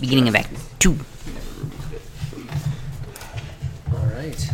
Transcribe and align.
Beginning 0.00 0.28
of 0.28 0.36
Act 0.36 0.50
Two. 0.78 0.96
All 3.92 4.06
right. 4.06 4.50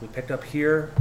We 0.00 0.08
picked 0.08 0.30
up 0.30 0.44
here 0.44 0.92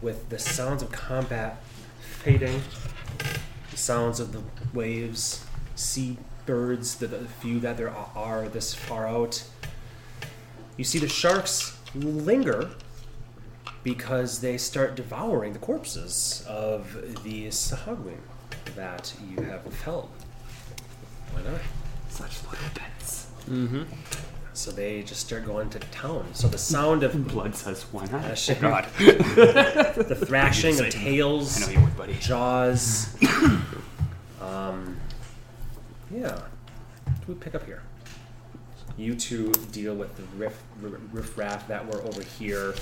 with 0.00 0.28
the 0.30 0.38
sounds 0.38 0.82
of 0.82 0.90
combat 0.90 1.62
fading, 2.00 2.62
the 3.70 3.76
sounds 3.76 4.18
of 4.18 4.32
the 4.32 4.42
waves, 4.72 5.44
sea 5.74 6.16
birds, 6.46 6.96
the, 6.96 7.06
the 7.06 7.28
few 7.28 7.60
that 7.60 7.76
there 7.76 7.90
are 7.90 8.48
this 8.48 8.74
far 8.74 9.06
out. 9.06 9.44
You 10.76 10.84
see 10.84 10.98
the 10.98 11.08
sharks 11.08 11.78
linger 11.94 12.70
because 13.84 14.40
they 14.40 14.56
start 14.56 14.94
devouring 14.94 15.52
the 15.52 15.58
corpses 15.58 16.44
of 16.48 17.22
the 17.24 17.48
Sahuagin 17.48 18.18
that 18.76 19.12
you 19.30 19.42
have 19.44 19.62
felled. 19.74 20.10
Why 21.32 21.42
not? 21.42 21.60
Such 22.08 22.44
loyal 22.44 22.56
pets. 22.74 23.28
So 24.54 24.70
they 24.70 25.02
just 25.02 25.26
start 25.26 25.46
going 25.46 25.70
to 25.70 25.78
town. 25.78 26.26
So 26.34 26.46
the 26.46 26.58
sound 26.58 27.02
of 27.02 27.26
Blood 27.32 27.54
says, 27.54 27.84
why 27.90 28.04
not? 28.06 28.22
God. 28.60 28.84
the 28.98 30.18
thrashing 30.26 30.78
of 30.78 30.86
I 30.86 30.90
tails, 30.90 31.60
know 31.60 31.68
you 31.72 31.80
would, 31.80 31.96
buddy. 31.96 32.14
jaws. 32.20 33.16
um, 34.40 34.96
yeah. 36.10 36.34
What 36.34 37.26
do 37.26 37.32
we 37.32 37.34
pick 37.34 37.54
up 37.54 37.64
here? 37.64 37.82
You 38.98 39.14
two 39.14 39.52
deal 39.72 39.94
with 39.94 40.14
the 40.16 40.22
riff, 40.36 40.62
riff, 40.80 41.00
riff 41.12 41.38
raff 41.38 41.66
that 41.68 41.86
were 41.86 42.02
over 42.02 42.22
here. 42.22 42.74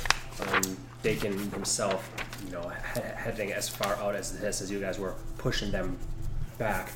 Um, 0.49 0.77
Bacon 1.03 1.37
himself, 1.53 2.11
you 2.45 2.53
know, 2.53 2.71
he- 2.95 3.01
heading 3.01 3.53
as 3.53 3.69
far 3.69 3.95
out 3.97 4.15
as 4.15 4.39
this 4.39 4.61
as 4.61 4.71
you 4.71 4.79
guys 4.81 4.99
were 4.99 5.15
pushing 5.39 5.71
them 5.71 5.97
back. 6.59 6.91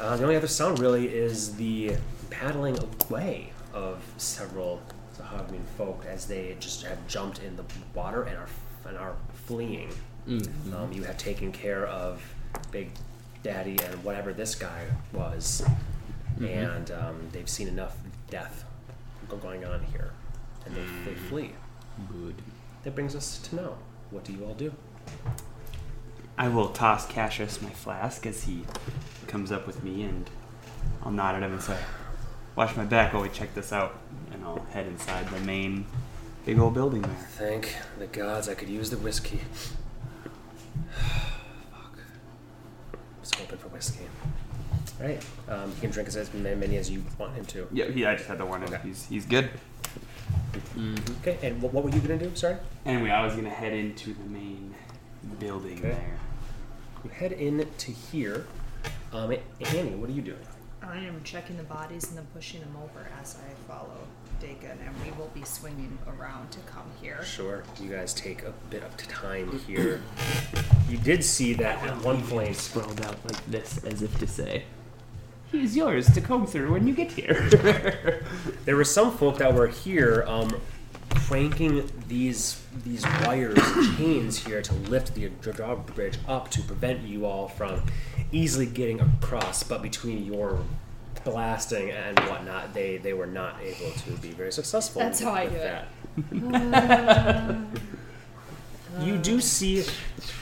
Uh, 0.00 0.16
the 0.16 0.24
only 0.24 0.36
other 0.36 0.48
sound 0.48 0.78
really 0.78 1.06
is 1.08 1.54
the 1.56 1.96
paddling 2.30 2.76
away 3.08 3.52
of 3.72 4.02
several 4.18 4.80
Sahuagin 5.16 5.64
folk 5.78 6.04
as 6.08 6.26
they 6.26 6.56
just 6.60 6.82
have 6.84 6.98
jumped 7.08 7.40
in 7.42 7.56
the 7.56 7.64
water 7.94 8.24
and 8.24 8.36
are 8.36 8.48
and 8.86 8.98
are 8.98 9.14
fleeing. 9.46 9.90
Um, 10.74 10.92
you 10.92 11.04
have 11.04 11.16
taken 11.18 11.52
care 11.52 11.86
of 11.86 12.20
Big 12.72 12.90
Daddy 13.44 13.78
and 13.84 14.02
whatever 14.02 14.32
this 14.32 14.54
guy 14.56 14.86
was, 15.12 15.64
and 16.40 16.90
um, 16.90 17.28
they've 17.32 17.48
seen 17.48 17.68
enough 17.68 17.96
death 18.28 18.64
going 19.40 19.64
on 19.64 19.82
here, 19.92 20.10
and 20.64 20.74
they, 20.74 20.84
they 21.10 21.14
flee. 21.16 21.52
Good. 22.10 22.42
That 22.84 22.94
brings 22.94 23.14
us 23.14 23.38
to 23.38 23.56
now. 23.56 23.74
What 24.10 24.24
do 24.24 24.32
you 24.32 24.44
all 24.44 24.54
do? 24.54 24.72
I 26.38 26.48
will 26.48 26.68
toss 26.68 27.06
Cassius 27.06 27.62
my 27.62 27.70
flask 27.70 28.26
as 28.26 28.44
he 28.44 28.64
comes 29.26 29.50
up 29.50 29.66
with 29.66 29.82
me, 29.82 30.02
and 30.02 30.28
I'll 31.02 31.10
nod 31.10 31.34
at 31.34 31.42
him 31.42 31.52
and 31.52 31.62
say, 31.62 31.78
"Watch 32.54 32.76
my 32.76 32.84
back 32.84 33.14
while 33.14 33.22
we 33.22 33.28
check 33.30 33.54
this 33.54 33.72
out." 33.72 33.98
And 34.32 34.44
I'll 34.44 34.64
head 34.72 34.86
inside 34.86 35.28
the 35.30 35.40
main 35.40 35.86
big 36.44 36.58
old 36.58 36.74
building 36.74 37.02
there. 37.02 37.26
Thank 37.36 37.74
the 37.98 38.06
gods 38.06 38.48
I 38.48 38.54
could 38.54 38.68
use 38.68 38.90
the 38.90 38.98
whiskey. 38.98 39.40
Fuck. 40.90 41.98
I 42.92 43.20
was 43.20 43.32
hoping 43.34 43.58
for 43.58 43.68
whiskey. 43.68 44.06
Alright. 45.00 45.24
Um, 45.48 45.72
he 45.74 45.80
can 45.80 45.90
drink 45.90 46.08
as 46.08 46.32
many 46.32 46.76
as 46.76 46.90
you 46.90 47.04
want 47.18 47.34
him 47.34 47.44
to. 47.46 47.68
Yeah, 47.72 47.86
he, 47.86 48.06
I 48.06 48.14
just 48.14 48.28
had 48.28 48.38
the 48.38 48.46
one. 48.46 48.62
Okay. 48.64 48.78
He's 48.82 49.06
he's 49.06 49.26
good. 49.26 49.50
Okay, 51.20 51.38
and 51.42 51.60
what, 51.62 51.72
what 51.72 51.84
were 51.84 51.90
you 51.90 52.00
gonna 52.00 52.18
do? 52.18 52.30
Sorry? 52.34 52.56
Anyway, 52.84 53.10
I 53.10 53.24
was 53.24 53.34
gonna 53.34 53.50
head 53.50 53.72
into 53.72 54.14
the 54.14 54.24
main 54.24 54.74
building 55.38 55.78
Okay. 55.78 55.88
there. 55.90 56.18
You 57.04 57.10
head 57.10 57.32
in 57.32 57.66
to 57.78 57.92
here. 57.92 58.46
Um, 59.12 59.32
Annie, 59.60 59.94
what 59.96 60.08
are 60.08 60.12
you 60.12 60.22
doing? 60.22 60.38
I 60.82 60.98
am 60.98 61.20
checking 61.24 61.56
the 61.56 61.62
bodies 61.64 62.08
and 62.08 62.16
then 62.18 62.26
pushing 62.34 62.60
them 62.60 62.76
over 62.82 63.08
as 63.20 63.36
I 63.36 63.72
follow 63.72 63.98
Dagon, 64.40 64.78
and 64.84 64.94
we 65.04 65.10
will 65.18 65.30
be 65.34 65.42
swinging 65.42 65.98
around 66.06 66.50
to 66.52 66.58
come 66.60 66.84
here. 67.00 67.24
Sure. 67.24 67.64
You 67.80 67.90
guys 67.90 68.12
take 68.14 68.42
a 68.42 68.52
bit 68.70 68.82
of 68.82 68.96
time 68.96 69.58
here. 69.66 70.02
You 70.88 70.98
did 70.98 71.24
see 71.24 71.54
that 71.54 71.82
at 71.82 72.04
one 72.04 72.22
point. 72.22 72.54
sprawled 72.56 73.00
out 73.00 73.16
like 73.24 73.44
this, 73.46 73.82
as 73.84 74.02
if 74.02 74.16
to 74.18 74.26
say, 74.26 74.64
"He's 75.52 75.76
yours 75.76 76.10
to 76.12 76.20
comb 76.20 76.46
through 76.46 76.72
when 76.72 76.86
you 76.86 76.94
get 76.94 77.12
here." 77.12 78.22
There 78.64 78.74
were 78.74 78.84
some 78.84 79.16
folk 79.16 79.38
that 79.38 79.54
were 79.54 79.68
here 79.68 80.24
um, 80.26 80.60
cranking 81.10 81.88
these 82.08 82.60
these 82.84 83.04
wires 83.24 83.58
chains 83.96 84.44
here 84.44 84.60
to 84.62 84.74
lift 84.74 85.14
the 85.14 85.28
drawbridge 85.40 86.18
up 86.26 86.50
to 86.50 86.62
prevent 86.62 87.02
you 87.02 87.26
all 87.26 87.48
from 87.48 87.82
easily 88.32 88.66
getting 88.66 89.00
across. 89.00 89.62
But 89.62 89.82
between 89.82 90.24
your 90.24 90.60
blasting 91.24 91.90
and 91.90 92.18
whatnot, 92.20 92.72
they, 92.74 92.98
they 92.98 93.12
were 93.12 93.26
not 93.26 93.56
able 93.62 93.90
to 93.92 94.10
be 94.18 94.30
very 94.30 94.52
successful. 94.52 95.00
That's 95.00 95.20
how 95.20 95.32
I 95.32 95.44
with 95.44 95.52
do 95.52 95.58
it. 95.58 95.84
that. 96.30 97.56
you 99.00 99.18
do 99.18 99.40
see 99.40 99.84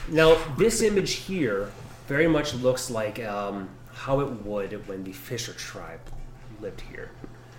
now 0.09 0.37
this 0.57 0.83
image 0.83 1.13
here 1.13 1.71
very 2.07 2.29
much 2.29 2.55
looks 2.55 2.91
like 2.91 3.23
um, 3.25 3.69
how 4.05 4.21
it 4.21 4.45
would 4.45 4.87
when 4.87 5.03
the 5.03 5.13
Fisher 5.13 5.55
tribe 5.55 6.01
lived 6.61 6.83
here. 6.83 7.11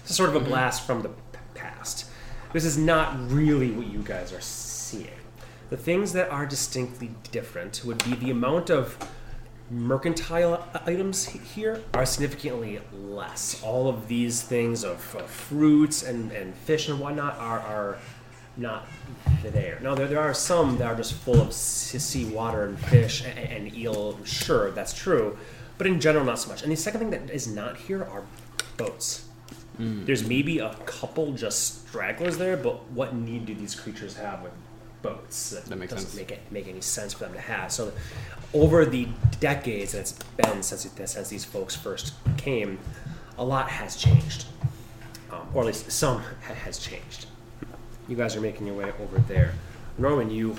It's 0.03 0.16
sort 0.16 0.29
of 0.29 0.35
a 0.35 0.39
mm-hmm. 0.39 0.50
blast 0.50 0.85
from 0.85 1.01
the 1.01 1.09
past. 1.56 2.07
This 2.53 2.66
is 2.66 2.78
not 2.78 3.31
really 3.31 3.72
what 3.72 3.88
you 3.88 4.03
guys 4.03 4.31
are 4.31 4.41
seeing. 4.41 5.09
The 5.72 5.78
things 5.78 6.13
that 6.13 6.29
are 6.29 6.45
distinctly 6.45 7.09
different 7.31 7.81
would 7.84 8.03
be 8.03 8.13
the 8.13 8.29
amount 8.29 8.69
of 8.69 8.95
mercantile 9.72 10.63
items 10.85 11.25
here 11.25 11.81
are 11.95 12.05
significantly 12.05 12.79
less. 12.94 13.59
All 13.63 13.89
of 13.89 14.07
these 14.07 14.44
things 14.44 14.84
of, 14.84 15.16
of 15.16 15.25
fruits 15.25 16.03
and, 16.03 16.31
and 16.31 16.53
fish 16.53 16.88
and 16.89 17.00
whatnot 17.00 17.39
are, 17.39 17.59
are 17.61 17.97
not 18.55 18.85
there. 19.41 19.79
Now, 19.81 19.95
there, 19.95 20.07
there 20.07 20.22
are 20.22 20.35
some 20.35 20.78
that 20.78 20.85
are 20.85 20.95
just 20.95 21.13
full 21.13 21.41
of 21.41 21.51
sea 21.53 21.97
sea 21.97 22.25
water 22.25 22.66
and 22.66 22.78
fish 22.78 23.25
and, 23.25 23.39
and 23.39 23.75
eel. 23.75 24.23
Sure, 24.25 24.69
that's 24.69 24.94
true. 24.94 25.39
But 25.78 25.88
in 25.88 26.00
general, 26.00 26.25
not 26.25 26.40
so 26.40 26.50
much. 26.50 26.63
And 26.63 26.72
the 26.72 26.75
second 26.75 27.00
thing 27.02 27.09
that 27.12 27.30
is 27.30 27.47
not 27.47 27.78
here 27.78 28.03
are 28.03 28.24
boats. 28.78 29.25
There's 29.78 30.25
maybe 30.25 30.59
a 30.59 30.74
couple 30.86 31.34
just 31.34 31.86
stragglers 31.88 32.38
there, 32.38 32.56
but 32.56 32.90
what 32.91 33.13
need 33.13 33.46
do 33.46 33.53
these 33.53 33.75
creatures 33.75 34.16
have 34.16 34.41
with 34.41 34.53
boats? 35.02 35.50
That 35.50 35.78
makes 35.78 35.91
doesn't 35.91 36.08
sense. 36.12 36.16
make 36.16 36.31
it 36.31 36.40
make 36.50 36.69
any 36.69 36.80
sense 36.80 37.12
for 37.12 37.25
them 37.25 37.34
to 37.34 37.41
have. 37.41 37.74
So, 37.74 37.91
over 38.53 38.85
the 38.85 39.09
decades 39.41 39.91
that 39.91 40.00
it's 40.00 40.14
been 40.38 40.64
since 40.64 40.90
since 41.12 41.28
these 41.28 41.44
folks 41.44 41.75
first 41.75 42.14
came, 42.38 42.80
a 43.38 43.44
lot 43.44 43.68
has 43.68 43.97
changed, 43.97 44.46
um, 45.30 45.46
or 45.53 45.64
at 45.64 45.68
least 45.68 45.91
some 45.91 46.19
ha- 46.19 46.53
has 46.53 46.78
changed. 46.80 47.25
You 48.08 48.16
guys 48.16 48.34
are 48.38 48.41
making 48.41 48.68
your 48.68 48.78
way 48.78 48.94
over 49.02 49.19
there. 49.28 49.56
Norman, 49.97 50.31
you 50.31 50.56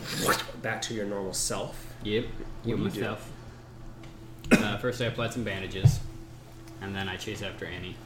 back 0.60 0.82
to 0.82 0.94
your 0.94 1.06
normal 1.06 1.32
self. 1.32 1.86
Yep. 2.04 2.26
Heal 2.66 2.78
you 2.78 2.90
do? 2.90 3.16
Myself. 4.50 4.64
Uh, 4.74 4.78
first, 4.78 5.00
I 5.02 5.06
applied 5.06 5.32
some 5.32 5.44
bandages, 5.44 6.00
and 6.82 6.94
then 6.94 7.08
I 7.08 7.16
chase 7.16 7.42
after 7.42 7.66
Annie, 7.66 7.96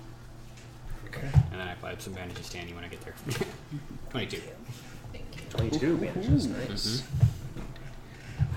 Okay. 1.06 1.28
and 1.50 1.60
then 1.60 1.68
I 1.68 1.72
applied 1.72 2.00
some 2.00 2.12
bandages 2.12 2.48
to 2.50 2.58
Annie 2.58 2.72
when 2.72 2.84
I 2.84 2.88
get 2.88 3.00
there. 3.02 3.14
Twenty-two. 4.10 4.40
Twenty-two 5.50 5.96
bandages. 5.96 6.46
Nice. 6.46 7.02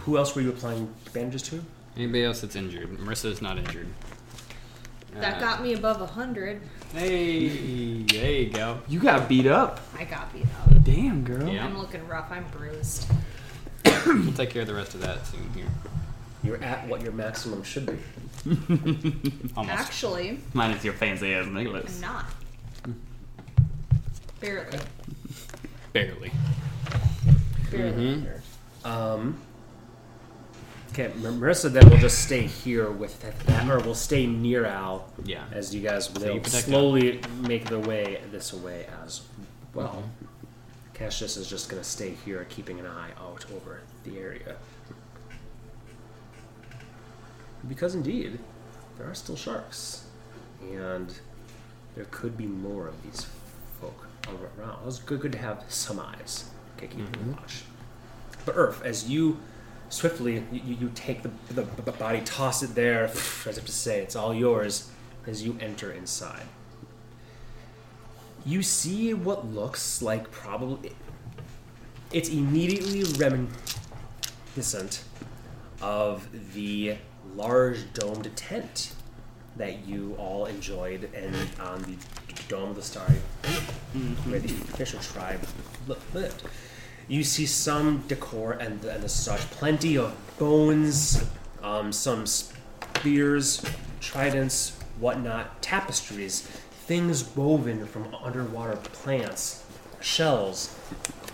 Who 0.05 0.17
else 0.17 0.35
were 0.35 0.41
you 0.41 0.49
applying 0.49 0.93
bandages 1.13 1.41
to? 1.49 1.63
Anybody 1.95 2.23
else 2.25 2.41
that's 2.41 2.55
injured? 2.55 2.89
Marissa's 2.97 3.41
not 3.41 3.57
injured. 3.57 3.87
That 5.15 5.35
Uh, 5.37 5.39
got 5.39 5.61
me 5.63 5.73
above 5.73 6.01
a 6.01 6.07
hundred. 6.07 6.61
Hey, 6.93 8.03
there 8.03 8.31
you 8.31 8.49
go. 8.49 8.79
you 8.87 8.99
got 8.99 9.27
beat 9.29 9.45
up. 9.47 9.79
I 9.97 10.03
got 10.05 10.31
beat 10.33 10.45
up. 10.61 10.83
Damn, 10.83 11.23
girl. 11.23 11.47
Yeah. 11.47 11.65
I'm 11.65 11.77
looking 11.77 12.07
rough. 12.07 12.31
I'm 12.31 12.45
bruised. 12.51 13.05
We'll 14.05 14.33
take 14.33 14.49
care 14.49 14.63
of 14.63 14.67
the 14.67 14.73
rest 14.73 14.95
of 14.95 15.01
that 15.01 15.25
soon 15.27 15.49
here. 15.55 15.65
You're 16.43 16.61
at 16.61 16.87
what 16.87 17.01
your 17.01 17.13
maximum 17.13 17.63
should 17.63 17.85
be. 17.85 17.97
Almost. 19.55 19.79
Actually, 19.79 20.39
Minus 20.53 20.83
your 20.83 20.93
fancy 20.93 21.33
ass 21.33 21.45
I'm 21.45 21.53
necklace. 21.53 22.01
not. 22.01 22.25
Barely. 24.41 24.79
Barely. 25.93 26.31
Barely. 27.71 28.23
Um, 28.83 29.37
okay, 30.91 31.11
Mar- 31.17 31.31
Marissa 31.31 31.71
then 31.71 31.89
will 31.89 31.97
just 31.97 32.19
stay 32.23 32.41
here 32.41 32.91
with 32.91 33.21
that, 33.21 33.39
that 33.41 33.69
or 33.69 33.79
will 33.79 33.95
stay 33.95 34.25
near 34.25 34.65
Al 34.65 35.07
Yeah. 35.23 35.45
as 35.53 35.73
you 35.73 35.81
guys 35.81 36.09
you 36.13 36.19
will 36.21 36.39
protect 36.41 36.65
slowly 36.65 37.21
make 37.39 37.69
their 37.69 37.79
way 37.79 38.19
this 38.31 38.53
way 38.53 38.85
as 39.05 39.21
well. 39.73 40.03
Mm-hmm. 40.05 40.25
Cassius 40.93 41.37
is 41.37 41.49
just 41.49 41.69
going 41.69 41.81
to 41.81 41.87
stay 41.87 42.11
here, 42.25 42.45
keeping 42.49 42.79
an 42.79 42.85
eye 42.85 43.09
out 43.19 43.45
over 43.55 43.79
the 44.03 44.17
area. 44.19 44.55
Because 47.67 47.95
indeed, 47.95 48.39
there 48.97 49.09
are 49.09 49.13
still 49.15 49.35
sharks, 49.35 50.05
and 50.71 51.13
there 51.95 52.05
could 52.11 52.37
be 52.37 52.45
more 52.45 52.87
of 52.87 53.01
these 53.03 53.25
folk 53.79 54.07
around. 54.59 54.79
It's 54.87 54.99
good, 54.99 55.21
good 55.21 55.31
to 55.33 55.37
have 55.37 55.63
some 55.69 55.99
eyes 55.99 56.49
okay, 56.77 56.87
keeping 56.87 57.05
Mm-hmm. 57.05 57.31
watch. 57.33 57.63
But 58.45 58.55
Earth, 58.57 58.81
as 58.83 59.09
you 59.09 59.39
Swiftly, 59.89 60.43
you, 60.51 60.61
you- 60.65 60.75
you 60.81 60.91
take 60.95 61.21
the, 61.21 61.29
the, 61.53 61.61
the 61.83 61.91
body, 61.91 62.21
toss 62.25 62.63
it 62.63 62.73
there, 62.73 63.03
as 63.05 63.57
if 63.59 63.65
to 63.65 63.71
say, 63.71 63.99
it's 64.01 64.15
all 64.15 64.33
yours, 64.33 64.89
as 65.27 65.43
you 65.43 65.55
enter 65.61 65.91
inside. 65.91 66.45
You 68.43 68.63
see 68.63 69.13
what 69.13 69.45
looks 69.45 70.01
like 70.01 70.31
probably. 70.31 70.93
It's 72.11 72.29
immediately 72.29 73.03
reminiscent 73.19 75.03
of 75.79 76.27
the 76.55 76.97
large 77.35 77.91
domed 77.93 78.29
tent 78.35 78.93
that 79.55 79.85
you 79.85 80.15
all 80.17 80.45
enjoyed 80.45 81.09
and 81.13 81.35
on 81.59 81.81
the 81.83 81.97
dome 82.47 82.71
of 82.71 82.75
the 82.75 82.81
starry 82.81 83.17
where 84.25 84.39
the 84.39 84.47
Fisher 84.47 84.97
tribe 84.97 85.45
lived. 86.13 86.43
You 87.07 87.23
see 87.23 87.45
some 87.45 88.03
decor 88.07 88.53
and, 88.53 88.83
and 88.85 89.09
such, 89.09 89.41
plenty 89.51 89.97
of 89.97 90.15
bones, 90.39 91.23
um, 91.61 91.91
some 91.91 92.25
spears, 92.25 93.63
tridents, 93.99 94.77
whatnot, 94.99 95.61
tapestries, 95.61 96.41
things 96.41 97.35
woven 97.35 97.85
from 97.85 98.15
underwater 98.23 98.77
plants, 98.77 99.65
shells. 100.01 100.77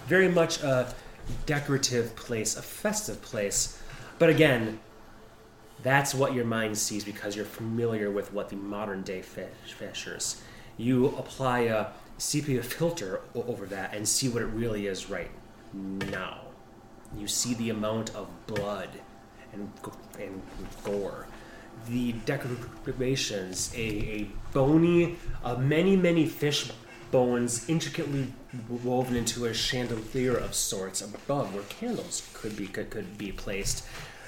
Very 0.07 0.27
much 0.27 0.61
a 0.63 0.93
decorative 1.45 2.15
place, 2.15 2.57
a 2.57 2.61
festive 2.61 3.21
place. 3.21 3.81
But 4.17 4.29
again, 4.29 4.79
that's 5.83 6.13
what 6.13 6.33
your 6.33 6.45
mind 6.45 6.77
sees 6.77 7.03
because 7.03 7.35
you're 7.35 7.45
familiar 7.45 8.11
with 8.11 8.33
what 8.33 8.49
the 8.49 8.55
modern 8.55 9.01
day 9.01 9.21
fish, 9.21 9.73
fishers. 9.77 10.41
You 10.77 11.07
apply 11.17 11.61
a 11.61 11.87
sepia 12.17 12.61
filter 12.63 13.21
over 13.33 13.65
that 13.67 13.93
and 13.93 14.07
see 14.07 14.29
what 14.29 14.41
it 14.41 14.47
really 14.47 14.87
is 14.87 15.09
right 15.09 15.31
now. 15.73 16.41
You 17.17 17.27
see 17.27 17.53
the 17.55 17.69
amount 17.69 18.15
of 18.15 18.27
blood 18.47 18.89
and, 19.53 19.71
and 20.19 20.41
gore. 20.83 21.27
The 21.87 22.11
decorations, 22.25 23.73
a, 23.73 23.79
a 23.79 24.27
bony, 24.53 25.17
uh, 25.43 25.55
many, 25.55 25.95
many 25.95 26.25
fish 26.25 26.71
bones 27.11 27.67
intricately 27.69 28.31
woven 28.83 29.15
into 29.15 29.45
a 29.45 29.53
chandelier 29.53 30.35
of 30.35 30.53
sorts 30.53 31.01
above 31.01 31.53
where 31.53 31.63
candles 31.63 32.27
could 32.33 32.55
be 32.55 32.67
could, 32.67 32.89
could 32.89 33.17
be 33.17 33.31
placed. 33.31 33.85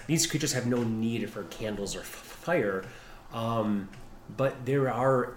These 0.07 0.27
creatures 0.27 0.53
have 0.53 0.67
no 0.67 0.83
need 0.83 1.29
for 1.29 1.43
candles 1.43 1.95
or 1.95 1.99
f- 2.01 2.05
fire, 2.05 2.83
um, 3.33 3.89
but 4.37 4.65
there 4.65 4.91
are 4.91 5.35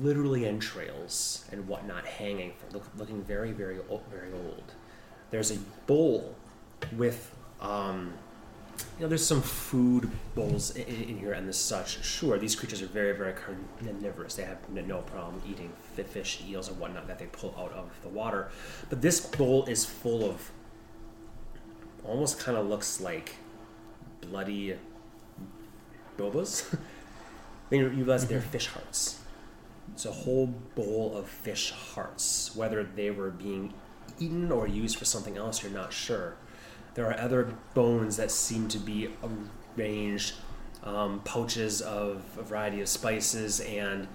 literally 0.00 0.46
entrails 0.46 1.44
and 1.52 1.68
whatnot 1.68 2.06
hanging, 2.06 2.52
from, 2.52 2.70
look, 2.70 2.84
looking 2.96 3.22
very, 3.22 3.52
very, 3.52 3.78
o- 3.90 4.02
very 4.10 4.32
old. 4.32 4.72
There's 5.30 5.50
a 5.50 5.58
bowl 5.86 6.34
with, 6.96 7.34
um, 7.60 8.14
you 8.96 9.02
know, 9.02 9.08
there's 9.08 9.26
some 9.26 9.42
food 9.42 10.10
bowls 10.34 10.74
in, 10.74 10.86
in 10.86 11.18
here 11.18 11.32
and 11.32 11.52
such. 11.54 12.04
Sure, 12.04 12.38
these 12.38 12.56
creatures 12.56 12.82
are 12.82 12.86
very, 12.86 13.16
very 13.16 13.34
carnivorous. 13.34 14.34
They 14.34 14.44
have 14.44 14.68
no 14.70 15.02
problem 15.02 15.42
eating 15.48 15.72
fish, 15.96 16.42
eels, 16.48 16.68
and 16.68 16.78
whatnot 16.78 17.06
that 17.08 17.18
they 17.18 17.26
pull 17.26 17.54
out 17.58 17.72
of 17.72 17.90
the 18.02 18.08
water. 18.08 18.50
But 18.88 19.02
this 19.02 19.20
bowl 19.20 19.66
is 19.66 19.84
full 19.84 20.24
of, 20.28 20.50
almost 22.04 22.38
kind 22.38 22.56
of 22.56 22.66
looks 22.66 23.00
like 23.00 23.36
bloody 24.24 24.76
bobas. 26.16 26.76
then 27.70 27.80
you 27.80 27.88
realize 27.88 28.26
they're 28.26 28.40
fish 28.40 28.66
hearts. 28.66 29.20
It's 29.92 30.06
a 30.06 30.12
whole 30.12 30.46
bowl 30.74 31.16
of 31.16 31.28
fish 31.28 31.70
hearts. 31.70 32.54
Whether 32.56 32.82
they 32.84 33.10
were 33.10 33.30
being 33.30 33.74
eaten 34.18 34.50
or 34.50 34.66
used 34.66 34.96
for 34.96 35.04
something 35.04 35.36
else, 35.36 35.62
you're 35.62 35.72
not 35.72 35.92
sure. 35.92 36.36
There 36.94 37.06
are 37.06 37.18
other 37.18 37.54
bones 37.74 38.16
that 38.16 38.30
seem 38.30 38.68
to 38.68 38.78
be 38.78 39.10
arranged, 39.76 40.34
um, 40.82 41.20
pouches 41.24 41.80
of 41.80 42.22
a 42.38 42.42
variety 42.42 42.80
of 42.80 42.88
spices 42.88 43.60
and 43.60 44.06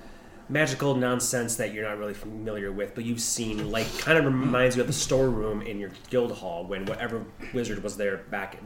magical 0.50 0.96
nonsense 0.96 1.56
that 1.58 1.74
you're 1.74 1.88
not 1.88 1.98
really 1.98 2.14
familiar 2.14 2.72
with, 2.72 2.96
but 2.96 3.06
you've 3.06 3.22
seen. 3.22 3.72
Like, 3.72 3.86
kind 4.00 4.18
of 4.18 4.26
reminds 4.26 4.76
you 4.76 4.82
of 4.82 4.88
the 4.88 4.94
storeroom 4.94 5.62
in 5.62 5.80
your 5.80 5.92
guild 6.10 6.32
hall 6.32 6.66
when 6.66 6.86
whatever 6.86 7.26
wizard 7.54 7.84
was 7.84 7.96
there 7.96 8.18
back 8.18 8.58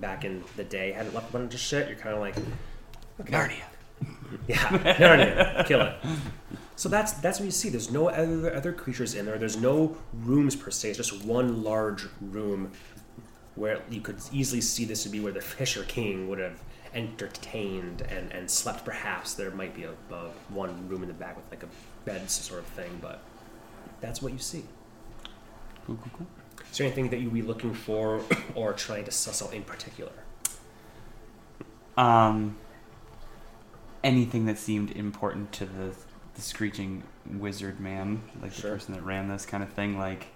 back 0.00 0.24
in 0.24 0.44
the 0.56 0.64
day 0.64 0.92
hadn't 0.92 1.14
left 1.14 1.30
a 1.30 1.32
bunch 1.32 1.54
of 1.54 1.60
shit. 1.60 1.88
You're 1.88 1.98
kind 1.98 2.14
of 2.14 2.20
like, 2.20 2.36
okay. 3.20 3.32
Narnia. 3.32 3.62
yeah, 4.48 4.56
Narnia, 4.56 5.66
kill 5.66 5.82
it. 5.82 5.94
So 6.76 6.88
that's 6.88 7.12
that's 7.14 7.38
what 7.38 7.44
you 7.44 7.52
see. 7.52 7.68
There's 7.68 7.90
no 7.90 8.08
other 8.08 8.54
other 8.54 8.72
creatures 8.72 9.14
in 9.14 9.26
there. 9.26 9.38
There's 9.38 9.56
no 9.56 9.96
rooms 10.12 10.56
per 10.56 10.70
se. 10.70 10.90
It's 10.90 10.96
just 10.96 11.24
one 11.24 11.62
large 11.62 12.06
room 12.20 12.72
where 13.54 13.82
you 13.90 14.00
could 14.00 14.16
easily 14.32 14.60
see 14.60 14.84
this 14.84 15.04
would 15.04 15.12
be 15.12 15.20
where 15.20 15.32
the 15.32 15.40
Fisher 15.40 15.84
King 15.84 16.28
would 16.28 16.38
have 16.38 16.58
entertained 16.94 18.02
and, 18.02 18.32
and 18.32 18.50
slept. 18.50 18.84
Perhaps 18.84 19.34
there 19.34 19.50
might 19.50 19.74
be 19.74 19.84
a, 19.84 19.92
a 20.14 20.30
one 20.48 20.88
room 20.88 21.02
in 21.02 21.08
the 21.08 21.14
back 21.14 21.36
with 21.36 21.44
like 21.50 21.62
a 21.62 21.68
bed 22.04 22.30
sort 22.30 22.60
of 22.60 22.66
thing, 22.66 22.98
but 23.00 23.22
that's 24.00 24.20
what 24.22 24.32
you 24.32 24.38
see. 24.38 24.64
Cool, 25.86 25.96
cool, 26.02 26.12
cool. 26.18 26.26
Is 26.70 26.78
there 26.78 26.86
anything 26.86 27.10
that 27.10 27.20
you'd 27.20 27.32
be 27.32 27.42
looking 27.42 27.74
for 27.74 28.22
or 28.54 28.72
trying 28.72 29.04
to 29.04 29.10
suss 29.10 29.42
out 29.42 29.52
in 29.52 29.62
particular? 29.62 30.12
Um, 31.96 32.56
anything 34.02 34.46
that 34.46 34.58
seemed 34.58 34.90
important 34.92 35.52
to 35.52 35.66
the 35.66 35.94
the 36.34 36.40
screeching 36.40 37.02
wizard 37.30 37.78
man, 37.78 38.22
like 38.40 38.52
Sure. 38.52 38.70
the 38.70 38.76
person 38.76 38.94
that 38.94 39.02
ran 39.02 39.28
this 39.28 39.44
kind 39.46 39.62
of 39.62 39.70
thing, 39.72 39.98
like. 39.98 40.28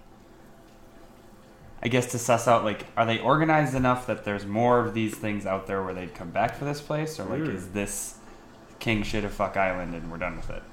I 1.83 1.89
guess 1.89 2.07
to 2.11 2.19
suss 2.19 2.47
out, 2.47 2.63
like, 2.63 2.85
are 2.97 3.05
they 3.05 3.19
organized 3.19 3.75
enough 3.75 4.07
that 4.07 4.25
there's 4.25 4.45
more 4.45 4.79
of 4.79 4.93
these 4.95 5.13
things 5.15 5.45
out 5.45 5.67
there 5.67 5.83
where 5.83 5.93
they'd 5.93 6.13
come 6.15 6.31
back 6.31 6.55
for 6.55 6.65
this 6.65 6.81
place, 6.81 7.19
or 7.19 7.25
like, 7.25 7.41
Mm. 7.41 7.53
is 7.55 7.67
this 7.69 8.15
king 8.79 9.03
shit 9.03 9.23
a 9.23 9.29
fuck 9.29 9.55
island 9.57 9.93
and 9.93 10.09
we're 10.11 10.17
done 10.17 10.35
with 10.37 10.49
it? 10.49 10.63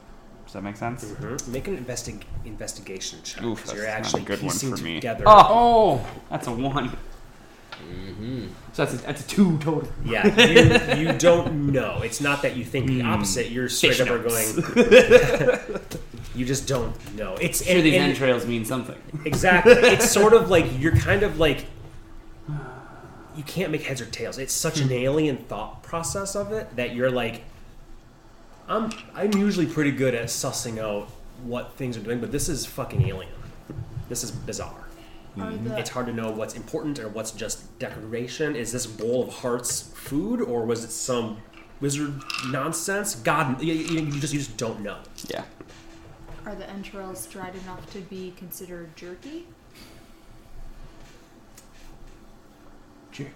Does 0.45 0.55
that 0.55 0.63
make 0.63 0.77
sense? 0.77 1.05
Mm-hmm. 1.05 1.53
Make 1.53 1.69
an 1.69 1.77
investi- 1.85 2.21
investigation 2.45 3.19
check. 3.23 3.43
Oof, 3.43 3.59
'cause 3.61 3.69
that's 3.73 3.77
you're 3.77 3.87
not 3.87 3.93
a 3.93 3.97
actually 3.99 4.23
good 4.23 4.41
one 4.43 4.51
piecing 4.51 4.77
for 4.77 4.83
me. 4.83 4.95
together. 4.97 5.25
Oh, 5.27 6.05
that's 6.31 6.47
a 6.47 6.53
one. 6.53 6.97
Mm-hmm. 7.73 8.47
So 8.73 8.85
that's 8.85 8.95
a, 8.95 9.07
that's 9.07 9.25
a 9.25 9.27
two 9.29 9.59
total. 9.59 9.89
Yeah, 10.05 10.27
you, 10.97 11.07
you 11.07 11.13
don't 11.19 11.73
know. 11.73 12.01
It's 12.03 12.21
not 12.21 12.43
that 12.43 12.57
you 12.57 12.65
think 12.65 12.87
the 12.87 13.01
Hmm. 13.01 13.07
opposite. 13.11 13.51
You're 13.51 13.69
straight 13.69 13.97
Fish 13.97 14.01
up 14.01 14.11
are 14.11 14.19
notes. 14.23 14.53
going. 14.61 15.81
you 16.35 16.45
just 16.45 16.67
don't 16.67 17.15
know. 17.17 17.35
It's 17.41 17.65
Sure, 17.65 17.77
and- 17.77 17.85
these 17.85 17.95
and- 17.95 18.11
entrails 18.13 18.47
mean 18.47 18.65
something. 18.65 18.97
exactly. 19.25 19.73
It's 19.95 20.11
sort 20.11 20.33
of 20.33 20.51
like 20.51 20.67
you're 20.81 20.97
kind 20.97 21.23
of 21.23 21.39
like 21.39 21.67
you 23.37 23.43
can't 23.45 23.71
make 23.73 23.83
heads 23.83 24.01
or 24.01 24.07
tails. 24.07 24.39
It's 24.39 24.53
such 24.53 24.79
Hmm. 24.79 24.85
an 24.87 24.93
alien 24.93 25.37
thought 25.39 25.83
process 25.83 26.35
of 26.37 26.53
it 26.53 26.75
that 26.77 26.95
you're 26.95 27.11
like, 27.11 27.43
I'm 28.69 28.91
I'm 29.15 29.33
usually 29.35 29.67
pretty 29.67 29.91
good 29.91 30.15
at 30.15 30.27
sussing 30.27 30.79
out 30.79 31.09
what 31.43 31.75
things 31.75 31.97
are 31.97 32.01
doing, 32.01 32.21
but 32.21 32.31
this 32.33 32.49
is 32.49 32.65
fucking 32.65 33.03
alien. 33.09 33.33
This 34.09 34.23
is 34.25 34.31
bizarre. 34.31 34.81
Are 35.41 35.51
the, 35.51 35.77
It's 35.77 35.91
hard 35.91 36.07
to 36.07 36.13
know 36.13 36.31
what's 36.31 36.55
important 36.55 37.01
or 37.01 37.09
what's 37.09 37.33
just 37.33 37.77
decoration. 37.81 38.55
Is 38.55 38.71
this 38.71 38.87
bowl 38.87 39.25
of 39.25 39.35
hearts 39.35 39.83
food 39.83 40.41
or 40.41 40.65
was 40.65 40.85
it 40.85 40.91
some 40.91 41.39
wizard 41.81 42.15
nonsense? 42.51 43.17
God, 43.17 43.61
you, 43.61 43.73
you 43.75 44.01
you 44.03 44.21
just 44.21 44.33
you 44.33 44.39
just 44.39 44.57
don't 44.57 44.81
know. 44.81 44.99
Yeah. 45.29 45.43
Are 46.47 46.55
the 46.55 46.69
entrails 46.69 47.27
dried 47.27 47.55
enough 47.57 47.91
to 47.93 47.99
be 48.01 48.33
considered 48.37 48.95
jerky? 48.97 49.47
Jerky. 53.13 53.31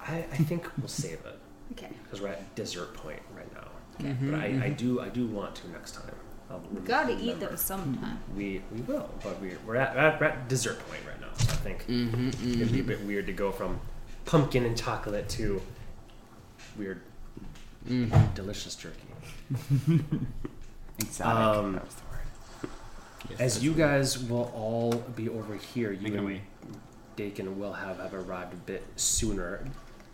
I, 0.00 0.18
I 0.18 0.36
think 0.36 0.68
we'll 0.78 0.88
save 0.88 1.20
it 1.24 1.38
Okay. 1.72 1.88
because 2.04 2.20
we're 2.20 2.28
at 2.28 2.54
dessert 2.54 2.94
point 2.94 3.20
right 3.36 3.52
now. 3.54 3.68
Okay. 4.00 4.16
But 4.22 4.34
I, 4.40 4.64
I 4.64 4.68
do 4.70 5.00
I 5.00 5.08
do 5.08 5.26
want 5.26 5.54
to 5.56 5.70
next 5.70 5.92
time. 5.92 6.14
I'll 6.50 6.62
We 6.72 6.80
gotta 6.80 7.12
eat 7.14 7.20
remember. 7.20 7.46
them 7.48 7.56
sometime. 7.56 8.18
We 8.36 8.62
we 8.72 8.80
will, 8.82 9.08
but 9.22 9.40
we're 9.40 9.58
we're 9.66 9.76
at, 9.76 9.94
we're 9.94 10.00
at, 10.00 10.20
we're 10.20 10.26
at 10.26 10.48
dessert 10.48 10.78
point 10.88 11.02
right 11.06 11.20
now. 11.20 11.28
So 11.36 11.52
I 11.52 11.56
think 11.56 11.86
Mm-hmm, 11.86 12.60
it'd 12.60 12.72
be 12.72 12.80
a 12.80 12.84
bit 12.84 13.00
weird 13.04 13.26
to 13.26 13.32
go 13.32 13.52
from 13.52 13.80
pumpkin 14.24 14.64
and 14.64 14.76
chocolate 14.76 15.28
to 15.30 15.60
weird 16.76 17.00
mm-hmm. 17.88 18.34
delicious 18.34 18.74
jerky. 18.76 18.98
Exotic. 20.98 21.34
Um, 21.34 21.72
that 21.74 21.84
was 21.84 21.94
the 21.94 22.02
word. 23.30 23.40
As 23.40 23.62
you 23.64 23.72
guys 23.72 24.18
will 24.18 24.50
all 24.54 24.92
be 25.16 25.28
over 25.28 25.54
here, 25.56 25.92
you 25.92 26.02
Make 26.02 26.14
and 26.14 26.24
we. 26.26 26.40
Dakin 27.16 27.58
will 27.58 27.72
have, 27.74 27.98
have 27.98 28.14
arrived 28.14 28.52
a 28.54 28.56
bit 28.56 28.84
sooner. 28.96 29.64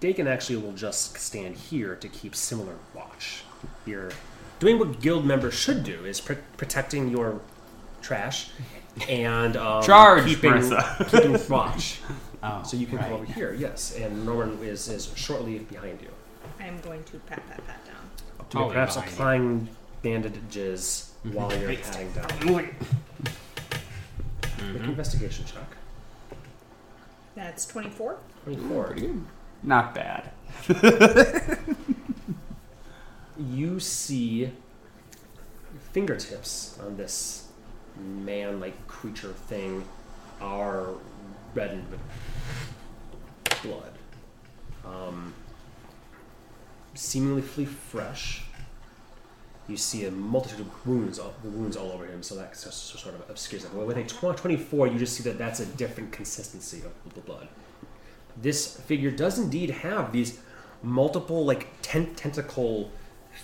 Dakin 0.01 0.27
actually 0.29 0.57
will 0.57 0.73
just 0.73 1.17
stand 1.19 1.57
here 1.57 1.95
to 1.97 2.09
keep 2.09 2.35
similar 2.35 2.75
watch. 2.95 3.43
You're 3.87 4.11
doing 4.61 4.79
what 4.79 5.01
guild 5.01 5.25
members 5.25 5.55
should 5.55 5.85
do 5.85 6.05
is 6.05 6.21
pr- 6.21 6.35
protecting 6.57 7.09
your 7.09 7.41
trash 8.03 8.51
and 9.09 9.57
um, 9.57 9.83
Charge, 9.85 10.25
keeping, 10.27 10.63
keeping 11.09 11.49
watch. 11.49 12.01
Oh, 12.41 12.63
So 12.63 12.77
you 12.77 12.87
can 12.87 12.99
right. 12.99 13.07
come 13.07 13.15
over 13.15 13.25
here, 13.25 13.53
yes. 13.53 13.97
And 13.97 14.25
Norman 14.25 14.63
is, 14.63 14.87
is 14.89 15.13
shortly 15.17 15.59
behind 15.59 16.01
you. 16.01 16.09
I 16.61 16.67
am 16.69 16.79
going 16.83 17.03
to 17.03 17.19
pat 17.19 17.45
pat 17.49 17.67
pat 17.67 17.85
down. 17.85 17.97
Doing 17.97 18.49
Totally 18.49 18.73
perhaps 18.75 18.95
behind 18.95 19.09
you. 19.11 19.15
applying 19.17 19.69
bandages 20.09 21.13
while 21.23 21.55
you're 21.59 21.75
patting 21.75 22.11
down. 22.13 22.27
Make 22.47 22.73
an 24.83 24.85
investigation 24.85 25.45
check. 25.45 25.77
That's 27.35 27.67
24. 27.67 28.19
24. 28.45 28.97
Not 29.63 29.95
bad. 29.95 30.31
you 33.39 33.79
see 33.81 34.51
fingertips 35.93 36.79
on 36.85 36.97
this 36.97 37.49
man-like 37.97 38.87
creature 38.87 39.33
thing 39.33 39.85
are 40.41 40.89
reddened 41.55 41.85
with 41.91 42.01
blood. 43.63 43.93
Um, 44.85 45.35
seemingly 46.95 47.43
fresh. 47.67 48.48
You 49.69 49.77
see 49.77 50.07
a 50.07 50.11
multitude 50.11 50.61
of 50.61 50.87
wounds, 50.87 51.19
all, 51.19 51.35
wounds 51.45 51.77
all 51.77 51.93
over 51.93 52.07
him, 52.07 52.23
so 52.23 52.35
that 52.37 52.57
sort 52.57 53.15
of 53.15 53.29
obscures 53.29 53.65
it. 53.65 53.71
But 53.75 53.87
with 53.87 53.99
a 53.99 54.05
tw- 54.05 54.37
24, 54.37 54.87
you 54.89 54.99
just 54.99 55.15
see 55.15 55.23
that 55.25 55.37
that's 55.37 55.61
a 55.61 55.67
different 55.67 56.11
consistency 56.11 56.83
of 57.07 57.15
the 57.15 57.21
blood. 57.21 57.49
This 58.41 58.81
figure 58.81 59.11
does 59.11 59.39
indeed 59.39 59.71
have 59.71 60.11
these 60.13 60.41
multiple, 60.83 61.45
like, 61.45 61.69
ten- 61.83 62.15
tentacle 62.15 62.91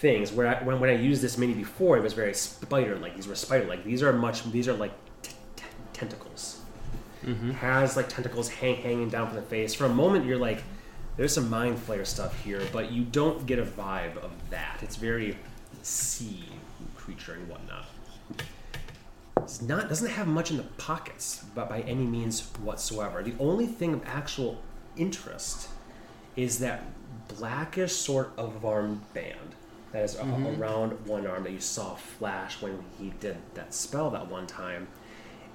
things. 0.00 0.33
Where 0.33 0.47
I, 0.47 0.62
when, 0.62 0.81
when 0.81 0.88
I 0.88 0.95
used 0.95 1.21
this 1.21 1.37
mini 1.37 1.52
before, 1.52 1.97
it 1.99 2.02
was 2.02 2.14
very 2.14 2.33
spider-like. 2.33 3.16
These 3.16 3.26
were 3.28 3.35
spider-like. 3.35 3.85
These 3.85 4.02
are 4.02 4.12
much. 4.12 4.50
These 4.50 4.69
are 4.69 4.73
like 4.75 4.93
t- 5.23 5.33
t- 5.57 5.64
tentacles. 5.93 6.61
Mm-hmm. 7.25 7.52
Has 7.52 7.97
like 7.97 8.09
tentacles 8.09 8.49
hang, 8.49 8.76
hanging 8.76 9.09
down 9.09 9.26
from 9.28 9.37
the 9.37 9.43
face. 9.43 9.75
For 9.75 9.85
a 9.87 9.88
moment, 9.90 10.26
you're 10.26 10.38
like, 10.38 10.62
there's 11.16 11.33
some 11.35 11.49
mind 11.49 11.78
flayer 11.78 12.07
stuff 12.07 12.43
here, 12.45 12.61
but 12.73 12.93
you 12.93 13.04
don't 13.04 13.47
get 13.47 13.59
a 13.59 13.64
vibe 13.64 14.16
of 14.19 14.31
that. 14.50 14.81
It's 14.83 14.97
very 14.97 15.37
sea 15.85 16.45
creature 16.97 17.35
and 17.35 17.49
whatnot. 17.49 17.87
It's 19.38 19.61
not 19.61 19.88
doesn't 19.88 20.11
have 20.11 20.26
much 20.26 20.50
in 20.50 20.57
the 20.57 20.62
pockets, 20.62 21.45
but 21.55 21.69
by 21.69 21.81
any 21.83 22.05
means 22.05 22.41
whatsoever. 22.62 23.23
The 23.23 23.35
only 23.38 23.67
thing 23.67 23.93
of 23.93 24.03
actual 24.07 24.61
interest 24.97 25.69
is 26.37 26.59
that 26.61 26.85
blackish 27.29 27.93
sort 27.93 28.33
of 28.37 28.64
arm 28.64 29.03
band 29.12 29.55
that 29.93 30.05
is 30.05 30.17
a- 30.17 30.57
around 30.59 30.93
one 31.07 31.26
arm 31.26 31.45
that 31.45 31.53
you 31.53 31.61
saw 31.61 31.95
flash 31.95 32.61
when 32.61 32.83
he 32.99 33.11
did 33.21 33.37
that 33.55 33.75
spell 33.75 34.11
that 34.11 34.29
one 34.29 34.47
time. 34.47 34.88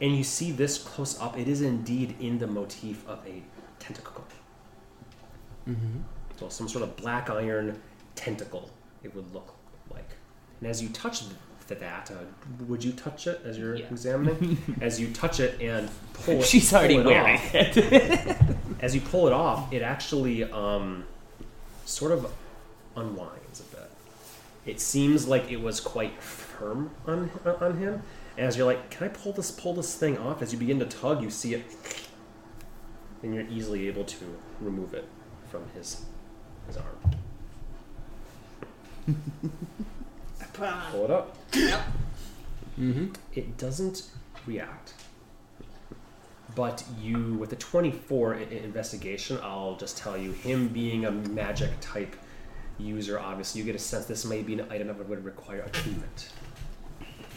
And 0.01 0.15
you 0.15 0.24
see 0.24 0.51
this 0.51 0.77
close 0.77 1.19
up, 1.19 1.38
it 1.38 1.48
is 1.48 1.62
indeed 1.62 2.15
in 2.21 2.39
the 2.39 2.48
motif 2.48 3.05
of 3.07 3.19
a 3.27 3.43
tentacle. 3.79 4.24
Mm-hmm. 5.67 6.00
So 6.38 6.48
some 6.48 6.69
sort 6.69 6.83
of 6.83 6.95
black 6.95 7.29
iron 7.29 7.81
tentacle, 8.15 8.69
it 9.03 9.13
would 9.13 9.33
look 9.33 9.48
like. 9.48 9.58
And 10.61 10.69
as 10.69 10.81
you 10.81 10.89
touch 10.89 11.21
th- 11.67 11.79
that, 11.79 12.11
uh, 12.11 12.15
would 12.67 12.83
you 12.83 12.91
touch 12.91 13.27
it 13.27 13.41
as 13.45 13.57
you're 13.57 13.75
Yeah. 13.75 13.85
examining? 13.91 14.57
as 14.81 14.99
you 14.99 15.11
touch 15.13 15.39
it 15.39 15.59
and 15.61 15.89
pull 16.13 16.39
it, 16.39 16.45
She's 16.45 16.73
already 16.73 16.95
it 16.95 17.05
wearing 17.05 17.35
off, 17.35 17.55
it. 17.55 18.37
as 18.81 18.93
you 18.95 19.01
pull 19.01 19.27
it 19.27 19.33
off, 19.33 19.71
it 19.71 19.81
actually 19.81 20.43
um, 20.51 21.05
sort 21.85 22.11
of 22.11 22.31
unwinds 22.95 23.59
a 23.61 23.75
bit. 23.75 23.89
It 24.65 24.79
seems 24.81 25.27
like 25.27 25.49
it 25.51 25.61
was 25.61 25.79
quite 25.79 26.21
firm 26.21 26.91
on 27.07 27.31
on 27.45 27.77
him. 27.77 28.01
As 28.37 28.55
you're 28.57 28.65
like, 28.65 28.89
can 28.89 29.05
I 29.05 29.09
pull 29.09 29.31
this 29.33 29.51
pull 29.51 29.73
this 29.73 29.95
thing 29.95 30.17
off? 30.17 30.41
As 30.41 30.51
you 30.53 30.59
begin 30.59 30.79
to 30.79 30.85
tug, 30.85 31.21
you 31.23 31.29
see 31.29 31.53
it, 31.55 31.65
and 33.23 33.33
you're 33.33 33.47
easily 33.47 33.87
able 33.87 34.03
to 34.05 34.25
remove 34.61 34.93
it 34.93 35.05
from 35.49 35.63
his 35.75 36.03
his 36.67 36.77
arm. 36.77 36.97
I 40.61 40.67
put 40.67 40.67
on. 40.69 40.91
Pull 40.91 41.05
it 41.05 41.11
up. 41.11 41.37
Mm-hmm. 42.79 43.07
It 43.33 43.57
doesn't 43.57 44.03
react. 44.45 44.93
But 46.55 46.83
you, 47.01 47.35
with 47.35 47.51
a 47.53 47.55
24 47.55 48.35
i- 48.35 48.37
i- 48.39 48.41
investigation, 48.41 49.37
I'll 49.43 49.75
just 49.75 49.97
tell 49.97 50.17
you, 50.17 50.31
him 50.31 50.67
being 50.69 51.05
a 51.05 51.11
magic 51.11 51.71
type 51.79 52.15
user, 52.77 53.19
obviously, 53.19 53.59
you 53.59 53.65
get 53.65 53.75
a 53.75 53.79
sense 53.79 54.05
this 54.05 54.25
may 54.25 54.41
be 54.41 54.53
an 54.59 54.65
item 54.71 54.87
that 54.87 55.07
would 55.07 55.23
require 55.23 55.61
attunement. 55.61 56.29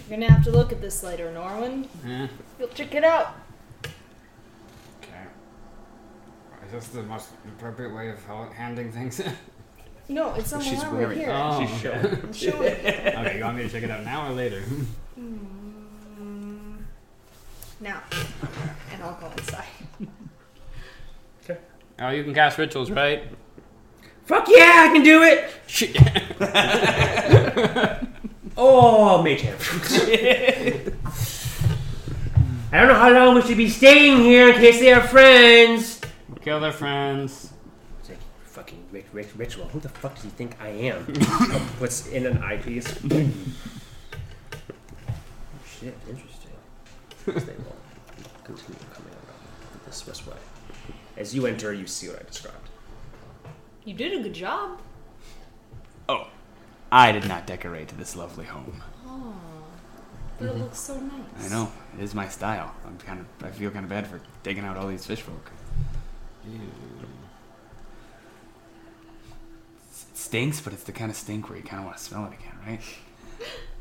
You're 0.08 0.18
gonna 0.18 0.32
have 0.32 0.44
to 0.44 0.50
look 0.50 0.72
at 0.72 0.80
this 0.80 1.02
later, 1.02 1.30
Norwin. 1.32 1.86
Eh. 2.06 2.28
You'll 2.58 2.68
check 2.68 2.94
it 2.94 3.04
out. 3.04 3.34
Okay. 3.84 5.24
Is 6.66 6.72
this 6.72 6.88
the 6.88 7.02
most 7.02 7.28
appropriate 7.46 7.94
way 7.94 8.08
of 8.10 8.24
hel- 8.24 8.50
handling 8.56 8.92
things? 8.92 9.20
No, 10.12 10.34
it's 10.34 10.52
on 10.52 10.58
the 10.58 10.64
She's 10.64 10.78
line 10.78 10.90
right 10.90 10.98
wearing 11.00 11.18
here. 11.18 11.30
Oh, 11.32 11.60
She's 11.60 11.86
okay. 11.86 12.02
showing. 12.02 12.22
I'm 12.22 12.32
showing 12.32 12.62
it. 12.64 13.14
okay, 13.16 13.38
you 13.38 13.44
want 13.44 13.56
me 13.56 13.62
to 13.62 13.68
check 13.68 13.82
it 13.82 13.90
out 13.90 14.04
now 14.04 14.28
or 14.28 14.32
later? 14.34 14.62
Mm, 15.18 16.76
now, 17.80 18.02
and 18.92 19.02
I'll 19.02 19.14
go 19.14 19.30
inside. 19.38 19.64
Okay. 21.44 21.58
Oh, 21.98 22.10
you 22.10 22.24
can 22.24 22.34
cast 22.34 22.58
rituals, 22.58 22.90
right? 22.90 23.24
Fuck 24.26 24.48
yeah, 24.48 24.88
I 24.88 24.92
can 24.92 25.02
do 25.02 25.22
it! 25.22 25.50
Shit. 25.66 25.96
Oh, 28.56 29.22
mage 29.22 29.40
hand. 29.40 29.56
I 32.70 32.78
don't 32.78 32.88
know 32.88 32.94
how 32.94 33.10
long 33.10 33.34
we 33.34 33.42
should 33.42 33.56
be 33.56 33.68
staying 33.68 34.18
here 34.18 34.50
in 34.50 34.54
case 34.56 34.78
they 34.78 34.92
are 34.92 35.00
friends. 35.00 36.00
Kill 36.42 36.60
their 36.60 36.72
friends. 36.72 37.51
It's 38.62 38.72
like, 38.72 38.80
fucking 38.80 38.84
rich, 38.92 39.06
rich, 39.12 39.28
ritual. 39.36 39.66
Who 39.68 39.80
the 39.80 39.88
fuck 39.88 40.20
do 40.20 40.24
you 40.24 40.30
think 40.30 40.56
I 40.60 40.68
am? 40.68 41.06
Puts 41.78 42.06
in 42.08 42.26
an 42.26 42.38
eyepiece. 42.38 42.86
Shit, 45.66 45.96
interesting. 46.08 46.52
They 47.26 47.32
will 47.32 47.76
continue 48.44 48.80
coming 48.92 49.12
around 49.12 49.80
this 49.86 50.02
this 50.02 50.26
way. 50.26 50.36
As 51.16 51.34
you 51.34 51.46
enter, 51.46 51.72
you 51.72 51.86
see 51.86 52.08
what 52.08 52.20
I 52.20 52.22
described. 52.24 52.68
You 53.84 53.94
did 53.94 54.18
a 54.18 54.22
good 54.22 54.34
job. 54.34 54.80
Oh, 56.08 56.28
I 56.90 57.12
did 57.12 57.28
not 57.28 57.46
decorate 57.46 57.88
this 57.98 58.16
lovely 58.16 58.44
home. 58.44 58.82
Oh, 59.06 59.34
but 60.38 60.46
it 60.46 60.50
mm-hmm. 60.50 60.62
looks 60.62 60.78
so 60.78 60.98
nice. 60.98 61.46
I 61.46 61.48
know 61.48 61.70
it 61.98 62.02
is 62.02 62.14
my 62.14 62.28
style. 62.28 62.74
I'm 62.86 62.98
kind 62.98 63.20
of. 63.20 63.26
I 63.44 63.50
feel 63.50 63.70
kind 63.70 63.84
of 63.84 63.90
bad 63.90 64.06
for 64.06 64.20
taking 64.42 64.64
out 64.64 64.76
all 64.76 64.88
these 64.88 65.06
fish 65.06 65.20
folk. 65.20 65.50
It 66.44 66.60
stinks, 70.32 70.62
but 70.62 70.72
it's 70.72 70.84
the 70.84 70.92
kind 70.92 71.10
of 71.10 71.16
stink 71.16 71.46
where 71.50 71.58
you 71.58 71.62
kind 71.62 71.80
of 71.80 71.84
want 71.84 71.98
to 71.98 72.02
smell 72.02 72.24
it 72.24 72.32
again, 72.32 72.58
right? 72.66 72.80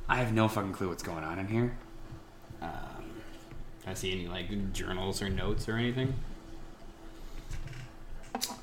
I 0.10 0.17
have 0.17 0.34
no 0.34 0.50
fucking 0.50 0.74
clue 0.74 0.89
what's 0.89 1.01
going 1.01 1.24
on 1.24 1.39
in 1.39 1.48
here. 1.48 1.77
Um, 2.62 2.70
I 3.88 3.93
see 3.93 4.12
any 4.12 4.27
like 4.27 4.74
journals 4.74 5.22
or 5.22 5.29
notes 5.29 5.70
or 5.70 5.77
anything? 5.77 6.13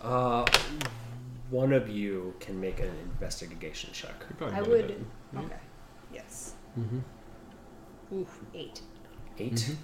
Uh, 0.02 0.44
one 1.48 1.72
of 1.72 1.88
you 1.88 2.34
can 2.40 2.60
make 2.60 2.78
an 2.80 2.90
investigation 3.04 3.88
check. 3.94 4.12
You're 4.28 4.36
probably 4.36 4.56
I 4.58 4.60
would. 4.60 4.84
at 4.84 4.90
it. 4.90 5.00
Okay. 5.38 5.56
Yes. 6.12 6.52
Mm-hmm. 6.78 6.98
Oof. 8.16 8.38
Eight. 8.52 8.82
8 9.38 9.76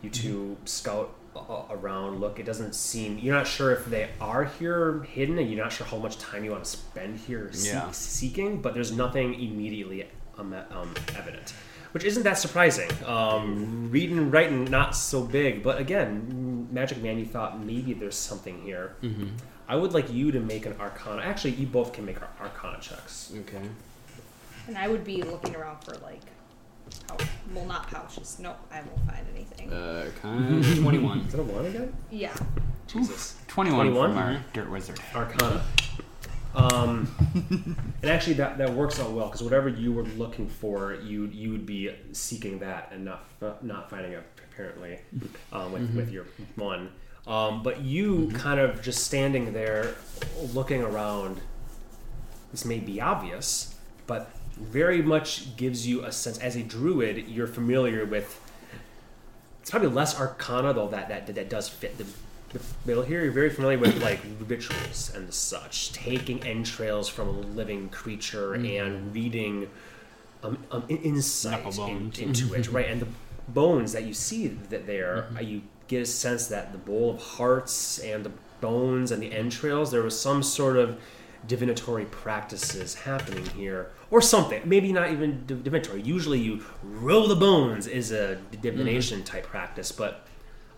You 0.00 0.10
two 0.10 0.56
scout 0.64 0.96
a- 0.96 1.02
a- 1.08 1.21
around. 1.36 2.20
Look, 2.20 2.38
it 2.38 2.44
doesn't 2.44 2.74
seem. 2.74 3.18
You're 3.18 3.34
not 3.34 3.46
sure 3.46 3.72
if 3.72 3.86
they 3.86 4.10
are 4.20 4.44
here 4.44 5.02
hidden, 5.04 5.38
and 5.38 5.50
you're 5.50 5.62
not 5.62 5.72
sure 5.72 5.86
how 5.86 5.98
much 5.98 6.18
time 6.18 6.44
you 6.44 6.50
want 6.50 6.64
to 6.64 6.70
spend 6.70 7.18
here 7.18 7.50
see- 7.52 7.68
Yeah. 7.68 7.90
seeking. 7.90 8.60
But 8.60 8.74
there's 8.74 8.92
nothing 8.92 9.34
immediately 9.34 10.06
um, 10.38 10.54
um, 10.70 10.94
evident, 11.16 11.52
which 11.92 12.04
isn't 12.04 12.22
that 12.22 12.38
surprising. 12.38 12.90
Um, 13.06 13.90
reading 13.90 14.18
and 14.18 14.32
writing 14.32 14.64
not 14.64 14.96
so 14.96 15.22
big, 15.22 15.62
but 15.62 15.78
again, 15.78 16.68
Magic 16.70 17.02
Man, 17.02 17.18
you 17.18 17.26
thought 17.26 17.60
maybe 17.64 17.92
there's 17.92 18.16
something 18.16 18.60
here. 18.62 18.96
Mm-hmm. 19.02 19.28
I 19.68 19.76
would 19.76 19.92
like 19.94 20.12
you 20.12 20.32
to 20.32 20.40
make 20.40 20.66
an 20.66 20.74
Arcana. 20.80 21.22
Actually, 21.22 21.52
you 21.52 21.66
both 21.66 21.92
can 21.92 22.04
make 22.04 22.20
ar- 22.20 22.30
Arcana 22.40 22.78
checks. 22.80 23.32
Okay. 23.40 23.62
And 24.68 24.76
I 24.78 24.88
would 24.88 25.04
be 25.04 25.22
looking 25.22 25.54
around 25.56 25.82
for 25.84 25.92
like, 25.98 26.20
pouch. 26.94 27.22
Well, 27.54 27.66
not 27.66 27.88
pouches. 27.88 28.38
Nope, 28.40 28.58
I 28.70 28.80
won't 28.82 29.06
find 29.06 29.26
anything. 29.34 29.72
Uh, 29.72 30.10
kind 30.20 30.64
of 30.64 30.78
21. 30.78 31.18
Is 31.20 31.32
that 31.32 31.40
a 31.40 31.42
one 31.42 31.66
again? 31.66 31.94
yeah. 32.10 32.34
Jesus. 32.86 33.36
21, 33.48 33.86
21? 33.86 34.10
from 34.10 34.18
our 34.18 34.44
dirt 34.52 34.70
wizard. 34.70 35.00
Arcana. 35.14 35.62
Um, 36.54 37.08
and 38.02 38.10
actually, 38.10 38.34
that, 38.34 38.58
that 38.58 38.72
works 38.74 39.00
out 39.00 39.12
well 39.12 39.26
because 39.26 39.42
whatever 39.42 39.68
you 39.68 39.92
were 39.92 40.02
looking 40.02 40.48
for, 40.48 40.94
you 40.94 41.26
you 41.26 41.50
would 41.50 41.64
be 41.64 41.94
seeking 42.12 42.58
that 42.58 42.90
and 42.92 43.04
not 43.04 43.24
not 43.62 43.88
finding 43.88 44.12
it 44.12 44.24
apparently 44.52 44.98
um, 45.52 45.72
with 45.72 45.94
with 45.94 46.10
your 46.10 46.26
one. 46.56 46.90
Um, 47.26 47.62
but 47.62 47.80
you 47.80 48.30
kind 48.34 48.60
of 48.60 48.82
just 48.82 49.04
standing 49.04 49.52
there, 49.52 49.94
looking 50.52 50.82
around. 50.82 51.40
This 52.50 52.66
may 52.66 52.80
be 52.80 53.00
obvious, 53.00 53.74
but 54.06 54.30
very 54.62 55.02
much 55.02 55.56
gives 55.56 55.86
you 55.86 56.04
a 56.04 56.12
sense. 56.12 56.38
As 56.38 56.56
a 56.56 56.62
druid, 56.62 57.28
you're 57.28 57.46
familiar 57.46 58.04
with. 58.04 58.40
It's 59.60 59.70
probably 59.70 59.88
less 59.88 60.18
arcana 60.18 60.72
though 60.72 60.88
that 60.88 61.08
that 61.08 61.26
that 61.34 61.48
does 61.48 61.68
fit 61.68 61.98
the 61.98 62.06
the 62.52 62.60
bill 62.86 63.02
here. 63.02 63.22
You're 63.22 63.32
very 63.32 63.50
familiar 63.50 63.78
with 63.78 64.02
like 64.02 64.20
rituals 64.46 65.12
and 65.14 65.32
such, 65.32 65.92
taking 65.92 66.42
entrails 66.44 67.08
from 67.08 67.28
a 67.28 67.32
living 67.32 67.88
creature 67.88 68.54
and 68.54 69.14
reading 69.14 69.68
um, 70.42 70.58
um, 70.70 70.84
insight 70.88 71.78
in- 71.78 72.12
into 72.18 72.54
it, 72.54 72.70
right? 72.70 72.88
And 72.88 73.00
the 73.00 73.08
bones 73.48 73.92
that 73.92 74.04
you 74.04 74.14
see 74.14 74.48
that 74.48 74.86
there, 74.86 75.28
uh, 75.36 75.40
you 75.40 75.62
get 75.88 76.02
a 76.02 76.06
sense 76.06 76.46
that 76.48 76.72
the 76.72 76.78
bowl 76.78 77.10
of 77.10 77.22
hearts 77.22 77.98
and 78.00 78.24
the 78.24 78.32
bones 78.60 79.10
and 79.10 79.22
the 79.22 79.32
entrails, 79.32 79.90
there 79.90 80.02
was 80.02 80.18
some 80.18 80.42
sort 80.42 80.76
of 80.76 81.00
divinatory 81.46 82.04
practices 82.06 82.94
happening 82.94 83.44
here, 83.46 83.90
or 84.10 84.20
something. 84.20 84.62
Maybe 84.64 84.92
not 84.92 85.10
even 85.10 85.44
divinatory. 85.46 86.02
Usually, 86.02 86.38
you 86.38 86.64
roll 86.82 87.28
the 87.28 87.36
bones 87.36 87.86
is 87.86 88.12
a 88.12 88.36
divination 88.60 89.18
mm-hmm. 89.18 89.26
type 89.26 89.44
practice, 89.44 89.92
but 89.92 90.26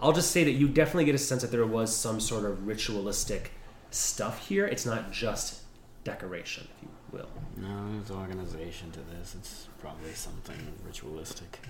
I'll 0.01 0.13
just 0.13 0.31
say 0.31 0.45
that 0.45 0.53
you 0.53 0.69
definitely 0.69 1.05
get 1.05 1.15
a 1.15 1.19
sense 1.19 1.43
that 1.43 1.51
there 1.51 1.67
was 1.67 1.95
some 1.95 2.21
sort 2.21 2.45
of 2.45 2.67
ritualistic 2.67 3.53
stuff 3.91 4.47
here. 4.49 4.67
It's 4.67 4.87
not 4.87 5.13
just 5.13 5.63
decoration, 6.03 6.69
if 6.77 6.83
you 6.83 6.89
will. 7.13 7.29
No, 7.57 7.93
there's 7.93 8.11
organization 8.11 8.91
to 8.93 9.01
this. 9.01 9.35
It's 9.39 9.69
probably 9.81 10.13
something 10.13 10.57
ritualistic 10.85 11.61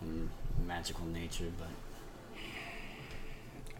and 0.00 0.28
magical 0.66 1.06
nature, 1.06 1.50
but 1.58 1.68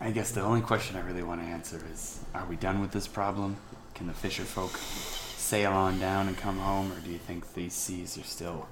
I 0.01 0.11
guess 0.11 0.31
the 0.31 0.43
only 0.43 0.61
question 0.61 0.97
I 0.97 1.01
really 1.01 1.23
want 1.23 1.41
to 1.41 1.47
answer 1.47 1.81
is 1.93 2.21
Are 2.35 2.47
we 2.47 2.57
done 2.57 2.81
with 2.81 2.93
this 2.93 3.07
problem? 3.07 3.57
Can 3.99 4.07
the 4.07 4.15
fisher 4.15 4.45
folk 4.45 4.77
sail 4.77 5.73
on 5.73 5.99
down 5.99 6.29
and 6.29 6.37
come 6.37 6.59
home, 6.61 6.93
or 6.93 7.01
do 7.01 7.11
you 7.11 7.19
think 7.19 7.53
these 7.55 7.75
seas 7.75 8.17
are 8.17 8.23
still 8.23 8.69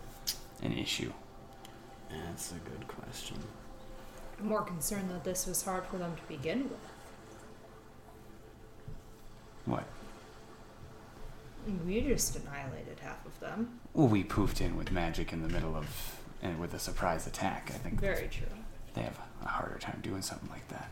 an 0.63 0.73
issue? 0.73 1.13
that's 2.09 2.53
a 2.53 2.71
good 2.71 2.87
question. 2.87 3.37
I'm 4.39 4.47
more 4.47 4.63
concerned 4.63 5.11
that 5.11 5.25
this 5.25 5.47
was 5.49 5.63
hard 5.63 5.85
for 5.87 5.99
them 5.99 6.15
to 6.15 6.23
begin 6.29 6.65
with. 6.65 6.79
What? 9.65 9.85
We 11.85 12.01
just 12.03 12.37
annihilated 12.37 13.01
half 13.01 13.27
of 13.27 13.39
them. 13.41 13.81
Well, 13.95 14.07
we 14.07 14.23
poofed 14.23 14.61
in 14.61 14.77
with 14.77 14.93
magic 14.93 15.33
in 15.33 15.43
the 15.43 15.49
middle 15.49 15.75
of, 15.75 16.21
and 16.41 16.61
with 16.61 16.73
a 16.73 16.79
surprise 16.79 17.27
attack. 17.27 17.73
I 17.75 17.79
think 17.79 18.01
Very 18.01 18.29
true. 18.29 18.47
they 18.95 19.03
have 19.03 19.19
a 19.43 19.49
harder 19.49 19.79
time 19.79 19.99
doing 20.03 20.23
something 20.23 20.49
like 20.51 20.69
that. 20.69 20.89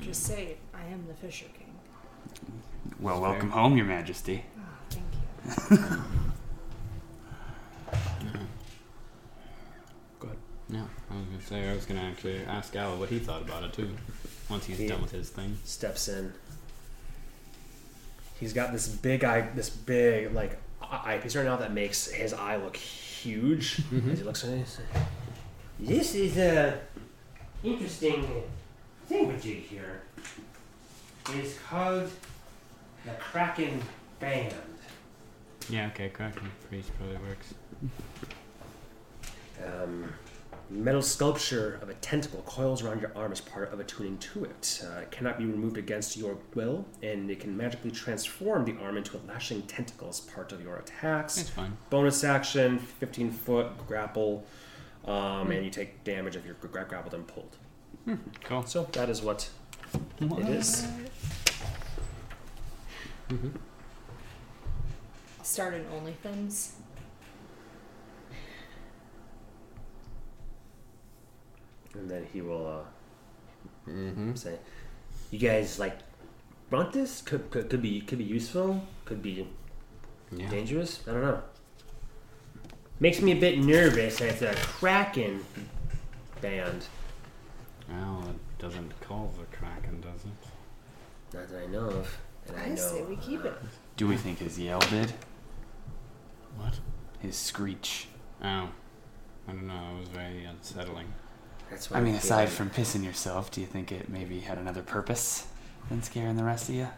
Just 0.00 0.24
say, 0.24 0.56
I 0.74 0.84
am 0.92 1.06
the 1.06 1.14
Fisher 1.14 1.46
King. 1.56 1.57
Well, 3.00 3.20
Fair. 3.20 3.30
welcome 3.30 3.50
home, 3.50 3.76
Your 3.76 3.86
Majesty. 3.86 4.44
Ah, 4.58 4.62
thank 4.90 5.04
you. 5.44 5.98
Go 10.20 10.26
ahead. 10.26 10.36
Yeah, 10.68 10.84
I 11.10 11.14
was 11.16 11.24
gonna 11.26 11.42
say 11.42 11.68
I 11.68 11.74
was 11.74 11.84
gonna 11.86 12.00
actually 12.02 12.38
ask 12.44 12.74
Al 12.76 12.96
what 12.96 13.08
he 13.08 13.18
thought 13.18 13.42
about 13.42 13.62
it 13.64 13.72
too. 13.72 13.90
Once 14.50 14.64
he's 14.66 14.80
Yeah. 14.80 14.88
done 14.90 15.02
with 15.02 15.10
his 15.12 15.28
thing. 15.30 15.58
steps 15.64 16.08
in. 16.08 16.32
He's 18.40 18.52
got 18.52 18.72
this 18.72 18.88
big 18.88 19.24
eye, 19.24 19.48
this 19.54 19.68
big 19.70 20.32
like 20.34 20.58
eye- 20.82 21.14
eyepiece 21.14 21.36
right 21.36 21.44
now 21.44 21.56
that 21.56 21.72
makes 21.72 22.06
his 22.10 22.32
eye 22.32 22.56
look 22.56 22.76
huge 22.76 23.80
as 24.10 24.18
he 24.18 24.24
looks 24.24 24.44
at 24.44 24.50
it. 24.50 24.66
This 25.80 26.14
is 26.14 26.36
a 26.38 26.80
interesting 27.62 28.44
thingamajig 29.10 29.62
here. 29.64 30.02
It's 31.30 31.58
called 31.58 32.10
the 33.04 33.12
Kraken 33.12 33.80
Band. 34.20 34.54
Yeah, 35.70 35.86
okay, 35.88 36.08
Kraken 36.08 36.50
Priest 36.68 36.90
probably 36.96 37.16
works. 37.28 37.54
Um, 39.64 40.12
metal 40.70 41.02
sculpture 41.02 41.78
of 41.82 41.88
a 41.88 41.94
tentacle 41.94 42.42
coils 42.42 42.82
around 42.82 43.00
your 43.00 43.12
arm 43.16 43.32
as 43.32 43.40
part 43.40 43.72
of 43.72 43.80
attuning 43.80 44.18
to 44.18 44.44
it. 44.44 44.82
Uh, 44.84 45.00
it 45.00 45.10
cannot 45.10 45.38
be 45.38 45.44
removed 45.46 45.76
against 45.76 46.16
your 46.16 46.38
will, 46.54 46.84
and 47.02 47.30
it 47.30 47.40
can 47.40 47.56
magically 47.56 47.90
transform 47.90 48.64
the 48.64 48.76
arm 48.82 48.96
into 48.96 49.16
a 49.16 49.20
lashing 49.28 49.62
tentacle 49.62 50.08
as 50.08 50.20
part 50.20 50.52
of 50.52 50.62
your 50.62 50.76
attacks. 50.76 51.38
It's 51.38 51.50
fine. 51.50 51.76
Bonus 51.90 52.24
action, 52.24 52.78
15 52.78 53.30
foot 53.30 53.86
grapple, 53.86 54.44
um, 55.06 55.50
and 55.50 55.64
you 55.64 55.70
take 55.70 56.02
damage 56.04 56.36
if 56.36 56.44
you're 56.44 56.54
gra- 56.54 56.84
grappled 56.86 57.14
and 57.14 57.26
pulled. 57.26 57.56
Cool. 58.44 58.64
So 58.64 58.88
that 58.92 59.10
is 59.10 59.20
what 59.20 59.48
it 60.20 60.48
is. 60.48 60.86
I'll 63.30 63.38
start 65.44 65.74
an 65.74 65.84
OnlyFans. 65.86 66.70
And 71.94 72.10
then 72.10 72.26
he 72.32 72.40
will 72.40 72.66
uh, 72.66 72.80
Mm-hmm. 73.90 74.34
say, 74.34 74.58
"You 75.30 75.38
guys 75.38 75.78
like 75.78 75.96
want 76.70 76.92
this? 76.92 77.22
Could, 77.22 77.50
could 77.50 77.70
could 77.70 77.80
be 77.80 78.02
could 78.02 78.18
be 78.18 78.24
useful. 78.24 78.82
Could 79.06 79.22
be 79.22 79.48
Yeah. 80.30 80.50
dangerous. 80.50 81.00
I 81.08 81.12
don't 81.12 81.22
know. 81.22 81.42
Makes 83.00 83.22
me 83.22 83.32
a 83.32 83.36
bit 83.40 83.58
nervous. 83.58 84.20
It's 84.20 84.42
a 84.42 84.54
Kraken 84.56 85.42
band. 86.42 86.84
Well, 87.88 88.24
it 88.28 88.58
doesn't 88.60 88.92
call 89.00 89.32
the 89.38 89.44
Kraken, 89.56 90.02
does 90.02 90.20
it? 90.26 91.34
Not 91.36 91.48
that 91.48 91.62
I 91.62 91.66
know 91.66 91.88
of. 91.88 92.18
And 92.48 92.58
I 92.58 92.72
I 92.72 92.74
say 92.74 93.02
we 93.02 93.16
keep 93.16 93.44
it. 93.44 93.54
Do 93.96 94.06
we 94.06 94.16
think 94.16 94.38
his 94.38 94.58
yell 94.58 94.80
did? 94.80 95.12
What? 96.56 96.78
His 97.20 97.36
screech? 97.36 98.08
Oh. 98.42 98.68
I 99.48 99.52
don't 99.52 99.66
know, 99.66 99.96
it 99.96 100.00
was 100.00 100.08
very 100.08 100.44
unsettling. 100.44 101.12
That's 101.70 101.90
what 101.90 101.98
I 101.98 102.00
mean, 102.00 102.14
I'm 102.14 102.18
aside 102.18 102.48
feeling. 102.48 102.70
from 102.70 102.82
pissing 102.84 103.04
yourself, 103.04 103.50
do 103.50 103.60
you 103.60 103.66
think 103.66 103.92
it 103.92 104.08
maybe 104.08 104.40
had 104.40 104.58
another 104.58 104.82
purpose 104.82 105.46
than 105.88 106.02
scaring 106.02 106.36
the 106.36 106.44
rest 106.44 106.68
of 106.68 106.74
you? 106.74 106.88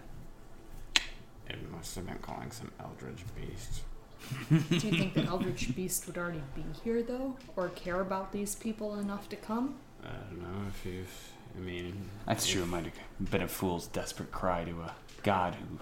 It 1.49 1.71
must 1.71 1.95
have 1.97 2.07
been 2.07 2.19
calling 2.19 2.51
some 2.51 2.71
eldritch 2.81 3.25
beast. 3.37 3.83
Do 4.49 4.57
you 4.75 4.99
think 4.99 5.15
the 5.15 5.25
Eldritch 5.25 5.75
Beast 5.75 6.07
would 6.07 6.19
already 6.19 6.43
be 6.55 6.65
here, 6.85 7.03
though? 7.03 7.37
Or 7.57 7.69
care 7.71 8.01
about 8.01 8.33
these 8.33 8.55
people 8.55 8.99
enough 8.99 9.29
to 9.31 9.37
come? 9.37 9.77
I 10.05 10.09
don't 10.09 10.43
know 10.43 10.69
if 10.69 10.85
you've. 10.87 11.33
I 11.57 11.61
mean. 11.61 12.09
That's 12.27 12.47
if- 12.47 12.53
true. 12.53 12.63
It 12.63 12.67
might 12.69 12.85
have 12.85 13.31
been 13.31 13.43
a 13.43 13.49
fool's 13.49 13.87
desperate 13.89 14.31
cry 14.33 14.65
to 14.65 14.71
a 14.83 14.95
god 15.23 15.55
who 15.55 15.79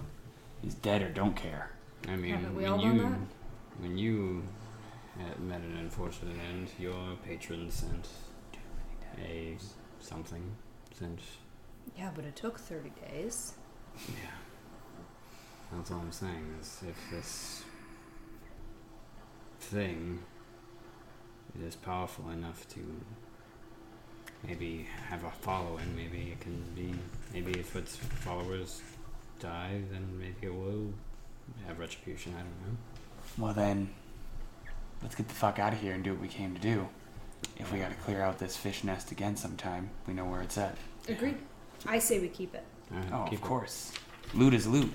is 0.67 0.73
dead 0.75 1.01
or 1.01 1.09
don't 1.09 1.35
care. 1.35 1.71
I 2.07 2.15
mean, 2.15 2.35
Haven't 2.35 2.55
we 2.55 2.63
when 2.63 2.71
all 2.71 2.81
you 2.83 2.99
that? 3.01 3.17
when 3.79 3.97
you 3.97 4.43
had 5.17 5.39
met 5.41 5.61
an 5.61 5.77
unfortunate 5.77 6.35
end, 6.49 6.69
your 6.79 7.15
patron 7.25 7.69
sent 7.71 8.07
a 9.21 9.57
something 9.99 10.41
sent. 10.97 11.19
Yeah, 11.97 12.11
but 12.15 12.23
it 12.25 12.35
took 12.35 12.57
30 12.59 12.91
days. 13.11 13.53
Yeah. 14.07 14.13
That's 15.73 15.91
all 15.91 15.99
I'm 15.99 16.11
saying 16.11 16.55
is 16.61 16.81
if 16.87 16.97
this 17.11 17.63
thing 19.59 20.19
is 21.61 21.75
powerful 21.75 22.29
enough 22.29 22.67
to 22.69 22.79
maybe 24.47 24.87
have 25.09 25.23
a 25.23 25.31
following, 25.31 25.95
maybe 25.95 26.31
it 26.31 26.39
can 26.39 26.61
be. 26.75 26.93
Maybe 27.33 27.59
if 27.59 27.75
its 27.75 27.95
followers 27.95 28.81
die, 29.39 29.81
then 29.91 30.07
maybe 30.19 30.47
it 30.47 30.53
will 30.53 30.91
have 31.67 31.79
retribution. 31.79 32.33
I 32.35 32.39
don't 32.39 32.47
know. 32.71 32.77
Well, 33.37 33.53
then, 33.53 33.89
let's 35.01 35.15
get 35.15 35.27
the 35.27 35.35
fuck 35.35 35.59
out 35.59 35.73
of 35.73 35.79
here 35.79 35.93
and 35.93 36.03
do 36.03 36.11
what 36.13 36.21
we 36.21 36.27
came 36.27 36.55
to 36.55 36.61
do. 36.61 36.87
If 37.57 37.71
we 37.71 37.79
gotta 37.79 37.95
clear 37.95 38.21
out 38.21 38.39
this 38.39 38.57
fish 38.57 38.83
nest 38.83 39.11
again 39.11 39.35
sometime, 39.37 39.89
we 40.07 40.13
know 40.13 40.25
where 40.25 40.41
it's 40.41 40.57
at. 40.57 40.77
Agreed. 41.07 41.37
I 41.85 41.99
say 41.99 42.19
we 42.19 42.27
keep 42.27 42.53
it. 42.55 42.63
Alright, 42.91 43.07
Oh, 43.13 43.23
keep 43.29 43.39
of 43.39 43.45
it. 43.45 43.47
course. 43.47 43.93
Loot 44.33 44.53
is 44.53 44.67
loot. 44.67 44.91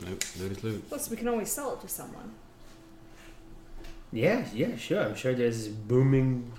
Loot, 0.00 0.26
loot 0.38 0.52
is 0.52 0.64
loot. 0.64 0.88
Plus, 0.88 1.08
we 1.08 1.16
can 1.16 1.28
always 1.28 1.50
sell 1.50 1.72
it 1.72 1.80
to 1.80 1.88
someone. 1.88 2.32
Yeah, 4.12 4.44
yeah, 4.54 4.76
sure. 4.76 5.02
I'm 5.02 5.14
sure 5.14 5.34
there's 5.34 5.68
booming 5.68 6.52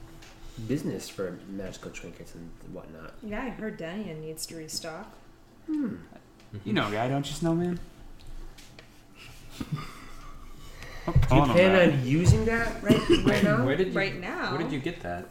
business 0.67 1.09
for 1.09 1.37
magical 1.49 1.91
trinkets 1.91 2.33
and 2.35 2.49
whatnot. 2.73 3.13
Yeah, 3.23 3.43
I 3.43 3.49
heard 3.49 3.77
Danian 3.77 4.21
needs 4.21 4.45
to 4.47 4.55
restock. 4.55 5.11
Hmm. 5.67 5.95
You 6.63 6.73
know, 6.73 6.87
a 6.87 6.91
guy, 6.91 7.07
don't 7.09 7.25
you, 7.27 7.33
Snowman? 7.33 7.79
I'm 11.07 11.13
Do 11.13 11.19
you 11.19 11.27
pulling 11.27 11.41
on 11.41 11.49
plan 11.55 11.91
on 11.91 12.05
using 12.05 12.45
that 12.45 12.83
right, 12.83 13.09
right 13.25 13.43
now? 13.43 13.65
Where 13.65 13.75
did 13.77 13.87
you 13.87 13.93
Right 13.93 14.19
now. 14.19 14.51
Where 14.51 14.61
did 14.61 14.71
you 14.71 14.79
get 14.79 14.99
that? 15.01 15.25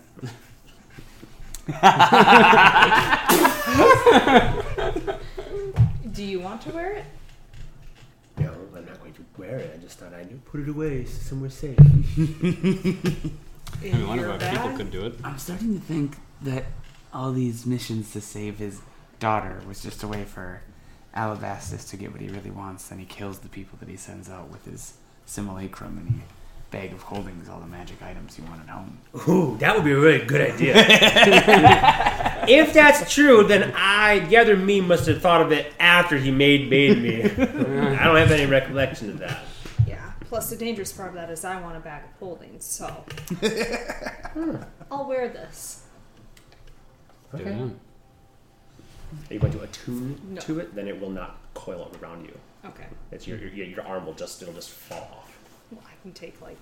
Do 6.13 6.23
you 6.25 6.41
want 6.41 6.63
to 6.63 6.71
wear 6.71 6.93
it? 6.93 7.05
No, 8.39 8.53
I'm 8.75 8.87
not 8.87 9.01
going 9.01 9.13
to 9.15 9.25
wear 9.37 9.59
it. 9.59 9.73
I 9.75 9.79
just 9.83 9.99
thought 9.99 10.15
I'd 10.15 10.45
put 10.47 10.61
it 10.61 10.69
away 10.69 11.05
somewhere 11.05 11.51
safe. 11.51 11.77
In 13.83 13.95
I 13.95 13.99
mean, 13.99 14.09
one 14.09 14.19
of 14.19 14.25
your 14.25 14.33
our 14.33 14.39
bag? 14.39 14.57
people 14.57 14.77
could 14.77 14.91
do 14.91 15.07
it. 15.07 15.15
I'm 15.25 15.39
starting 15.39 15.75
to 15.75 15.81
think 15.85 16.17
that 16.43 16.65
all 17.13 17.33
these 17.33 17.67
missions 17.67 18.13
to 18.13 18.21
save 18.21 18.59
his 18.59 18.81
daughter 19.21 19.61
was 19.67 19.83
just 19.83 20.03
a 20.03 20.09
way 20.09 20.25
for 20.25 20.61
Alabastus 21.15 21.89
to 21.91 21.97
get 21.97 22.13
what 22.13 22.21
he 22.21 22.29
really 22.29 22.51
wants. 22.51 22.89
Then 22.89 22.99
he 22.99 23.07
kills 23.07 23.39
the 23.39 23.49
people 23.49 23.79
that 23.81 23.89
he 23.89 23.97
sends 23.97 24.29
out 24.29 24.51
with 24.51 24.65
his 24.65 24.95
simulacrum 25.25 25.99
and 25.99 26.09
he 26.09 26.23
bag 26.71 26.93
of 26.93 27.03
holdings 27.03 27.49
all 27.49 27.61
the 27.61 27.67
magic 27.67 28.03
items 28.03 28.35
he 28.35 28.43
wanted 28.43 28.69
home. 28.69 28.99
Ooh, 29.29 29.57
that 29.59 29.75
would 29.75 29.85
be 29.85 29.93
a 29.93 29.99
really 29.99 30.25
good 30.25 30.41
idea. 30.53 30.75
if 32.49 32.73
that's 32.75 33.13
true, 33.13 33.45
then 33.45 33.73
I 33.77 34.21
the 34.21 34.37
other 34.37 34.57
me 34.57 34.81
must 34.81 35.07
have 35.07 35.23
thought 35.23 35.43
of 35.43 35.53
it 35.53 35.73
after 35.79 36.19
he 36.19 36.31
made 36.31 36.69
made 36.69 37.01
me. 37.01 37.23
I 37.25 38.05
don't 38.05 38.17
have 38.17 38.33
any 38.33 38.47
recollection 38.47 39.11
of 39.11 39.19
that. 39.21 39.45
Yeah. 40.27 40.29
Plus, 40.29 40.51
the 40.51 40.57
dangerous 40.57 40.93
part 40.93 41.09
of 41.11 41.15
that 41.15 41.31
is 41.31 41.45
I 41.45 41.61
want 41.61 41.77
a 41.77 41.81
bag 41.81 42.05
of 42.05 42.11
holdings, 42.19 42.65
so. 42.65 43.05
I'll 44.91 45.07
wear 45.07 45.29
this. 45.29 45.83
Do 47.35 47.43
Okay. 47.43 47.53
Are 49.31 49.35
you 49.35 49.39
going 49.41 49.53
to 49.53 49.61
attune 49.63 50.21
No. 50.31 50.41
to 50.43 50.59
it? 50.61 50.75
Then 50.75 50.89
it 50.89 51.01
will 51.01 51.11
not 51.11 51.39
coil 51.55 51.91
around 52.03 52.25
you. 52.25 52.37
Okay. 52.65 52.87
It's 53.13 53.27
your, 53.27 53.39
your 53.39 53.67
your 53.67 53.83
arm 53.87 54.05
will 54.07 54.15
just 54.15 54.43
it'll 54.43 54.55
just 54.55 54.71
fall 54.71 55.09
off. 55.17 55.33
Well, 55.71 55.83
I 55.87 55.93
can 56.03 56.13
take 56.13 56.41
like 56.43 56.59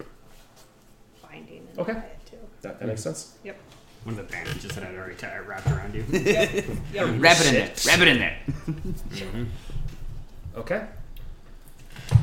binding 1.22 1.66
and 1.70 1.79
Okay. 1.79 1.92
tie 1.94 1.98
it 2.00 2.27
too. 2.31 2.37
That 2.62 2.79
that 2.81 2.87
makes 2.87 3.03
sense. 3.03 3.37
Yep. 3.44 3.57
One 4.05 4.18
of 4.18 4.27
the 4.29 4.31
bandages 4.33 4.74
that 4.74 4.85
I'd 4.85 4.94
already 4.94 5.14
ti- 5.16 5.27
wrapped 5.46 5.66
around 5.68 5.94
you. 5.94 6.05
Oh, 6.98 7.11
Wrap 7.16 7.40
it 7.40 7.46
in 7.46 7.55
there. 7.55 7.72
Wrap 7.87 8.00
it 8.00 8.09
in 8.09 8.18
there. 8.18 9.46
Okay. 10.57 10.87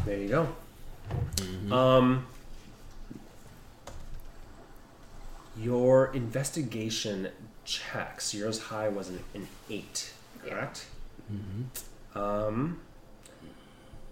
There 0.05 0.17
you 0.17 0.27
go. 0.29 0.47
Um, 1.71 2.25
your 5.57 6.13
investigation 6.13 7.29
checks. 7.65 8.33
Yours 8.33 8.59
high 8.63 8.89
was 8.89 9.09
an, 9.09 9.19
an 9.33 9.47
eight, 9.69 10.13
correct? 10.45 10.85
Um, 12.15 12.79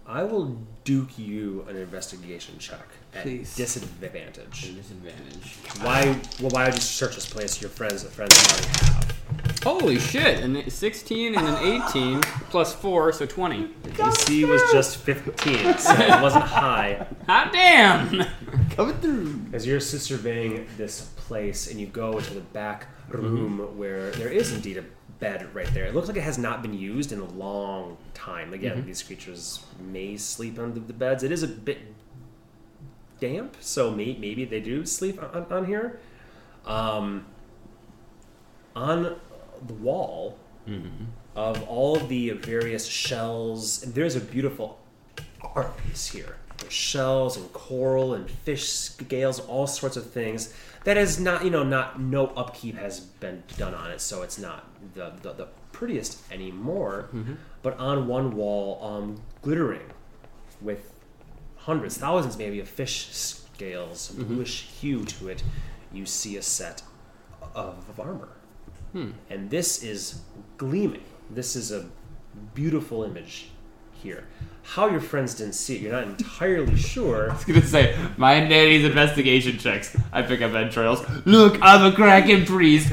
I 0.06 0.22
will 0.24 0.56
duke 0.84 1.18
you 1.18 1.64
an 1.68 1.76
investigation 1.76 2.58
check 2.58 2.86
at 3.14 3.22
Please. 3.22 3.54
disadvantage. 3.54 4.74
Disadvantage. 4.74 5.56
Why? 5.82 6.16
Well, 6.40 6.50
why 6.50 6.64
would 6.66 6.74
you 6.74 6.80
search 6.80 7.14
this 7.14 7.28
place? 7.28 7.60
Your 7.60 7.70
friends, 7.70 8.02
the 8.02 8.10
friends 8.10 8.34
already 8.48 8.66
have. 8.86 9.49
Holy 9.62 9.98
shit! 9.98 10.40
And 10.40 10.72
16 10.72 11.34
and 11.34 11.46
an 11.46 11.82
18 11.88 12.22
plus 12.48 12.74
4, 12.74 13.12
so 13.12 13.26
20. 13.26 13.66
The 13.82 13.90
DC 13.90 14.48
was 14.48 14.62
just 14.72 14.96
fifteen, 14.96 15.76
so 15.76 15.92
it 15.92 16.22
wasn't 16.22 16.44
high. 16.44 17.06
Hot 17.26 17.52
damn! 17.52 18.24
Coming 18.70 18.96
through. 18.96 19.40
As 19.52 19.66
you're 19.66 19.78
surveying 19.78 20.66
this 20.78 21.10
place 21.16 21.70
and 21.70 21.78
you 21.78 21.86
go 21.86 22.16
into 22.16 22.32
the 22.32 22.40
back 22.40 22.86
room 23.08 23.76
where 23.76 24.10
there 24.12 24.30
is 24.30 24.50
indeed 24.52 24.78
a 24.78 24.84
bed 25.18 25.54
right 25.54 25.68
there, 25.74 25.84
it 25.84 25.94
looks 25.94 26.08
like 26.08 26.16
it 26.16 26.22
has 26.22 26.38
not 26.38 26.62
been 26.62 26.72
used 26.72 27.12
in 27.12 27.20
a 27.20 27.28
long 27.32 27.98
time. 28.14 28.54
Again, 28.54 28.86
these 28.86 29.02
creatures 29.02 29.62
may 29.78 30.16
sleep 30.16 30.58
under 30.58 30.80
the, 30.80 30.86
the 30.86 30.94
beds. 30.94 31.22
It 31.22 31.32
is 31.32 31.42
a 31.42 31.48
bit 31.48 31.80
damp, 33.20 33.56
so 33.60 33.90
may, 33.90 34.16
maybe 34.18 34.46
they 34.46 34.60
do 34.60 34.86
sleep 34.86 35.22
on, 35.22 35.44
on 35.50 35.66
here. 35.66 36.00
Um, 36.64 37.26
on 38.74 39.20
the 39.66 39.74
wall 39.74 40.36
of 41.34 41.62
all 41.68 41.96
the 41.96 42.30
various 42.30 42.86
shells, 42.86 43.82
and 43.82 43.94
there's 43.94 44.14
a 44.16 44.20
beautiful 44.20 44.78
art 45.54 45.76
piece 45.78 46.06
here. 46.08 46.36
There's 46.58 46.72
shells 46.72 47.36
and 47.36 47.52
coral 47.52 48.14
and 48.14 48.30
fish 48.30 48.68
scales, 48.68 49.40
all 49.40 49.66
sorts 49.66 49.96
of 49.96 50.10
things. 50.10 50.54
That 50.84 50.96
is 50.96 51.18
not, 51.18 51.44
you 51.44 51.50
know, 51.50 51.62
not 51.64 52.00
no 52.00 52.26
upkeep 52.28 52.76
has 52.76 53.00
been 53.00 53.42
done 53.56 53.74
on 53.74 53.90
it, 53.90 54.00
so 54.00 54.22
it's 54.22 54.38
not 54.38 54.66
the 54.94 55.12
the, 55.22 55.32
the 55.32 55.48
prettiest 55.72 56.20
anymore. 56.30 57.08
But 57.62 57.78
on 57.78 58.06
one 58.06 58.36
wall, 58.36 58.78
um, 58.84 59.20
glittering 59.42 59.90
with 60.60 60.92
hundreds, 61.56 61.96
thousands 61.98 62.36
maybe 62.38 62.60
of 62.60 62.68
fish 62.68 63.08
scales, 63.12 64.10
bluish 64.10 64.62
hue 64.80 65.04
to 65.04 65.28
it, 65.28 65.42
you 65.92 66.06
see 66.06 66.36
a 66.36 66.42
set 66.42 66.82
of, 67.54 67.88
of 67.88 67.98
armor. 68.00 68.28
And 68.92 69.50
this 69.50 69.82
is 69.82 70.20
gleaming. 70.56 71.02
This 71.30 71.54
is 71.56 71.70
a 71.72 71.86
beautiful 72.54 73.04
image 73.04 73.48
here. 73.92 74.26
How 74.62 74.88
your 74.88 75.00
friends 75.00 75.34
didn't 75.34 75.54
see 75.54 75.76
it, 75.76 75.82
you're 75.82 75.92
not 75.92 76.04
entirely 76.04 76.76
sure. 76.76 77.30
I 77.30 77.34
was 77.34 77.44
gonna 77.44 77.62
say, 77.62 77.96
my 78.16 78.34
and 78.34 78.48
Danny's 78.50 78.84
investigation 78.84 79.58
checks. 79.58 79.96
I 80.12 80.22
pick 80.22 80.42
up 80.42 80.52
entrails. 80.54 81.04
Look, 81.24 81.58
I'm 81.62 81.92
a 81.92 81.94
kraken 81.94 82.44
priest. 82.44 82.90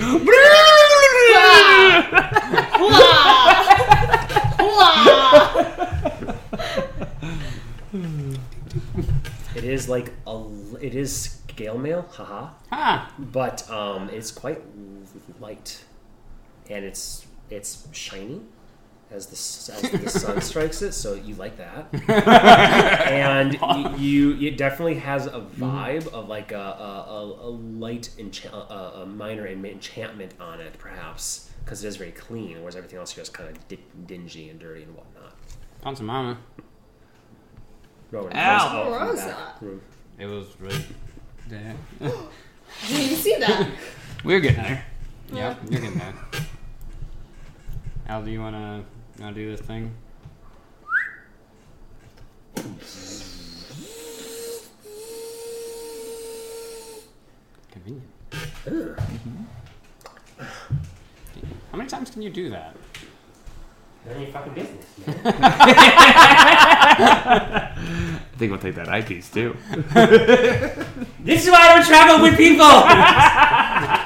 It 9.55 9.63
is 9.63 9.89
like 9.89 10.11
a, 10.27 10.43
it 10.81 10.93
is 10.95 11.39
scale 11.49 11.77
mail, 11.77 12.05
haha, 12.11 12.49
Ah! 12.71 13.11
but 13.17 13.69
um, 13.71 14.09
it's 14.09 14.29
quite 14.31 14.61
light, 15.39 15.83
and 16.69 16.83
it's 16.85 17.25
it's 17.49 17.87
shiny 17.91 18.41
as 19.09 19.27
the 19.27 19.73
as 19.73 20.01
the 20.01 20.09
sun 20.09 20.41
strikes 20.41 20.81
it. 20.81 20.91
So 20.93 21.13
you 21.13 21.35
like 21.35 21.57
that, 21.57 21.87
and 23.09 23.57
y- 23.61 23.95
you 23.97 24.35
it 24.37 24.57
definitely 24.57 24.95
has 24.95 25.27
a 25.27 25.39
vibe 25.57 26.07
of 26.07 26.27
like 26.27 26.51
a 26.51 26.57
a, 26.57 27.05
a, 27.09 27.47
a 27.47 27.49
light 27.49 28.09
enchant, 28.17 28.53
a, 28.53 29.01
a 29.01 29.05
minor 29.05 29.47
enchantment 29.47 30.33
on 30.39 30.59
it, 30.59 30.77
perhaps 30.77 31.51
because 31.63 31.83
it 31.83 31.87
is 31.87 31.97
very 31.97 32.11
clean, 32.11 32.59
whereas 32.59 32.75
everything 32.75 32.97
else 32.99 33.11
here 33.13 33.21
is 33.21 33.29
kind 33.29 33.49
of 33.49 33.67
di- 33.67 33.79
dingy 34.05 34.49
and 34.49 34.59
dirty 34.59 34.83
and 34.83 34.95
whatnot. 34.95 35.33
Found 35.81 35.97
some 35.97 36.05
mama. 36.07 36.37
Rowan 38.09 38.31
Ow. 38.35 38.37
comes 38.37 38.71
out 38.71 38.73
from 38.79 38.85
the 38.85 38.91
Where 38.91 39.07
was 39.07 39.19
that? 39.19 39.61
It 40.17 40.25
was 40.27 40.47
right 40.61 40.85
there. 41.49 41.75
I 42.01 42.87
didn't 42.87 43.01
even 43.03 43.17
see 43.17 43.35
that. 43.37 43.69
We're 44.23 44.39
getting 44.39 44.63
there. 44.63 44.85
Yep, 45.33 45.59
you're 45.69 45.81
getting 45.81 45.97
there. 45.97 46.13
Al, 48.07 48.23
do 48.23 48.31
you 48.31 48.39
wanna, 48.39 48.85
wanna 49.19 49.33
do 49.33 49.51
this 49.51 49.59
thing? 49.59 49.93
Convenient. 57.71 58.09
Mm-hmm. 58.65 59.43
How 61.71 61.77
many 61.77 61.89
times 61.89 62.09
can 62.09 62.21
you 62.21 62.29
do 62.29 62.49
that? 62.49 62.75
None 64.05 64.15
of 64.15 64.21
your 64.21 64.31
fucking 64.31 64.53
business, 64.53 64.85
man. 65.05 65.19
I 68.37 68.37
think 68.37 68.51
we'll 68.51 68.61
take 68.61 68.75
that 68.75 68.87
eyepiece 68.87 69.29
too. 69.29 69.57
This 71.19 71.43
is 71.45 71.51
why 71.51 71.67
I 71.67 71.75
don't 71.75 71.85
travel 71.85 72.21
with 72.21 72.37
people. 72.37 72.63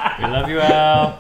We 0.22 0.28
love 0.28 0.50
you, 0.50 0.60
Al. 0.60 1.20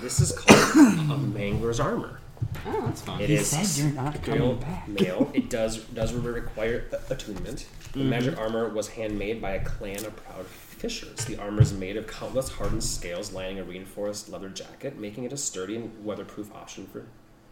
this 0.00 0.20
is 0.20 0.32
called 0.32 1.10
a 1.10 1.18
mangler's 1.18 1.80
armor. 1.80 2.20
Oh, 2.66 2.82
that's 2.86 3.02
fun. 3.02 3.20
It 3.20 3.28
He 3.28 3.34
is 3.36 3.48
said 3.48 3.82
you're 3.84 3.92
not 3.94 4.16
scale 4.16 4.36
coming 4.36 4.56
back. 4.60 4.88
mail. 4.88 5.30
It 5.34 5.50
does 5.50 5.78
does 5.86 6.12
require 6.14 6.84
a- 6.92 7.12
attunement. 7.12 7.66
The 7.92 7.98
Mm-hmm. 8.00 8.10
magic 8.10 8.38
armor 8.38 8.68
was 8.68 8.88
handmade 8.90 9.40
by 9.42 9.52
a 9.52 9.64
clan 9.64 10.04
of 10.04 10.14
proud 10.16 10.46
fishers. 10.46 11.24
The 11.24 11.36
armor 11.38 11.62
is 11.62 11.72
made 11.72 11.96
of 11.96 12.06
countless 12.06 12.50
hardened 12.50 12.84
scales 12.84 13.32
lining 13.32 13.58
a 13.58 13.64
reinforced 13.64 14.28
leather 14.28 14.48
jacket, 14.50 14.98
making 14.98 15.24
it 15.24 15.32
a 15.32 15.36
sturdy 15.36 15.76
and 15.76 16.04
weatherproof 16.04 16.54
option 16.54 16.86
for 16.86 17.04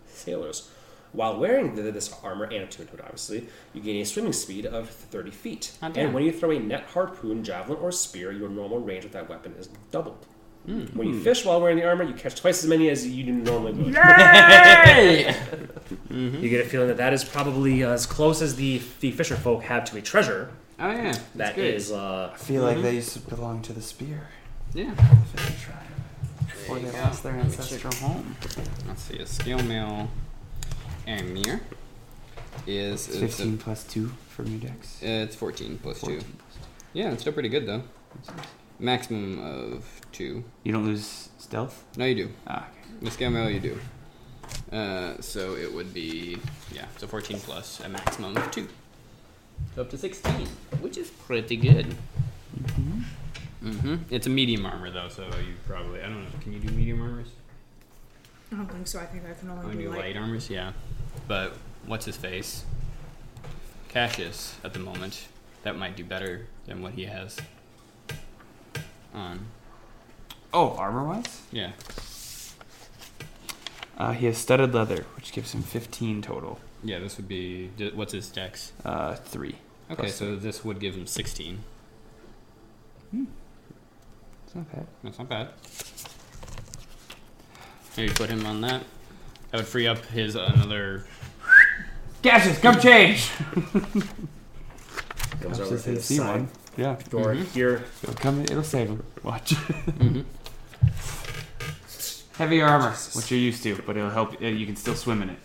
sailors. 0.07 0.71
While 1.17 1.39
wearing 1.41 1.75
the, 1.75 1.83
this 1.91 2.15
armor 2.23 2.45
and 2.45 2.63
attuned 2.63 2.89
to 2.91 2.95
it, 2.95 3.01
obviously, 3.03 3.49
you 3.73 3.81
gain 3.81 4.01
a 4.03 4.05
swimming 4.05 4.33
speed 4.35 4.67
of 4.67 4.89
30 4.91 5.31
feet. 5.31 5.73
Oh, 5.83 5.89
damn. 5.91 6.07
and 6.07 6.15
when 6.15 6.25
you 6.25 6.31
throw 6.33 6.51
a 6.51 6.59
net, 6.59 6.85
harpoon, 6.95 7.43
javelin, 7.43 7.79
or 7.81 7.91
spear, 7.91 8.31
your 8.33 8.49
normal 8.51 8.79
range 8.81 9.05
with 9.05 9.13
that 9.15 9.29
weapon 9.29 9.55
is 9.59 9.69
doubled. 9.91 10.27
Hmm. 10.67 10.85
When 10.95 11.09
you 11.09 11.21
fish 11.21 11.45
while 11.45 11.61
wearing 11.61 11.77
the 11.79 11.85
armor, 11.87 12.05
you 12.05 12.13
catch 12.13 12.35
twice 12.35 12.63
as 12.63 12.69
many 12.69 12.91
as 12.91 13.07
you 13.07 13.33
normally 13.33 13.73
would. 13.73 13.95
Yay! 13.95 15.35
You 16.11 16.49
get 16.49 16.65
a 16.67 16.69
feeling 16.69 16.89
that 16.89 16.97
that 16.97 17.13
is 17.13 17.23
probably 17.25 17.83
as 17.85 18.07
close 18.07 18.43
as 18.43 18.57
the 18.57 18.81
the 19.01 19.13
fisher 19.13 19.37
folk 19.37 19.63
have 19.65 19.85
to 19.87 19.97
a 19.99 20.03
treasure. 20.03 20.51
Oh 20.81 20.91
yeah, 20.91 21.13
that's 21.13 21.29
That 21.37 21.55
good. 21.55 21.75
is, 21.75 21.93
uh, 21.93 22.31
I 22.35 22.37
feel 22.37 22.63
like 22.63 22.83
they 22.83 22.95
used 22.97 23.13
to 23.13 23.21
belong 23.21 23.63
to 23.63 23.73
the 23.73 23.81
spear. 23.83 24.29
yeah. 24.75 24.93
The 24.95 25.39
Fisher 25.39 25.67
tribe. 25.67 25.83
Before 26.47 26.79
they 26.81 26.91
go. 26.91 26.99
lost 26.99 27.23
their 27.23 27.35
ancestral 27.35 27.95
home. 27.95 28.37
Let's 28.89 29.03
see, 29.03 29.19
a 29.19 29.27
scale 29.27 29.63
mail 29.63 30.09
Amir 31.07 31.61
is 32.67 33.09
It's 33.09 33.17
it's, 33.17 33.37
15 33.37 33.59
plus 33.59 33.85
2 33.85 34.09
for 34.29 34.43
new 34.43 34.59
decks. 34.59 34.99
it's 35.03 35.37
14 35.37 35.79
plus 35.83 35.99
14 35.99 36.19
2. 36.21 36.25
plus 36.25 36.59
Yeah, 36.93 37.13
it's 37.13 37.23
still 37.23 37.33
pretty 37.33 37.49
good 37.49 37.67
though. 37.67 37.83
Maximum 38.79 39.39
of 39.39 39.85
2. 40.13 40.45
You 40.65 40.73
don't 40.73 40.85
lose 40.85 41.31
stealth? 41.39 41.85
No, 41.97 42.05
you 42.05 42.15
do. 42.15 42.31
Ah, 42.47 42.67
okay. 43.01 43.11
Scale 43.11 43.31
mail 43.31 43.51
you 43.51 43.61
do. 43.61 43.79
Uh, 44.71 45.15
so 45.21 45.55
it 45.55 45.73
would 45.73 45.95
be, 45.95 46.39
yeah, 46.73 46.87
so 46.99 47.07
14 47.07 47.39
plus 47.41 47.81
a 47.81 47.89
maximum 47.89 48.37
of 48.37 48.51
2. 48.51 48.69
So 49.75 49.83
up 49.83 49.91
to 49.91 49.99
16, 49.99 50.47
which 50.81 50.99
is 50.99 51.11
pretty 51.11 51.57
good. 51.57 51.95
Mm-hmm. 53.63 53.97
It's 54.11 54.27
a 54.27 54.31
medium 54.31 54.67
armor 54.67 54.91
though, 54.91 55.09
so 55.09 55.25
you 55.25 55.55
probably, 55.67 56.01
I 56.01 56.09
don't 56.09 56.23
know, 56.23 56.31
can 56.41 56.53
you 56.53 56.59
do 56.61 56.73
medium 56.75 57.01
armors? 57.03 57.29
I 58.53 58.57
don't 58.57 58.71
think 58.71 58.87
so. 58.87 59.01
I 59.01 59.07
think 59.07 59.25
I 59.29 59.35
can 59.35 59.51
only 59.51 59.65
Only 59.65 59.77
do 59.77 59.83
do 59.85 59.91
light. 59.91 59.99
light 60.01 60.17
armors, 60.17 60.49
yeah. 60.51 60.73
But 61.27 61.55
what's 61.87 62.07
his 62.07 62.17
face? 62.17 62.65
Cassius 63.89 64.57
at 64.63 64.73
the 64.73 64.79
moment. 64.79 65.29
That 65.63 65.77
might 65.77 65.97
do 65.97 66.05
better 66.05 66.47
than 66.67 66.81
what 66.81 66.93
he 66.93 67.07
has 67.07 67.37
on. 69.13 69.47
Oh, 70.53 70.77
armor 70.77 71.05
wise? 71.05 71.43
Yeah. 71.51 71.73
Uh, 73.99 74.13
he 74.13 74.27
has 74.27 74.39
studded 74.39 74.75
leather, 74.75 75.07
which 75.17 75.33
gives 75.33 75.53
him 75.55 75.63
15 75.63 76.23
total. 76.23 76.61
Yeah, 76.85 76.99
this 76.99 77.17
would 77.17 77.27
be. 77.27 77.71
What's 77.95 78.13
his 78.13 78.29
dex? 78.29 78.73
Uh, 78.85 79.15
3. 79.17 79.49
Okay, 79.49 79.95
Plus 80.03 80.15
so 80.15 80.37
this 80.37 80.65
would 80.65 80.79
give 80.79 80.95
him 80.95 81.07
16. 81.07 81.61
Hmm. 83.11 83.25
It's 84.47 84.55
not 84.55 84.71
bad. 84.73 84.87
That's 85.03 85.19
not 85.19 85.29
bad. 85.29 85.49
Maybe 87.97 88.13
put 88.13 88.29
him 88.31 88.45
on 88.47 88.61
that. 88.63 88.83
That 89.51 89.59
would 89.59 89.67
free 89.67 89.87
up 89.87 90.05
his 90.07 90.35
another. 90.35 91.07
Cassius, 92.23 92.59
come 92.59 92.79
change. 92.81 93.31
Comes 95.41 95.61
over 95.61 95.77
Cassius 95.77 95.85
to 95.85 95.91
the 95.91 95.95
has 95.97 96.05
side 96.05 96.27
one. 96.27 96.49
Yeah. 96.77 96.97
door 97.11 97.33
here. 97.35 97.85
It'll 98.03 98.15
come. 98.15 98.43
It'll 98.43 98.63
save 98.63 98.89
him. 98.89 99.03
Watch. 99.23 99.55
Mhm. 99.55 100.25
Heavy 102.37 102.61
armor, 102.61 102.91
which 103.15 103.31
you're 103.31 103.41
used 103.41 103.63
to, 103.63 103.77
but 103.87 103.97
it'll 103.97 104.11
help. 104.11 104.35
uh, 104.43 104.47
You 104.47 104.67
can 104.67 104.77
still 104.77 104.95
swim 104.95 105.23
in 105.23 105.31
it. 105.31 105.39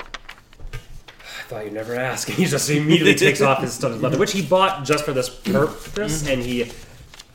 I 0.00 1.48
thought 1.48 1.64
you'd 1.64 1.74
never 1.74 1.94
ask. 1.94 2.28
He 2.32 2.44
just 2.44 2.68
immediately 2.70 3.14
takes 3.14 3.40
off 3.40 3.60
his 3.62 3.72
studded 3.74 4.00
leather, 4.02 4.18
which 4.18 4.32
he 4.32 4.42
bought 4.42 4.84
just 4.84 5.04
for 5.04 5.12
this 5.12 5.28
purpose, 5.28 6.26
and 6.26 6.42
he 6.42 6.72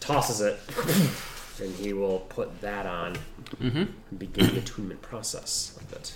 tosses 0.02 0.42
it. 0.42 0.60
And 1.64 1.74
he 1.76 1.94
will 1.94 2.20
put 2.20 2.60
that 2.62 2.86
on 2.86 3.16
Mm-hmm. 3.60 3.78
and 4.10 4.20
begin 4.20 4.48
the 4.54 4.60
attunement 4.60 5.02
process 5.02 5.78
of 5.82 5.92
it. 5.94 6.14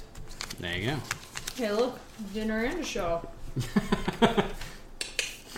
There 0.59 0.77
you 0.77 0.91
go. 0.91 0.97
Hey, 1.55 1.71
look, 1.71 1.99
dinner 2.33 2.63
and 2.63 2.79
a 2.79 2.83
show. 2.83 3.27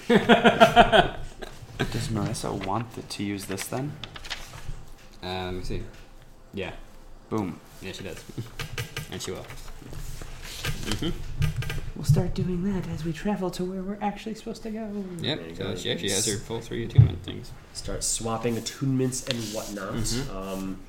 Does 0.07 2.07
Marissa 2.09 2.65
want 2.65 2.93
th- 2.95 3.07
to 3.09 3.23
use 3.23 3.45
this 3.45 3.65
then? 3.67 3.91
Uh, 5.23 5.45
let 5.45 5.53
me 5.53 5.63
see. 5.63 5.83
Yeah. 6.53 6.71
Boom. 7.29 7.59
Yeah, 7.81 7.91
she 7.91 8.03
does. 8.03 8.23
and 9.11 9.21
she 9.21 9.31
will. 9.31 9.45
We'll 11.95 12.05
start 12.05 12.33
doing 12.35 12.63
that 12.73 12.87
as 12.89 13.03
we 13.03 13.11
travel 13.13 13.49
to 13.51 13.65
where 13.65 13.81
we're 13.81 13.97
actually 14.01 14.35
supposed 14.35 14.63
to 14.63 14.69
go. 14.69 14.89
Yep. 15.19 15.39
There 15.39 15.55
So 15.55 15.63
go. 15.63 15.75
she 15.75 15.91
actually 15.91 16.11
has 16.11 16.25
her 16.27 16.37
full 16.37 16.61
three 16.61 16.85
attunement 16.85 17.23
things. 17.23 17.51
Start 17.73 18.03
swapping 18.03 18.55
attunements 18.55 19.27
and 19.27 19.39
whatnot. 19.53 19.95
Um, 20.35 20.79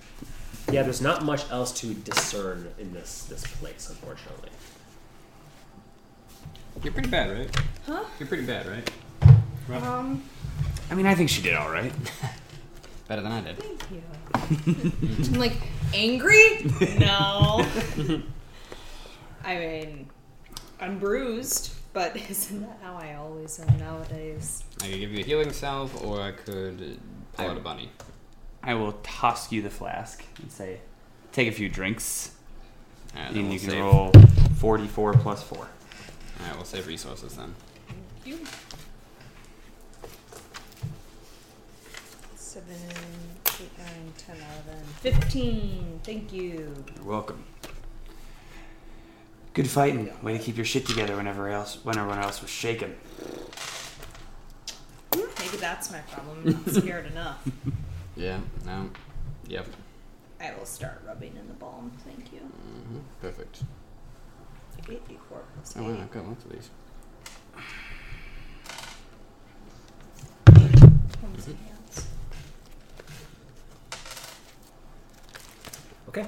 yeah, 0.70 0.82
there's 0.82 1.00
not 1.00 1.24
much 1.24 1.50
else 1.50 1.72
to 1.80 1.94
discern 1.94 2.68
in 2.78 2.92
this 2.92 3.24
this 3.24 3.46
place, 3.46 3.88
unfortunately. 3.88 4.50
You're 6.82 6.92
pretty 6.92 7.08
bad, 7.08 7.36
right? 7.36 7.56
Huh? 7.86 8.04
You're 8.18 8.28
pretty 8.28 8.46
bad, 8.46 8.66
right? 8.66 9.82
Um, 9.82 10.22
I 10.90 10.94
mean, 10.94 11.06
I 11.06 11.14
think 11.14 11.28
she 11.28 11.42
did 11.42 11.54
all 11.54 11.70
right. 11.70 11.92
Better 13.08 13.22
than 13.22 13.32
I 13.32 13.40
did. 13.40 13.58
thank 13.58 13.82
you. 13.90 14.02
I'm 15.32 15.40
like, 15.40 15.56
angry? 15.94 16.70
No. 16.98 17.66
I 19.44 19.56
mean, 19.56 20.10
I'm 20.80 20.98
bruised, 20.98 21.74
but 21.92 22.16
isn't 22.30 22.60
that 22.60 22.78
how 22.82 22.96
I 22.96 23.14
always 23.14 23.58
am 23.60 23.78
nowadays? 23.78 24.62
I 24.82 24.88
could 24.90 25.00
give 25.00 25.12
you 25.12 25.20
a 25.20 25.26
healing 25.26 25.52
salve, 25.52 26.04
or 26.04 26.20
I 26.20 26.32
could 26.32 27.00
pull 27.34 27.50
out 27.50 27.56
a 27.56 27.60
bunny. 27.60 27.90
I 28.62 28.74
will 28.74 28.92
toss 29.02 29.50
you 29.52 29.62
the 29.62 29.70
flask 29.70 30.24
and 30.42 30.50
say, 30.50 30.80
take 31.32 31.48
a 31.48 31.52
few 31.52 31.68
drinks, 31.68 32.32
Alright, 33.14 33.28
and 33.28 33.36
then 33.36 33.44
you 33.44 33.50
we'll 33.50 33.58
can 33.58 33.70
save. 33.70 33.80
roll 33.80 34.12
44 34.56 35.12
plus 35.14 35.42
4. 35.42 35.58
Alright, 35.58 36.56
we'll 36.56 36.64
save 36.64 36.86
resources 36.86 37.36
then. 37.36 37.54
You. 38.24 38.38
Seven, 42.34 42.74
eight, 43.60 43.78
nine, 43.78 44.12
ten, 44.16 44.36
eleven, 44.36 44.84
fifteen. 45.00 46.00
Thank 46.02 46.32
you. 46.32 46.74
You're 46.96 47.04
welcome. 47.04 47.44
Good 49.54 49.68
fighting. 49.68 50.10
Way 50.22 50.36
to 50.36 50.42
keep 50.42 50.56
your 50.56 50.64
shit 50.64 50.86
together 50.86 51.16
whenever 51.16 51.48
else, 51.48 51.78
when 51.84 51.96
everyone 51.98 52.18
else 52.20 52.40
was 52.40 52.50
shaken. 52.50 52.96
Maybe 55.14 55.56
that's 55.58 55.90
my 55.90 55.98
problem. 56.00 56.38
I'm 56.44 56.52
not 56.64 56.70
scared 56.82 57.06
enough. 57.06 57.46
Yeah. 58.18 58.40
No. 58.66 58.90
Yep. 59.46 59.66
I 60.40 60.52
will 60.58 60.66
start 60.66 61.02
rubbing 61.06 61.36
in 61.36 61.46
the 61.46 61.54
balm. 61.54 61.92
Thank 62.04 62.32
you. 62.32 62.40
hmm 62.40 62.98
Perfect. 63.22 63.62
Eight 64.90 65.06
d 65.08 65.16
four 65.28 65.42
plus 65.54 65.74
Oh 65.76 65.82
wow. 65.84 65.90
I've 66.02 66.10
got 66.10 66.26
lots 66.26 66.44
of 66.44 66.52
these. 66.52 66.70
Homes 71.20 71.46
and 71.46 71.56
hands. 71.58 72.06
Okay. 76.08 76.26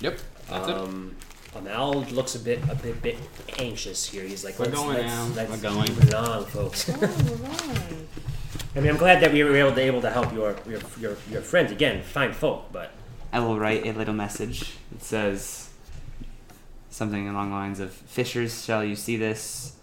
Yep. 0.00 0.18
That's 0.48 0.68
it. 0.68 0.74
Um, 0.74 1.16
Amal 1.54 2.02
looks 2.04 2.34
a 2.34 2.40
bit 2.40 2.60
a 2.70 2.74
bit 2.74 3.00
bit 3.02 3.16
anxious 3.58 4.06
here. 4.06 4.24
He's 4.24 4.44
like, 4.44 4.58
We're 4.58 4.66
let's, 4.66 4.76
going 4.76 4.96
let's, 4.96 5.06
now. 5.06 5.28
let's 5.36 5.50
We're 5.50 5.56
going. 5.70 5.94
move 5.94 6.12
along, 6.12 6.44
folks. 6.46 6.90
Oh, 6.90 6.94
Ron. 7.42 8.08
I 8.74 8.80
mean, 8.80 8.90
I'm 8.90 8.96
glad 8.96 9.20
that 9.22 9.32
we 9.32 9.42
were 9.44 9.56
able 9.56 9.74
to 9.74 9.80
able 9.80 10.00
to 10.02 10.10
help 10.10 10.32
your 10.32 10.56
your 10.66 10.80
your, 11.00 11.16
your 11.30 11.42
friends 11.42 11.72
again, 11.72 12.02
fine 12.02 12.32
folk. 12.32 12.72
But 12.72 12.90
I 13.32 13.40
will 13.40 13.58
write 13.58 13.86
a 13.86 13.92
little 13.92 14.14
message. 14.14 14.74
It 14.94 15.02
says 15.02 15.68
something 16.90 17.28
along 17.28 17.50
the 17.50 17.56
lines 17.56 17.80
of 17.80 17.92
Fishers, 17.92 18.64
shall 18.64 18.84
you 18.84 18.96
see 18.96 19.16
this? 19.16 19.76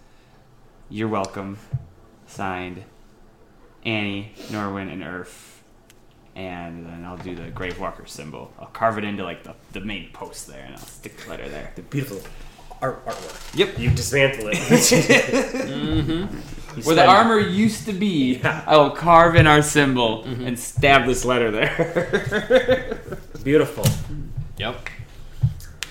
You're 0.89 1.07
welcome. 1.07 1.57
Signed 2.27 2.83
Annie, 3.85 4.33
Norwin, 4.49 4.91
and 4.91 5.03
Earth. 5.03 5.63
And 6.35 6.85
then 6.85 7.05
I'll 7.05 7.17
do 7.17 7.33
the 7.33 7.49
Grave 7.49 7.79
Walker 7.79 8.05
symbol. 8.05 8.53
I'll 8.59 8.67
carve 8.67 8.97
it 8.97 9.05
into 9.05 9.23
like 9.23 9.43
the, 9.43 9.55
the 9.71 9.79
main 9.79 10.09
post 10.11 10.47
there 10.47 10.65
and 10.65 10.75
I'll 10.75 10.81
stick 10.81 11.15
the 11.17 11.29
letter 11.29 11.47
there. 11.47 11.71
the 11.75 11.81
beautiful 11.83 12.21
art 12.81 13.05
artwork. 13.05 13.57
Yep. 13.57 13.79
You 13.79 13.89
dismantle 13.91 14.49
it. 14.49 14.57
Mm-hmm. 15.65 16.64
You 16.75 16.83
Where 16.83 16.95
the 16.95 17.03
spend- 17.03 17.09
armor 17.17 17.39
used 17.39 17.85
to 17.85 17.93
be, 17.93 18.35
Yeah. 18.37 18.63
I 18.67 18.75
will 18.77 18.89
carve 18.91 19.35
in 19.35 19.47
our 19.47 19.61
symbol 19.61 20.23
and 20.23 20.57
stab 20.59 21.05
this 21.07 21.23
letter 21.25 21.51
there. 21.51 22.99
Beautiful. 23.43 23.85
Yep. 24.57 24.89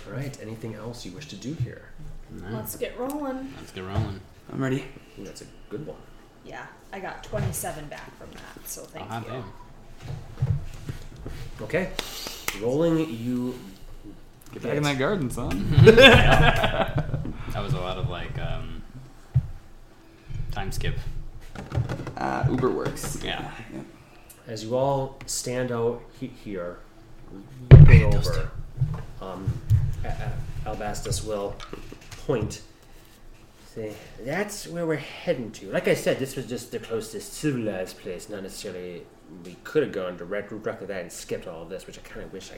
All 0.06 0.12
right. 0.12 0.36
Anything 0.42 0.74
else 0.74 1.04
you 1.06 1.12
wish 1.12 1.26
to 1.28 1.36
do 1.36 1.54
here? 1.54 1.82
No. 2.30 2.56
Let's 2.56 2.76
get 2.76 2.98
rolling. 2.98 3.52
Let's 3.58 3.72
get 3.72 3.84
rolling. 3.84 4.20
I'm 4.52 4.62
ready. 4.62 4.84
Ooh, 5.18 5.24
that's 5.24 5.40
a 5.42 5.46
good 5.70 5.86
one. 5.86 5.96
Yeah, 6.44 6.66
I 6.92 6.98
got 7.00 7.24
27 7.24 7.86
back 7.86 8.14
from 8.18 8.28
that, 8.32 8.68
so 8.68 8.82
thank 8.82 9.08
hot 9.08 9.24
you. 9.24 9.30
damn. 9.32 10.54
Okay. 11.62 11.90
Rolling, 12.60 13.08
you. 13.08 13.54
Get 14.52 14.62
back 14.62 14.74
in 14.76 14.82
that 14.82 14.98
garden, 14.98 15.30
son. 15.30 15.64
That 17.54 17.62
was 17.62 17.72
a 17.72 17.78
lot 17.80 17.98
of 17.98 18.08
like 18.10 18.36
um, 18.38 18.73
time 20.54 20.70
skip. 20.72 20.94
Uh, 22.16 22.44
Uber 22.48 22.70
works. 22.70 23.18
Yeah. 23.22 23.50
As 24.46 24.64
you 24.64 24.76
all 24.76 25.18
stand 25.26 25.72
out 25.72 26.02
he- 26.20 26.28
here, 26.28 26.78
looking 27.72 28.04
over, 28.14 28.50
um, 29.20 29.52
A- 30.04 30.08
A- 30.08 30.32
Albastus 30.66 31.26
will 31.26 31.56
point. 32.26 32.62
Say, 33.74 33.94
that's 34.24 34.68
where 34.68 34.86
we're 34.86 34.96
heading 34.96 35.50
to. 35.52 35.70
Like 35.72 35.88
I 35.88 35.94
said, 35.94 36.18
this 36.20 36.36
was 36.36 36.46
just 36.46 36.70
the 36.70 36.78
closest 36.78 37.32
civilized 37.32 37.98
place, 37.98 38.28
not 38.28 38.42
necessarily. 38.44 39.02
We 39.44 39.56
could 39.64 39.82
have 39.82 39.90
gone 39.90 40.16
direct 40.16 40.50
directly 40.50 40.86
that 40.86 41.00
and 41.02 41.10
skipped 41.10 41.48
all 41.48 41.62
of 41.62 41.68
this, 41.70 41.86
which 41.86 41.98
I 41.98 42.02
kind 42.02 42.24
of 42.24 42.32
wish 42.32 42.52
I, 42.52 42.56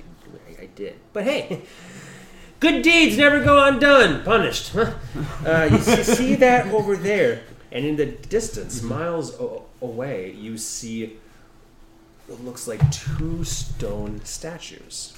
I, 0.50 0.64
I 0.64 0.66
did. 0.74 0.96
But 1.14 1.24
hey, 1.24 1.62
good 2.60 2.82
deeds 2.82 3.16
never 3.16 3.42
go 3.42 3.62
undone. 3.64 4.24
Punished. 4.24 4.72
Huh? 4.72 4.92
Uh, 5.46 5.68
you 5.72 5.78
see, 5.78 6.02
see 6.02 6.34
that 6.34 6.66
over 6.66 6.96
there, 6.96 7.42
and 7.72 7.84
in 7.84 7.96
the 7.96 8.06
distance, 8.06 8.78
mm-hmm. 8.78 8.88
miles 8.88 9.38
o- 9.40 9.64
away, 9.80 10.32
you 10.32 10.56
see 10.58 11.16
what 12.26 12.40
looks 12.42 12.66
like 12.66 12.80
two 12.90 13.44
stone 13.44 14.20
statues. 14.24 15.14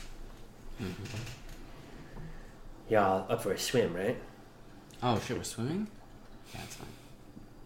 Mm-hmm. 0.82 1.18
Y'all 2.88 3.30
up 3.30 3.42
for 3.42 3.52
a 3.52 3.58
swim, 3.58 3.94
right? 3.94 4.16
Oh 5.02 5.20
shit, 5.26 5.36
we're 5.36 5.44
swimming. 5.44 5.88
Yeah, 6.54 6.60
it's 6.64 6.76
fine. 6.76 6.88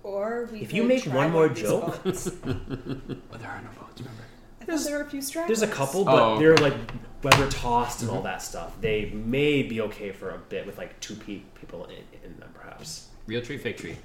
Or 0.03 0.49
we 0.51 0.61
If 0.61 0.73
you 0.73 0.83
make 0.83 1.05
one 1.05 1.31
more 1.31 1.47
of 1.47 1.55
these 1.55 1.65
joke- 1.65 2.03
boats. 2.03 2.29
But 2.29 2.57
oh, 2.57 3.37
there 3.39 3.51
are 3.51 3.63
no 3.63 3.69
boats, 3.81 4.01
remember? 4.01 4.23
I 4.61 4.65
thought 4.65 4.81
there 4.85 4.99
were 4.99 5.05
a 5.05 5.11
few 5.11 5.23
stragglers. 5.23 5.61
There's 5.61 5.71
a 5.71 5.75
couple, 5.75 6.05
but 6.05 6.23
Oh, 6.23 6.39
they're 6.39 6.57
like 6.57 6.75
weather 7.23 7.49
tossed 7.51 8.03
and 8.03 8.11
all 8.11 8.17
mm-hmm. 8.17 8.27
that 8.27 8.43
stuff. 8.43 8.81
They 8.81 9.07
may 9.11 9.63
be 9.63 9.81
okay 9.83 10.11
for 10.13 10.31
a 10.31 10.39
bit 10.39 10.67
with 10.67 10.79
like 10.79 10.99
two 11.01 11.15
pe- 11.15 11.43
people 11.61 11.87
in, 11.87 12.05
in 12.25 12.39
them, 12.39 12.51
perhaps. 12.55 13.09
Real 13.27 13.43
tree, 13.43 13.59
fake 13.59 13.79
tree. 13.79 13.97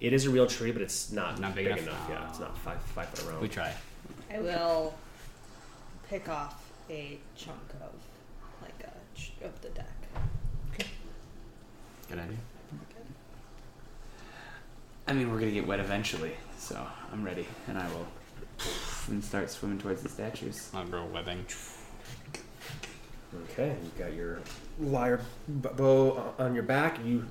It 0.00 0.12
is 0.12 0.26
a 0.26 0.30
real 0.30 0.46
tree, 0.46 0.72
but 0.72 0.80
it's 0.82 1.12
not, 1.12 1.38
Not 1.40 1.54
big 1.54 1.66
big, 1.66 1.78
enough? 1.78 1.86
enough. 1.86 2.06
Yeah, 2.08 2.28
it's 2.30 2.40
not 2.40 2.56
five 2.58 2.80
five 2.82 3.08
foot 3.10 3.28
around. 3.30 3.42
We 3.42 3.48
try. 3.48 3.72
I 4.32 4.40
will 4.40 4.94
pick 6.08 6.28
off 6.28 6.70
a 6.88 7.18
chunk 7.36 7.58
of 7.82 7.92
like 8.62 8.74
a 8.88 9.18
ch- 9.18 9.32
of 9.44 9.60
the 9.60 9.68
deck. 9.70 9.86
Good 12.08 12.18
idea. 12.18 12.36
I 15.06 15.12
mean, 15.12 15.30
we're 15.30 15.38
gonna 15.38 15.50
get 15.52 15.66
wet 15.66 15.80
eventually, 15.80 16.32
so 16.58 16.84
I'm 17.12 17.22
ready, 17.24 17.46
and 17.68 17.76
I 17.78 17.86
will 17.88 18.06
and 19.08 19.22
start 19.24 19.50
swimming 19.50 19.78
towards 19.78 20.02
the 20.02 20.08
statues. 20.08 20.70
I'll 20.74 20.84
grow 20.86 21.04
webbing. 21.06 21.44
Okay, 23.52 23.76
you've 23.82 23.98
got 23.98 24.12
your 24.14 24.40
lyre 24.80 25.20
bow 25.48 26.34
on 26.38 26.54
your 26.54 26.64
back. 26.64 26.98
You 27.04 27.24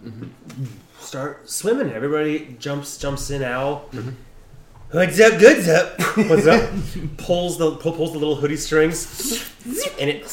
start 1.00 1.50
swimming. 1.50 1.92
Everybody 1.92 2.56
jumps 2.60 2.98
jumps 2.98 3.30
in. 3.32 3.44
Al, 3.44 3.90
what's 4.92 5.20
up? 5.20 5.40
Good's 5.40 5.68
up. 5.68 6.00
What's 6.30 6.48
up? 6.48 6.70
pulls 7.18 7.58
the 7.58 7.72
pull, 7.72 7.92
pulls 7.94 8.14
the 8.14 8.20
little 8.20 8.36
hoodie 8.36 8.56
strings, 8.58 9.44
and 10.00 10.10
it 10.10 10.24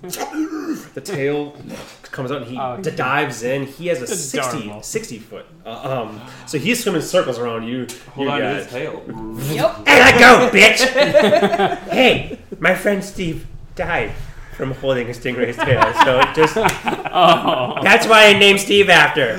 the 0.00 1.00
tail 1.04 1.56
comes 2.04 2.30
out 2.30 2.42
and 2.42 2.50
he 2.50 2.56
Oh, 2.56 2.78
d- 2.80 2.90
dives 2.92 3.42
in. 3.42 3.66
He 3.66 3.88
has 3.88 4.00
a 4.00 4.06
60, 4.06 4.78
60 4.80 5.18
foot. 5.18 5.44
Uh, 5.66 6.02
um, 6.06 6.20
so 6.46 6.56
he's 6.56 6.80
swimming 6.82 7.02
circles 7.02 7.36
around 7.38 7.66
you. 7.66 7.86
Hold 8.14 8.28
you 8.28 8.32
on 8.32 8.40
to 8.40 8.54
his 8.54 8.66
tail. 8.68 9.02
Yep. 9.08 9.88
Hey, 9.88 9.98
let 9.98 10.20
go, 10.20 10.56
bitch! 10.56 11.78
hey, 11.90 12.38
my 12.60 12.76
friend 12.76 13.02
Steve 13.04 13.44
died 13.74 14.12
from 14.58 14.72
holding 14.72 15.08
a 15.08 15.12
stingray's 15.12 15.56
tail, 15.56 15.80
so 16.04 16.20
it 16.20 16.34
just. 16.34 16.56
Oh. 17.20 17.78
That's 17.82 18.06
why 18.06 18.26
I 18.26 18.38
named 18.38 18.60
Steve 18.60 18.90
after. 18.90 19.34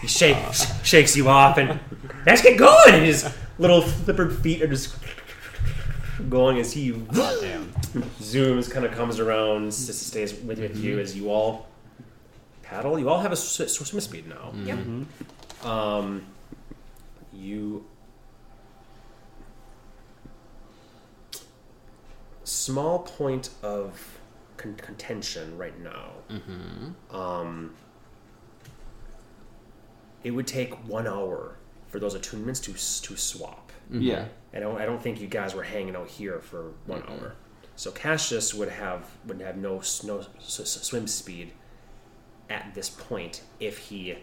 he 0.00 0.06
shakes, 0.08 0.66
shakes 0.84 1.16
you 1.16 1.28
off, 1.28 1.56
and 1.56 1.78
let's 2.26 2.42
get 2.42 2.58
going. 2.58 2.94
And 2.94 3.04
his 3.04 3.32
little 3.58 3.80
flippered 3.80 4.40
feet 4.42 4.60
are 4.60 4.66
just 4.66 4.96
going 6.28 6.58
as 6.58 6.72
he 6.72 6.90
Damn. 6.90 7.72
zooms, 8.20 8.70
kind 8.70 8.84
of 8.84 8.92
comes 8.92 9.18
around, 9.20 9.68
s- 9.68 9.94
stays 9.96 10.34
with, 10.34 10.58
with 10.58 10.76
you 10.76 10.98
as 10.98 11.16
you 11.16 11.30
all 11.30 11.68
paddle. 12.62 12.98
You 12.98 13.08
all 13.08 13.20
have 13.20 13.32
a 13.32 13.36
sw- 13.36 13.70
sw- 13.70 13.86
swim 13.86 14.00
speed 14.00 14.26
now. 14.28 14.52
Yep. 14.64 15.66
Um, 15.66 16.26
you 17.32 17.84
small 22.52 23.00
point 23.00 23.50
of 23.62 24.18
con- 24.56 24.74
contention 24.76 25.56
right 25.58 25.78
now. 25.80 26.10
Mm-hmm. 26.30 27.16
Um, 27.16 27.74
it 30.24 30.30
would 30.30 30.46
take 30.46 30.72
one 30.88 31.06
hour 31.06 31.56
for 31.88 31.98
those 31.98 32.14
attunements 32.14 32.62
to 32.64 32.72
to 33.08 33.16
swap. 33.16 33.72
Yeah. 33.90 34.26
I 34.54 34.60
don't, 34.60 34.80
I 34.80 34.86
don't 34.86 35.02
think 35.02 35.20
you 35.20 35.26
guys 35.26 35.54
were 35.54 35.62
hanging 35.62 35.96
out 35.96 36.08
here 36.08 36.40
for 36.40 36.72
one 36.86 37.02
hour. 37.08 37.34
So 37.76 37.90
Cassius 37.90 38.54
would 38.54 38.68
have 38.68 39.10
would 39.26 39.40
have 39.40 39.56
no 39.56 39.82
no 40.04 40.18
s- 40.20 40.60
s- 40.60 40.78
swim 40.82 41.06
speed 41.06 41.52
at 42.48 42.74
this 42.74 42.88
point 42.90 43.42
if 43.60 43.78
he 43.78 44.16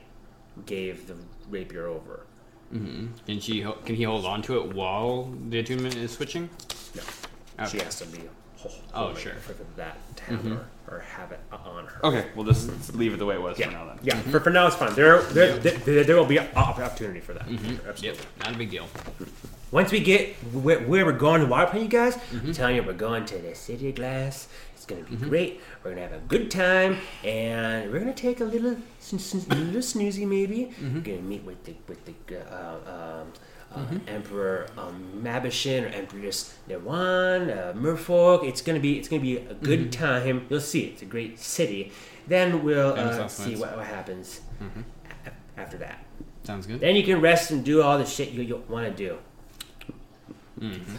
gave 0.66 1.08
the 1.08 1.16
rapier 1.50 1.88
over. 1.88 2.26
Mm-hmm. 2.74 3.08
Can 3.26 3.40
she? 3.40 3.62
Can 3.86 3.96
he 3.96 4.04
hold 4.04 4.26
on 4.26 4.42
to 4.44 4.60
it 4.60 4.74
while 4.76 5.34
the 5.50 5.60
attunement 5.60 5.96
is 5.96 6.12
switching? 6.12 6.50
No, 6.96 7.02
she 7.68 7.80
has 7.80 7.98
to 8.00 8.06
be 8.08 8.20
ho- 8.58 8.72
Oh, 8.94 9.14
sure. 9.16 9.34
for 9.36 9.54
that 9.78 9.98
to 10.18 10.24
have 10.26 10.40
Mhm. 10.40 10.58
her 10.58 10.66
or 10.88 11.00
have 11.00 11.32
it 11.32 11.40
on 11.52 11.86
her. 11.86 12.06
Okay, 12.06 12.26
we'll 12.36 12.46
just 12.46 12.94
leave 12.96 13.14
it 13.14 13.18
the 13.18 13.26
way 13.26 13.36
it 13.36 13.42
was 13.42 13.58
Yeah, 13.60 13.68
for 13.68 13.72
now 13.72 13.86
then. 13.86 14.00
yeah. 14.04 14.16
For, 14.32 14.40
for 14.40 14.50
now, 14.50 14.68
it's 14.68 14.76
fine. 14.76 14.94
There, 14.96 15.22
there, 15.24 15.58
there, 15.58 16.04
there 16.04 16.16
will 16.18 16.26
be 16.26 16.38
an 16.38 16.48
opportunity 16.56 17.20
for 17.20 17.34
that. 17.34 17.48
Mm-hmm. 17.48 17.88
Absolutely. 17.88 18.08
Yep. 18.10 18.18
Not 18.46 18.56
a 18.56 18.58
big 18.58 18.70
deal. 18.72 18.88
Once 19.72 19.92
we 19.92 20.00
get 20.00 20.36
where, 20.52 20.80
where 20.80 21.06
we're 21.06 21.12
going 21.12 21.42
to 21.42 21.48
Waterpoint, 21.48 21.84
you 21.84 21.88
guys, 21.88 22.18
I'm 22.34 22.52
telling 22.54 22.76
you, 22.76 22.84
we're 22.84 22.94
going 22.94 23.26
to 23.26 23.38
the 23.38 23.54
City 23.54 23.90
of 23.90 23.96
Glass. 23.96 24.48
It's 24.76 24.86
going 24.86 25.06
to 25.06 25.12
be 25.12 25.18
great. 25.30 25.62
We're 25.84 25.94
going 25.94 26.08
to 26.08 26.14
have 26.14 26.24
a 26.24 26.26
good 26.28 26.50
time, 26.50 26.98
and 27.24 27.92
we're 27.92 28.00
going 28.00 28.12
to 28.12 28.20
take 28.20 28.40
a 28.40 28.46
little, 28.46 28.72
little 28.72 28.80
snoozy 29.20 30.28
maybe. 30.28 30.74
We're 30.82 31.02
going 31.02 31.18
to 31.18 31.22
meet 31.22 31.44
with 31.44 31.64
the 31.66 31.76
with 31.88 32.04
the 32.06 32.16
uh, 32.52 33.22
um, 33.22 33.34
uh, 33.76 33.86
Emperor 34.08 34.68
um, 34.78 35.22
Mabishin 35.24 35.84
or 35.84 35.88
Empress 35.88 36.56
Nerwan, 36.68 37.50
uh, 37.56 37.74
Merfolk. 37.74 38.44
It's 38.48 38.62
going 38.62 38.76
to 38.76 38.82
be 38.82 38.98
it's 38.98 39.08
to 39.08 39.20
be 39.20 39.38
a 39.38 39.54
good 39.54 39.92
time. 39.92 40.46
You'll 40.50 40.60
see. 40.60 40.82
It's 40.86 41.02
a 41.02 41.06
great 41.06 41.40
city. 41.40 41.92
Then 42.28 42.64
we'll 42.64 42.94
uh, 42.94 43.28
see 43.28 43.56
what, 43.56 43.76
what 43.78 43.86
happens 43.88 44.42
Mhm. 44.62 44.84
a- 45.28 45.60
after 45.60 45.78
that. 45.78 46.04
Sounds 46.44 46.66
good. 46.66 46.80
Then 46.80 46.96
you 46.96 47.04
can 47.04 47.22
rest 47.22 47.52
and 47.52 47.64
do 47.64 47.82
all 47.84 47.98
the 47.98 48.06
shit 48.06 48.30
you, 48.32 48.42
you 48.42 48.64
want 48.68 48.88
to 48.88 48.94
do. 48.94 49.18
Mm-hmm. 50.60 50.96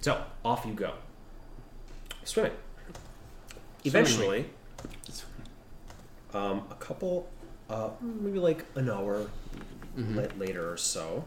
So 0.00 0.22
off 0.44 0.64
you 0.66 0.74
go. 0.74 0.92
Swimming. 2.24 2.52
Eventually, 3.84 4.46
um, 6.34 6.62
a 6.70 6.74
couple, 6.74 7.28
uh, 7.70 7.90
maybe 8.00 8.38
like 8.38 8.64
an 8.74 8.90
hour 8.90 9.28
Mhm. 9.98 10.38
later 10.38 10.70
or 10.70 10.76
so, 10.76 11.24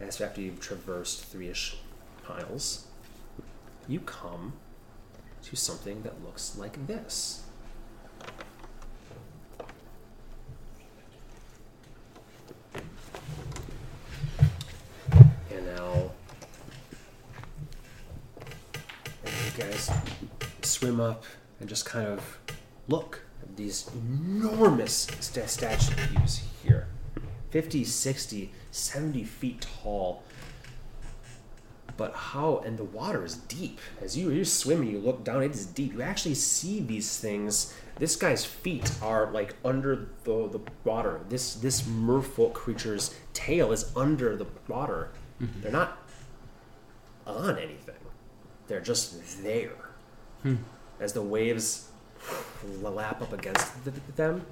as 0.00 0.20
after 0.20 0.40
you've 0.40 0.60
traversed 0.60 1.24
three-ish 1.26 1.76
miles, 2.28 2.86
you 3.86 4.00
come 4.00 4.54
to 5.42 5.56
something 5.56 6.02
that 6.02 6.24
looks 6.24 6.56
like 6.56 6.86
this. 6.86 7.42
And 15.50 15.66
now, 15.66 16.10
you 19.24 19.50
guys 19.58 19.90
swim 20.62 21.00
up 21.00 21.24
and 21.58 21.68
just 21.68 21.84
kind 21.84 22.06
of 22.06 22.38
look 22.88 23.22
at 23.42 23.56
these 23.56 23.90
enormous 23.94 25.08
sta- 25.20 25.46
statues 25.46 26.42
here 26.62 26.88
50, 27.50 27.84
60, 27.84 28.52
70 28.70 29.24
feet 29.24 29.66
tall. 29.82 30.22
But 31.96 32.14
how, 32.14 32.62
and 32.64 32.78
the 32.78 32.84
water 32.84 33.24
is 33.24 33.36
deep. 33.36 33.78
As 34.00 34.16
you, 34.16 34.30
you're 34.30 34.44
swimming, 34.44 34.88
you 34.88 34.98
look 34.98 35.22
down, 35.22 35.42
it 35.42 35.50
is 35.50 35.66
deep. 35.66 35.92
You 35.92 36.02
actually 36.02 36.34
see 36.34 36.80
these 36.80 37.18
things. 37.18 37.74
This 37.98 38.16
guy's 38.16 38.44
feet 38.44 38.90
are 39.02 39.30
like 39.30 39.54
under 39.64 40.08
the, 40.24 40.48
the 40.48 40.60
water. 40.84 41.20
This, 41.28 41.54
this 41.54 41.82
merfolk 41.82 42.54
creature's 42.54 43.14
tail 43.34 43.72
is 43.72 43.92
under 43.94 44.36
the 44.36 44.46
water. 44.66 45.10
Mm-hmm. 45.42 45.60
They're 45.60 45.72
not 45.72 45.98
on 47.26 47.58
anything, 47.58 47.94
they're 48.66 48.80
just 48.80 49.42
there. 49.42 49.90
Hmm. 50.42 50.56
As 50.98 51.12
the 51.12 51.22
waves 51.22 51.88
lap 52.82 53.22
up 53.22 53.32
against 53.32 53.72
th- 53.84 53.94
th- 53.94 54.16
them, 54.16 54.44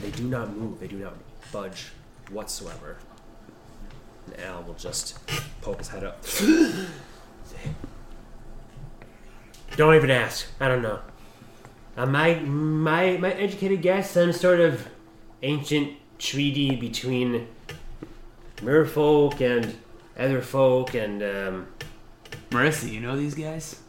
they 0.00 0.10
do 0.10 0.24
not 0.24 0.54
move, 0.54 0.80
they 0.80 0.88
do 0.88 0.96
not 0.96 1.14
budge 1.52 1.92
whatsoever. 2.30 2.98
And 4.26 4.40
Al 4.40 4.62
will 4.62 4.74
just 4.74 5.18
poke 5.60 5.78
his 5.78 5.88
head 5.88 6.04
up. 6.04 6.24
don't 9.76 9.94
even 9.94 10.10
ask. 10.10 10.46
I 10.60 10.68
don't 10.68 10.82
know. 10.82 11.00
Uh, 11.96 12.06
my 12.06 12.34
my 12.34 13.16
my 13.16 13.32
educated 13.32 13.80
guess, 13.82 14.10
some 14.10 14.32
sort 14.32 14.60
of 14.60 14.88
ancient 15.42 15.92
treaty 16.18 16.76
between 16.76 17.46
merfolk 18.56 19.40
and 19.40 19.76
other 20.18 20.42
folk, 20.42 20.94
and 20.94 21.22
um, 21.22 21.68
Marissa, 22.50 22.90
you 22.90 23.00
know 23.00 23.16
these 23.16 23.34
guys? 23.34 23.80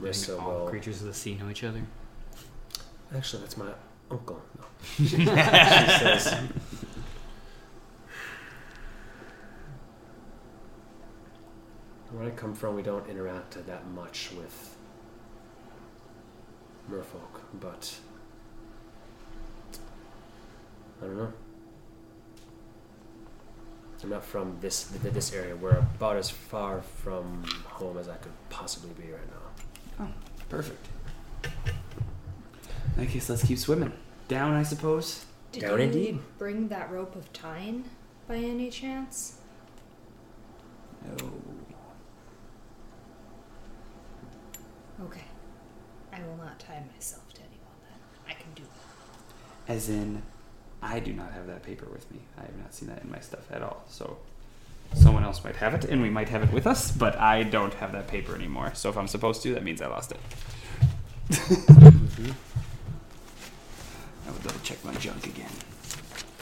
Marissa 0.00 0.40
all 0.40 0.60
will. 0.60 0.68
creatures 0.68 1.00
of 1.00 1.06
the 1.06 1.14
sea 1.14 1.34
know 1.34 1.50
each 1.50 1.64
other. 1.64 1.82
Actually, 3.14 3.42
that's 3.42 3.56
my 3.56 3.70
Oh, 4.10 4.14
uncle. 4.14 4.42
No. 4.58 4.64
she 4.96 5.06
says. 5.26 6.34
Where 12.12 12.26
I 12.26 12.30
come 12.30 12.54
from, 12.54 12.74
we 12.74 12.82
don't 12.82 13.08
interact 13.08 13.64
that 13.66 13.86
much 13.88 14.30
with 14.36 14.76
merfolk, 16.90 17.40
but 17.60 17.98
I 21.02 21.06
don't 21.06 21.18
know. 21.18 21.32
I'm 24.02 24.10
not 24.10 24.24
from 24.24 24.56
this 24.60 24.84
this 24.84 25.32
area. 25.32 25.54
We're 25.56 25.76
about 25.76 26.16
as 26.16 26.30
far 26.30 26.82
from 27.02 27.44
home 27.66 27.98
as 27.98 28.08
I 28.08 28.16
could 28.16 28.32
possibly 28.48 28.90
be 28.90 29.12
right 29.12 29.20
now. 29.98 30.06
Oh, 30.06 30.12
Perfect. 30.48 30.86
In 32.98 33.04
that 33.04 33.12
case, 33.12 33.28
let's 33.30 33.44
keep 33.44 33.58
swimming. 33.58 33.92
Down, 34.26 34.54
I 34.54 34.64
suppose. 34.64 35.24
Did 35.52 35.62
Down 35.62 35.78
you 35.78 35.84
indeed. 35.84 36.18
Bring 36.36 36.66
that 36.68 36.90
rope 36.90 37.14
of 37.14 37.32
tying 37.32 37.84
by 38.26 38.34
any 38.34 38.70
chance? 38.70 39.38
No. 41.06 41.32
Okay. 45.04 45.22
I 46.12 46.18
will 46.22 46.38
not 46.38 46.58
tie 46.58 46.82
myself 46.92 47.32
to 47.34 47.40
anyone 47.42 47.78
then. 47.88 48.00
I 48.28 48.32
can 48.32 48.52
do 48.56 48.64
that. 48.64 49.72
As 49.72 49.88
in, 49.88 50.20
I 50.82 50.98
do 50.98 51.12
not 51.12 51.32
have 51.32 51.46
that 51.46 51.62
paper 51.62 51.86
with 51.92 52.10
me. 52.10 52.18
I 52.36 52.42
have 52.42 52.56
not 52.58 52.74
seen 52.74 52.88
that 52.88 53.04
in 53.04 53.10
my 53.12 53.20
stuff 53.20 53.48
at 53.52 53.62
all. 53.62 53.84
So, 53.88 54.18
someone 54.94 55.22
else 55.22 55.44
might 55.44 55.54
have 55.54 55.72
it, 55.72 55.84
and 55.84 56.02
we 56.02 56.10
might 56.10 56.30
have 56.30 56.42
it 56.42 56.52
with 56.52 56.66
us, 56.66 56.90
but 56.90 57.16
I 57.16 57.44
don't 57.44 57.74
have 57.74 57.92
that 57.92 58.08
paper 58.08 58.34
anymore. 58.34 58.72
So, 58.74 58.88
if 58.88 58.98
I'm 58.98 59.06
supposed 59.06 59.44
to, 59.44 59.54
that 59.54 59.62
means 59.62 59.80
I 59.80 59.86
lost 59.86 60.10
it. 60.10 60.20
Mm-hmm. 62.18 62.47
I 64.28 64.30
would 64.30 64.42
double 64.42 64.60
check 64.60 64.84
my 64.84 64.92
junk 64.94 65.26
again. 65.26 65.50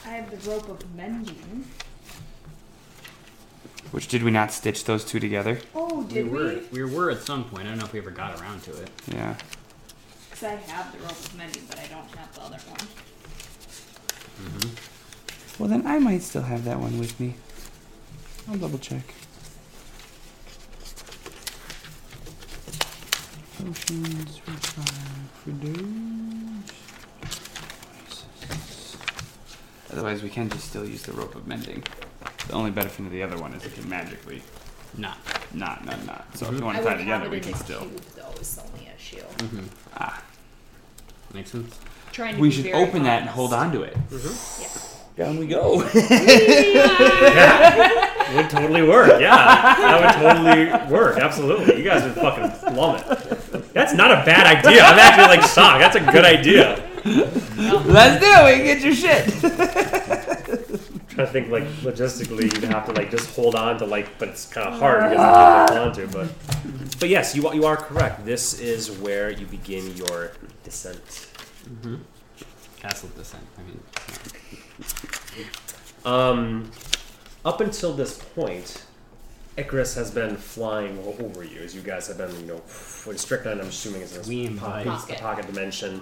I 0.05 0.09
have 0.11 0.31
the 0.31 0.51
rope 0.51 0.69
of 0.69 0.95
mending. 0.97 1.65
Which 3.93 4.09
did 4.09 4.25
we 4.25 4.33
not 4.33 4.53
stitch 4.53 4.85
those 4.85 5.05
two 5.05 5.21
together? 5.21 5.61
Oh, 5.75 6.03
did 6.03 6.27
we 6.27 6.31
were 6.31 6.61
we? 6.73 6.85
we 6.85 6.95
were 6.95 7.11
at 7.13 7.23
some 7.23 7.45
point. 7.45 7.67
I 7.67 7.71
don't 7.71 7.79
know 7.79 7.85
if 7.85 7.93
we 7.93 8.01
ever 8.01 8.11
got 8.11 8.41
around 8.41 8.65
to 8.65 8.73
it. 8.83 8.91
Yeah. 9.07 9.37
Because 10.29 10.43
I 10.43 10.57
have 10.57 10.93
the 10.93 10.99
rope 10.99 11.13
of 11.13 11.37
mending, 11.37 11.63
but 11.69 11.79
I 11.79 11.87
don't 11.87 12.11
have 12.17 12.35
the 12.35 12.43
other 12.43 12.59
one. 12.67 12.89
Mm-hmm. 14.43 15.63
Well, 15.63 15.69
then 15.71 15.87
I 15.87 15.99
might 16.01 16.23
still 16.23 16.43
have 16.43 16.65
that 16.65 16.81
one 16.81 16.99
with 16.99 17.19
me. 17.21 17.37
I'll 18.49 18.59
double 18.59 18.79
check. 18.79 19.03
Potions 23.59 24.41
required 24.47 25.31
for 25.43 25.51
days. 25.53 26.56
Otherwise, 29.93 30.23
we 30.23 30.29
can 30.29 30.49
just 30.49 30.69
still 30.69 30.85
use 30.87 31.03
the 31.03 31.13
rope 31.13 31.35
of 31.35 31.47
mending. 31.47 31.83
The 32.49 32.55
only 32.55 32.71
benefit 32.71 33.07
of 33.07 33.13
the 33.13 33.23
other 33.23 33.37
one 33.39 33.53
is 33.55 33.65
it 33.65 33.75
can 33.75 33.89
magically 33.89 34.43
Not. 34.97 35.17
not, 35.55 35.85
not, 35.85 36.05
not. 36.07 36.25
So 36.37 36.47
if 36.47 36.53
Mhm. 36.53 36.59
you 36.59 36.65
want 36.65 36.77
I 36.79 36.81
to 36.81 36.87
tie 36.87 36.93
would 36.95 36.99
together, 37.01 37.23
have 37.25 37.31
we 37.31 37.37
it 37.39 37.43
can 37.43 37.53
in 37.53 37.59
a 37.59 37.61
still. 37.65 37.81
cube, 37.81 38.01
though, 38.17 38.41
is 38.41 38.55
the 38.57 38.63
only 38.63 38.89
issue. 38.97 39.23
Mm-hmm. 39.39 39.65
Ah, 39.97 40.23
Makes 41.35 41.51
sense. 41.53 41.75
Trying 42.13 42.37
to 42.37 42.41
we 42.41 42.49
be 42.49 42.55
should 42.55 42.65
very 42.65 42.77
open 42.83 43.03
that 43.03 43.21
and 43.23 43.31
hold 43.31 43.53
honest. 43.53 43.75
on 43.77 43.81
to 43.81 43.83
it. 43.83 43.97
Mhm. 44.11 44.61
Yeah. 44.63 45.25
Down 45.25 45.39
we 45.39 45.47
go. 45.47 45.83
Yeah. 46.97 48.37
Would 48.37 48.51
totally 48.51 48.83
work. 48.83 49.21
Yeah, 49.21 49.37
that 49.37 50.01
would 50.01 50.15
totally 50.21 50.93
work. 50.93 51.17
Absolutely. 51.19 51.77
You 51.79 51.85
guys 51.85 52.03
would 52.03 52.15
fucking 52.15 52.75
love 52.77 53.01
it. 53.09 53.73
That's 53.73 53.95
not 53.95 54.11
a 54.11 54.17
bad 54.27 54.47
idea. 54.47 54.83
I'm 54.85 54.99
actually 54.99 55.37
like 55.37 55.43
shocked. 55.49 55.81
That's 55.81 55.97
a 55.97 56.01
good 56.01 56.25
idea. 56.25 56.83
Let's 57.87 58.21
do 58.21 58.33
it. 58.47 58.65
Get 58.65 58.81
your 58.83 58.95
shit. 58.95 59.27
trying 61.09 61.27
to 61.27 61.33
think 61.33 61.49
like 61.51 61.65
logistically, 61.83 62.53
you'd 62.53 62.65
have 62.65 62.87
to 62.87 62.93
like 62.93 63.11
just 63.11 63.35
hold 63.35 63.55
on 63.55 63.79
to 63.79 63.87
like, 63.87 64.19
but 64.19 64.29
it's 64.29 64.47
kind 64.49 64.69
of 64.69 64.79
hard 64.79 65.11
because 65.11 65.69
you 65.71 65.77
hold 65.77 65.89
on 65.89 65.95
to. 65.95 66.07
But 66.09 66.99
but 67.01 67.09
yes, 67.09 67.35
you 67.37 67.53
you 67.55 67.65
are 67.65 67.77
correct. 67.77 68.25
This 68.25 68.61
is 68.61 68.91
where 68.91 69.31
you 69.31 69.47
begin 69.47 69.97
your 69.97 70.33
descent. 70.65 71.29
Mm-hmm. 71.69 71.97
Castle 72.79 73.11
descent. 73.17 73.45
I 73.59 73.63
mean, 73.63 73.81
Um, 76.05 76.71
up 77.45 77.61
until 77.61 77.93
this 77.93 78.19
point, 78.19 78.85
Icarus 79.57 79.95
has 79.95 80.11
been 80.11 80.37
flying 80.37 80.99
o- 80.99 81.17
over 81.25 81.43
you 81.43 81.61
as 81.61 81.75
you 81.75 81.81
guys 81.81 82.07
have 82.09 82.19
been, 82.19 82.31
you 82.41 82.47
know, 82.47 82.63
when 83.05 83.17
Strychnine, 83.19 83.61
I'm 83.61 83.69
assuming, 83.69 84.03
it's 84.03 84.13
in 84.13 84.19
this 84.19 84.29
We 84.29 84.49
pocket, 84.51 85.09
the 85.09 85.15
pocket 85.15 85.47
dimension. 85.47 86.01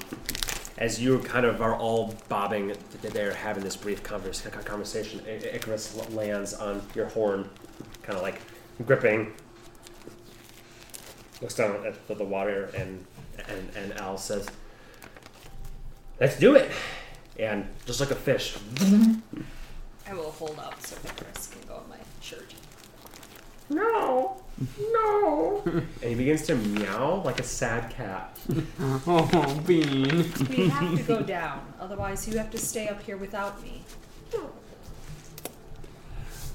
As 0.77 1.01
you 1.01 1.20
kind 1.20 1.47
of 1.47 1.62
are 1.62 1.77
all 1.77 2.14
bobbing 2.29 2.75
th- 3.01 3.14
there, 3.14 3.33
having 3.33 3.62
this 3.62 3.77
brief 3.77 4.03
conversation, 4.03 5.22
Icarus 5.27 5.95
lands 6.11 6.53
on 6.53 6.83
your 6.95 7.07
horn, 7.07 7.49
kind 8.03 8.16
of 8.16 8.22
like 8.22 8.41
gripping. 8.85 9.33
Looks 11.41 11.55
down 11.55 11.87
at 11.87 12.09
the, 12.09 12.25
water, 12.25 12.70
and, 12.77 13.05
and 13.49 13.70
and 13.77 13.93
Al 14.01 14.16
says, 14.18 14.49
"Let's 16.20 16.39
do 16.39 16.57
it." 16.57 16.70
And 17.39 17.66
just 17.87 18.01
like 18.01 18.11
a 18.11 18.16
fish, 18.16 18.57
I 20.09 20.14
will 20.14 20.31
hold 20.31 20.59
up 20.59 20.81
so 20.85 20.97
Icarus 21.05 21.49
can 21.49 21.68
go 21.68 21.75
on 21.75 21.89
my. 21.89 21.93
No, 23.70 24.42
no. 24.92 25.62
and 25.66 25.86
he 26.02 26.14
begins 26.14 26.42
to 26.46 26.54
meow 26.54 27.22
like 27.24 27.40
a 27.40 27.44
sad 27.44 27.90
cat. 27.90 28.38
oh, 28.80 29.62
Bean. 29.66 30.32
We 30.50 30.68
have 30.68 30.96
to 30.96 31.02
go 31.02 31.22
down, 31.22 31.60
otherwise 31.80 32.28
you 32.28 32.36
have 32.38 32.50
to 32.50 32.58
stay 32.58 32.88
up 32.88 33.02
here 33.02 33.16
without 33.16 33.62
me. 33.62 33.82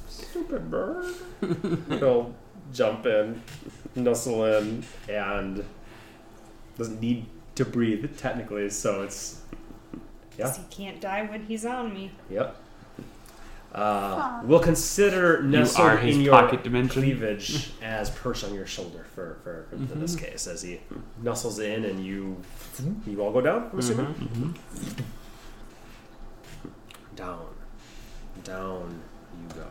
Stupid 0.08 0.70
bird. 0.70 1.16
He'll 1.90 2.34
jump 2.74 3.06
in, 3.06 3.42
nuzzle 3.96 4.46
in, 4.46 4.84
and 5.08 5.66
doesn't 6.78 7.02
need 7.02 7.26
to 7.56 7.66
breathe 7.66 8.18
technically, 8.18 8.70
so 8.70 9.02
it's. 9.04 9.42
Yeah. 10.38 10.46
'Cause 10.46 10.58
He 10.58 10.64
can't 10.70 11.02
die 11.02 11.24
when 11.26 11.44
he's 11.46 11.66
on 11.66 11.94
me. 11.94 12.12
Yep. 12.30 12.56
Uh, 13.74 14.42
we'll 14.46 14.60
consider 14.60 15.42
You 15.44 15.48
nestled 15.50 15.88
are 15.88 15.98
his 15.98 16.16
in 16.16 16.22
your 16.24 16.34
pocket 16.34 16.64
dimension. 16.64 17.02
cleavage 17.04 17.72
as 17.84 18.10
perched 18.10 18.44
on 18.44 18.54
your 18.54 18.66
shoulder 18.66 19.06
for, 19.14 19.38
for, 19.44 19.68
for, 19.70 19.78
for 19.88 19.96
this 20.00 20.16
case, 20.16 20.48
as 20.48 20.64
he 20.64 20.82
nuzzles 21.24 21.60
in 21.64 21.86
and 21.86 22.04
you 22.04 22.38
you 23.06 23.22
all 23.22 23.32
go 23.32 23.42
down. 23.42 23.70
I'm 23.72 23.78
assuming. 23.80 24.06
Mm-hmm. 24.16 24.52
Down, 27.16 27.46
down 28.44 29.02
you 29.42 29.56
go. 29.56 29.66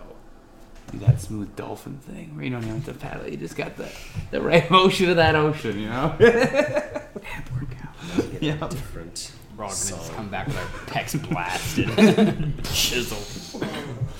Do 0.92 0.98
that 1.00 1.20
smooth 1.20 1.54
dolphin 1.56 1.98
thing 1.98 2.34
where 2.34 2.44
you 2.44 2.50
don't 2.50 2.62
even 2.62 2.76
have 2.80 2.84
to 2.86 2.94
paddle. 2.94 3.28
You 3.28 3.36
just 3.36 3.56
got 3.56 3.76
the, 3.76 3.90
the 4.30 4.40
right 4.40 4.70
motion 4.70 5.10
of 5.10 5.16
that 5.16 5.34
ocean, 5.34 5.78
you 5.78 5.88
know? 5.88 6.14
That 7.18 7.52
work 7.52 7.68
out. 7.82 7.94
Now 8.16 8.22
we 8.24 8.28
get 8.32 8.42
Yeah. 8.42 8.68
different. 8.68 9.32
We're 9.58 9.64
all 9.64 9.70
gonna 9.70 9.80
just 9.80 10.06
song. 10.06 10.14
come 10.14 10.28
back 10.28 10.46
with 10.46 10.56
our 10.56 10.66
pecs 10.86 11.28
blasted. 11.30 11.88
Chisel. 12.72 13.18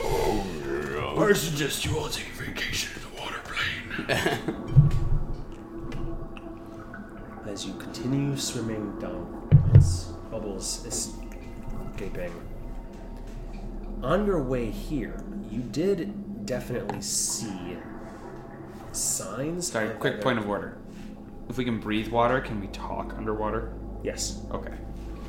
Oh, 0.01 1.29
I 1.29 1.33
suggest 1.33 1.85
you 1.85 1.97
all 1.97 2.09
take 2.09 2.27
a 2.27 2.43
vacation 2.43 2.91
in 2.97 3.03
the 3.09 3.23
water 3.23 3.41
plane. 3.45 4.09
As 7.49 7.65
you 7.65 7.75
continue 7.75 8.37
swimming 8.37 8.99
downwards, 8.99 10.07
bubbles 10.29 10.85
escaping. 10.85 12.33
On 14.03 14.27
your 14.27 14.43
way 14.43 14.71
here, 14.71 15.23
you 15.49 15.61
did 15.61 16.47
definitely 16.47 17.01
see 17.01 17.77
signs. 18.91 19.71
Sorry, 19.71 19.91
quick 19.91 20.21
point 20.21 20.41
of 20.41 20.49
order. 20.49 20.79
If 21.49 21.57
we 21.59 21.65
can 21.65 21.79
breathe 21.79 22.09
water, 22.09 22.41
can 22.41 22.61
we 22.61 22.67
talk 22.69 23.15
underwater? 23.17 23.73
Yes, 24.03 24.43
Okay. 24.51 24.75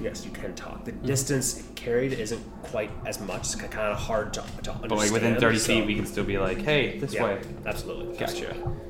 Yes, 0.02 0.26
you 0.26 0.32
can 0.32 0.56
talk. 0.56 0.86
The 0.86 0.92
mm-hmm. 0.92 1.06
distance 1.06 1.64
carried 1.76 2.14
isn't 2.14 2.44
quite 2.64 2.92
as 3.06 3.20
much. 3.20 3.42
It's 3.42 3.56
kind 3.56 3.92
of 3.92 3.98
hard 3.98 4.34
to, 4.34 4.42
to 4.42 4.72
understand. 4.72 4.90
But 4.90 4.98
like 4.98 5.12
within 5.12 5.40
30 5.40 5.58
so- 5.58 5.68
feet, 5.68 5.86
we 5.86 5.96
can 5.96 6.06
still 6.06 6.26
be 6.26 6.38
like, 6.38 6.62
hey, 6.62 7.00
this 7.00 7.14
yeah, 7.14 7.24
way. 7.24 7.42
Absolutely. 7.66 8.18
Gotcha. 8.18 8.56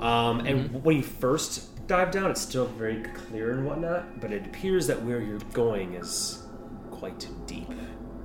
Um, 0.00 0.40
and 0.40 0.64
mm-hmm. 0.64 0.78
when 0.78 0.96
you 0.96 1.02
first 1.04 1.86
dive 1.86 2.10
down, 2.10 2.32
it's 2.32 2.40
still 2.40 2.66
very 2.66 3.02
clear 3.14 3.52
and 3.52 3.64
whatnot, 3.64 4.20
but 4.20 4.32
it 4.32 4.46
appears 4.46 4.88
that 4.88 5.00
where 5.00 5.20
you're 5.20 5.38
going 5.52 5.94
is 5.94 6.42
quite 6.90 7.24
deep. 7.46 7.70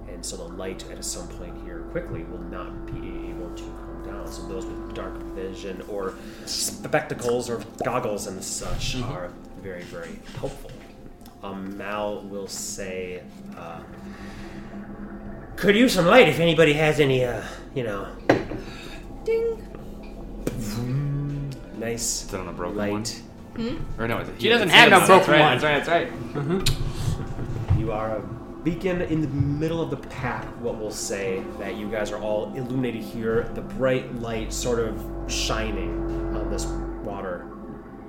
And 0.07 0.25
so 0.25 0.37
the 0.37 0.43
light 0.55 0.89
at 0.89 1.05
some 1.05 1.27
point 1.27 1.55
here 1.63 1.81
quickly 1.91 2.23
will 2.23 2.41
not 2.41 2.87
be 2.87 3.29
able 3.29 3.53
to 3.53 3.63
come 3.63 4.03
down. 4.07 4.31
So 4.31 4.47
those 4.47 4.65
with 4.65 4.95
dark 4.95 5.21
vision 5.35 5.83
or 5.87 6.15
spectacles 6.47 7.47
or 7.47 7.63
goggles 7.83 8.25
and 8.25 8.43
such 8.43 8.95
mm-hmm. 8.95 9.11
are 9.11 9.31
very, 9.61 9.83
very 9.83 10.19
helpful. 10.39 10.71
Um, 11.43 11.77
Mal 11.77 12.21
will 12.23 12.47
say, 12.47 13.21
uh, 13.55 13.79
could 15.55 15.75
use 15.75 15.93
some 15.93 16.05
light 16.05 16.27
if 16.27 16.39
anybody 16.39 16.73
has 16.73 16.99
any, 16.99 17.23
uh, 17.23 17.43
you 17.75 17.83
know, 17.83 18.07
Ding! 19.23 19.63
nice 21.77 22.23
Is 22.25 22.33
it 22.33 22.39
on 22.39 22.47
a 22.47 22.51
broken 22.53 22.77
light. 22.77 23.23
one? 23.55 23.85
Or 23.97 24.07
no, 24.07 24.19
is 24.19 24.29
it 24.29 24.41
She 24.41 24.49
doesn't 24.49 24.69
have 24.69 24.89
no 24.89 24.97
That's 24.99 25.09
broken 25.09 25.33
right, 25.33 25.41
one. 25.41 25.59
That's 25.59 25.87
right, 25.87 26.07
that's 26.45 26.69
right. 26.69 27.77
You 27.79 27.91
are 27.91 28.17
a 28.17 28.21
beacon 28.63 29.01
in 29.03 29.21
the 29.21 29.27
middle 29.27 29.81
of 29.81 29.89
the 29.89 29.97
pack, 29.97 30.43
what 30.61 30.77
we'll 30.77 30.91
say, 30.91 31.43
that 31.59 31.75
you 31.75 31.89
guys 31.89 32.11
are 32.11 32.21
all 32.21 32.53
illuminated 32.55 33.01
here, 33.03 33.49
the 33.53 33.61
bright 33.61 34.13
light 34.15 34.51
sort 34.51 34.79
of 34.79 34.99
shining 35.31 36.35
on 36.35 36.49
this 36.49 36.65
water 37.03 37.47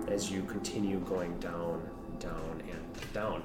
as 0.08 0.30
you 0.30 0.42
continue 0.42 0.98
going 1.00 1.38
down, 1.38 1.88
down, 2.20 2.62
and 2.70 3.12
down. 3.12 3.42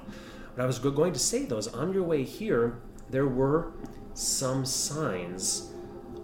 What 0.54 0.62
I 0.62 0.66
was 0.66 0.78
going 0.78 1.12
to 1.12 1.18
say 1.18 1.44
though 1.46 1.58
is 1.58 1.68
on 1.68 1.92
your 1.92 2.04
way 2.04 2.24
here, 2.24 2.78
there 3.10 3.26
were 3.26 3.72
some 4.14 4.64
signs 4.64 5.72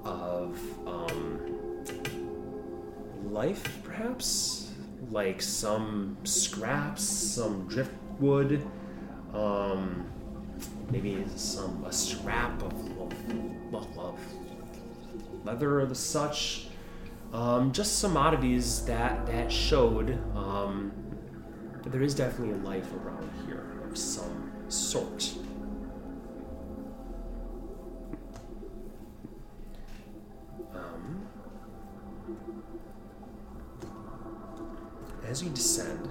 of 0.05 0.59
um, 0.87 1.85
life, 3.25 3.83
perhaps? 3.85 4.73
Like 5.11 5.43
some 5.43 6.17
scraps, 6.25 7.03
some 7.03 7.67
driftwood, 7.67 8.65
um, 9.35 10.07
maybe 10.91 11.25
some 11.37 11.85
a 11.85 11.93
scrap 11.93 12.63
of, 12.63 12.73
of, 13.01 13.99
of 13.99 14.19
leather 15.45 15.81
or 15.81 15.87
the 15.87 15.95
such. 15.95 16.67
Um, 17.33 17.73
just 17.73 17.99
some 17.99 18.17
oddities 18.17 18.85
that 18.87 19.27
that 19.27 19.53
showed 19.53 20.19
um, 20.37 20.93
that 21.83 21.91
there 21.91 22.03
is 22.03 22.15
definitely 22.15 22.55
a 22.55 22.59
life 22.59 22.93
around 22.95 23.31
here 23.47 23.83
of 23.89 23.97
some 23.97 24.53
sort. 24.69 25.33
Um, 30.75 31.27
as 35.27 35.43
you 35.43 35.51
descend, 35.51 36.09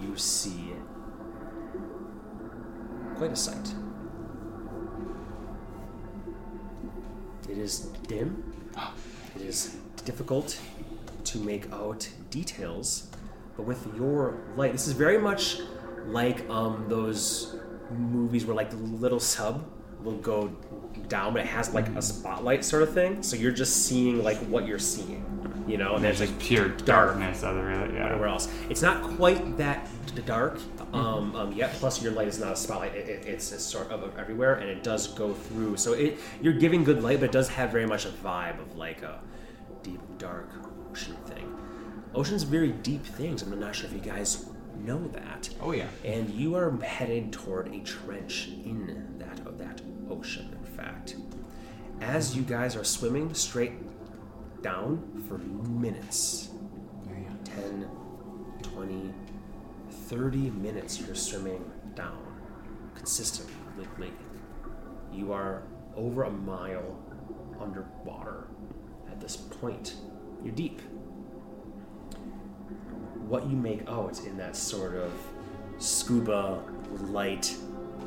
you 0.00 0.16
see 0.16 0.72
quite 3.16 3.32
a 3.32 3.36
sight. 3.36 3.74
It 7.48 7.58
is 7.58 7.80
dim. 8.06 8.54
It 9.36 9.42
is 9.42 9.76
difficult 10.04 10.58
to 11.24 11.38
make 11.38 11.70
out 11.72 12.08
details, 12.30 13.07
but 13.58 13.66
with 13.66 13.92
your 13.96 14.38
light, 14.54 14.70
this 14.70 14.86
is 14.86 14.92
very 14.92 15.18
much 15.18 15.58
like 16.06 16.48
um, 16.48 16.86
those 16.88 17.56
movies 17.90 18.46
where 18.46 18.54
like 18.54 18.70
the 18.70 18.76
little 18.76 19.18
sub 19.18 19.68
will 20.04 20.16
go 20.18 20.46
down, 21.08 21.32
but 21.32 21.42
it 21.42 21.48
has 21.48 21.74
like 21.74 21.88
a 21.88 22.00
spotlight 22.00 22.64
sort 22.64 22.84
of 22.84 22.94
thing. 22.94 23.20
So 23.20 23.34
you're 23.34 23.50
just 23.50 23.84
seeing 23.84 24.22
like 24.22 24.36
what 24.46 24.64
you're 24.64 24.78
seeing. 24.78 25.24
you 25.66 25.76
know, 25.76 25.96
and 25.96 26.04
There's 26.04 26.20
there's 26.20 26.30
like 26.30 26.38
pure 26.38 26.68
dark 26.68 27.18
darkness 27.18 27.42
other 27.42 27.68
yeah. 27.68 28.06
everywhere 28.06 28.28
else. 28.28 28.48
It's 28.70 28.80
not 28.80 29.02
quite 29.16 29.56
that 29.58 29.88
dark 30.24 30.60
um, 30.92 31.34
um, 31.34 31.52
yet. 31.52 31.72
Plus, 31.72 32.00
your 32.00 32.12
light 32.12 32.28
is 32.28 32.38
not 32.38 32.52
a 32.52 32.56
spotlight; 32.56 32.94
it, 32.94 33.08
it, 33.08 33.26
it's, 33.26 33.50
it's 33.50 33.64
sort 33.64 33.90
of 33.90 34.16
everywhere, 34.16 34.54
and 34.54 34.70
it 34.70 34.84
does 34.84 35.08
go 35.08 35.34
through. 35.34 35.76
So 35.78 35.94
it 35.94 36.20
you're 36.40 36.54
giving 36.54 36.84
good 36.84 37.02
light, 37.02 37.18
but 37.18 37.30
it 37.30 37.32
does 37.32 37.48
have 37.48 37.72
very 37.72 37.86
much 37.86 38.06
a 38.06 38.10
vibe 38.10 38.60
of 38.60 38.76
like 38.76 39.02
a 39.02 39.20
deep, 39.82 40.00
dark 40.16 40.48
ocean 40.92 41.16
thing. 41.26 41.57
Ocean's 42.14 42.42
very 42.42 42.72
deep 42.72 43.04
things. 43.04 43.42
I'm 43.42 43.58
not 43.58 43.74
sure 43.74 43.86
if 43.86 43.92
you 43.92 44.00
guys 44.00 44.46
know 44.84 45.06
that. 45.08 45.48
Oh 45.60 45.72
yeah. 45.72 45.88
And 46.04 46.30
you 46.30 46.54
are 46.54 46.76
headed 46.80 47.32
toward 47.32 47.72
a 47.74 47.80
trench 47.80 48.48
in 48.64 49.18
that 49.18 49.40
of 49.46 49.58
that 49.58 49.80
ocean. 50.10 50.48
In 50.52 50.76
fact, 50.76 51.16
as 52.00 52.36
you 52.36 52.42
guys 52.42 52.76
are 52.76 52.84
swimming 52.84 53.34
straight 53.34 53.72
down 54.62 55.24
for 55.28 55.38
minutes, 55.38 56.50
10, 57.44 57.88
20, 58.62 59.14
30 59.90 60.38
minutes 60.50 61.00
you're 61.00 61.14
swimming 61.14 61.70
down 61.94 62.18
consistently. 62.94 64.12
You 65.12 65.32
are 65.32 65.62
over 65.96 66.24
a 66.24 66.30
mile 66.30 66.98
underwater 67.60 68.48
at 69.10 69.20
this 69.20 69.36
point. 69.36 69.94
You're 70.44 70.54
deep. 70.54 70.80
What 73.28 73.46
you 73.46 73.56
make 73.56 73.86
out 73.86 74.24
in 74.24 74.38
that 74.38 74.56
sort 74.56 74.94
of 74.94 75.12
scuba 75.76 76.62
light 77.10 77.54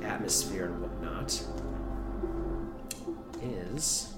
atmosphere 0.02 0.66
and 0.66 0.82
whatnot 0.82 1.40
is 3.44 4.16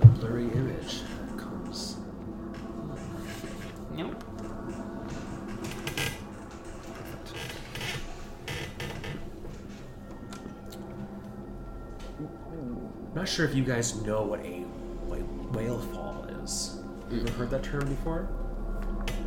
a 0.00 0.06
blurry 0.06 0.50
image 0.50 1.02
that 1.02 1.38
comes. 1.38 1.98
Nope. 3.92 4.24
I'm 12.50 13.14
not 13.14 13.28
sure 13.28 13.46
if 13.46 13.54
you 13.54 13.62
guys 13.62 14.02
know 14.02 14.22
what 14.22 14.40
a 14.44 14.61
whale 15.52 15.78
fall 15.78 16.24
is. 16.42 16.80
You 17.10 17.20
ever 17.20 17.30
heard 17.32 17.50
that 17.50 17.62
term 17.62 17.88
before? 17.88 18.28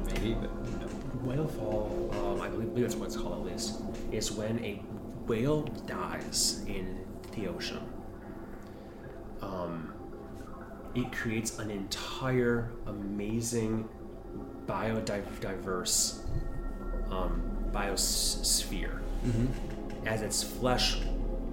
Maybe, 0.08 0.34
but 0.34 0.52
no. 0.80 0.88
Whale 1.24 1.48
fall, 1.48 2.12
um, 2.14 2.42
I 2.42 2.50
believe, 2.50 2.70
believe 2.70 2.84
that's 2.84 2.96
what 2.96 3.08
it's 3.08 3.18
called 3.18 3.46
at 3.46 3.52
least, 3.52 3.82
is 4.12 4.32
when 4.32 4.64
a 4.64 4.82
whale 5.28 5.64
dies 5.88 6.64
in 6.68 7.04
the 7.36 7.48
ocean. 7.48 7.80
Um, 9.42 9.94
it 10.94 11.12
creates 11.12 11.58
an 11.60 11.72
entire 11.72 12.72
amazing 12.88 13.88
biodiverse 14.68 16.20
um, 17.12 17.42
biosphere. 17.72 19.00
As 20.06 20.22
its 20.22 20.44
flesh, 20.44 20.98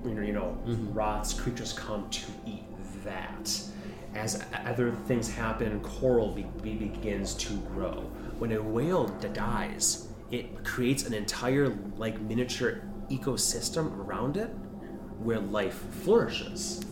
you 0.04 0.14
know, 0.14 0.22
you 0.22 0.32
know 0.32 0.58
rots, 0.92 1.32
creatures 1.32 1.72
come 1.72 2.08
to 2.10 2.22
eat 2.46 2.64
that. 3.04 3.60
As 4.14 4.44
other 4.66 4.92
things 5.06 5.32
happen, 5.32 5.80
coral 5.80 6.32
be- 6.32 6.46
be- 6.62 6.74
begins 6.74 7.34
to 7.34 7.54
grow. 7.74 8.02
When 8.38 8.52
a 8.52 8.62
whale 8.62 9.06
d- 9.08 9.28
dies, 9.32 10.08
it 10.30 10.64
creates 10.64 11.06
an 11.06 11.14
entire 11.14 11.74
like 11.96 12.20
miniature 12.20 12.82
ecosystem 13.10 13.96
around 13.98 14.36
it 14.36 14.48
where 15.18 15.40
life 15.40 15.82
flourishes. 16.02 16.82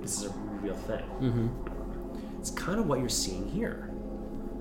This 0.00 0.18
is 0.18 0.26
a 0.26 0.30
real 0.60 0.74
thing. 0.76 1.50
It's 2.38 2.50
kind 2.50 2.78
of 2.78 2.86
what 2.86 3.00
you're 3.00 3.08
seeing 3.08 3.48
here. 3.48 3.90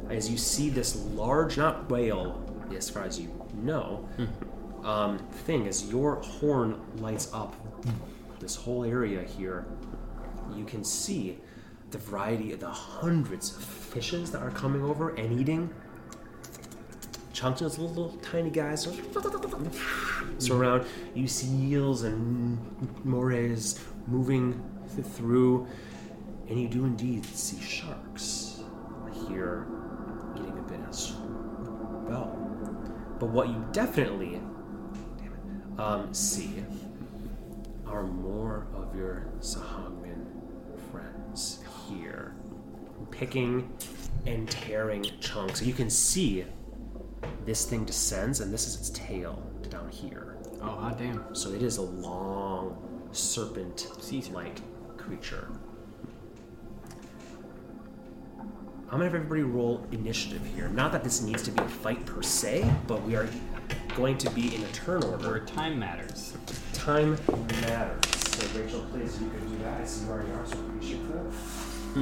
As 0.09 0.29
you 0.29 0.37
see 0.37 0.69
this 0.69 0.95
large, 1.13 1.57
not 1.57 1.89
whale, 1.89 2.41
as 2.75 2.89
far 2.89 3.03
as 3.03 3.19
you 3.19 3.29
know, 3.55 4.07
um, 4.83 5.17
thing, 5.45 5.67
as 5.67 5.89
your 5.89 6.15
horn 6.17 6.79
lights 6.97 7.29
up 7.33 7.55
this 8.39 8.55
whole 8.55 8.83
area 8.83 9.21
here, 9.23 9.65
you 10.55 10.65
can 10.65 10.83
see 10.83 11.37
the 11.93 11.99
variety 11.99 12.51
of 12.51 12.59
the 12.59 12.69
hundreds 12.69 13.55
of 13.55 13.63
fishes 13.63 14.31
that 14.31 14.41
are 14.41 14.51
coming 14.51 14.83
over 14.83 15.11
and 15.15 15.39
eating 15.39 15.69
chunks 17.31 17.61
of 17.61 17.69
those 17.69 17.79
little, 17.79 18.03
little 18.03 18.19
tiny 18.19 18.49
guys. 18.49 18.87
So 20.39 20.57
around, 20.57 20.85
you 21.13 21.27
see 21.27 21.71
eels 21.71 22.03
and 22.03 22.57
morays 23.05 23.79
moving 24.07 24.61
th- 24.95 25.05
through, 25.05 25.67
and 26.49 26.59
you 26.59 26.67
do 26.67 26.85
indeed 26.85 27.25
see 27.25 27.61
sharks 27.61 28.63
here 29.27 29.67
eating 30.35 30.57
a 30.57 30.63
bit 30.63 30.79
as 30.89 31.13
well. 32.07 32.35
But 33.19 33.29
what 33.29 33.49
you 33.49 33.65
definitely 33.71 34.41
um, 35.77 36.11
see 36.11 36.63
are 37.85 38.03
more 38.03 38.67
of 38.73 38.95
your 38.95 39.27
friends 39.41 39.92
here, 41.99 42.35
picking 43.11 43.71
and 44.25 44.49
tearing 44.49 45.03
chunks. 45.19 45.61
You 45.61 45.73
can 45.73 45.89
see 45.89 46.45
this 47.45 47.65
thing 47.65 47.85
descends, 47.85 48.39
and 48.39 48.53
this 48.53 48.67
is 48.67 48.75
its 48.75 48.89
tail 48.91 49.41
down 49.69 49.89
here. 49.89 50.37
Oh 50.61 50.67
hot 50.67 50.97
damn. 50.97 51.35
So 51.35 51.51
it 51.51 51.61
is 51.61 51.77
a 51.77 51.81
long 51.81 53.09
serpent 53.11 53.87
like 54.31 54.61
creature. 54.97 55.49
I'm 58.39 58.99
gonna 58.99 59.05
have 59.05 59.15
everybody 59.15 59.41
roll 59.41 59.85
initiative 59.91 60.45
here. 60.55 60.69
Not 60.69 60.91
that 60.91 61.03
this 61.03 61.21
needs 61.21 61.41
to 61.43 61.51
be 61.51 61.63
a 61.63 61.67
fight 61.67 62.05
per 62.05 62.21
se, 62.21 62.71
but 62.87 63.01
we 63.03 63.15
are 63.15 63.27
going 63.95 64.17
to 64.19 64.29
be 64.31 64.55
in 64.55 64.63
a 64.63 64.67
turn 64.67 65.01
Where 65.01 65.13
order. 65.13 65.45
time 65.45 65.79
matters. 65.79 66.37
Time 66.73 67.17
matters. 67.61 68.05
So 68.17 68.59
Rachel, 68.59 68.85
please, 68.91 69.19
you 69.19 69.29
can 69.29 69.49
do 69.49 69.63
that. 69.63 69.81
I 69.81 69.85
see 69.85 70.05
you 70.05 70.11
already 70.11 70.31
are, 70.31 70.45
so 70.45 70.57
I 70.57 70.75
appreciate 70.75 71.07
that. 71.11 71.62
Oh, 71.95 71.99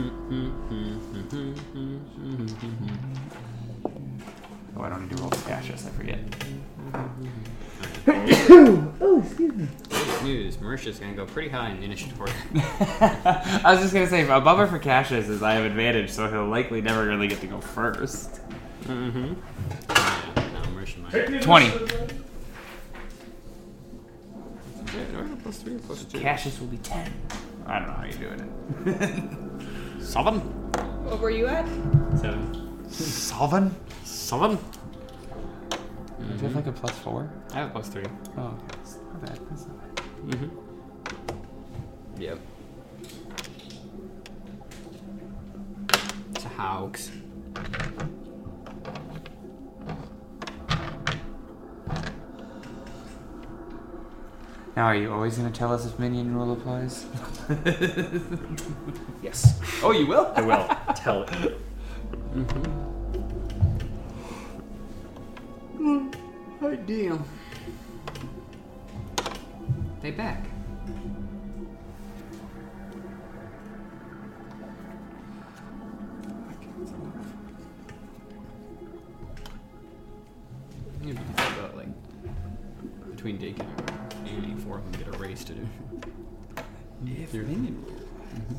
I 4.80 4.90
don't 4.90 5.02
need 5.02 5.18
to 5.18 5.22
roll 5.22 5.30
for 5.30 5.50
Cassius, 5.50 5.86
I 5.86 5.90
forget. 5.90 6.20
Oh, 9.04 9.22
excuse 9.24 9.54
me. 9.54 9.68
Good 9.90 10.24
news. 10.24 10.60
Mauritius 10.62 11.00
gonna 11.00 11.14
go 11.14 11.26
pretty 11.26 11.50
high 11.50 11.70
in 11.72 11.80
the 11.80 11.86
initiative 11.86 12.20
order. 12.20 12.34
I 12.56 13.62
was 13.66 13.80
just 13.82 13.94
gonna 13.94 14.08
say, 14.08 14.22
a 14.24 14.40
bummer 14.40 14.66
for 14.68 14.80
Cassius 14.80 15.28
is 15.28 15.44
I 15.44 15.54
have 15.54 15.66
advantage, 15.66 16.10
so 16.10 16.30
he'll 16.30 16.48
likely 16.48 16.82
never 16.82 17.06
really 17.06 17.28
get 17.28 17.42
to 17.42 17.48
go 17.48 17.60
first. 17.60 18.40
mm-hmm. 18.84 19.34
Yeah, 19.90 20.50
no, 20.54 20.72
Mauritius 20.72 21.14
might. 21.14 21.42
20. 21.42 21.66
Yeah, 21.66 21.72
do 25.12 25.38
plus 25.44 25.58
three 25.60 25.78
plus 25.78 26.04
two? 26.06 26.20
Cassius 26.20 26.60
will 26.60 26.68
be 26.68 26.78
10. 26.78 27.12
I 27.68 27.80
don't 27.80 27.88
know 27.88 27.94
how 27.94 28.04
you're 28.06 28.14
doing 28.14 28.40
it. 28.86 29.38
Seven. 30.12 30.40
What 31.06 31.22
were 31.22 31.30
you 31.30 31.48
at? 31.48 31.66
Seven. 32.20 32.84
Seven? 32.90 33.74
Seven. 34.04 34.58
Do 36.20 36.26
you 36.36 36.38
have 36.42 36.54
like 36.54 36.68
a 36.68 36.74
plus 36.74 37.00
4? 37.00 37.32
I 37.54 37.60
have 37.60 37.70
a 37.70 37.72
plus 37.72 37.88
three. 37.88 38.04
Oh, 38.38 38.42
okay. 38.42 38.58
That's 38.76 38.98
not 38.98 39.26
bad. 39.26 39.40
That's 39.50 39.66
not 39.68 39.96
bad. 39.96 40.06
Mm-hmm. 40.28 42.22
Yep. 42.22 42.40
It's 46.36 46.44
a 46.44 46.50
hoax. 46.50 47.10
Now, 54.76 54.86
are 54.86 54.96
you 54.96 55.12
always 55.12 55.38
gonna 55.38 55.52
tell 55.52 55.74
us 55.74 55.86
if 55.86 56.00
minion 56.00 56.34
rule 56.36 56.54
applies? 56.54 57.06
Yes, 59.22 59.60
Oh, 59.84 59.92
you 59.92 60.08
will? 60.08 60.32
I 60.36 60.42
will 60.42 60.68
tell 60.96 61.24
it. 61.24 61.30
Mm-hmm. 62.34 62.90
Oh 66.64 66.76
damn. 66.76 67.24
They 70.02 70.12
back. 70.12 70.46
I 81.02 81.06
need 81.06 81.18
to 81.18 81.24
think 81.24 81.58
about 81.60 81.78
like 81.78 81.88
between 83.10 83.38
work 84.72 84.82
and 84.86 84.98
get 84.98 85.08
a 85.08 85.18
race 85.18 85.44
to 85.44 85.54
do. 85.54 85.68
if 87.06 87.34
You're. 87.34 87.44
Mm-hmm. 87.44 88.56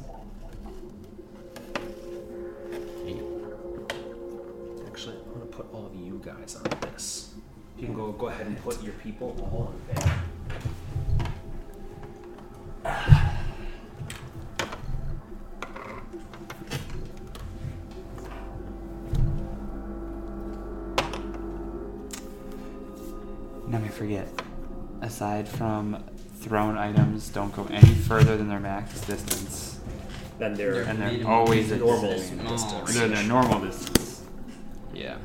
Eight. 3.08 3.22
Actually, 4.86 5.16
I'm 5.24 5.32
gonna 5.32 5.46
put 5.46 5.72
all 5.72 5.86
of 5.86 5.94
you 5.94 6.20
guys 6.22 6.56
on 6.56 6.64
this. 6.82 7.32
You 7.78 7.86
can 7.86 7.94
go 7.94 8.12
go 8.12 8.28
ahead 8.28 8.46
and 8.46 8.62
put 8.62 8.82
your 8.82 8.92
people 8.94 9.34
all 9.40 9.72
on 9.72 9.80
there. 9.94 10.22
Let 23.70 23.82
me 23.82 23.88
forget. 23.88 24.41
Aside 25.12 25.46
from 25.46 26.02
thrown 26.40 26.78
items, 26.78 27.28
don't 27.28 27.54
go 27.54 27.66
any 27.70 27.92
further 27.94 28.34
than 28.38 28.48
their 28.48 28.58
max 28.58 28.98
distance, 29.02 29.78
Then 30.38 30.54
they're 30.54 30.84
and 30.84 30.98
they're 31.02 31.28
always 31.28 31.70
a 31.70 31.76
normal 31.76 32.12
distance. 32.12 32.94
They're 32.94 33.08
their 33.08 33.22
normal 33.24 33.60
distance, 33.60 34.22
Yeah. 34.94 35.18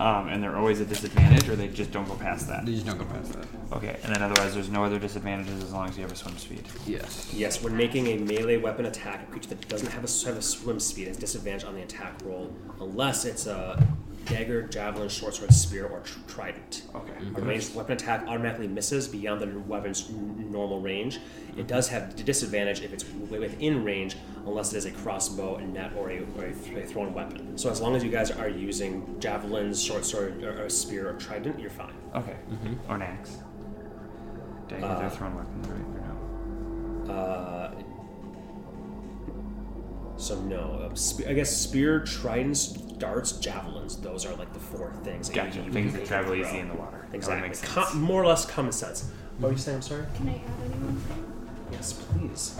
um, 0.00 0.26
and 0.26 0.42
they're 0.42 0.56
always 0.56 0.80
a 0.80 0.84
disadvantage, 0.84 1.48
or 1.48 1.54
they 1.54 1.68
just 1.68 1.92
don't 1.92 2.08
go 2.08 2.16
past 2.16 2.48
that. 2.48 2.66
You 2.66 2.74
just 2.74 2.84
don't 2.86 2.98
go 2.98 3.04
past 3.04 3.32
that. 3.34 3.46
Okay, 3.74 3.96
and 4.02 4.12
then 4.12 4.22
otherwise, 4.22 4.54
there's 4.54 4.70
no 4.70 4.82
other 4.82 4.98
disadvantages 4.98 5.62
as 5.62 5.72
long 5.72 5.88
as 5.88 5.96
you 5.96 6.02
have 6.02 6.10
a 6.10 6.16
swim 6.16 6.36
speed. 6.36 6.64
Yes. 6.84 7.32
Yes, 7.32 7.62
when 7.62 7.76
making 7.76 8.08
a 8.08 8.16
melee 8.16 8.56
weapon 8.56 8.86
attack, 8.86 9.22
a 9.22 9.30
creature 9.30 9.50
that 9.50 9.68
doesn't 9.68 9.92
have 9.92 10.02
a, 10.02 10.26
have 10.26 10.36
a 10.36 10.42
swim 10.42 10.80
speed 10.80 11.06
has 11.06 11.16
disadvantage 11.16 11.62
on 11.62 11.76
the 11.76 11.82
attack 11.82 12.14
roll, 12.24 12.52
unless 12.80 13.24
it's 13.24 13.46
a 13.46 13.80
dagger, 14.26 14.64
javelin, 14.64 15.08
short 15.08 15.34
sword, 15.36 15.54
spear, 15.54 15.86
or 15.86 16.00
tr- 16.00 16.18
trident. 16.26 16.82
Okay. 17.18 17.42
A 17.42 17.44
ranged 17.44 17.74
weapon 17.74 17.92
attack 17.94 18.26
automatically 18.28 18.68
misses 18.68 19.08
beyond 19.08 19.40
the 19.40 19.46
weapon's 19.60 20.08
n- 20.10 20.50
normal 20.50 20.80
range. 20.80 21.18
It 21.56 21.66
does 21.66 21.88
have 21.88 22.14
d- 22.16 22.22
disadvantage 22.22 22.82
if 22.82 22.92
it's 22.92 23.02
w- 23.04 23.40
within 23.40 23.84
range, 23.84 24.16
unless 24.46 24.72
it 24.72 24.76
is 24.78 24.84
a 24.84 24.90
crossbow, 24.92 25.56
a 25.56 25.62
net, 25.66 25.92
or 25.96 26.10
a, 26.10 26.20
or 26.36 26.44
a, 26.44 26.52
th- 26.52 26.76
a 26.76 26.86
thrown 26.86 27.12
weapon. 27.14 27.58
So 27.58 27.70
as 27.70 27.80
long 27.80 27.96
as 27.96 28.04
you 28.04 28.10
guys 28.10 28.30
are 28.30 28.48
using 28.48 29.18
javelins, 29.20 29.82
short 29.82 30.04
sword, 30.04 30.42
or, 30.44 30.64
or 30.64 30.68
spear, 30.68 31.08
or 31.10 31.14
trident, 31.14 31.58
you're 31.58 31.70
fine. 31.70 31.94
Okay. 32.14 32.36
Or 32.88 32.94
an 32.96 33.02
axe. 33.02 33.38
Daggers 34.68 34.84
Uh, 34.84 34.88
are 34.88 35.10
thrown 35.10 35.34
weapons, 35.36 35.66
right? 35.68 35.80
Or 35.80 37.04
no? 37.06 37.12
Uh, 37.12 37.72
so 40.16 40.40
no, 40.42 40.88
uh, 40.90 40.94
spe- 40.94 41.26
I 41.28 41.32
guess 41.32 41.56
spear, 41.56 42.00
tridents, 42.00 42.76
darts, 42.98 43.32
javelins. 43.32 43.96
Those 43.96 44.26
are 44.26 44.34
like 44.36 44.52
the 44.52 44.58
four 44.60 44.92
things. 45.04 45.28
that 45.28 45.36
you- 45.36 45.42
Gotcha. 45.42 45.62
you 45.62 45.72
Things 45.72 45.92
that 45.94 46.06
travel 46.06 46.34
throw. 46.34 46.40
easy 46.46 46.58
in 46.58 46.68
the 46.68 46.74
water. 46.74 47.06
Exactly. 47.12 47.48
make. 47.48 47.62
Co- 47.62 47.94
more 47.94 48.22
or 48.22 48.26
less 48.26 48.44
common 48.44 48.72
sense. 48.72 49.10
What 49.38 49.48
were 49.48 49.52
you 49.52 49.58
saying? 49.58 49.76
I'm 49.76 49.82
sorry. 49.82 50.04
Can 50.16 50.28
I 50.28 50.32
add 50.32 50.40
any 50.64 50.74
one 50.84 50.96
thing? 50.96 51.24
Yes, 51.72 51.92
please. 51.92 52.58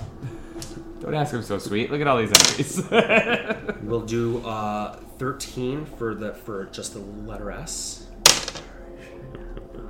Don't 1.00 1.14
ask 1.14 1.32
him 1.32 1.42
so 1.42 1.58
sweet. 1.58 1.90
Look 1.90 2.00
at 2.00 2.06
all 2.06 2.18
these 2.18 2.32
entries. 2.32 2.82
We'll 3.82 4.00
do 4.04 4.44
uh, 4.44 4.96
13 5.18 5.86
for 5.86 6.14
the 6.14 6.34
for 6.34 6.64
just 6.66 6.92
the 6.92 6.98
letter 6.98 7.50
S, 7.50 8.06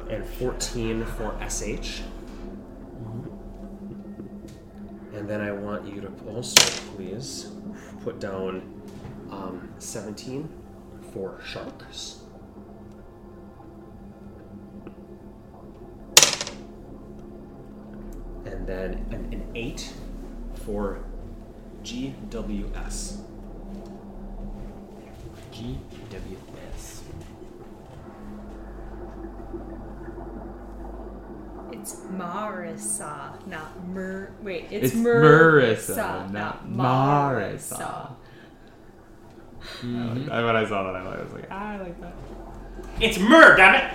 and 0.08 0.24
14 0.24 1.04
for 1.04 1.34
SH. 1.48 2.02
And 5.14 5.28
then 5.28 5.40
I 5.40 5.50
want 5.52 5.92
you 5.92 6.00
to 6.02 6.12
also 6.28 6.54
please 6.94 7.50
put 8.04 8.20
down 8.20 8.77
um, 9.30 9.72
17 9.78 10.48
for 11.12 11.40
sharks. 11.44 12.20
And 18.44 18.66
then 18.66 19.06
an, 19.10 19.28
an 19.32 19.50
8 19.54 19.92
for 20.64 21.04
GWS. 21.82 23.18
GWS. 25.52 27.00
It's 31.72 31.96
Marissa, 32.06 33.46
not 33.46 33.88
Mer. 33.88 34.32
Wait, 34.42 34.66
it's, 34.70 34.92
It's 34.92 34.94
Marissa, 34.94 35.96
Marissa, 35.96 36.32
not 36.32 36.68
not 36.70 37.34
Marissa. 37.34 38.10
Marissa. 39.82 40.30
I, 40.30 40.44
when 40.44 40.56
I 40.56 40.66
saw 40.68 40.82
that, 40.84 40.96
I 40.96 41.22
was 41.22 41.32
like, 41.32 41.46
ah, 41.50 41.70
I 41.72 41.78
like 41.78 42.00
that. 42.00 42.14
It's 43.00 43.18
Mur, 43.18 43.56
damn 43.56 43.74
it! 43.74 43.92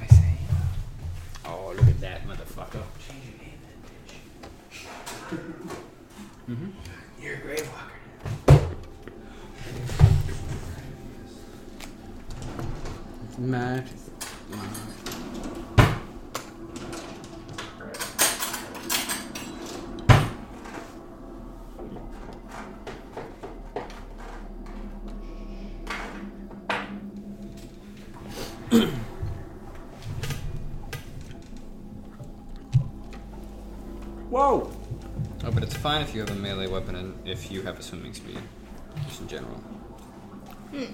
I 0.00 0.06
say. 0.06 0.34
Oh, 1.46 1.72
look 1.76 1.86
at 1.86 2.00
that 2.00 2.26
motherfucker. 2.26 2.82
You're 7.22 7.34
a 7.34 7.38
grave 7.38 7.70
walker. 7.70 7.86
Matt. 13.38 13.88
Whoa! 34.30 34.70
Oh, 35.42 35.50
but 35.50 35.62
it's 35.64 35.69
fine 35.80 36.02
if 36.02 36.14
you 36.14 36.20
have 36.20 36.30
a 36.30 36.34
melee 36.34 36.66
weapon 36.66 36.94
and 36.96 37.28
if 37.28 37.50
you 37.50 37.62
have 37.62 37.78
a 37.78 37.82
swimming 37.82 38.12
speed. 38.14 38.38
Just 39.06 39.20
in 39.22 39.28
general. 39.28 39.54
Hmm. 40.72 40.84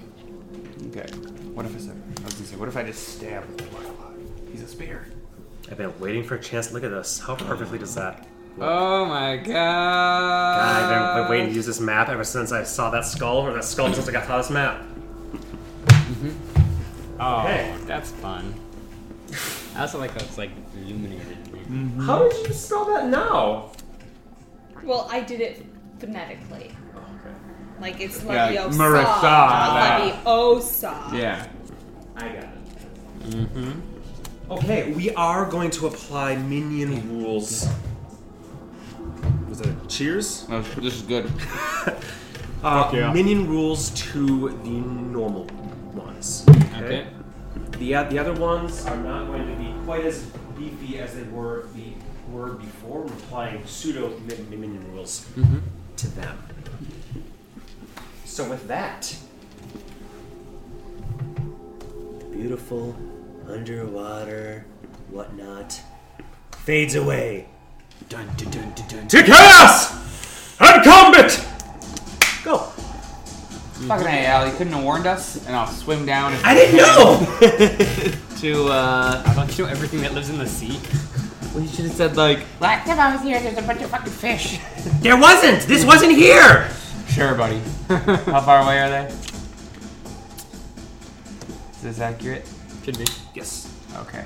Okay. 0.89 1.07
What 1.53 1.65
if 1.65 1.75
I 1.75 1.79
said, 1.79 2.01
I 2.19 2.23
was 2.23 2.33
gonna 2.35 2.45
say, 2.45 2.55
what 2.55 2.69
if 2.69 2.77
I 2.77 2.83
just 2.83 3.07
stab 3.17 3.45
with 3.47 3.57
the 3.57 3.63
buckle? 3.65 4.13
He's 4.51 4.61
a 4.63 4.67
spear. 4.67 5.07
I've 5.69 5.77
been 5.77 5.97
waiting 5.99 6.23
for 6.23 6.35
a 6.35 6.39
chance 6.41 6.71
look 6.71 6.83
at 6.83 6.91
this. 6.91 7.19
How 7.19 7.35
perfectly 7.35 7.77
does 7.77 7.95
that 7.95 8.19
look? 8.57 8.69
Oh 8.69 9.05
my 9.05 9.35
god. 9.37 9.45
God, 9.47 10.83
I've 10.83 11.15
been, 11.15 11.23
been 11.23 11.31
waiting 11.31 11.49
to 11.49 11.55
use 11.55 11.65
this 11.65 11.79
map 11.81 12.07
ever 12.09 12.23
since 12.23 12.51
I 12.51 12.63
saw 12.63 12.89
that 12.91 13.05
skull, 13.05 13.39
or 13.39 13.53
that 13.53 13.65
skull 13.65 13.93
since 13.93 14.07
I 14.07 14.11
got 14.13 14.27
this 14.27 14.49
map. 14.49 14.81
Mm-hmm. 15.87 17.21
Oh, 17.21 17.41
Okay. 17.41 17.75
that's 17.85 18.11
fun. 18.11 18.53
I 19.75 19.81
also 19.81 19.99
like 19.99 20.11
how 20.11 20.17
it's 20.19 20.37
like 20.37 20.51
illuminated. 20.75 21.37
Mm-hmm. 21.67 21.99
How 22.01 22.29
did 22.29 22.47
you 22.47 22.53
spell 22.53 22.85
that 22.85 23.07
now? 23.07 23.71
Well, 24.87 25.05
I 25.11 25.19
did 25.19 25.41
it 25.41 25.65
phonetically. 25.99 26.71
Like 27.81 27.99
it's 27.99 28.23
like, 28.23 28.53
Yeah, 28.53 28.63
Leviosa, 28.63 28.73
Marissa, 28.73 29.03
not 29.03 29.73
that. 29.73 30.25
Leviosa. 30.25 31.13
Yeah. 31.13 31.47
I 32.15 32.27
got 32.29 32.43
it. 32.43 32.49
Mm-hmm. 33.19 34.51
Okay, 34.51 34.93
we 34.93 35.11
are 35.11 35.45
going 35.45 35.69
to 35.71 35.87
apply 35.87 36.37
minion 36.37 37.21
rules. 37.21 37.67
Was 39.49 39.59
it 39.59 39.75
cheers? 39.89 40.47
this 40.47 40.95
is 40.95 41.01
good. 41.01 41.29
Uh, 42.63 42.89
yeah. 42.91 43.13
Minion 43.13 43.47
rules 43.47 43.91
to 43.91 44.49
the 44.49 44.69
normal 44.69 45.45
ones. 45.93 46.43
Okay. 46.75 47.05
The, 47.77 47.93
uh, 47.93 48.03
the 48.05 48.17
other 48.17 48.33
ones 48.33 48.83
are 48.87 48.97
not 48.97 49.27
going 49.27 49.47
to 49.47 49.55
be 49.61 49.71
quite 49.85 50.03
as 50.05 50.25
beefy 50.57 50.97
as 50.97 51.13
they 51.13 51.21
were 51.23 51.67
the 51.75 51.93
were 52.31 52.53
before. 52.53 53.01
We're 53.01 53.13
applying 53.13 53.65
pseudo 53.65 54.09
min- 54.27 54.49
minion 54.49 54.91
rules 54.93 55.25
Mm-hmm. 55.35 55.57
to 55.97 56.07
them. 56.15 56.37
So 58.25 58.47
with 58.49 58.67
that, 58.67 59.15
beautiful 62.31 62.95
underwater 63.49 64.65
whatnot 65.09 65.79
fades 66.65 66.95
away 66.95 67.47
Dun, 68.09 68.27
dun, 68.37 68.51
dun, 68.51 68.73
dun, 68.75 68.87
dun. 68.87 69.07
to 69.07 69.23
chaos 69.23 69.91
and 70.59 70.83
combat. 70.83 71.31
Go. 72.43 72.57
Fucking 73.87 74.07
hey, 74.07 74.25
Al, 74.27 74.45
you 74.47 74.53
couldn't 74.55 74.73
have 74.73 74.83
warned 74.83 75.05
us, 75.07 75.45
and 75.45 75.55
I'll 75.55 75.67
swim 75.67 76.05
down. 76.05 76.33
And 76.33 76.45
I 76.45 76.53
didn't 76.53 76.77
know. 76.77 78.13
To, 78.37 78.67
uh, 78.67 79.33
don't 79.33 79.57
you 79.57 79.63
know 79.65 79.71
everything 79.71 80.01
that 80.01 80.13
lives 80.13 80.29
in 80.29 80.37
the 80.37 80.45
sea? 80.47 80.79
Well, 81.53 81.63
you 81.63 81.69
should 81.69 81.85
have 81.85 81.93
said 81.93 82.17
like, 82.17 82.39
Last 82.59 82.85
time 82.87 82.99
I 82.99 83.13
was 83.13 83.21
here. 83.23 83.39
There's 83.39 83.57
a 83.57 83.61
bunch 83.61 83.81
of 83.81 83.89
fucking 83.89 84.11
fish." 84.11 84.59
there 85.01 85.17
wasn't. 85.17 85.61
This 85.63 85.85
wasn't 85.85 86.13
here. 86.13 86.69
Sure, 87.09 87.33
buddy. 87.35 87.59
How 87.87 88.41
far 88.41 88.61
away 88.63 88.79
are 88.79 88.89
they? 88.89 89.05
Is 91.71 91.81
this 91.81 91.99
accurate? 91.99 92.47
Should 92.83 92.97
be. 92.97 93.05
Yes. 93.33 93.73
Okay. 93.97 94.25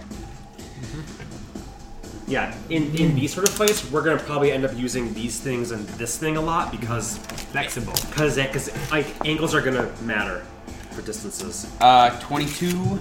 Yeah, 2.28 2.56
in, 2.70 2.96
in 2.96 3.14
these 3.16 3.34
sort 3.34 3.48
of 3.48 3.54
fights, 3.54 3.90
we're 3.92 4.04
gonna 4.04 4.18
probably 4.20 4.52
end 4.54 4.64
up 4.64 4.72
using 4.78 5.14
these 5.14 5.38
things 5.40 5.72
and 5.72 5.86
this 6.00 6.18
thing 6.18 6.38
a 6.38 6.42
lot 6.42 6.72
because 6.72 7.18
Flexible. 7.52 7.92
because 8.10 8.38
because 8.38 8.72
like 8.90 9.06
angles 9.28 9.54
are 9.54 9.62
gonna 9.62 9.92
matter 10.04 10.46
for 10.92 11.02
distances. 11.02 11.70
Uh, 11.82 12.18
22, 12.22 13.00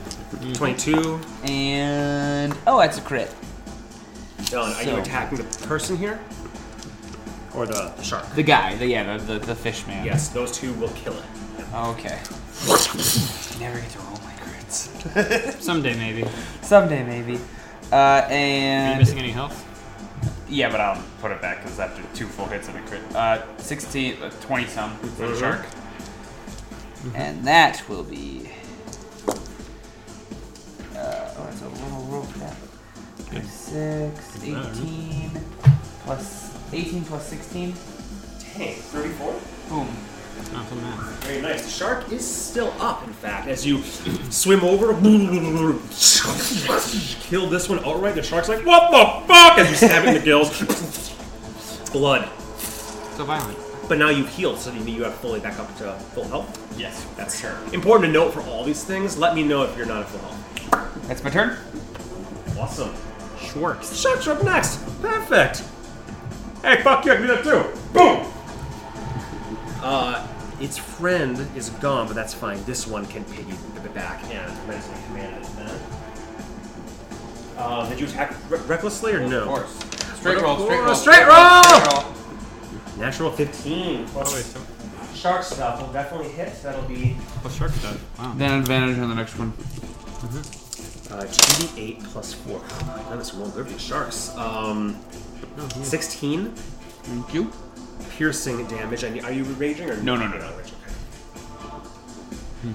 Twenty 0.54 0.74
two. 0.76 1.20
and 1.44 2.56
oh, 2.66 2.80
that's 2.80 2.98
a 2.98 3.02
crit. 3.02 3.32
Dylan, 4.44 4.74
are 4.76 4.82
you 4.82 4.90
So- 4.90 5.00
attacking 5.00 5.38
the 5.38 5.66
person 5.66 5.96
here, 5.96 6.20
or 7.54 7.66
the, 7.66 7.92
the 7.96 8.02
shark? 8.02 8.28
The 8.34 8.42
guy, 8.42 8.76
the 8.76 8.86
yeah, 8.86 9.16
the 9.16 9.34
the, 9.34 9.38
the 9.46 9.54
fish 9.54 9.86
man. 9.86 10.04
Yes, 10.04 10.28
those 10.28 10.52
two 10.52 10.72
will 10.74 10.88
kill 10.90 11.14
it. 11.14 11.24
Okay. 11.74 12.18
Never 13.60 13.80
get 13.80 13.90
to 13.90 13.98
roll 14.00 14.18
my 14.24 14.32
crits. 14.42 15.60
Someday, 15.60 15.94
maybe. 15.96 16.24
Someday, 16.62 17.04
maybe. 17.04 17.38
Uh, 17.92 17.96
Are 17.96 18.28
you 18.28 18.34
and 18.36 18.98
missing 18.98 19.18
any 19.18 19.30
health? 19.30 19.66
yeah, 20.48 20.70
but 20.70 20.80
I'll 20.80 21.00
put 21.20 21.30
it 21.30 21.40
back 21.40 21.62
because 21.62 21.78
after 21.78 22.02
two 22.14 22.26
full 22.26 22.46
hits 22.46 22.68
and 22.68 22.76
a 22.76 22.80
crit, 22.82 23.02
uh, 23.14 23.42
16, 23.58 24.20
uh, 24.22 24.30
20 24.40 24.66
some 24.66 24.96
for 24.98 25.06
the 25.06 25.26
Mhm. 25.34 25.38
shark. 25.40 25.66
And 27.14 27.44
that 27.46 27.82
will 27.88 28.02
be. 28.04 28.50
Uh, 29.28 29.32
oh, 31.38 31.48
it's 31.50 31.62
a 31.62 31.68
little 31.68 32.02
rope 32.10 32.32
that. 32.34 32.56
Six, 33.30 34.42
18, 34.42 35.30
plus 36.04 36.58
18 36.72 37.04
plus 37.04 37.26
16. 37.28 37.74
Dang, 38.56 38.74
34? 38.74 39.40
Boom. 39.68 39.88
Not 40.52 40.68
so 40.68 40.74
bad. 40.76 40.98
Very 41.20 41.40
nice. 41.42 41.64
The 41.64 41.70
shark 41.70 42.10
is 42.10 42.26
still 42.26 42.74
up, 42.80 43.04
in 43.06 43.12
fact, 43.12 43.46
as 43.46 43.64
you 43.64 43.82
swim 44.30 44.64
over, 44.64 44.88
kill 47.28 47.46
this 47.48 47.68
one 47.68 47.78
outright. 47.84 48.16
The 48.16 48.22
shark's 48.22 48.48
like, 48.48 48.66
what 48.66 48.90
the 48.90 49.26
fuck? 49.32 49.58
As 49.58 49.70
you 49.70 49.76
stab 49.76 50.04
it 50.04 50.08
in 50.08 50.14
the 50.14 50.20
gills. 50.20 50.50
Blood. 51.92 52.28
So 52.58 53.24
violent. 53.24 53.58
But 53.88 53.98
now 53.98 54.08
you've 54.08 54.28
healed, 54.28 54.58
so 54.58 54.72
you 54.72 54.82
you 54.84 55.04
have 55.04 55.14
fully 55.14 55.40
back 55.40 55.58
up 55.58 55.76
to 55.78 55.92
full 56.14 56.24
health. 56.24 56.78
Yes. 56.78 57.06
That's 57.16 57.40
terrible. 57.40 57.72
important 57.72 58.06
to 58.06 58.12
note 58.12 58.32
for 58.32 58.40
all 58.42 58.64
these 58.64 58.82
things. 58.82 59.18
Let 59.18 59.34
me 59.34 59.42
know 59.42 59.62
if 59.62 59.76
you're 59.76 59.86
not 59.86 60.02
at 60.02 60.08
full 60.08 60.20
health. 60.20 61.06
That's 61.08 61.22
my 61.22 61.30
turn. 61.30 61.58
Awesome. 62.58 62.94
Schwartz. 63.40 63.98
Sharks 63.98 64.26
up 64.28 64.42
next. 64.44 64.76
Perfect. 65.00 65.64
Hey, 66.62 66.82
fuck 66.82 67.04
you, 67.04 67.12
I 67.12 67.16
can 67.16 67.26
do 67.26 67.28
that 67.28 67.44
too. 67.44 67.78
Boom. 67.92 68.26
Uh, 69.82 70.26
its 70.60 70.76
friend 70.76 71.38
is 71.56 71.70
gone, 71.70 72.06
but 72.06 72.14
that's 72.14 72.34
fine. 72.34 72.62
This 72.64 72.86
one 72.86 73.06
can 73.06 73.24
piggy 73.24 73.54
the 73.82 73.88
back 73.90 74.22
and 74.24 74.52
mentally 74.68 74.94
command 75.06 75.42
it 75.44 75.50
then. 75.56 75.80
Uh, 77.56 77.88
did 77.88 77.98
you 78.00 78.06
attack 78.06 78.34
re- 78.50 78.58
recklessly 78.60 79.12
or 79.12 79.26
no? 79.26 79.40
Of 79.42 79.48
course. 79.48 79.78
Straight 80.18 80.40
roll, 80.40 80.58
straight 80.66 80.80
roll. 80.82 80.94
straight 80.94 81.26
roll! 81.26 82.04
Natural 82.98 83.30
15 83.30 84.04
Oh, 84.04 84.10
plus 84.12 84.54
shark 85.14 85.42
stuff 85.42 85.80
will 85.80 85.92
definitely 85.92 86.28
hit. 86.30 86.62
That'll 86.62 86.82
be 86.82 87.12
what's 87.42 87.56
shark 87.56 87.72
stuff? 87.72 88.18
Wow. 88.18 88.34
Then 88.36 88.60
advantage 88.60 88.98
on 88.98 89.08
the 89.08 89.14
next 89.14 89.38
one. 89.38 89.52
Uh, 91.12 91.24
2d8 91.24 92.04
plus 92.04 92.32
4. 92.34 92.60
Oh 92.62 92.84
my 92.96 93.02
goodness, 93.08 93.34
we're 93.34 93.44
good 93.50 93.66
for 93.66 93.72
these 93.72 93.80
sharks. 93.82 94.34
Um, 94.36 94.96
16 95.82 96.52
Thank 96.52 97.34
you. 97.34 97.50
piercing 98.10 98.66
damage. 98.66 99.02
And 99.02 99.20
are 99.24 99.32
you 99.32 99.44
raging 99.44 99.90
or 99.90 99.96
No, 99.96 100.16
no, 100.16 100.26
no, 100.28 100.38
no. 100.38 100.44
not 100.50 100.56
raging. 100.58 100.74
Okay. 102.64 102.74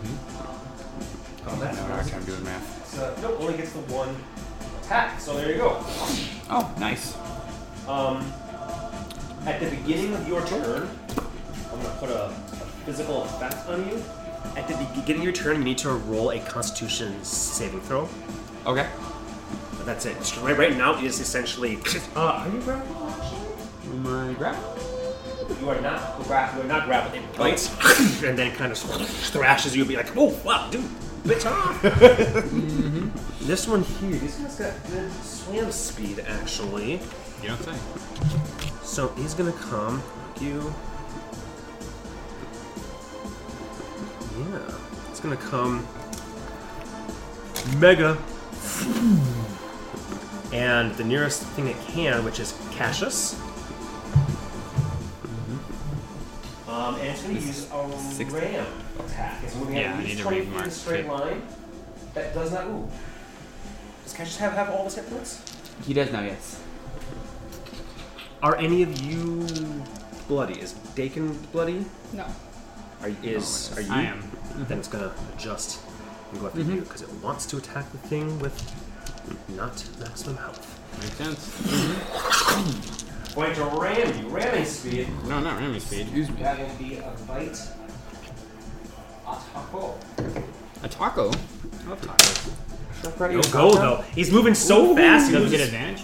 Oh, 1.47 1.55
that's 1.59 1.77
No, 1.77 1.87
no, 1.87 2.17
I'm 2.17 2.25
doing 2.25 2.43
math. 2.43 2.87
So, 2.87 3.15
nope, 3.21 3.37
only 3.39 3.57
gets 3.57 3.71
the 3.73 3.79
one 3.93 4.15
attack. 4.81 5.19
So 5.19 5.37
there 5.37 5.51
you 5.51 5.57
go. 5.57 5.77
Oh, 6.49 6.73
nice. 6.79 7.15
Um, 7.87 8.25
at 9.45 9.59
the 9.59 9.69
beginning 9.69 10.13
of 10.15 10.27
your 10.27 10.43
turn, 10.47 10.89
I'm 11.71 11.81
gonna 11.81 11.95
put 11.99 12.09
a, 12.09 12.25
a 12.25 12.31
physical 12.85 13.23
effect 13.25 13.67
on 13.69 13.87
you. 13.87 14.01
At 14.57 14.67
the 14.67 14.75
beginning 14.95 15.21
of 15.21 15.23
your 15.25 15.33
turn, 15.33 15.57
you 15.57 15.63
need 15.63 15.77
to 15.79 15.89
roll 15.91 16.31
a 16.31 16.39
Constitution 16.39 17.23
saving 17.23 17.81
throw. 17.81 18.09
Okay. 18.65 18.87
But 19.77 19.85
that's 19.85 20.05
it. 20.05 20.17
Just 20.17 20.37
right, 20.41 20.57
right 20.57 20.75
now 20.75 20.99
is 20.99 21.19
essentially. 21.19 21.77
Uh, 22.15 22.19
are 22.19 22.49
you 22.49 22.59
grappling? 22.61 23.09
actually? 23.09 23.97
My 23.99 24.33
grab. 24.33 24.57
You 25.61 25.69
are 25.69 25.81
not 25.81 26.23
grappling. 26.23 26.65
You 26.65 26.71
are 26.71 26.77
not 26.77 26.87
grappling. 26.87 27.23
It 27.23 27.37
bites 27.37 27.69
and 28.23 28.37
then 28.37 28.55
kind 28.55 28.71
of 28.71 28.77
thrashes 28.77 29.75
you. 29.75 29.85
Be 29.85 29.95
like, 29.95 30.15
oh 30.17 30.37
wow, 30.43 30.69
dude, 30.71 30.83
bitch 31.23 31.45
off. 31.45 33.21
This 33.45 33.67
one 33.67 33.83
here, 33.83 34.17
this 34.17 34.37
guy's 34.37 34.55
got 34.55 34.73
good 34.89 35.13
swim 35.21 35.71
speed 35.71 36.19
actually. 36.27 36.93
You 37.43 37.49
don't 37.49 37.61
say. 37.61 37.75
So 38.81 39.09
he's 39.09 39.35
gonna 39.35 39.51
come. 39.51 40.01
You. 40.41 40.73
Yeah. 44.39 44.77
It's 45.11 45.19
gonna 45.19 45.37
come. 45.37 45.85
Mega. 47.77 48.17
And 50.53 50.93
the 50.95 51.03
nearest 51.03 51.41
thing 51.43 51.67
it 51.67 51.75
can, 51.87 52.23
which 52.23 52.39
is 52.39 52.53
Cassius. 52.71 53.39
Um, 56.67 56.95
and 56.95 57.07
it's 57.07 57.21
gonna 57.23 57.33
use 57.35 57.69
a 57.71 57.97
Sixty. 58.11 58.35
ram 58.39 58.65
attack. 58.99 59.43
It's 59.43 59.55
moving 59.55 59.75
Yeah, 59.77 59.81
at 59.93 59.95
I 59.95 59.97
least 59.99 60.09
need 60.09 60.17
to 60.17 60.23
20 60.23 60.37
read 60.37 60.43
feet 60.45 60.51
in 60.51 60.53
a 60.55 60.59
Mark's 60.61 60.75
straight 60.75 60.97
shit. 61.01 61.07
line. 61.11 61.41
That 62.13 62.33
does 62.33 62.51
not. 62.51 62.65
Ooh. 62.67 62.87
Does 64.03 64.13
Cassius 64.13 64.37
have, 64.37 64.53
have 64.53 64.69
all 64.69 64.83
his 64.85 64.95
hit 64.95 65.09
points? 65.09 65.41
He 65.85 65.93
does 65.93 66.11
now, 66.11 66.21
yes. 66.21 66.61
Are 68.43 68.55
any 68.57 68.83
of 68.83 69.01
you 69.01 69.45
bloody? 70.27 70.59
Is 70.61 70.73
Dakin 70.95 71.33
bloody? 71.51 71.85
No. 72.13 72.25
Are 73.01 73.09
is 73.23 73.75
are 73.77 73.81
you? 73.81 73.91
I 73.91 74.01
am. 74.03 74.21
Then 74.67 74.79
it's 74.79 74.87
gonna 74.87 75.11
adjust 75.35 75.79
and 76.35 76.41
go 76.41 76.47
after 76.47 76.59
mm-hmm. 76.59 76.75
you 76.75 76.81
because 76.81 77.01
it 77.01 77.11
wants 77.23 77.45
to 77.47 77.57
attack 77.57 77.89
the 77.91 77.97
thing 77.97 78.39
with 78.39 78.55
not 79.55 79.83
maximum 79.99 80.37
health. 80.37 80.79
Makes 80.99 81.15
sense. 81.15 81.61
Mm-hmm. 81.61 83.35
Going 83.35 83.55
to 83.55 83.65
ram 83.65 84.23
you, 84.23 84.29
ramming 84.29 84.65
speed. 84.65 85.09
No, 85.27 85.41
not 85.41 85.59
Remy 85.59 85.79
speed. 85.79 86.07
That 86.39 86.57
will 86.57 86.75
be 86.77 86.97
a 86.97 87.13
bite. 87.27 87.59
A 89.27 89.37
taco. 89.53 89.97
A 90.83 90.87
taco? 90.87 91.31
I 91.31 91.89
love 91.89 92.01
tacos. 92.01 92.51
No 93.03 93.41
go 93.51 93.73
though. 93.73 94.03
He's 94.13 94.31
moving 94.31 94.53
so 94.53 94.95
fast. 94.95 95.27
He 95.27 95.33
doesn't 95.33 95.51
loses. 95.51 95.51
get 95.51 95.65
advantage? 95.67 96.03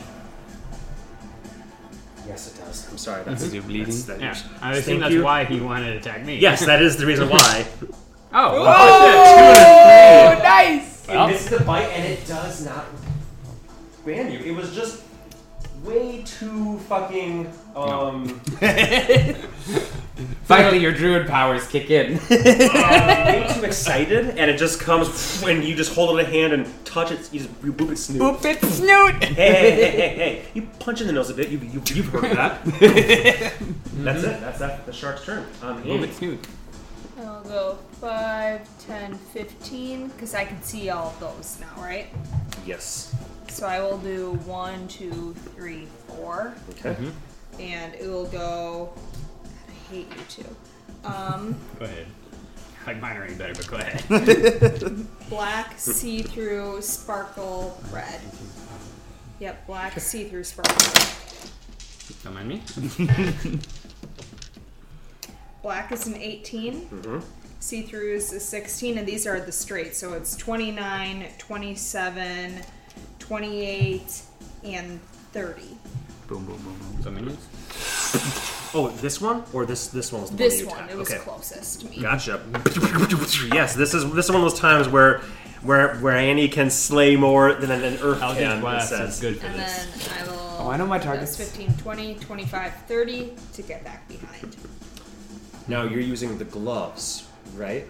Yes, 2.28 2.54
it 2.54 2.60
does. 2.60 2.90
I'm 2.92 2.98
sorry. 2.98 3.24
That's 3.24 3.44
mm-hmm. 3.44 3.52
Because 3.52 3.54
you're 3.54 3.64
bleeding. 3.64 4.06
that's- 4.06 4.06
that- 4.06 4.20
Yeah. 4.20 4.32
I 4.62 4.74
Thank 4.74 4.84
assume 4.84 5.00
that's 5.00 5.14
you. 5.14 5.24
why 5.24 5.46
he 5.46 5.60
wanted 5.62 5.94
to 5.94 5.98
attack 5.98 6.26
me. 6.26 6.38
Yes, 6.38 6.66
that 6.66 6.82
is 6.82 6.98
the 6.98 7.06
reason 7.06 7.30
why. 7.30 7.66
Oh. 8.34 8.64
Oh, 8.66 10.40
nice! 10.42 11.08
It 11.10 11.28
missed 11.28 11.50
the 11.50 11.60
bite 11.66 11.88
and 11.88 12.06
it 12.14 12.26
does 12.26 12.64
not 12.66 12.86
ban 14.06 14.32
you. 14.32 14.40
It 14.40 14.56
was 14.56 14.74
just 14.74 15.04
way 15.84 16.22
too 16.24 16.78
fucking 16.80 17.52
um 17.76 18.40
Finally, 20.44 20.78
your 20.78 20.92
druid 20.92 21.28
powers 21.28 21.68
kick 21.68 21.90
in. 21.90 22.18
uh, 22.20 22.20
way 22.30 23.52
too 23.54 23.64
excited 23.64 24.38
and 24.38 24.52
it 24.52 24.58
just 24.58 24.80
comes 24.80 25.42
when 25.44 25.64
you 25.64 25.76
just 25.76 25.94
hold 25.94 26.18
it 26.18 26.22
in 26.22 26.26
a 26.28 26.30
hand 26.30 26.54
and 26.54 26.86
touch 26.86 27.12
it, 27.12 27.28
you 27.34 27.40
just 27.40 27.52
you 27.64 27.74
boop 27.74 27.92
its 27.92 28.04
snoot. 28.04 28.22
Boop 28.22 28.46
it, 28.46 28.64
snoot! 28.64 29.24
Hey, 29.24 29.34
hey, 29.34 29.72
hey, 29.72 29.92
hey, 29.92 30.16
hey! 30.16 30.46
You 30.54 30.68
punch 30.80 31.02
in 31.02 31.08
the 31.08 31.14
nose 31.14 31.30
a 31.30 31.34
bit. 31.34 31.50
You, 31.50 31.58
you, 31.60 31.82
you've 31.88 32.08
heard 32.08 32.26
of 32.26 32.36
that. 32.38 32.64
That's 32.64 34.24
it. 34.24 34.40
That's 34.42 34.60
that. 34.60 34.86
The 34.86 34.94
shark's 34.94 35.26
turn. 35.26 35.46
Um, 35.62 35.78
Move 35.78 35.88
Amy. 35.88 36.08
it 36.08 36.14
snoot. 36.14 36.48
I'll 37.44 37.50
go 37.50 37.78
5, 38.00 38.86
10, 38.86 39.16
15, 39.16 40.08
because 40.10 40.36
I 40.36 40.46
can 40.46 40.62
see 40.62 40.90
all 40.90 41.08
of 41.08 41.20
those 41.20 41.58
now, 41.60 41.82
right? 41.82 42.08
Yes. 42.68 43.16
So 43.48 43.66
I 43.66 43.82
will 43.82 43.98
do 43.98 44.34
one, 44.46 44.88
two, 44.88 45.34
three, 45.56 45.88
four, 46.08 46.54
Okay. 46.72 46.96
and 47.60 47.96
it 47.96 48.08
will 48.08 48.28
go. 48.28 48.94
I 49.68 49.72
hate 49.92 50.08
you 50.10 50.24
two. 50.30 50.56
Um, 51.04 51.56
Go 51.80 51.86
ahead. 51.86 52.06
Like 52.86 53.02
mine 53.02 53.18
are 53.18 53.24
any 53.24 53.36
better, 53.36 53.54
but 53.54 53.68
go 53.68 53.78
ahead. 53.78 55.08
black, 55.30 55.80
see 55.80 56.22
through, 56.22 56.82
sparkle, 56.82 57.80
red. 57.92 58.22
Yep, 59.40 59.66
black, 59.68 60.00
see 60.00 60.26
through, 60.26 60.44
sparkle. 60.44 60.76
red. 60.94 61.08
Don't 62.24 62.34
mind 62.36 62.50
me. 62.50 63.60
Black 65.62 65.92
is 65.92 66.08
an 66.08 66.16
18. 66.16 66.74
Mm-hmm. 66.82 67.20
See 67.60 67.84
through 67.84 68.16
is 68.16 68.34
a 68.34 68.40
16, 68.40 68.98
and 68.98 69.08
these 69.08 69.28
are 69.28 69.40
the 69.40 69.52
straight. 69.52 69.96
So 69.96 70.14
it's 70.14 70.36
29, 70.36 71.28
27, 71.38 72.62
28, 73.20 74.22
and 74.64 75.00
30. 75.34 75.62
Boom, 76.28 76.46
boom, 76.46 76.58
boom, 76.58 76.58
boom. 76.64 77.04
So 77.04 77.12
minions? 77.12 78.48
Oh, 78.74 78.88
this 78.88 79.20
one 79.20 79.44
or 79.52 79.66
this 79.66 79.88
this 79.88 80.14
one 80.14 80.22
was 80.22 80.32
the 80.32 80.38
This 80.38 80.64
one. 80.64 80.78
one, 80.78 80.90
it 80.90 80.96
was 80.96 81.12
okay. 81.12 81.20
closest 81.20 81.82
to 81.82 81.88
me. 81.90 81.98
Gotcha. 82.02 82.42
yes, 83.54 83.76
this 83.76 83.94
is 83.94 84.10
this 84.14 84.28
is 84.28 84.32
one 84.32 84.42
of 84.46 84.50
those 84.50 84.58
times 84.58 84.88
where 84.88 85.18
where 85.62 85.96
where 85.98 86.16
Annie 86.16 86.48
can 86.48 86.70
slay 86.70 87.18
more 87.18 87.54
than 87.54 87.70
an 87.70 87.84
Earth 88.02 88.22
Eldritch 88.22 88.46
can. 88.48 88.60
It 88.60 88.62
Blast 88.62 88.94
is 88.94 89.20
good 89.20 89.42
for 89.42 89.48
And 89.48 89.60
this. 89.60 90.08
then 90.08 90.26
I 90.26 90.32
will. 90.32 90.40
Oh, 90.60 90.70
I 90.70 90.78
know 90.78 90.86
my 90.86 91.00
targets. 91.00 91.36
15, 91.36 91.74
20, 91.80 92.16
25, 92.16 92.74
30 92.88 93.34
to 93.56 93.62
get 93.62 93.84
back 93.84 94.08
behind. 94.08 94.56
Now 95.68 95.84
you're 95.84 96.02
using 96.02 96.38
the 96.38 96.46
gloves, 96.46 97.28
right? 97.56 97.88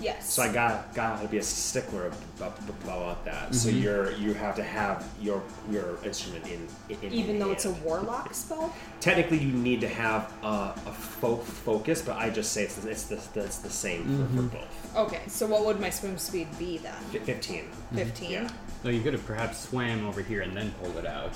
Yes. 0.00 0.30
So 0.30 0.42
I 0.42 0.52
got 0.52 0.94
got 0.94 1.22
to 1.22 1.28
be 1.28 1.38
a 1.38 1.42
stickler 1.42 2.12
about, 2.36 2.58
about 2.68 3.24
that. 3.24 3.54
So 3.54 3.70
mm-hmm. 3.70 3.78
you're 3.78 4.12
you 4.12 4.34
have 4.34 4.54
to 4.56 4.62
have 4.62 5.08
your 5.20 5.42
your 5.70 5.98
instrument 6.04 6.46
in, 6.46 6.68
in 6.90 7.12
Even 7.12 7.38
though 7.38 7.50
it's 7.50 7.64
a 7.64 7.72
warlock 7.72 8.34
spell? 8.34 8.74
technically 9.00 9.38
you 9.38 9.52
need 9.52 9.80
to 9.80 9.88
have 9.88 10.32
a, 10.42 10.74
a 10.86 10.92
fo- 10.92 11.36
focus, 11.36 12.02
but 12.02 12.16
I 12.16 12.28
just 12.28 12.52
say 12.52 12.64
it's 12.64 12.76
the, 12.76 12.90
it's 12.90 13.04
the, 13.04 13.16
it's 13.42 13.58
the 13.58 13.70
same 13.70 14.04
for, 14.04 14.10
for 14.10 14.42
mm-hmm. 14.42 14.48
both. 14.48 14.96
Okay, 14.96 15.22
so 15.28 15.46
what 15.46 15.64
would 15.64 15.80
my 15.80 15.90
swim 15.90 16.18
speed 16.18 16.48
be 16.58 16.78
then? 16.78 16.94
Fi- 17.12 17.18
Fifteen. 17.20 17.64
Mm-hmm. 17.64 17.96
15? 17.96 18.30
Yeah. 18.30 18.48
So 18.82 18.90
you 18.90 19.00
could 19.00 19.14
have 19.14 19.26
perhaps 19.26 19.68
swam 19.68 20.06
over 20.06 20.22
here 20.22 20.42
and 20.42 20.54
then 20.56 20.72
pulled 20.82 20.96
it 20.96 21.06
out. 21.06 21.32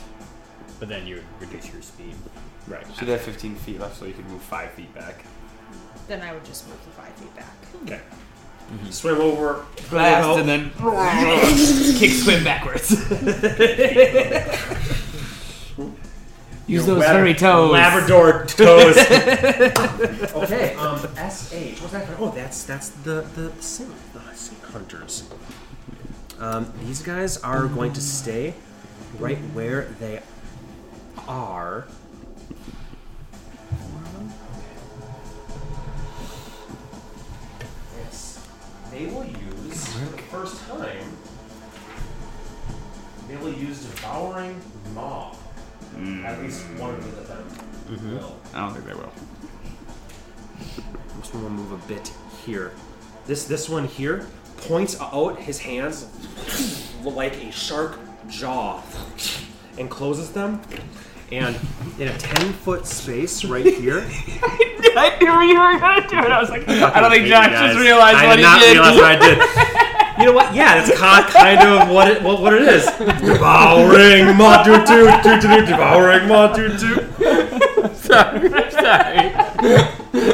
But 0.78 0.88
then 0.88 1.06
you 1.06 1.16
would 1.16 1.24
reduce 1.40 1.72
your 1.72 1.82
speed. 1.82 2.14
Right. 2.66 2.86
Should 2.98 3.08
have 3.08 3.20
15 3.20 3.54
feet 3.56 3.80
left 3.80 3.98
so 3.98 4.04
you 4.04 4.14
could 4.14 4.28
move 4.28 4.42
5 4.42 4.70
feet 4.72 4.94
back. 4.94 5.24
Then 6.10 6.22
I 6.22 6.32
would 6.32 6.44
just 6.44 6.66
move 6.66 6.84
the 6.84 6.90
five 6.90 7.12
feet 7.12 7.32
back. 7.36 7.54
Okay. 7.84 8.00
Swim 8.90 9.20
over. 9.20 9.64
Blast 9.90 10.40
and 10.40 10.48
then 10.48 10.70
kick 12.00 12.10
swim 12.10 12.42
backwards. 12.42 12.90
Use 16.66 16.84
Your 16.86 16.96
those 16.96 16.98
Lab- 16.98 17.14
furry 17.14 17.34
toes. 17.34 17.70
Labrador 17.70 18.44
toes. 18.46 18.96
okay. 20.34 20.74
Um. 20.74 20.98
SH. 20.98 21.80
What's 21.80 21.92
that? 21.92 22.08
for? 22.08 22.16
Oh, 22.18 22.32
that's 22.34 22.64
that's 22.64 22.88
the 22.88 23.24
the 23.36 23.52
sing 23.62 23.94
the 24.12 24.34
sing 24.34 24.58
hunters. 24.72 25.30
Um. 26.40 26.72
These 26.84 27.02
guys 27.02 27.36
are 27.38 27.68
going 27.68 27.92
to 27.92 28.00
stay 28.00 28.54
right 29.20 29.38
where 29.54 29.82
they 30.00 30.22
are. 31.28 31.86
They 38.90 39.06
will 39.06 39.24
use 39.24 39.86
for 39.86 40.16
the 40.16 40.22
first 40.24 40.66
time. 40.68 41.16
They 43.28 43.36
will 43.36 43.52
use 43.52 43.84
devouring 43.84 44.60
maw. 44.94 45.36
At 46.24 46.40
least 46.40 46.64
one 46.78 46.94
of 46.94 47.28
them 47.28 47.44
mm-hmm. 47.88 48.16
will. 48.16 48.40
I 48.54 48.60
don't 48.60 48.74
think 48.74 48.86
they 48.86 48.94
will. 48.94 49.12
This 51.18 51.34
one 51.34 51.42
will 51.42 51.50
move 51.50 51.72
a 51.72 51.88
bit 51.88 52.12
here. 52.44 52.72
This 53.26 53.44
this 53.44 53.68
one 53.68 53.86
here 53.86 54.26
points 54.56 55.00
out 55.00 55.38
his 55.38 55.58
hands 55.58 56.06
like 57.02 57.36
a 57.44 57.52
shark 57.52 57.98
jaw 58.28 58.82
and 59.78 59.90
closes 59.90 60.30
them. 60.32 60.60
And 61.32 61.56
in 61.98 62.08
a 62.08 62.18
ten 62.18 62.52
foot 62.52 62.86
space 62.86 63.44
right 63.44 63.64
here. 63.64 64.00
I 64.96 65.16
knew 65.20 65.52
you 65.52 65.60
were 65.60 65.78
gonna 65.78 66.08
do 66.08 66.18
it. 66.18 66.32
I 66.32 66.40
was 66.40 66.50
like, 66.50 66.68
I 66.68 67.00
don't 67.00 67.10
think 67.10 67.26
Josh 67.26 67.50
just 67.50 67.78
realized 67.78 68.16
I 68.16 68.26
what 68.26 68.36
did 68.36 68.40
he 68.40 68.50
not 68.50 68.60
did. 68.60 68.72
realize 68.72 68.96
what 68.96 69.04
I 69.04 69.16
did. 69.16 69.86
You 70.20 70.26
know 70.26 70.32
what? 70.34 70.54
Yeah, 70.54 70.84
that's 70.84 71.00
kind 71.00 71.60
of 71.66 71.88
what 71.88 72.08
it 72.08 72.22
what, 72.22 72.42
what 72.42 72.52
it 72.52 72.60
is. 72.62 72.84
Devouring 72.98 74.36
maw 74.36 74.62
doo 74.62 74.76
doo 74.84 75.06
doo 75.22 75.40
doo 75.40 75.60
doo. 75.60 75.66
Devouring 75.66 76.28
maw 76.28 76.52
doo 76.52 76.68
doo. 76.76 77.08
sorry, 77.94 78.50
sorry. 78.70 79.30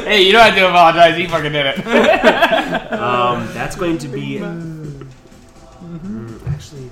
hey, 0.03 0.23
you 0.23 0.33
don't 0.33 0.41
have 0.43 0.55
to 0.55 0.67
apologize. 0.67 1.15
He 1.15 1.25
fucking 1.27 1.53
did 1.53 1.67
it. 1.67 2.91
Um, 2.91 3.47
that's 3.53 3.77
going 3.77 3.97
to 3.99 4.07
be. 4.09 4.41
Mm, 5.87 6.47
actually, 6.49 6.89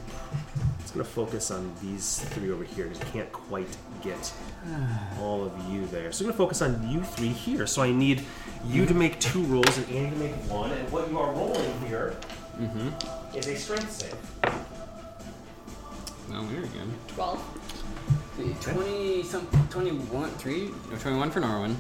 going 0.96 1.06
to 1.06 1.12
focus 1.12 1.52
on 1.52 1.74
these 1.82 2.20
three 2.20 2.52
over 2.52 2.64
here 2.64 2.86
because 2.86 3.00
you 3.00 3.12
can't 3.12 3.32
quite 3.32 3.68
get 4.02 4.34
all 5.20 5.44
of 5.44 5.52
you 5.70 5.86
there. 5.88 6.12
So 6.12 6.24
I'm 6.24 6.28
going 6.28 6.34
to 6.34 6.38
focus 6.38 6.62
on 6.62 6.90
you 6.90 7.02
three 7.04 7.30
here. 7.30 7.68
So 7.68 7.82
I 7.82 7.92
need 7.92 8.24
you 8.66 8.86
to 8.86 8.94
make 8.94 9.20
two 9.20 9.44
rolls 9.44 9.78
and 9.78 9.90
Andy 9.90 10.12
to 10.12 10.16
make 10.24 10.36
one. 10.50 10.72
And 10.72 10.92
what 10.92 11.10
you 11.10 11.20
are 11.20 11.32
rolling 11.34 11.80
here 11.82 12.16
is 13.36 13.48
a 13.48 13.56
strength 13.56 13.92
save. 13.92 14.16
Well, 16.30 16.44
very 16.44 16.68
good. 16.68 16.90
Twelve. 17.10 17.44
Twenty 18.62 19.24
some 19.24 19.48
twenty-one 19.70 20.30
three 20.32 20.72
or 20.92 20.98
twenty-one 20.98 21.32
for 21.32 21.40
Norwin. 21.40 21.76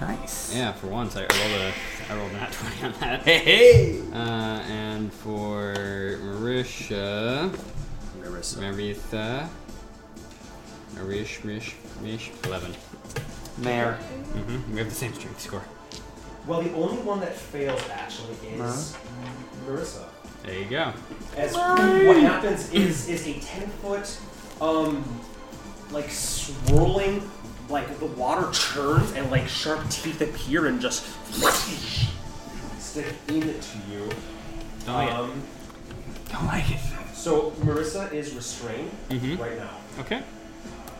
nice. 0.00 0.54
Yeah, 0.54 0.72
for 0.72 0.88
once 0.88 1.16
I, 1.16 1.22
I 1.22 1.24
rolled 1.24 1.60
a 1.62 1.72
I 2.10 2.16
rolled 2.18 2.32
that 2.32 2.52
twenty 2.52 2.82
on 2.84 2.92
that. 3.00 3.22
Hey, 3.22 3.38
hey. 3.38 4.00
Uh, 4.12 4.60
and 4.68 5.10
for 5.12 5.72
Marisha, 6.20 7.50
Marissa. 8.26 8.58
Maritha, 8.58 9.48
Marish, 10.94 11.44
Mish, 11.44 11.74
Mish, 12.02 12.30
eleven. 12.44 12.74
Mayor. 13.58 13.98
Mm-hmm. 14.34 14.72
We 14.72 14.78
have 14.78 14.88
the 14.88 14.94
same 14.94 15.14
strength 15.14 15.40
score. 15.40 15.62
Well, 16.46 16.62
the 16.62 16.72
only 16.74 17.02
one 17.02 17.20
that 17.20 17.34
fails 17.34 17.82
actually 17.90 18.34
is 18.48 18.96
Marissa. 19.66 20.04
There 20.44 20.58
you 20.58 20.64
go. 20.66 20.92
As 21.36 21.54
what 21.54 22.16
happens 22.20 22.72
is 22.72 23.08
is 23.08 23.26
a 23.26 23.34
ten 23.40 23.68
foot 23.82 24.18
um 24.60 25.02
like 25.90 26.08
swirling 26.10 27.28
like 27.68 27.98
the 27.98 28.06
water 28.06 28.48
churns 28.52 29.12
and 29.12 29.30
like 29.30 29.48
sharp 29.48 29.88
teeth 29.90 30.20
appear 30.20 30.66
and 30.66 30.80
just 30.80 31.04
stick 32.78 33.06
into 33.28 33.78
you. 33.90 34.08
Don't 34.84 34.94
like 34.94 35.08
it. 35.10 35.14
um, 35.16 35.42
Don't 36.30 36.46
like 36.46 36.70
it. 36.70 36.80
So 37.26 37.50
Marissa 37.64 38.12
is 38.12 38.32
restrained 38.34 38.88
Mhm. 39.10 39.36
right 39.40 39.58
now, 39.58 39.70
Okay. 39.98 40.22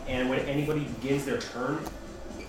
and 0.09 0.29
when 0.29 0.39
anybody 0.39 0.81
begins 0.81 1.23
their 1.23 1.37
turn. 1.37 1.79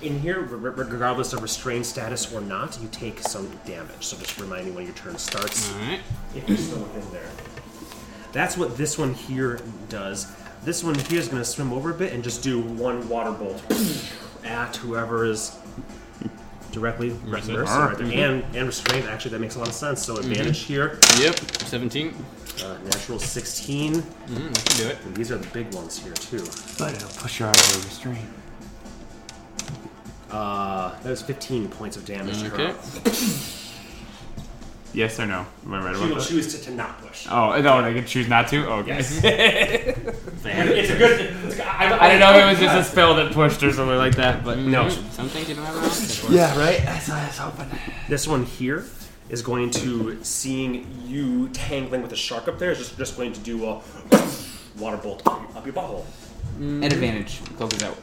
In 0.02 0.18
here, 0.18 0.40
re- 0.40 0.70
re- 0.70 0.84
regardless 0.84 1.32
of 1.32 1.42
restrained 1.42 1.86
status 1.86 2.32
or 2.32 2.40
not, 2.40 2.76
you 2.82 2.88
take 2.90 3.20
some 3.20 3.48
damage. 3.66 4.00
So 4.00 4.16
just 4.16 4.36
remind 4.40 4.66
me 4.66 4.72
when 4.72 4.84
your 4.84 4.94
turn 4.94 5.16
starts. 5.18 5.70
All 5.72 5.78
right. 5.78 6.00
if 6.34 6.48
you're 6.48 6.58
still 6.58 6.78
within 6.78 7.10
there. 7.12 7.30
That's 8.32 8.56
what 8.56 8.76
this 8.76 8.98
one 8.98 9.14
here 9.14 9.60
does. 9.88 10.26
This 10.64 10.82
one 10.84 10.96
here 10.96 11.20
is 11.20 11.28
going 11.28 11.42
to 11.42 11.48
swim 11.48 11.72
over 11.72 11.90
a 11.90 11.94
bit 11.94 12.12
and 12.12 12.22
just 12.24 12.42
do 12.42 12.60
one 12.60 13.08
water 13.08 13.30
bolt 13.32 13.62
at 14.44 14.74
whoever 14.76 15.24
is 15.24 15.52
directly 16.72 17.10
Marissa. 17.10 17.64
Right 17.64 17.98
there. 17.98 18.06
And, 18.28 18.44
and 18.56 18.66
restrained. 18.66 19.08
Actually, 19.08 19.32
that 19.32 19.40
makes 19.40 19.54
a 19.54 19.60
lot 19.60 19.68
of 19.68 19.74
sense. 19.74 20.04
So 20.04 20.16
advantage 20.16 20.60
here. 20.60 20.98
Yep. 21.20 21.40
Seventeen. 21.66 22.14
Uh, 22.62 22.76
natural 22.84 23.18
16. 23.18 23.94
Mm, 23.94 24.00
I 24.00 24.60
can 24.60 24.76
do 24.76 24.88
it. 24.88 24.98
And 25.04 25.16
these 25.16 25.30
are 25.30 25.38
the 25.38 25.46
big 25.50 25.72
ones 25.74 25.98
here, 25.98 26.12
too. 26.14 26.44
But 26.78 26.94
it'll 26.94 27.08
push 27.20 27.40
you 27.40 27.46
out 27.46 27.56
of 27.56 27.72
the 27.72 27.78
restraint. 27.88 28.28
Uh, 30.30 30.98
that 31.02 31.10
was 31.10 31.22
15 31.22 31.68
points 31.68 31.96
of 31.96 32.04
damage 32.04 32.40
to 32.42 32.52
Okay. 32.52 32.66
her. 32.72 32.74
Yes 34.94 35.20
or 35.20 35.26
no? 35.26 35.44
Am 35.66 35.74
I 35.74 35.84
right 35.84 35.94
She 35.94 36.00
about 36.00 36.08
will 36.08 36.16
that? 36.16 36.26
choose 36.28 36.54
to, 36.58 36.62
to 36.64 36.70
not 36.74 37.00
push. 37.02 37.26
Oh, 37.30 37.60
no, 37.60 37.82
they 37.82 37.92
can 37.92 38.06
choose 38.06 38.26
not 38.26 38.48
to? 38.48 38.66
Oh, 38.66 38.78
okay. 38.78 38.88
Yes. 38.96 39.20
it's 39.22 40.90
a 40.90 40.96
good. 40.96 41.20
It's, 41.44 41.60
I, 41.60 41.98
I 41.98 42.08
didn't 42.08 42.20
know 42.20 42.38
if 42.38 42.44
it 42.44 42.48
was 42.52 42.58
just 42.58 42.88
a 42.88 42.90
spell 42.90 43.14
that 43.16 43.32
pushed 43.32 43.62
or 43.62 43.70
something 43.70 43.98
like 43.98 44.16
that, 44.16 44.42
but 44.42 44.58
No. 44.58 44.86
Mhm. 44.86 45.12
Some 45.12 45.28
things 45.28 45.46
you 45.50 45.56
don't 45.56 45.66
have 45.66 45.76
an 45.76 45.84
option 45.84 46.06
for. 46.06 46.32
Yeah, 46.32 46.58
right? 46.58 46.80
That's 46.86 47.06
what 47.06 47.18
I 47.18 47.26
was 47.26 47.36
hoping. 47.36 47.66
This 48.08 48.26
one 48.26 48.44
here 48.46 48.80
is 49.28 49.42
going 49.42 49.70
to, 49.70 50.22
seeing 50.24 50.86
you 51.06 51.48
tangling 51.50 52.00
with 52.00 52.10
the 52.10 52.16
shark 52.16 52.48
up 52.48 52.58
there, 52.58 52.70
is 52.70 52.78
just, 52.78 52.96
just 52.96 53.16
going 53.16 53.32
to 53.32 53.40
do 53.40 53.66
a 53.66 53.82
water 54.78 54.96
bolt 54.96 55.22
up, 55.26 55.56
up 55.56 55.64
your 55.64 55.74
butthole. 55.74 56.04
Mm. 56.58 56.84
At 56.84 56.92
advantage. 56.92 57.40
Close 57.56 57.72
it 57.74 57.82
out. 57.82 57.96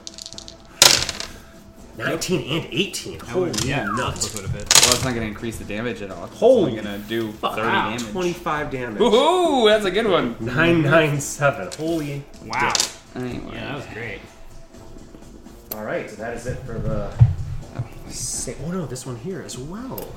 19 1.98 2.42
and 2.42 2.74
18. 2.74 3.20
Holy 3.22 3.52
yeah. 3.64 3.86
nuts. 3.86 4.34
Would 4.34 4.44
have 4.44 4.52
hit. 4.52 4.74
Well, 4.84 4.94
it's 4.94 5.04
not 5.04 5.16
going 5.16 5.22
to 5.22 5.28
increase 5.28 5.58
the 5.58 5.64
damage 5.64 6.02
at 6.02 6.12
all. 6.12 6.28
Holy 6.28 6.74
It's 6.74 6.80
only 6.80 6.90
going 6.90 7.02
to 7.02 7.08
do 7.08 7.32
30 7.32 7.62
Wow, 7.62 7.90
damage. 7.90 8.12
25 8.12 8.72
damage. 8.72 9.02
Woohoo! 9.02 9.70
That's 9.70 9.86
a 9.86 9.92
good 9.92 10.08
one. 10.08 10.36
997. 10.42 11.70
Holy. 11.78 12.24
Wow. 12.46 12.74
Anyway. 13.16 13.54
Yeah, 13.54 13.66
that 13.66 13.76
was 13.76 13.86
great. 13.94 14.20
Alright, 15.74 16.10
so 16.10 16.16
that 16.18 16.34
is 16.36 16.48
it 16.48 16.58
for 16.60 16.74
the. 16.74 17.14
Oh. 17.78 17.84
Sa- 18.10 18.54
oh 18.66 18.72
no, 18.72 18.86
this 18.86 19.06
one 19.06 19.18
here 19.18 19.42
as 19.42 19.58
well. 19.58 20.08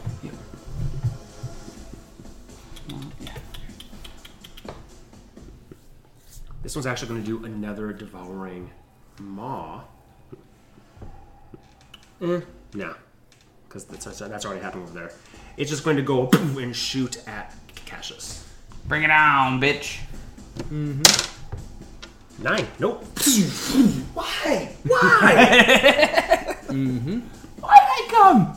This 6.63 6.75
one's 6.75 6.87
actually 6.87 7.09
going 7.09 7.23
to 7.23 7.27
do 7.27 7.45
another 7.45 7.93
devouring 7.93 8.71
maw. 9.21 9.83
Eh, 12.21 12.41
nah, 12.75 12.95
because 13.69 13.85
that's, 13.85 14.19
that's 14.19 14.45
already 14.45 14.61
happened 14.61 14.83
over 14.85 14.93
there. 14.93 15.13
It's 15.57 15.71
just 15.71 15.85
going 15.85 15.97
to 15.97 16.03
go 16.03 16.29
and 16.33 16.75
shoot 16.75 17.23
at 17.29 17.55
Cassius. 17.87 18.45
Bring 18.87 19.05
it 19.05 19.11
on, 19.11 19.61
bitch. 19.61 20.01
Mm-hmm. 20.71 22.43
Nine. 22.43 22.67
Nope. 22.79 23.05
Why? 24.15 24.77
Why? 24.85 26.57
mm-hmm. 26.69 27.21
Why 27.61 27.79
did 27.79 27.89
I 27.91 28.09
come? 28.11 28.57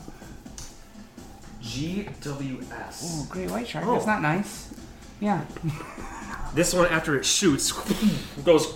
GWS. 1.62 3.00
Oh, 3.02 3.26
great 3.28 3.50
white 3.50 3.66
shark. 3.68 3.86
Oh. 3.86 3.94
That's 3.94 4.06
not 4.06 4.22
nice. 4.22 4.72
Yeah. 5.20 5.44
This 6.54 6.74
one, 6.74 6.86
after 6.86 7.16
it 7.16 7.24
shoots, 7.24 7.72
goes. 8.44 8.74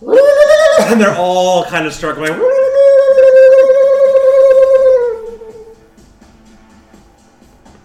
And 0.86 1.00
they're 1.00 1.14
all 1.16 1.64
kind 1.66 1.86
of 1.86 1.94
start 1.94 2.16
going. 2.16 2.32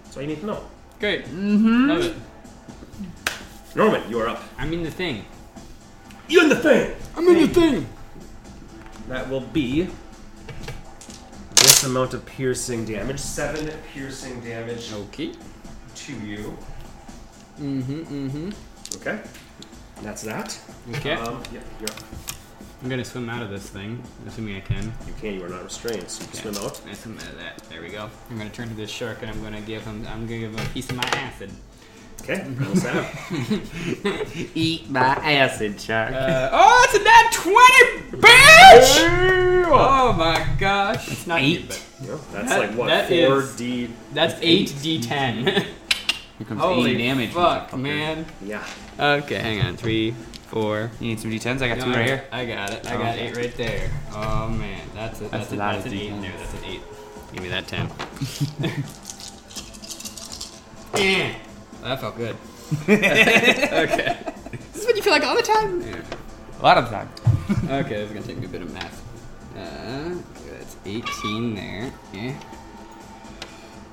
That's 0.04 0.18
all 0.18 0.22
you 0.24 0.28
need 0.30 0.40
to 0.42 0.46
know. 0.46 0.64
Great. 1.00 1.26
Mm-hmm. 1.26 1.88
Love 1.90 2.04
it. 2.06 2.16
Norman, 3.76 4.10
you 4.10 4.20
are 4.20 4.28
up. 4.28 4.44
I'm 4.58 4.74
in 4.74 4.84
the 4.84 4.92
thing. 4.92 5.24
You're 6.28 6.44
in 6.44 6.50
the 6.50 6.56
thing! 6.56 6.96
I'm 7.16 7.28
in 7.28 7.42
the 7.42 7.48
thing. 7.48 7.88
That 9.08 9.30
will 9.30 9.42
be 9.42 9.88
this 11.56 11.84
amount 11.84 12.14
of 12.14 12.26
piercing 12.26 12.86
damage. 12.86 13.20
Seven 13.20 13.72
piercing 13.94 14.40
damage 14.42 14.92
Okay. 14.94 15.32
to 15.96 16.14
you. 16.14 16.58
Mm-hmm. 17.60 18.28
Mm-hmm. 18.28 19.02
Okay. 19.02 19.20
That's 20.02 20.22
that. 20.24 20.58
Okay. 20.96 21.14
Um, 21.14 21.44
yeah, 21.54 21.60
you're 21.80 21.90
up. 21.90 22.00
I'm 22.82 22.88
gonna 22.90 23.04
swim 23.04 23.30
out 23.30 23.42
of 23.42 23.50
this 23.50 23.68
thing, 23.70 24.02
assuming 24.26 24.56
I 24.56 24.62
can. 24.62 24.94
You 25.06 25.14
can. 25.20 25.34
You 25.34 25.44
are 25.46 25.50
not 25.50 25.64
restrained. 25.66 26.10
So 26.10 26.24
you 26.24 26.30
can 26.30 26.40
Okay. 26.40 26.54
swim 26.58 26.66
out. 26.66 26.82
I 26.90 26.94
swim 26.94 27.18
out 27.18 27.28
of 27.28 27.38
that. 27.38 27.58
There 27.70 27.82
we 27.82 27.90
go. 27.90 28.10
I'm 28.30 28.38
gonna 28.38 28.50
turn 28.50 28.70
to 28.70 28.74
this 28.76 28.90
shark 28.90 29.18
and 29.22 29.30
I'm 29.30 29.44
gonna 29.44 29.60
give 29.62 29.84
him. 29.84 30.08
I'm 30.10 30.26
gonna 30.26 30.40
give 30.40 30.54
him 30.54 30.60
a 30.66 30.70
piece 30.70 30.90
of 30.90 30.96
my 30.96 31.04
acid. 31.14 31.52
Okay. 32.22 32.46
Roll 32.58 32.74
that. 32.76 34.52
Eat 34.56 34.90
my 34.90 35.00
acid, 35.02 35.80
shark. 35.82 36.14
Uh, 36.14 36.50
oh, 36.54 36.86
it's 36.90 37.00
a 37.00 37.04
nat 37.04 37.32
twenty, 37.34 38.24
bitch! 38.24 39.66
Oh 39.72 40.14
my 40.18 40.46
gosh! 40.60 41.12
It's 41.12 41.28
not 41.28 41.40
Eight. 41.42 41.68
good, 41.68 41.68
but 41.70 42.08
Yeah, 42.08 42.18
that's 42.32 42.50
That- 42.50 42.60
like 42.60 42.72
what 42.78 42.88
that 42.88 43.08
four 43.10 43.42
is- 43.42 43.56
D. 43.56 43.90
That's 44.14 44.36
eight 44.42 44.70
d10. 44.70 45.66
Here 46.40 46.48
comes 46.48 46.62
Holy 46.62 46.92
80 46.96 47.04
damage. 47.04 47.30
fuck, 47.32 47.70
motherfucker. 47.70 47.80
man. 47.82 48.26
Yeah. 48.44 48.66
Okay, 49.00 49.40
hang 49.40 49.62
on. 49.62 49.76
Three, 49.78 50.12
four. 50.48 50.90
You 51.00 51.08
need 51.10 51.20
some 51.20 51.30
d10s? 51.32 51.62
I 51.62 51.68
got 51.68 51.80
two 51.84 51.90
No, 51.92 51.98
right 51.98 52.06
here. 52.08 52.24
I 52.32 52.46
got 52.46 52.72
it. 52.72 52.90
I 52.90 52.96
Oh, 52.96 52.98
got 52.98 53.16
okay. 53.16 53.28
eight 53.28 53.36
right 53.38 53.56
there. 53.58 53.92
Oh 54.14 54.48
man, 54.50 54.82
that's 54.96 55.20
a, 55.20 55.24
that's, 55.26 55.32
That's 55.50 55.52
a, 55.52 55.56
a 55.56 55.58
lot 55.58 55.74
that's 55.76 55.86
of 55.86 55.92
an 55.92 55.98
eight 56.00 56.12
D10s. 56.12 56.22
there. 56.22 56.32
That's 56.38 56.54
an 56.54 56.66
eight. 56.66 56.82
Give 57.34 57.44
me 57.44 57.50
that 57.50 57.68
ten. 57.68 57.90
Eh, 60.96 61.34
that 61.84 62.02
felt 62.02 62.18
good. 62.18 62.36
okay. 62.84 64.18
This 64.74 64.82
is 64.82 64.86
what 64.86 64.96
you 64.98 65.02
feel 65.02 65.14
like 65.14 65.24
all 65.24 65.36
the 65.36 65.42
time. 65.44 65.82
Yeah. 65.82 66.02
A 66.60 66.64
lot 66.64 66.78
of 66.78 66.90
time. 66.90 67.10
Okay, 67.70 67.96
this 67.96 68.10
is 68.10 68.14
gonna 68.14 68.26
take 68.28 68.38
me 68.38 68.46
a 68.46 68.50
bit 68.50 68.62
of 68.62 68.72
math. 68.74 69.02
Uh, 69.58 70.16
that's 70.52 70.78
18 70.86 71.56
there. 71.56 71.92
Yeah. 72.14 72.40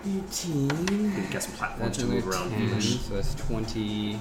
18. 0.07 0.69
You 1.17 1.23
get 1.31 1.43
some 1.43 1.53
platforms 1.53 1.97
That's 1.97 1.99
to 1.99 2.05
another 2.05 2.27
move 2.27 2.29
around. 2.35 2.51
10, 2.51 2.81
so 2.81 3.15
that's 3.15 3.35
20. 3.35 4.15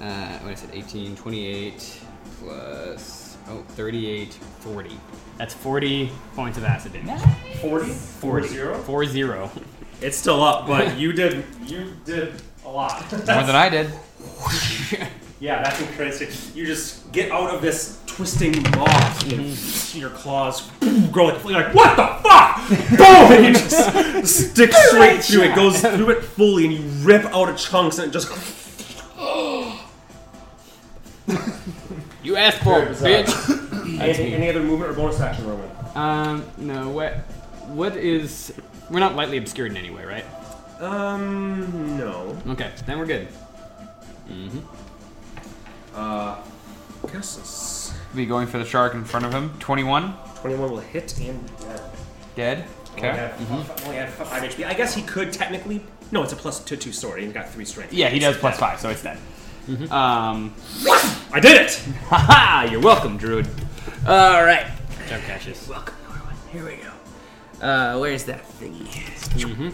Uh, 0.00 0.38
what 0.38 0.52
I 0.52 0.54
said, 0.54 0.70
18, 0.72 1.16
28 1.16 2.00
plus. 2.40 3.36
Oh, 3.48 3.62
38, 3.70 4.34
40. 4.34 5.00
That's 5.38 5.54
40 5.54 6.10
points 6.34 6.58
of 6.58 6.64
acid 6.64 6.92
damage. 6.92 7.20
40? 7.60 7.86
40. 7.86 8.48
0? 8.48 8.78
4 8.78 9.04
0. 9.06 9.50
It's 10.00 10.16
still 10.16 10.42
up, 10.42 10.66
but 10.66 10.96
you 10.98 11.12
did 11.12 11.44
you 11.66 11.92
did 12.04 12.40
a 12.64 12.68
lot. 12.68 13.10
More 13.10 13.20
than 13.20 13.56
I 13.56 13.68
did. 13.68 13.90
yeah, 15.40 15.62
that's 15.62 15.80
crazy. 15.96 16.28
You 16.58 16.66
just 16.66 17.10
get 17.12 17.30
out 17.30 17.50
of 17.54 17.62
this 17.62 18.02
twisting 18.06 18.60
moth 18.72 19.32
and 19.32 19.94
your 19.94 20.10
claws 20.10 20.68
grow 21.12 21.26
like 21.26 21.44
like 21.44 21.74
what 21.74 21.96
the 21.96 22.06
fuck? 22.22 22.68
Boom! 22.98 23.32
And 23.32 23.44
you 23.46 23.52
just 23.52 24.50
stick 24.50 24.72
straight 24.72 25.22
through 25.22 25.42
it, 25.44 25.54
goes 25.54 25.80
through 25.80 26.10
it 26.10 26.24
fully, 26.24 26.64
and 26.66 26.74
you 26.74 26.80
rip 27.06 27.24
out 27.26 27.48
of 27.48 27.56
chunks, 27.56 27.98
and 27.98 28.08
it 28.08 28.12
just 28.12 28.28
You 32.22 32.36
asked 32.36 32.62
for 32.62 32.82
it, 32.82 32.90
Very 32.96 33.22
bitch. 33.22 34.00
any, 34.00 34.34
any 34.34 34.50
other 34.50 34.62
movement 34.62 34.90
or 34.90 34.94
bonus 34.94 35.20
action, 35.20 35.46
Roman? 35.46 35.70
Um, 35.94 36.44
no, 36.58 36.90
what. 36.90 37.14
What 37.68 37.96
is. 37.96 38.52
We're 38.90 39.00
not 39.00 39.14
lightly 39.14 39.38
obscured 39.38 39.70
in 39.70 39.76
any 39.76 39.90
way, 39.90 40.04
right? 40.04 40.24
Um, 40.80 41.96
no. 41.96 42.36
Okay, 42.48 42.70
then 42.86 42.98
we're 42.98 43.06
good. 43.06 43.28
Mm-hmm. 44.28 44.58
Uh, 45.98 46.36
guess 47.12 47.38
it's 47.38 47.92
Be 48.14 48.24
going 48.24 48.46
for 48.46 48.58
the 48.58 48.64
shark 48.64 48.94
in 48.94 49.04
front 49.04 49.26
of 49.26 49.32
him. 49.32 49.50
21. 49.58 50.14
21 50.36 50.70
will 50.70 50.78
hit 50.78 51.18
and 51.18 51.50
dead. 51.58 51.80
Dead. 52.36 52.64
Only 52.96 53.08
Okay. 53.08 53.16
had, 53.16 53.82
only 53.84 53.96
had 53.96 54.08
five 54.10 54.42
HP. 54.42 54.64
I 54.64 54.74
guess 54.74 54.94
he 54.94 55.02
could 55.02 55.32
technically. 55.32 55.82
No, 56.12 56.22
it's 56.22 56.32
a 56.32 56.36
plus 56.36 56.62
two, 56.64 56.76
two 56.76 56.92
sword. 56.92 57.20
He's 57.20 57.32
got 57.32 57.48
three 57.50 57.64
strength. 57.64 57.92
Yeah, 57.92 58.08
he 58.10 58.18
does 58.18 58.36
plus 58.36 58.58
five, 58.58 58.78
so 58.80 58.90
it's 58.90 59.02
dead. 59.02 59.18
Um, 59.90 60.54
I 61.32 61.40
did 61.40 61.60
it. 61.62 61.74
haha, 62.06 62.70
you're 62.70 62.80
welcome, 62.80 63.18
Druid. 63.18 63.46
All 64.06 64.42
right. 64.44 64.66
Jump 65.08 65.24
Cassius. 65.24 65.68
Welcome, 65.68 65.94
everyone. 66.08 66.34
Here 66.52 66.64
we 66.64 66.82
go. 66.82 67.66
Uh, 67.66 67.98
where's 67.98 68.24
that 68.24 68.48
thingy? 68.60 68.86
Mm-hmm. 69.34 69.70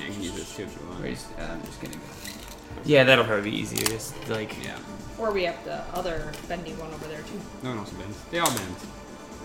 You 0.00 0.12
can 0.12 0.22
use 0.22 0.34
this 0.34 0.56
too 0.56 0.62
if 0.64 0.80
you 0.80 0.86
want. 0.88 1.02
Where's, 1.02 1.26
uh, 1.38 1.42
I'm 1.52 1.62
just 1.64 1.80
gonna 1.80 1.94
go. 1.96 2.00
Yeah, 2.86 3.04
that'll 3.04 3.24
probably 3.24 3.50
be 3.50 3.56
easier. 3.56 3.84
Just 3.86 4.14
like 4.28 4.54
Yeah. 4.64 4.78
Or 5.18 5.32
we 5.32 5.44
have 5.44 5.62
the 5.64 5.78
other 5.94 6.30
bendy 6.48 6.72
one 6.74 6.92
over 6.92 7.06
there 7.06 7.22
too. 7.22 7.40
No 7.62 7.70
one 7.70 7.78
else 7.78 7.90
bends. 7.90 8.18
They 8.30 8.38
all 8.38 8.46
bend. 8.48 8.76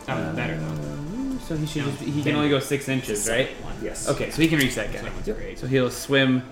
Sounds 0.05 0.35
better 0.35 0.57
though. 0.57 0.65
Mm, 0.65 1.41
so 1.41 1.55
he 1.55 1.65
should 1.65 1.85
No, 1.85 1.91
just, 1.91 2.03
he 2.03 2.23
can 2.23 2.35
only 2.35 2.49
go 2.49 2.59
six 2.59 2.89
inches, 2.89 3.29
right? 3.29 3.49
One. 3.63 3.73
Yes. 3.81 4.09
Okay, 4.09 4.29
so 4.31 4.41
he 4.41 4.47
can 4.47 4.59
reach 4.59 4.75
that 4.75 4.91
guy. 4.91 5.01
That 5.01 5.13
one's. 5.13 5.59
So 5.59 5.67
he'll 5.67 5.89
swim 5.91 6.43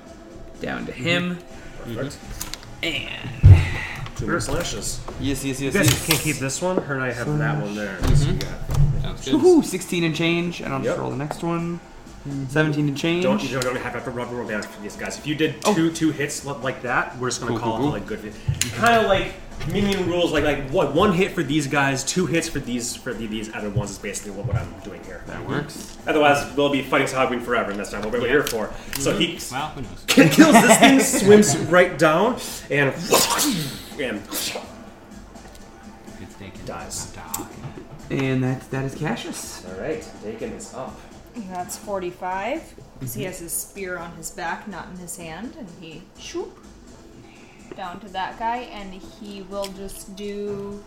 down 0.62 0.86
to 0.86 0.92
him. 0.92 1.38
Mm-hmm. 1.86 1.96
Perfect. 1.96 2.16
Mm-hmm. 2.82 2.86
And 2.86 4.18
Two 4.18 4.28
more 4.28 4.40
slashes. 4.40 5.00
yes, 5.20 5.44
yes, 5.44 5.60
You 5.60 5.66
yes, 5.72 5.74
guys 5.74 5.88
yes. 5.90 6.06
can 6.08 6.18
keep 6.18 6.36
this 6.38 6.62
one. 6.62 6.78
Her 6.78 6.96
and 6.96 7.04
I 7.04 7.12
have 7.12 7.38
that 7.40 7.62
one 7.62 7.76
there. 7.76 7.98
So 8.16 8.26
you 8.32 8.34
got- 8.38 8.50
Sounds 9.02 9.26
good. 9.26 9.36
Woohoo! 9.36 9.64
16 9.64 10.04
and 10.04 10.16
change, 10.16 10.62
and 10.62 10.74
I'll 10.74 10.80
just 10.80 10.90
Yep. 10.92 10.98
roll 11.00 11.10
the 11.10 11.16
next 11.18 11.42
one. 11.44 11.80
Mm-hmm. 12.30 12.48
17 12.48 12.88
to 12.88 12.94
change. 12.94 13.24
Don't 13.24 13.44
you 13.44 13.60
don't 13.60 13.76
have 13.78 14.04
to 14.04 14.12
roll, 14.12 14.26
roll 14.28 14.48
damage 14.48 14.66
for 14.66 14.82
these 14.82 14.96
guys. 14.96 15.18
If 15.18 15.26
you 15.28 15.36
did 15.36 15.56
Oh. 15.66 15.74
two 15.74 15.92
two 15.92 16.12
hits 16.12 16.46
like 16.46 16.82
that, 16.84 17.18
we're 17.18 17.30
just 17.30 17.42
gonna 17.42 17.52
Cool, 17.54 17.60
call 17.60 17.78
cool, 17.78 17.88
it 17.88 17.92
like 17.92 18.06
good. 18.08 18.34
Kind 18.76 18.96
of 19.02 19.06
like 19.08 19.34
minion 19.68 20.08
rules, 20.08 20.32
like 20.32 20.44
like 20.44 20.70
what 20.70 20.94
one 20.94 21.14
hit 21.14 21.32
for 21.34 21.44
these 21.44 21.68
guys, 21.68 22.04
two 22.04 22.26
hits 22.26 22.48
for 22.48 22.60
these 22.60 22.96
for 22.96 23.14
the, 23.14 23.28
these 23.28 23.54
other 23.54 23.70
ones 23.70 23.92
is 23.92 23.98
basically 23.98 24.32
what, 24.32 24.46
what 24.46 24.56
I'm 24.56 24.74
doing 24.84 25.04
here. 25.04 25.24
That 25.28 25.46
works. 25.48 25.98
Otherwise, 26.08 26.56
we'll 26.56 26.70
be 26.72 26.82
fighting 26.82 27.08
Sahuagin 27.08 27.42
forever, 27.42 27.72
and 27.72 27.80
that's 27.80 27.92
not 27.92 28.04
what 28.04 28.14
we're 28.14 28.28
here 28.28 28.44
for. 28.46 28.72
So 29.00 29.18
he 29.18 29.36
mm-hmm. 29.36 29.56
Well, 30.22 30.30
kills 30.30 30.54
this 30.54 30.78
thing, 30.80 31.00
swims 31.00 31.58
right 31.70 31.98
down, 31.98 32.40
and 32.70 32.94
and 34.00 34.22
It's 36.22 36.36
taken. 36.40 36.66
Dies. 36.66 37.16
And 38.12 38.44
that 38.44 38.70
that 38.72 38.86
is 38.86 38.96
Cassius. 38.96 39.66
all 39.68 39.80
right, 39.80 40.08
Dakin 40.24 40.54
is 40.54 40.74
up. 40.74 41.00
And 41.36 41.50
that's 41.50 41.78
45. 41.78 42.62
'cause 43.00 43.14
He 43.14 43.22
mm-hmm. 43.22 43.28
has 43.30 43.40
his 43.40 43.54
spear 43.54 43.98
on 43.98 44.12
his 44.14 44.32
back, 44.32 44.68
not 44.68 44.88
in 44.90 44.98
his 44.98 45.18
hand, 45.18 45.56
and 45.58 45.68
he 45.80 46.02
shoop 46.20 46.58
down 47.76 48.00
to 48.02 48.10
that 48.10 48.38
guy, 48.40 48.58
and 48.74 48.94
he 48.94 49.42
will 49.44 49.66
just 49.78 50.16
do. 50.16 50.84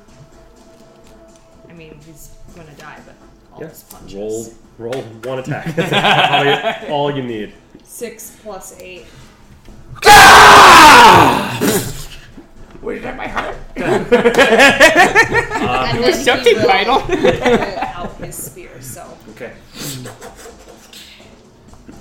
I 1.68 1.72
mean, 1.72 1.98
he's 2.04 2.30
gonna 2.54 2.72
die, 2.76 2.98
but 3.06 3.14
all 3.52 3.60
Yeah, 3.62 3.68
his 3.68 3.82
punches. 3.84 4.14
roll 4.14 4.52
roll 4.78 5.02
one 5.02 5.38
attack. 5.38 5.74
That's 5.74 5.92
all 5.92 6.44
you, 6.88 6.94
all 6.94 7.16
you 7.16 7.22
need. 7.22 7.54
Six 7.84 8.36
plus 8.42 8.78
eight. 8.80 9.06
Ah! 10.04 11.58
Where 12.82 12.96
did 12.96 13.06
I 13.06 13.14
my 13.14 13.28
heart? 13.28 13.56
and 13.76 14.04
then 16.04 16.12
something 16.24 16.58
he 16.58 16.64
vital. 16.66 17.00
pull 17.00 17.16
out 17.80 18.16
his 18.16 18.34
spear. 18.34 18.80
So 18.82 19.16
Okay. 19.30 19.52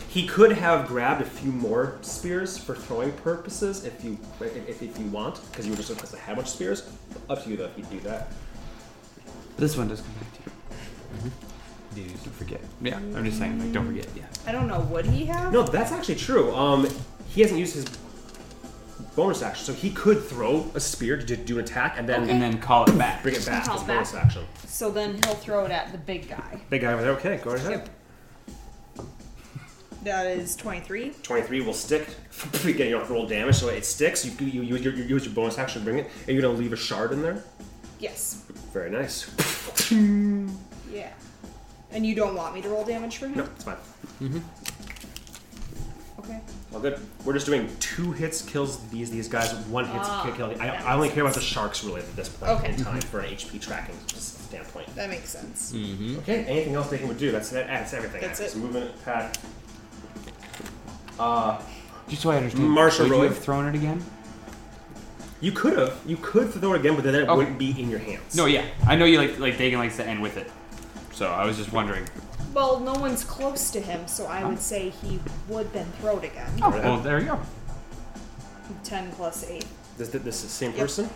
He 0.09 0.27
could 0.27 0.51
have 0.53 0.87
grabbed 0.87 1.21
a 1.21 1.25
few 1.25 1.51
more 1.53 1.97
spears 2.01 2.57
for 2.57 2.75
throwing 2.75 3.13
purposes 3.13 3.85
if 3.85 4.03
you 4.03 4.17
if, 4.41 4.81
if 4.81 4.99
you 4.99 5.05
want, 5.05 5.39
because 5.49 5.65
you 5.65 5.71
were 5.71 5.77
just 5.77 5.87
supposed 5.89 6.11
to 6.11 6.19
have 6.19 6.35
much 6.35 6.49
spears. 6.49 6.89
Up 7.29 7.43
to 7.43 7.49
you 7.49 7.55
though 7.57 7.65
if 7.65 7.77
you 7.77 7.83
do 7.85 7.99
that. 8.01 8.31
This 9.57 9.77
one 9.77 9.87
does 9.87 10.01
come 10.01 10.13
back 10.15 10.33
to 10.33 12.01
you. 12.01 12.07
Don't 12.07 12.33
forget. 12.35 12.59
Yeah, 12.81 12.95
I'm 12.97 13.23
just 13.25 13.37
saying, 13.37 13.59
like, 13.59 13.73
don't 13.73 13.85
forget. 13.85 14.07
Yeah. 14.15 14.23
I 14.47 14.51
don't 14.53 14.67
know. 14.67 14.79
Would 14.79 15.05
he 15.05 15.25
have? 15.25 15.51
No, 15.53 15.63
that's 15.63 15.91
actually 15.91 16.15
true. 16.15 16.53
Um, 16.55 16.87
he 17.29 17.41
hasn't 17.41 17.59
used 17.59 17.75
his 17.75 17.85
bonus 19.15 19.41
action, 19.41 19.65
so 19.65 19.73
he 19.73 19.89
could 19.91 20.23
throw 20.23 20.69
a 20.75 20.79
spear 20.79 21.17
to 21.17 21.35
do 21.37 21.57
an 21.59 21.63
attack 21.65 21.95
and 21.97 22.07
then 22.07 22.29
And 22.29 22.41
then 22.41 22.59
call 22.59 22.85
it 22.85 22.97
back. 22.97 23.21
bring 23.23 23.35
it 23.35 23.45
back 23.45 23.65
Call 23.65 23.75
as 23.75 23.81
it 23.81 23.83
a 23.83 23.87
back. 23.87 23.95
bonus 23.97 24.13
action. 24.15 24.45
So 24.67 24.89
then 24.91 25.19
he'll 25.25 25.35
throw 25.35 25.65
it 25.65 25.71
at 25.71 25.91
the 25.91 25.97
big 25.97 26.29
guy. 26.29 26.59
Big 26.69 26.81
guy 26.81 26.93
over 26.93 27.01
there. 27.01 27.11
Okay, 27.13 27.37
go 27.43 27.51
ahead. 27.51 27.89
That 30.03 30.25
is 30.25 30.55
23. 30.55 31.11
23 31.21 31.61
will 31.61 31.73
stick. 31.73 32.07
you 32.63 32.73
get 32.73 32.89
your 32.89 33.03
roll 33.05 33.27
damage, 33.27 33.55
so 33.57 33.67
it 33.67 33.85
sticks. 33.85 34.25
You, 34.25 34.31
you, 34.47 34.61
you, 34.63 34.75
you, 34.77 34.89
you 34.91 35.03
use 35.03 35.25
your 35.25 35.33
bonus 35.35 35.59
action 35.59 35.81
to 35.81 35.85
bring 35.85 35.99
it. 35.99 36.09
and 36.27 36.33
you're 36.35 36.41
gonna 36.41 36.57
leave 36.57 36.73
a 36.73 36.77
shard 36.77 37.11
in 37.11 37.21
there? 37.21 37.43
Yes. 37.99 38.43
Very 38.73 38.89
nice. 38.89 39.29
Yeah. 40.91 41.09
And 41.91 42.05
you 42.05 42.15
don't 42.15 42.35
want 42.35 42.53
me 42.53 42.61
to 42.63 42.69
roll 42.69 42.83
damage 42.83 43.15
for 43.17 43.27
him? 43.27 43.37
No, 43.37 43.43
it's 43.45 43.63
fine. 43.63 43.77
Mm-hmm. 44.21 44.39
Okay. 46.19 46.39
All 46.73 46.79
good. 46.79 46.99
We're 47.25 47.33
just 47.33 47.45
doing 47.45 47.69
two 47.79 48.11
hits 48.13 48.41
kills 48.41 48.79
these 48.89 49.11
these 49.11 49.27
guys. 49.27 49.53
One 49.67 49.85
hit 49.85 49.95
Ah, 50.01 50.31
kill. 50.35 50.51
I, 50.51 50.53
that 50.53 50.85
I 50.85 50.93
only 50.93 51.07
makes 51.07 51.15
care 51.15 51.23
about 51.23 51.35
the 51.35 51.41
sharks 51.41 51.83
really 51.83 51.99
at 52.01 52.15
this 52.15 52.29
point 52.29 52.51
Okay. 52.51 52.69
in 52.73 52.77
time 52.77 53.01
for 53.01 53.19
an 53.19 53.29
HP 53.33 53.59
tracking 53.61 53.95
standpoint. 54.07 54.93
That 54.95 55.09
makes 55.09 55.29
sense. 55.29 55.73
Mm-hmm. 55.73 56.19
Okay. 56.19 56.45
Anything 56.45 56.75
else 56.75 56.89
they 56.89 56.97
can 56.97 57.15
do? 57.17 57.31
That's 57.31 57.49
that, 57.49 57.67
that's 57.67 57.93
everything. 57.93 58.21
That's 58.21 58.39
It's 58.39 58.55
it. 58.55 58.59
Movement, 58.59 58.95
attack. 59.01 59.35
Uh, 61.19 61.61
Just 62.07 62.21
so 62.21 62.31
I 62.31 62.37
understand. 62.37 62.67
Marsha 62.69 62.99
would 63.01 63.09
you 63.09 63.15
Roy. 63.15 63.27
have 63.27 63.37
thrown 63.37 63.65
it 63.67 63.75
again? 63.75 64.03
you 65.41 65.51
could 65.51 65.77
have. 65.77 65.97
You 66.05 66.17
could 66.17 66.51
throw 66.53 66.73
it 66.73 66.79
again, 66.81 66.93
but 66.95 67.03
then 67.03 67.15
it 67.15 67.23
Okay. 67.27 67.35
wouldn't 67.35 67.57
be 67.57 67.71
in 67.81 67.89
your 67.89 67.99
hands. 67.99 68.35
No, 68.35 68.45
yeah. 68.45 68.63
I 68.87 68.95
know 68.95 69.05
you 69.05 69.17
like 69.17 69.39
like 69.39 69.57
Dakin 69.57 69.79
likes 69.79 69.97
to 69.97 70.05
end 70.05 70.21
with 70.21 70.37
it. 70.37 70.49
So 71.13 71.27
I 71.27 71.45
was 71.45 71.57
just 71.57 71.73
wondering. 71.73 72.07
Well, 72.53 72.79
no 72.79 72.93
one's 72.93 73.23
close 73.23 73.71
to 73.71 73.79
him, 73.79 74.07
so 74.07 74.25
I 74.25 74.43
would 74.43 74.57
oh. 74.57 74.59
say 74.59 74.89
he 74.89 75.19
would 75.47 75.71
then 75.71 75.85
throw 75.99 76.17
it 76.17 76.25
again. 76.25 76.51
Oh, 76.61 76.69
well, 76.69 76.97
there 76.97 77.19
you 77.19 77.27
go. 77.27 77.39
10 78.83 79.11
plus 79.13 79.49
8. 79.49 79.65
This 79.97 80.09
this 80.09 80.35
is 80.37 80.43
the 80.43 80.49
same 80.49 80.71
Yep. 80.71 80.79
person. 80.79 81.09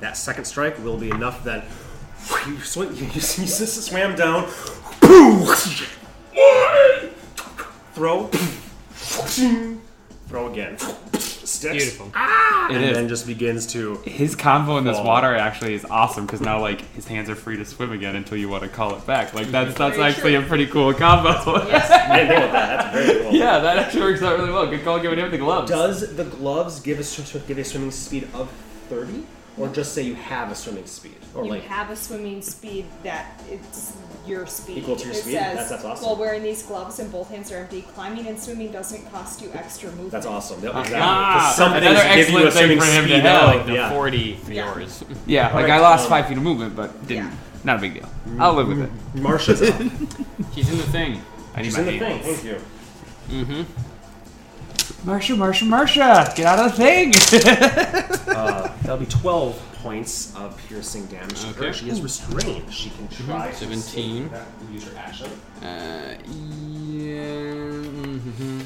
That 0.00 0.16
second 0.16 0.44
strike 0.44 0.78
will 0.82 0.96
be 0.96 1.10
enough 1.10 1.44
that 1.44 1.64
you, 2.46 2.58
swing, 2.60 2.88
you, 2.96 3.06
you, 3.06 3.12
you 3.12 3.20
swam 3.20 4.14
down, 4.16 4.46
throw, 7.94 8.26
throw 10.28 10.50
again, 10.50 10.76
sticks, 11.50 11.72
Beautiful. 11.84 12.10
Ah! 12.14 12.68
It 12.70 12.76
and 12.76 12.84
is. 12.84 12.96
then 12.96 13.08
just 13.08 13.26
begins 13.26 13.66
to. 13.68 13.96
His 14.04 14.36
combo 14.36 14.76
in 14.78 14.84
this 14.84 14.96
Oh. 14.98 15.04
water 15.04 15.34
actually 15.34 15.74
is 15.74 15.84
awesome 15.84 16.24
because 16.26 16.40
now 16.40 16.60
like 16.60 16.80
his 16.94 17.06
hands 17.08 17.28
are 17.28 17.34
free 17.34 17.56
to 17.56 17.64
swim 17.64 17.92
again 17.92 18.14
until 18.16 18.38
you 18.38 18.48
want 18.48 18.62
to 18.62 18.68
call 18.68 18.94
it 18.96 19.04
back. 19.06 19.34
Like 19.34 19.48
that's 19.48 19.74
that's 19.76 19.96
Very 19.96 20.08
actually 20.08 20.34
true. 20.36 20.44
a 20.44 20.46
pretty 20.46 20.66
cool 20.66 20.94
combo. 20.94 21.30
I 21.36 22.18
didn't 22.20 22.28
know 22.28 22.52
that. 22.52 22.92
That's 22.92 23.06
very 23.06 23.22
cool. 23.22 23.32
yeah, 23.34 23.58
that 23.58 23.78
actually 23.78 24.02
works 24.02 24.22
out 24.22 24.38
really 24.38 24.52
well. 24.52 24.66
Good 24.68 24.84
call 24.84 25.00
giving 25.00 25.18
him 25.18 25.30
the 25.30 25.38
gloves. 25.38 25.70
Does 25.70 26.14
the 26.16 26.24
gloves 26.24 26.80
give 26.80 27.00
a 27.00 27.04
sw- 27.04 27.46
give 27.46 27.58
a 27.58 27.64
swimming 27.64 27.90
speed 27.90 28.28
of 28.34 28.50
thirty, 28.88 29.24
or 29.58 29.68
just 29.68 29.92
say 29.92 30.02
you 30.02 30.14
have 30.14 30.50
a 30.50 30.54
swimming 30.54 30.86
speed, 30.86 31.16
or 31.34 31.44
You 31.44 31.50
like 31.50 31.62
have 31.64 31.90
a 31.90 31.96
swimming 31.96 32.40
speed 32.42 32.86
that 33.02 33.40
it's 33.50 33.96
your 34.26 34.46
speed. 34.46 34.78
Equal 34.78 34.96
to 34.96 35.04
your 35.06 35.14
it 35.14 35.18
speed? 35.22 35.32
Says, 35.32 35.42
That's- 35.54 35.70
that's 35.70 35.84
awesome. 35.84 36.06
While 36.06 36.16
wearing 36.16 36.42
these 36.42 36.62
gloves 36.62 36.98
and 36.98 37.10
both 37.10 37.28
hands 37.30 37.50
are 37.52 37.56
empty, 37.58 37.82
climbing 37.94 38.26
and 38.26 38.38
swimming 38.38 38.70
doesn't 38.72 39.10
cost 39.12 39.40
you 39.42 39.50
extra 39.54 39.88
movement. 39.90 40.10
that's 40.12 40.26
awesome. 40.26 40.62
Yep, 40.62 40.72
Ah, 40.74 41.52
some 41.56 41.72
another 41.72 41.96
things 41.96 42.28
you 42.30 42.38
a 42.38 42.46
excellent 42.46 42.52
thing 42.54 42.78
for 42.78 42.84
him 42.86 43.02
to 43.04 43.10
speed 43.10 43.20
have. 43.22 43.54
Like 43.56 43.66
the 43.66 43.72
yeah. 43.74 43.90
40 43.90 44.36
for 44.36 44.52
Yeah. 44.52 44.74
yours. 44.74 45.04
Yeah, 45.26 45.46
like 45.46 45.54
Alright, 45.54 45.70
I 45.70 45.78
lost 45.80 46.04
um, 46.04 46.10
five 46.10 46.26
feet 46.28 46.36
of 46.36 46.42
movement, 46.42 46.76
but 46.76 47.06
didn't. 47.06 47.26
Yeah. 47.26 47.36
Not 47.64 47.76
a 47.76 47.80
big 47.80 47.94
deal. 47.94 48.08
I'll 48.38 48.54
live 48.54 48.68
with 48.68 48.82
it. 48.82 48.90
Marsha's 49.16 49.60
up. 49.62 49.74
He's 50.54 50.70
in 50.70 50.78
the 50.78 50.84
thing. 50.84 51.20
I 51.54 51.62
need 51.62 51.66
She's 51.66 51.76
my 51.76 51.82
in 51.84 51.86
the 51.86 51.98
thing. 51.98 52.20
Thank 52.22 52.44
you. 52.44 52.56
Mm-hmm. 53.28 53.62
Marsha, 55.08 55.36
Marsha, 55.36 55.66
Marsha, 55.68 56.34
get 56.36 56.46
out 56.46 56.58
of 56.58 56.72
the 56.72 56.76
thing. 56.76 57.12
Uh, 58.30 58.72
that'll 58.82 58.96
be 58.96 59.06
12 59.06 59.69
points 59.82 60.34
of 60.36 60.56
piercing 60.68 61.06
damage 61.06 61.40
to 61.40 61.46
her. 61.48 61.64
Okay. 61.66 61.72
She 61.72 61.88
is 61.90 62.00
restrained. 62.00 62.72
She 62.72 62.90
can 62.90 63.08
try 63.08 63.50
to 63.50 63.56
17. 63.56 63.80
save 63.80 64.30
that 64.30 64.46
use 64.72 64.84
her 64.88 64.98
action. 64.98 65.30
Uh, 65.62 66.16
yeah. 66.26 67.42
hmm 68.20 68.60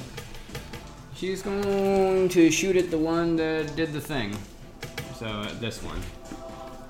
She's 1.15 1.43
going 1.43 2.29
to 2.31 2.51
shoot 2.51 2.77
at 2.77 2.91
the 2.91 2.99
one 2.99 3.37
that 3.37 3.75
did 3.77 3.93
the 3.93 4.01
thing. 4.01 4.37
So 5.19 5.27
uh, 5.27 5.49
this 5.61 5.83
one. 5.83 6.01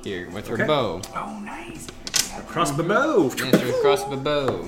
Here, 0.02 0.28
with 0.30 0.48
her 0.48 0.54
Okay. 0.54 0.66
bow. 0.66 1.00
oh, 1.14 1.40
nice. 1.40 1.86
Across 2.38 2.72
the 2.72 2.82
bow. 2.82 3.30
Yes, 3.36 3.60
her 3.60 3.68
across 3.78 4.04
the 4.04 4.16
bow. 4.16 4.66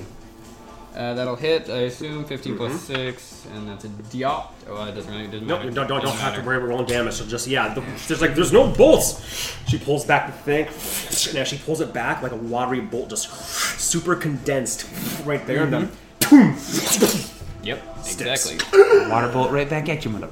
Uh, 0.97 1.13
that'll 1.13 1.35
hit, 1.35 1.69
I 1.69 1.81
assume, 1.81 2.25
15 2.25 2.53
mm-hmm. 2.53 2.65
plus 2.65 2.81
6, 2.81 3.47
and 3.53 3.69
that's 3.69 3.85
a 3.85 3.87
diop. 3.87 4.47
Oh, 4.67 4.83
it 4.83 4.95
doesn't 4.95 5.11
really, 5.11 5.25
it 5.25 5.31
doesn't 5.31 5.45
Nope, 5.45 5.59
matter. 5.59 5.69
you 5.69 5.75
don't, 5.75 5.87
don't, 5.87 6.01
don't 6.01 6.05
Doesn't 6.05 6.19
have 6.21 6.35
to 6.35 6.41
worry 6.41 6.57
about 6.57 6.69
rolling 6.69 6.87
damage. 6.87 7.13
So 7.13 7.25
just 7.27 7.45
yeah, 7.45 7.71
the, 7.71 7.81
there's 8.07 8.19
like 8.19 8.33
there's 8.33 8.51
no 8.51 8.67
bolts. 8.73 9.55
She 9.67 9.77
pulls 9.77 10.05
back 10.05 10.25
the 10.25 10.33
thing, 10.33 10.65
and 10.65 11.37
as 11.37 11.47
she 11.49 11.59
pulls 11.59 11.81
it 11.81 11.93
back, 11.93 12.23
like 12.23 12.31
a 12.31 12.35
watery 12.35 12.81
bolt, 12.81 13.11
just 13.11 13.29
super 13.79 14.15
condensed 14.15 14.89
right 15.23 15.45
there. 15.45 15.65
And 15.65 15.73
then 15.73 15.91
mm-hmm. 16.21 17.63
Yep, 17.63 17.83
exactly. 17.99 18.57
Water 19.11 19.31
bolt 19.31 19.51
right 19.51 19.69
back 19.69 19.89
at 19.89 20.03
you, 20.03 20.09
mother. 20.09 20.29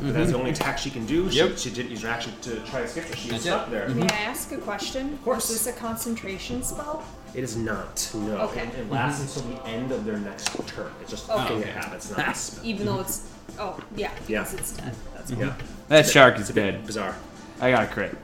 But 0.00 0.12
that's 0.12 0.32
the 0.32 0.36
only 0.36 0.50
mm-hmm. 0.50 0.60
attack 0.60 0.78
she 0.78 0.90
can 0.90 1.06
do. 1.06 1.30
She, 1.30 1.38
Yep. 1.38 1.58
she 1.58 1.70
didn't 1.70 1.92
use 1.92 2.02
her 2.02 2.08
action 2.08 2.32
to 2.42 2.58
try 2.60 2.82
to 2.82 2.88
skip 2.88 3.04
her. 3.04 3.14
She 3.14 3.30
was 3.30 3.44
That's 3.44 3.46
it. 3.46 3.48
stuck 3.48 3.70
there. 3.70 3.88
May 3.90 4.08
I 4.08 4.22
ask 4.22 4.50
a 4.50 4.56
question? 4.58 5.14
Of 5.14 5.22
course. 5.22 5.50
Is 5.50 5.64
this 5.64 5.76
a 5.76 5.78
concentration 5.78 6.64
spell? 6.64 7.04
It 7.34 7.42
is 7.42 7.56
not. 7.56 8.10
No. 8.14 8.36
Okay. 8.48 8.62
It, 8.68 8.74
it 8.78 8.90
lasts 8.90 9.36
until 9.36 9.50
the 9.56 9.66
end 9.66 9.90
of 9.92 10.04
their 10.04 10.18
next 10.18 10.46
turn. 10.68 10.92
It's 11.00 11.10
just 11.10 11.28
a 11.28 11.34
Okay. 11.34 11.48
thing 11.48 11.60
that 11.62 11.66
happens. 11.68 12.08
It's 12.10 12.16
not 12.16 12.28
a 12.28 12.34
spell. 12.34 12.64
Even 12.64 12.86
though 12.86 13.00
it's. 13.00 13.28
Oh, 13.58 13.78
yeah. 13.96 14.10
Yeah. 14.28 14.40
Because 14.44 14.54
it's 14.54 14.72
dead. 14.76 14.94
That's 15.14 15.30
Yeah. 15.32 15.54
That 15.88 16.06
shark 16.08 16.38
is 16.38 16.48
dead. 16.50 16.86
Bizarre. 16.86 17.16
I 17.60 17.70
got 17.72 17.84
a 17.84 17.86
crit. 17.86 18.16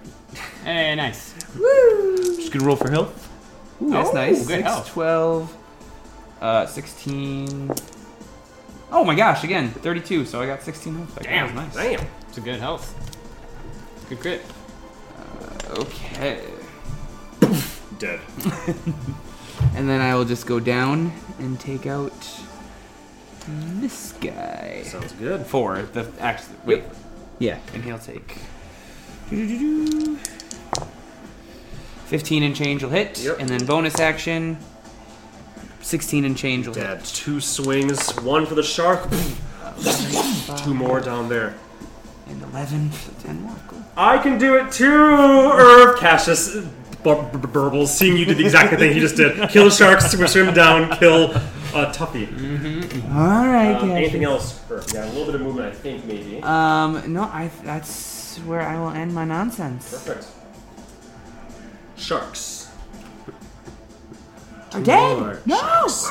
Hey, 0.64 0.94
nice. 0.94 1.34
Woo! 1.58 2.36
Just 2.36 2.52
gonna 2.52 2.64
roll 2.64 2.76
for 2.76 2.90
health. 2.90 3.28
Ooh, 3.82 3.90
that's 3.90 4.11
Oh, 4.11 4.12
nice. 4.12 4.38
good 4.46 4.58
6, 4.58 4.62
health. 4.62 4.88
12, 4.90 5.56
uh, 6.40 6.66
16. 6.66 7.70
Oh 8.92 9.04
my 9.04 9.14
gosh, 9.14 9.42
again, 9.44 9.70
32, 9.70 10.24
so 10.26 10.40
I 10.40 10.46
got 10.46 10.62
16 10.62 10.94
health. 10.96 11.14
back. 11.16 11.24
Damn. 11.24 11.54
That 11.56 11.66
was 11.66 11.74
nice. 11.76 11.98
Damn. 11.98 12.06
It's 12.28 12.38
a 12.38 12.40
good 12.40 12.61
health. 12.61 12.94
Good 14.08 14.20
crit. 14.20 14.42
Okay. 15.70 16.40
Dead. 18.01 18.20
And 19.76 19.86
then 19.88 20.01
I 20.01 20.14
will 20.14 20.24
just 20.24 20.46
go 20.46 20.59
down 20.59 21.12
and 21.38 21.61
take 21.61 21.86
out 21.86 22.12
this 23.78 24.12
guy. 24.12 24.82
Sounds 24.86 25.12
good. 25.12 25.44
Four. 25.46 25.82
The 25.82 26.11
actually, 26.18 26.57
wait. 26.64 26.84
Yeah, 27.38 27.59
and 27.74 27.84
he'll 27.84 27.98
take. 27.98 28.38
doo-doo-doo-doo. 29.28 30.16
15 32.07 32.42
and 32.42 32.57
change 32.57 32.82
will 32.82 32.90
hit, 32.90 33.18
Yep. 33.22 33.36
and 33.38 33.48
then 33.51 33.66
bonus 33.66 34.01
action. 34.01 34.57
16 35.82 36.24
and 36.24 36.36
change 36.36 36.66
will 36.66 36.74
Dead. 36.74 36.98
hit. 36.98 37.07
Two 37.07 37.38
swings. 37.40 38.11
One 38.22 38.46
for 38.46 38.55
the 38.55 38.62
shark. 38.62 39.09
Two 40.64 40.72
more 40.74 41.01
down 41.01 41.28
there. 41.28 41.55
And 42.28 42.42
11 42.44 42.90
for 42.90 43.11
the 43.12 43.22
10 43.22 43.42
more. 43.42 43.57
Cool. 43.68 43.84
I 43.96 44.16
can 44.18 44.38
do 44.38 44.55
it 44.57 44.72
too, 44.72 44.86
Irv. 44.90 45.98
Cassius 45.98 46.57
bur- 47.03 47.30
bur- 47.32 47.48
burbles, 47.70 47.88
seeing 47.88 48.16
you 48.16 48.24
did 48.24 48.36
the 48.38 48.44
exact 48.44 48.78
thing 48.78 48.92
he 48.92 49.01
just 49.01 49.16
did. 49.16 49.48
Kill 49.51 49.64
the 49.64 49.70
sharks, 49.70 50.11
swim 50.11 50.55
down, 50.55 50.96
kill 50.98 51.30
uh, 51.74 51.92
Tuffy. 51.92 52.26
All 53.14 53.46
right, 53.46 53.76
Um, 53.76 53.90
anything 53.92 54.24
else, 54.24 54.61
Irv? 54.70 54.84
Yeah, 54.92 55.05
a 55.05 55.11
little 55.12 55.26
bit 55.26 55.34
of 55.36 55.40
movement, 55.42 55.68
I 55.68 55.72
think, 55.72 56.05
maybe. 56.05 56.42
Um, 56.42 57.12
no, 57.12 57.22
I. 57.24 57.51
That's 57.64 58.38
where 58.46 58.62
I 58.62 58.78
will 58.78 58.90
end 58.90 59.14
my 59.14 59.24
nonsense. 59.24 59.90
Perfect. 59.90 60.26
Sharks. 61.96 62.68
Are 64.72 64.80
dead? 64.80 65.18
More 65.18 65.40
No. 65.46 65.59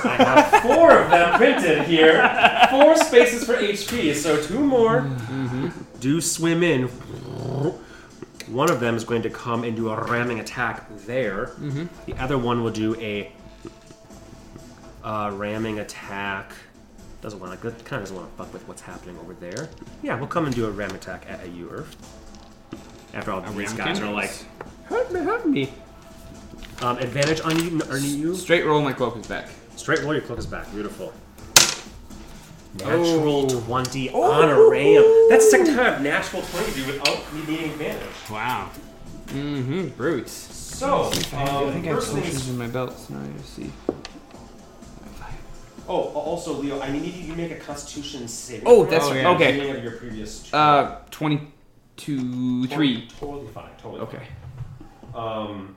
I 0.04 0.16
have 0.18 0.62
four 0.64 0.92
of 0.92 1.10
them 1.12 1.38
printed 1.38 1.84
here. 1.84 2.22
Four 2.70 2.98
spaces 2.98 3.46
for 3.46 3.54
HP, 3.56 4.14
so 4.14 4.42
two 4.44 4.60
more. 4.60 5.10
Do 6.02 6.20
swim 6.22 6.62
in. 6.64 6.90
One 8.50 8.70
of 8.72 8.80
them 8.80 8.96
is 8.96 9.04
going 9.04 9.22
to 9.24 9.30
come 9.30 9.64
and 9.64 9.76
do 9.76 9.90
a 9.90 10.04
ramming 10.06 10.40
attack 10.40 10.88
there. 11.06 11.52
The 12.06 12.16
other 12.18 12.38
one 12.38 12.64
will 12.64 12.72
do 12.72 12.96
a 13.00 13.32
uh, 15.04 15.32
ramming 15.34 15.80
attack. 15.80 16.52
Doesn't 17.22 17.40
want 17.40 17.52
to. 17.54 17.58
Kind 17.72 17.76
of 17.76 17.88
doesn't 18.10 18.16
want 18.16 18.32
to 18.32 18.38
fuck 18.38 18.52
with 18.54 18.68
what's 18.68 18.82
happening 18.82 19.18
over 19.20 19.34
there. 19.34 19.70
Yeah, 20.02 20.16
we'll 20.18 20.28
come 20.28 20.46
and 20.46 20.56
do 20.56 20.66
a 20.66 20.72
ram 20.72 20.92
attack 20.92 21.26
at 21.30 21.48
you, 21.52 21.70
Earth. 21.70 21.96
After 23.14 23.32
all, 23.32 23.42
these 23.42 23.74
guys 23.74 24.00
are 24.00 24.12
like 24.12 24.32
Hurt 24.86 25.12
me, 25.12 25.20
hurt 25.20 25.46
me. 25.46 25.72
um, 26.82 26.98
advantage 26.98 27.42
on 27.42 27.60
you, 27.64 27.82
on 27.92 28.04
you. 28.04 28.36
Straight 28.36 28.66
roll, 28.66 28.82
my 28.82 28.94
cloak 28.94 29.18
is 29.18 29.28
back. 29.28 29.50
Straight 29.76 30.02
roll, 30.02 30.14
your 30.14 30.22
cloak 30.22 30.40
is 30.40 30.46
back. 30.48 30.72
Beautiful. 30.72 31.14
Natural 32.76 33.48
20 33.48 34.12
on 34.12 34.50
a 34.50 34.70
ram. 34.70 35.28
That's 35.30 35.46
the 35.46 35.58
second 35.58 35.76
time 35.76 35.96
of 35.96 36.02
natural 36.02 36.44
20 36.44 36.72
do 36.74 36.86
without 36.86 37.34
me 37.34 37.42
needing 37.48 37.72
advantage. 37.72 38.30
Wow. 38.30 38.70
Mm-hmm. 39.28 39.88
Brutes. 39.90 40.32
So, 40.32 41.06
I 41.06 41.10
think 41.10 41.34
I 41.34 41.44
um, 41.46 41.74
think 41.74 41.86
I 41.86 41.90
have 41.90 41.98
first 41.98 42.14
potions 42.14 42.34
things. 42.34 42.50
in 42.50 42.58
my 42.58 42.68
belt, 42.68 42.98
so 42.98 43.14
now 43.16 43.22
I 43.24 43.38
just 43.38 43.54
see. 43.56 43.72
Oh, 45.88 46.04
also, 46.14 46.54
Leo, 46.54 46.80
I 46.80 46.92
need 46.92 47.04
you 47.16 47.32
to 47.32 47.36
make 47.36 47.52
a 47.52 47.56
constitution 47.56 48.28
saving. 48.28 48.64
Oh, 48.68 48.86
that's 48.86 49.08
at 49.08 49.26
right. 49.26 49.26
Okay. 49.36 49.70
of 49.72 49.84
your 49.84 49.94
previous 49.94 50.54
Uh, 50.54 51.00
22, 51.10 52.68
3. 52.68 53.08
Totally 53.20 53.48
fine. 53.48 53.70
Totally 53.82 54.02
Okay. 54.02 54.22
fine. 55.14 55.16
Um, 55.16 55.76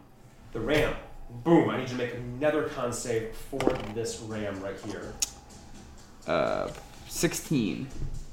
the 0.52 0.60
ram. 0.60 0.94
Boom. 1.44 1.70
I 1.70 1.78
need 1.78 1.84
you 1.88 1.96
to 1.96 2.04
make 2.04 2.14
another 2.14 2.64
con 2.64 2.92
save 2.92 3.34
for 3.34 3.58
this 3.94 4.20
ram 4.20 4.60
right 4.62 4.76
here. 4.86 5.14
Uh, 6.26 6.70
16. 7.08 7.86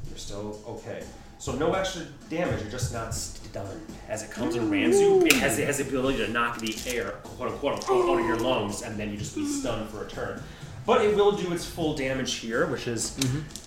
You're 0.10 0.18
still 0.18 0.60
okay. 0.68 1.03
So 1.38 1.53
no 1.53 1.74
extra 1.74 2.03
damage. 2.30 2.61
You're 2.61 2.72
just 2.72 2.94
not 2.94 3.14
stunned. 3.14 3.82
As 4.10 4.24
it 4.24 4.32
comes 4.32 4.56
and 4.56 4.70
rams 4.70 4.99
you, 4.99 5.26
it 5.26 5.34
has, 5.34 5.57
it 5.57 5.66
has 5.66 5.78
the 5.78 5.88
ability 5.88 6.18
to 6.20 6.28
knock 6.32 6.60
the 6.60 6.76
air, 6.88 7.11
quote 7.24 7.52
unquote, 7.52 7.84
out 7.90 8.10
out 8.10 8.20
of 8.20 8.26
your 8.26 8.38
lungs, 8.38 8.82
and 8.82 8.98
then 8.99 9.10
you 9.11 9.18
just 9.18 9.36
be 9.36 9.45
stunned 9.45 9.90
for 9.90 10.06
a 10.06 10.10
turn. 10.10 10.41
But 10.86 11.02
it 11.06 11.16
will 11.16 11.32
do 11.34 11.53
its 11.53 11.66
full 11.66 11.94
damage 11.95 12.36
here, 12.36 12.66
which 12.68 12.88
is 12.88 13.16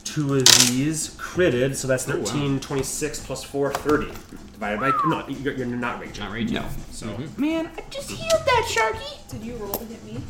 two 0.05 0.35
of 0.35 0.45
these 0.69 1.15
critted. 1.17 1.75
So 1.77 1.89
that's 1.89 2.05
13, 2.05 2.59
26 2.61 3.25
plus 3.27 3.45
4, 3.45 3.73
30. 3.73 4.07
Divided 4.53 4.81
by 4.81 4.91
no, 5.07 5.27
you're, 5.29 5.55
you're 5.55 5.67
not 5.67 6.01
raging. 6.01 6.25
Not 6.25 6.33
raging. 6.33 6.55
No. 6.55 6.65
So 6.91 7.17
Man, 7.37 7.71
I 7.77 7.83
just 7.91 8.11
healed 8.11 8.43
that 8.45 8.67
Sharky! 8.69 9.29
Did 9.31 9.43
you 9.43 9.57
roll 9.57 9.73
to 9.73 9.85
hit 9.85 10.05
me? 10.05 10.21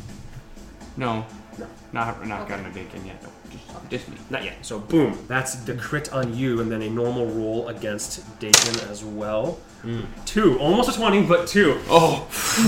No. 0.97 1.25
No. 1.57 1.67
Not, 1.93 2.25
not 2.27 2.41
Okay. 2.41 2.49
gotten 2.49 2.65
a 2.65 2.73
Dakin 2.73 3.05
yet, 3.05 3.21
though. 3.21 3.29
Just, 3.89 4.05
just 4.05 4.09
me. 4.09 4.17
not 4.29 4.43
yet. 4.43 4.55
So 4.65 4.79
boom, 4.79 5.17
that's 5.27 5.55
the 5.55 5.75
crit 5.75 6.11
on 6.13 6.35
you, 6.35 6.61
and 6.61 6.71
then 6.71 6.81
a 6.81 6.89
normal 6.89 7.27
roll 7.27 7.67
against 7.69 8.23
Dakin 8.39 8.79
as 8.89 9.03
well. 9.03 9.59
Two, 10.25 10.57
almost 10.59 10.89
a 10.89 10.93
20, 10.97 11.23
but 11.23 11.45
two. 11.45 11.77
Oh, 11.89 12.19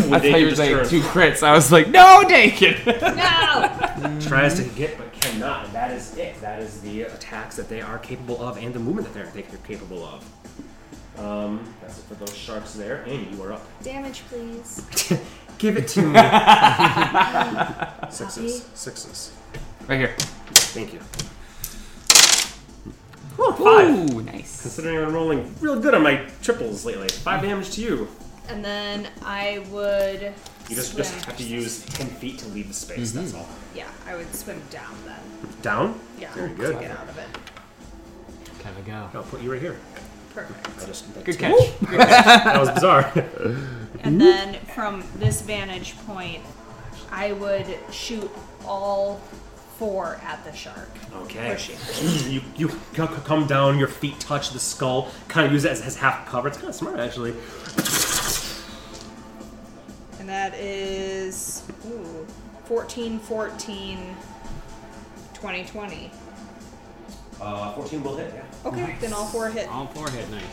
When 0.09 0.15
I 0.15 0.19
thought 0.31 0.39
you 0.41 0.47
were 0.47 0.55
saying 0.55 0.75
turns. 0.75 0.89
two 0.89 0.99
crits. 1.01 1.43
I 1.43 1.53
was 1.53 1.71
like, 1.71 1.87
no, 1.87 2.23
Dakin! 2.27 2.75
No! 3.15 4.19
tries 4.19 4.55
to 4.55 4.63
get 4.75 4.97
but 4.97 5.13
cannot. 5.13 5.63
And 5.65 5.73
that 5.73 5.91
is 5.91 6.17
it. 6.17 6.39
That 6.41 6.59
is 6.61 6.81
the 6.81 7.03
attacks 7.03 7.55
that 7.55 7.69
they 7.69 7.79
are 7.79 7.97
capable 7.99 8.41
of 8.43 8.57
and 8.57 8.73
the 8.73 8.79
movement 8.79 9.07
that 9.07 9.13
they're, 9.33 9.43
they're 9.43 9.57
capable 9.65 10.03
of. 10.03 10.25
Um, 11.17 11.73
that's 11.81 11.99
it 11.99 12.03
for 12.03 12.15
those 12.15 12.35
sharks 12.35 12.73
there. 12.73 13.03
And 13.07 13.33
you 13.33 13.41
are 13.43 13.53
up. 13.53 13.65
Damage, 13.81 14.23
please. 14.27 14.81
Give 15.57 15.77
it 15.77 15.87
to 15.87 16.01
me. 16.01 16.19
Sixes. 18.09 18.65
Sixes. 18.73 19.31
Right 19.87 19.99
here. 19.99 20.15
Thank 20.75 20.91
you. 20.91 20.99
Whew, 23.37 23.53
five. 23.53 24.13
Ooh, 24.13 24.21
nice. 24.23 24.61
Considering 24.61 24.97
I'm 24.97 25.13
rolling 25.13 25.55
real 25.61 25.79
good 25.79 25.93
on 25.93 26.03
my 26.03 26.17
triples 26.41 26.85
lately. 26.85 27.07
Five 27.07 27.41
damage 27.41 27.71
to 27.75 27.81
you. 27.81 28.09
And 28.49 28.63
then 28.63 29.07
I 29.23 29.65
would. 29.71 30.33
You 30.69 30.75
just, 30.75 30.91
swim. 30.91 30.97
just 30.97 31.23
have 31.23 31.37
to 31.37 31.43
use 31.43 31.85
10 31.85 32.07
feet 32.07 32.39
to 32.39 32.49
leave 32.49 32.67
the 32.67 32.73
space, 32.73 33.13
that's 33.13 33.33
all. 33.33 33.47
Yeah, 33.73 33.87
I 34.05 34.15
would 34.15 34.33
swim 34.35 34.61
down 34.69 34.93
then. 35.05 35.19
Down? 35.61 35.97
Yeah. 36.19 36.33
Very 36.33 36.53
good. 36.55 36.75
to 36.75 36.81
Get 36.81 36.91
out 36.91 37.07
of 37.07 37.17
it. 37.17 37.27
Have 38.65 38.77
a 38.77 38.81
go. 38.81 39.09
I'll 39.13 39.23
put 39.23 39.41
you 39.41 39.53
right 39.53 39.61
here. 39.61 39.77
Perfect. 40.33 40.83
I 40.83 40.85
just, 40.87 41.23
Good 41.23 41.37
catch. 41.39 41.79
that 41.83 42.59
was 42.59 42.69
bizarre. 42.71 43.13
And 44.01 44.21
then 44.21 44.55
from 44.75 45.03
this 45.15 45.41
vantage 45.41 45.97
point, 46.05 46.43
I 47.11 47.31
would 47.31 47.65
shoot 47.91 48.29
all 48.63 49.19
four 49.77 50.15
at 50.23 50.43
the 50.43 50.53
shark. 50.53 50.89
Okay. 51.23 51.57
You 52.29 52.41
you 52.55 52.69
c- 52.69 52.77
c- 52.95 53.07
come 53.25 53.45
down, 53.47 53.77
your 53.77 53.87
feet 53.87 54.19
touch 54.19 54.51
the 54.51 54.59
skull, 54.59 55.11
kind 55.27 55.45
of 55.45 55.51
use 55.53 55.65
it 55.65 55.71
as, 55.71 55.81
as 55.81 55.95
half 55.97 56.25
cover. 56.27 56.47
It's 56.47 56.57
kind 56.57 56.69
of 56.69 56.75
smart, 56.75 56.99
actually. 56.99 57.31
And 60.19 60.29
that 60.29 60.55
is 60.55 61.63
ooh, 61.87 62.25
14, 62.65 63.19
14, 63.19 64.15
20, 65.33 65.63
20. 65.65 66.11
Uh, 67.41 67.73
14 67.73 68.03
will 68.03 68.15
hit, 68.17 68.33
yeah. 68.33 68.43
Okay, 68.69 68.95
then 69.01 69.13
all 69.13 69.25
four 69.27 69.49
hit. 69.49 69.67
All 69.69 69.87
four 69.87 70.09
hit. 70.09 70.29
Nice. 70.31 70.43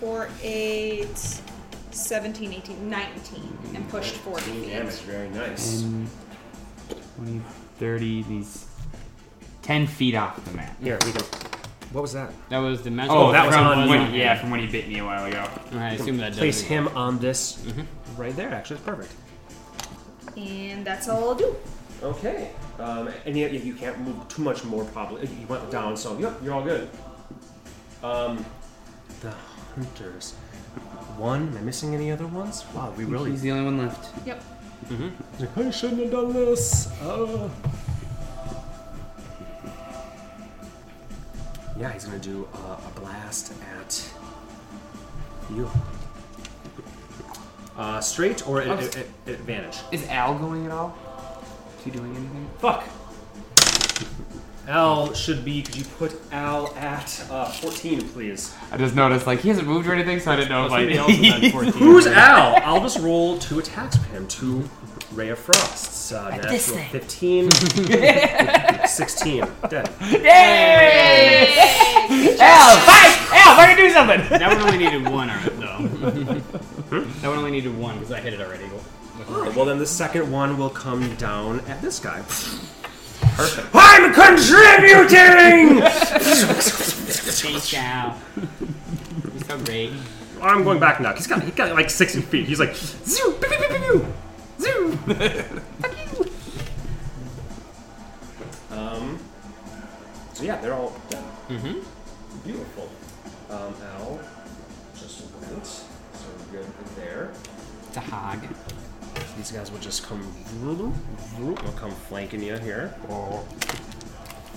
4, 0.00 0.28
8, 0.42 1.40
17, 1.90 2.52
18, 2.52 2.88
19. 2.90 3.58
And 3.74 3.88
pushed 3.90 4.14
40 4.14 4.42
feet. 4.42 4.68
Damage, 4.70 4.94
very 5.00 5.28
nice. 5.30 5.82
And 5.82 6.08
20, 7.16 7.40
30, 7.78 8.22
these 8.24 8.66
10 9.62 9.86
feet 9.86 10.14
off 10.14 10.42
the 10.44 10.52
map. 10.56 10.80
Here, 10.82 10.98
we 11.04 11.12
can. 11.12 11.22
What 11.92 12.02
was 12.02 12.12
that? 12.12 12.30
That 12.50 12.58
was 12.58 12.82
the 12.82 12.90
magic. 12.90 13.12
Oh, 13.12 13.32
that 13.32 13.46
was 13.46 13.54
from 13.54 13.66
on 13.66 13.88
when, 13.88 14.10
the- 14.12 14.18
yeah, 14.18 14.38
from 14.38 14.50
when 14.50 14.60
he 14.60 14.66
bit 14.66 14.88
me 14.88 14.98
a 14.98 15.04
while 15.04 15.24
ago. 15.24 15.48
I 15.72 15.90
assume 15.94 16.18
that 16.18 16.34
Place 16.34 16.56
does 16.60 16.64
it. 16.64 16.68
him 16.74 16.88
on 16.88 17.18
this 17.18 17.64
right 18.16 18.34
there, 18.36 18.50
actually. 18.50 18.76
It's 18.76 18.84
perfect. 18.84 19.12
And 20.36 20.84
that's 20.86 21.08
all 21.08 21.30
I'll 21.30 21.34
do. 21.34 21.56
Okay. 22.02 22.50
Um, 22.78 23.08
and 23.24 23.36
yet 23.36 23.52
you 23.52 23.74
can't 23.74 23.98
move 24.00 24.28
too 24.28 24.42
much 24.42 24.64
more, 24.64 24.84
probably. 24.84 25.22
You 25.40 25.46
went 25.48 25.68
down, 25.70 25.96
so 25.96 26.16
yep, 26.18 26.38
you're 26.44 26.54
all 26.54 26.62
good. 26.62 26.88
Um, 28.02 28.44
the 29.20 29.32
hunters. 29.74 30.34
One. 31.16 31.48
Am 31.48 31.56
I 31.56 31.60
missing 31.62 31.94
any 31.94 32.12
other 32.12 32.26
ones? 32.26 32.64
Wow, 32.74 32.92
we 32.96 33.04
really. 33.04 33.30
He's 33.32 33.42
the 33.42 33.50
only 33.50 33.64
one 33.64 33.78
left. 33.78 34.14
Yep. 34.26 34.44
Like, 35.38 35.58
I 35.58 35.70
shouldn't 35.70 36.00
have 36.00 36.10
done 36.10 36.32
this. 36.32 36.90
Uh. 37.02 37.48
Yeah, 41.78 41.92
he's 41.92 42.04
gonna 42.04 42.18
do 42.18 42.48
uh, 42.54 42.76
a 42.86 43.00
blast 43.00 43.52
at 43.80 44.12
you. 45.50 45.70
Uh, 47.76 48.00
straight 48.00 48.46
or 48.48 48.60
at, 48.60 48.68
at, 48.68 48.96
at 48.96 49.06
advantage? 49.28 49.78
Is 49.92 50.04
Al 50.08 50.36
going 50.38 50.66
at 50.66 50.72
all? 50.72 50.96
Is 51.78 51.84
he 51.84 51.90
doing 51.92 52.10
anything? 52.16 52.50
Fuck. 52.58 52.84
Al 54.68 55.14
should 55.14 55.44
be. 55.46 55.62
Could 55.62 55.76
you 55.76 55.84
put 55.84 56.14
Al 56.30 56.74
at 56.76 57.24
uh, 57.30 57.50
14, 57.50 58.06
please? 58.10 58.54
I 58.70 58.76
just 58.76 58.94
noticed, 58.94 59.26
like, 59.26 59.40
he 59.40 59.48
hasn't 59.48 59.66
moved 59.66 59.88
or 59.88 59.94
anything, 59.94 60.20
so 60.20 60.30
I 60.30 60.36
didn't 60.36 60.50
know 60.50 60.66
if, 60.66 60.70
Somebody 60.70 60.98
like, 60.98 61.08
else 61.08 61.18
is 61.18 61.44
at 61.44 61.52
14. 61.52 61.72
Who's 61.78 62.06
Al? 62.06 62.56
I'll 62.62 62.82
just 62.82 62.98
roll 62.98 63.38
two 63.38 63.58
attacks 63.58 63.96
for 63.96 64.04
him. 64.10 64.28
Two 64.28 64.68
Ray 65.12 65.30
of 65.30 65.38
Frosts. 65.38 66.12
Uh, 66.12 66.28
natural 66.28 66.52
this 66.52 66.70
thing. 66.70 66.90
15. 66.90 67.50
16. 68.86 69.44
Dead. 69.70 69.90
Yay! 70.10 71.54
Al, 72.38 72.76
fight! 72.80 73.16
Al, 73.32 73.56
fucking 73.56 73.76
do 73.76 73.90
something! 73.90 74.20
That 74.38 74.48
one 74.48 74.60
only 74.60 74.78
needed 74.78 75.08
one, 75.08 75.30
alright, 75.30 75.60
though. 75.60 75.78
that 76.90 77.28
one 77.28 77.38
only 77.38 77.52
needed 77.52 77.76
one 77.78 77.96
because 77.96 78.12
I 78.12 78.20
hit 78.20 78.34
it 78.34 78.40
already. 78.42 78.66
Alright, 79.30 79.54
well 79.56 79.64
then 79.64 79.78
the 79.78 79.86
second 79.86 80.30
one 80.30 80.58
will 80.58 80.70
come 80.70 81.14
down 81.16 81.60
at 81.60 81.80
this 81.82 81.98
guy. 81.98 82.22
Perfect. 83.20 83.68
I'm 83.74 84.12
contributing! 84.14 85.82
Thanks, 87.38 87.74
Al. 87.74 88.16
So 89.46 89.58
great. 89.64 89.92
I'm 90.42 90.62
going 90.64 90.78
back 90.78 91.00
now. 91.00 91.14
He's 91.14 91.26
got 91.26 91.42
he 91.42 91.50
got 91.50 91.72
like 91.74 91.90
60 91.90 92.20
feet. 92.22 92.46
He's 92.46 92.60
like 92.60 92.74
zoo, 92.74 93.32
pew, 93.40 93.48
pew, 93.48 93.58
pew, 93.58 93.68
pew, 93.68 93.78
pew, 93.78 94.06
zoo. 94.60 94.92
Fuck 95.80 95.96
you. 95.98 96.30
Um. 98.76 99.18
So 100.34 100.44
yeah, 100.44 100.60
they're 100.60 100.74
all 100.74 100.92
done. 101.10 101.24
Mm-hmm. 101.48 101.80
Beautiful. 102.44 102.88
Um, 103.50 103.74
Al 103.94 104.20
just 104.94 105.22
went. 105.40 105.66
So 105.66 105.84
we're 106.52 106.60
good 106.60 106.66
there. 106.96 107.30
It's 107.88 107.96
a 107.96 108.00
hog. 108.00 108.38
These 109.38 109.52
guys 109.52 109.70
will 109.70 109.78
just 109.78 110.02
come. 110.02 110.20
Will 110.64 110.92
come 111.76 111.92
flanking 111.92 112.42
you 112.42 112.56
here. 112.58 112.92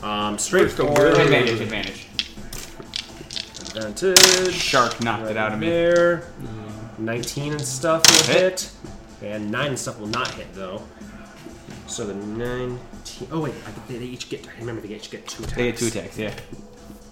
Um, 0.02 0.40
straight 0.40 0.72
forward. 0.72 1.20
Advantage, 1.20 1.62
advantage. 1.62 2.08
Advantage. 3.76 4.54
Shark 4.56 5.00
knocked 5.04 5.30
it 5.30 5.38
out 5.38 5.54
of 5.54 5.60
me. 5.60 5.70
There. 5.70 6.24
19 6.98 7.54
and 7.54 7.62
stuff 7.62 8.04
will 8.08 8.34
Hit. 8.34 8.42
hit. 8.42 8.72
And 9.22 9.52
9 9.52 9.68
and 9.68 9.78
stuff 9.78 10.00
will 10.00 10.08
not 10.08 10.34
hit, 10.34 10.52
though. 10.56 10.82
So 11.86 12.08
the 12.08 12.16
19. 12.16 12.80
Oh, 13.32 13.42
wait. 13.42 13.54
I 13.68 13.72
they, 13.88 14.00
they 14.00 14.06
each 14.06 14.30
get. 14.30 14.48
I 14.48 14.60
remember 14.62 14.82
they 14.82 14.96
each 14.96 15.12
get 15.12 15.28
two 15.28 15.44
attacks. 15.44 15.58
They 15.58 15.66
get 15.72 15.78
two 15.78 15.88
attacks, 15.88 16.18
yeah. 16.18 16.34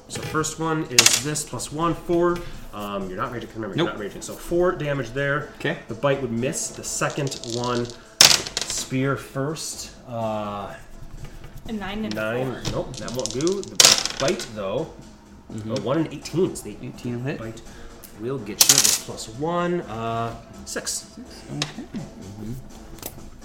So 0.08 0.24
first 0.24 0.60
one 0.60 0.86
is 0.86 1.24
this 1.24 1.48
plus 1.48 1.72
1, 1.72 1.94
4. 1.94 2.38
Um, 2.74 3.08
you're 3.10 3.18
not 3.18 3.32
raging. 3.32 3.50
Remember, 3.56 3.76
you're 3.76 3.86
Nope. 3.86 3.96
not 3.96 4.00
raging. 4.02 4.22
So 4.22 4.34
4 4.34 4.74
damage 4.74 5.12
there. 5.12 5.50
Okay. 5.60 5.80
The 5.88 5.96
bite 5.96 6.22
would 6.22 6.32
miss. 6.32 6.70
The 6.70 6.84
second 6.84 7.40
one, 7.56 7.88
spear 8.62 9.16
first. 9.18 9.92
Uh, 10.08 10.76
A 11.68 11.72
9 11.72 12.06
and 12.06 12.16
9. 12.16 12.64
4. 12.64 12.72
Nope, 12.74 12.96
that 12.98 13.12
won't 13.12 13.32
do. 13.32 13.62
The 13.62 14.16
bite, 14.20 14.46
though. 14.54 14.94
A 15.52 15.82
1 15.82 15.98
and 15.98 16.08
18. 16.14 16.56
So 16.56 16.64
the 16.64 16.78
18 16.82 17.16
will 17.18 17.22
hit. 17.32 17.40
bite 17.40 17.62
will 18.20 18.38
get 18.38 18.62
you 18.70 18.76
with 18.76 19.04
plus 19.06 19.30
1. 19.30 19.82
Uh, 19.82 20.36
6. 20.66 21.20
Okay. 21.58 21.84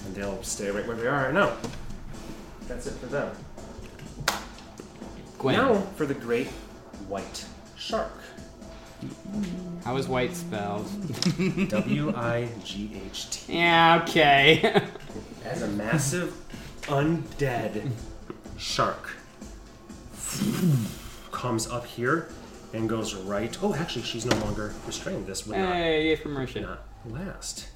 And 0.05 0.13
they'll 0.15 0.43
stay 0.43 0.69
right 0.69 0.85
where 0.85 0.95
they 0.97 1.07
are 1.07 1.23
right 1.25 1.33
now. 1.33 1.53
That's 2.67 2.85
it 2.87 2.93
for 2.93 3.07
them. 3.07 3.35
Gwen. 5.39 5.55
Now 5.55 5.81
for 5.95 6.05
the 6.05 6.13
great 6.13 6.47
white 7.07 7.45
shark. 7.77 8.11
How 9.83 9.97
is 9.97 10.07
white 10.07 10.35
spelled? 10.35 10.87
W 11.69 12.13
I 12.15 12.49
G 12.63 13.01
H 13.05 13.29
T. 13.29 13.57
Yeah, 13.57 14.01
okay. 14.03 14.81
As 15.43 15.61
a 15.61 15.67
massive 15.67 16.33
undead 16.83 17.91
shark 18.57 19.11
comes 21.31 21.67
up 21.67 21.85
here 21.85 22.29
and 22.73 22.89
goes 22.89 23.13
right. 23.15 23.57
Oh, 23.61 23.73
actually, 23.75 24.03
she's 24.03 24.25
no 24.25 24.35
longer 24.37 24.73
restrained. 24.85 25.27
This 25.27 25.45
would 25.47 25.57
not, 25.57 25.73
hey, 25.75 26.05
yay 26.07 26.15
for 26.15 26.29
Mercia. 26.29 26.61
not 26.61 26.85
last. 27.05 27.67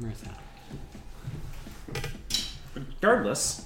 Marissa. 0.00 0.32
Regardless, 2.74 3.63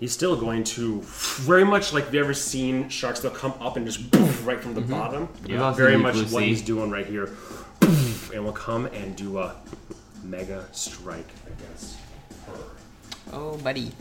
he's 0.00 0.12
still 0.12 0.34
going 0.34 0.64
to 0.64 1.00
very 1.02 1.64
much 1.64 1.92
like 1.92 2.06
have 2.06 2.14
you 2.14 2.20
ever 2.20 2.34
seen 2.34 2.88
sharks? 2.88 3.20
They'll 3.20 3.30
come 3.30 3.54
up 3.60 3.76
and 3.76 3.86
just 3.86 4.00
right 4.44 4.60
from 4.60 4.74
the 4.74 4.80
bottom. 4.80 5.28
We've 5.46 5.60
also 5.60 5.76
very 5.76 5.96
much 5.96 6.14
Blue 6.14 6.22
what 6.24 6.40
Sea. 6.40 6.48
he's 6.48 6.62
doing 6.62 6.90
right 6.90 7.06
here, 7.06 7.30
and 8.34 8.44
will 8.44 8.52
come 8.52 8.86
and 8.86 9.14
do 9.14 9.38
a 9.38 9.54
mega 10.24 10.66
strike 10.72 11.28
against 11.46 11.96
her. 12.46 12.54
Oh, 13.32 13.56
buddy. 13.58 13.92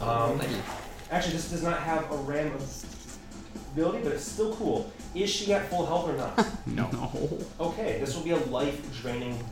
Um, 0.00 0.40
actually, 1.10 1.32
this 1.32 1.50
does 1.50 1.62
not 1.64 1.80
have 1.80 2.08
a 2.12 2.16
random 2.18 2.60
ability, 3.72 4.00
but 4.04 4.12
it's 4.12 4.22
still 4.24 4.54
cool. 4.54 4.92
Is 5.14 5.28
she 5.28 5.52
at 5.52 5.68
full 5.68 5.84
health 5.86 6.08
or 6.08 6.16
not? 6.16 6.46
No. 6.66 7.40
okay, 7.58 7.98
this 7.98 8.14
will 8.14 8.22
be 8.22 8.30
a 8.30 8.36
life 8.36 9.00
draining 9.00 9.42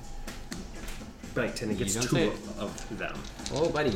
bite, 1.36 1.62
and 1.62 1.70
it 1.70 1.78
gets 1.78 1.94
two 1.94 2.02
say. 2.02 2.28
of, 2.28 2.60
of 2.60 2.98
them. 2.98 3.16
Oh, 3.54 3.68
buddy. 3.68 3.94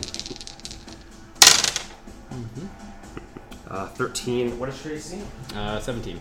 Uh, 3.68 3.86
13. 3.86 4.58
What 4.58 4.68
is 4.68 4.80
Tracy? 4.82 5.20
Uh, 5.54 5.80
17. 5.80 6.20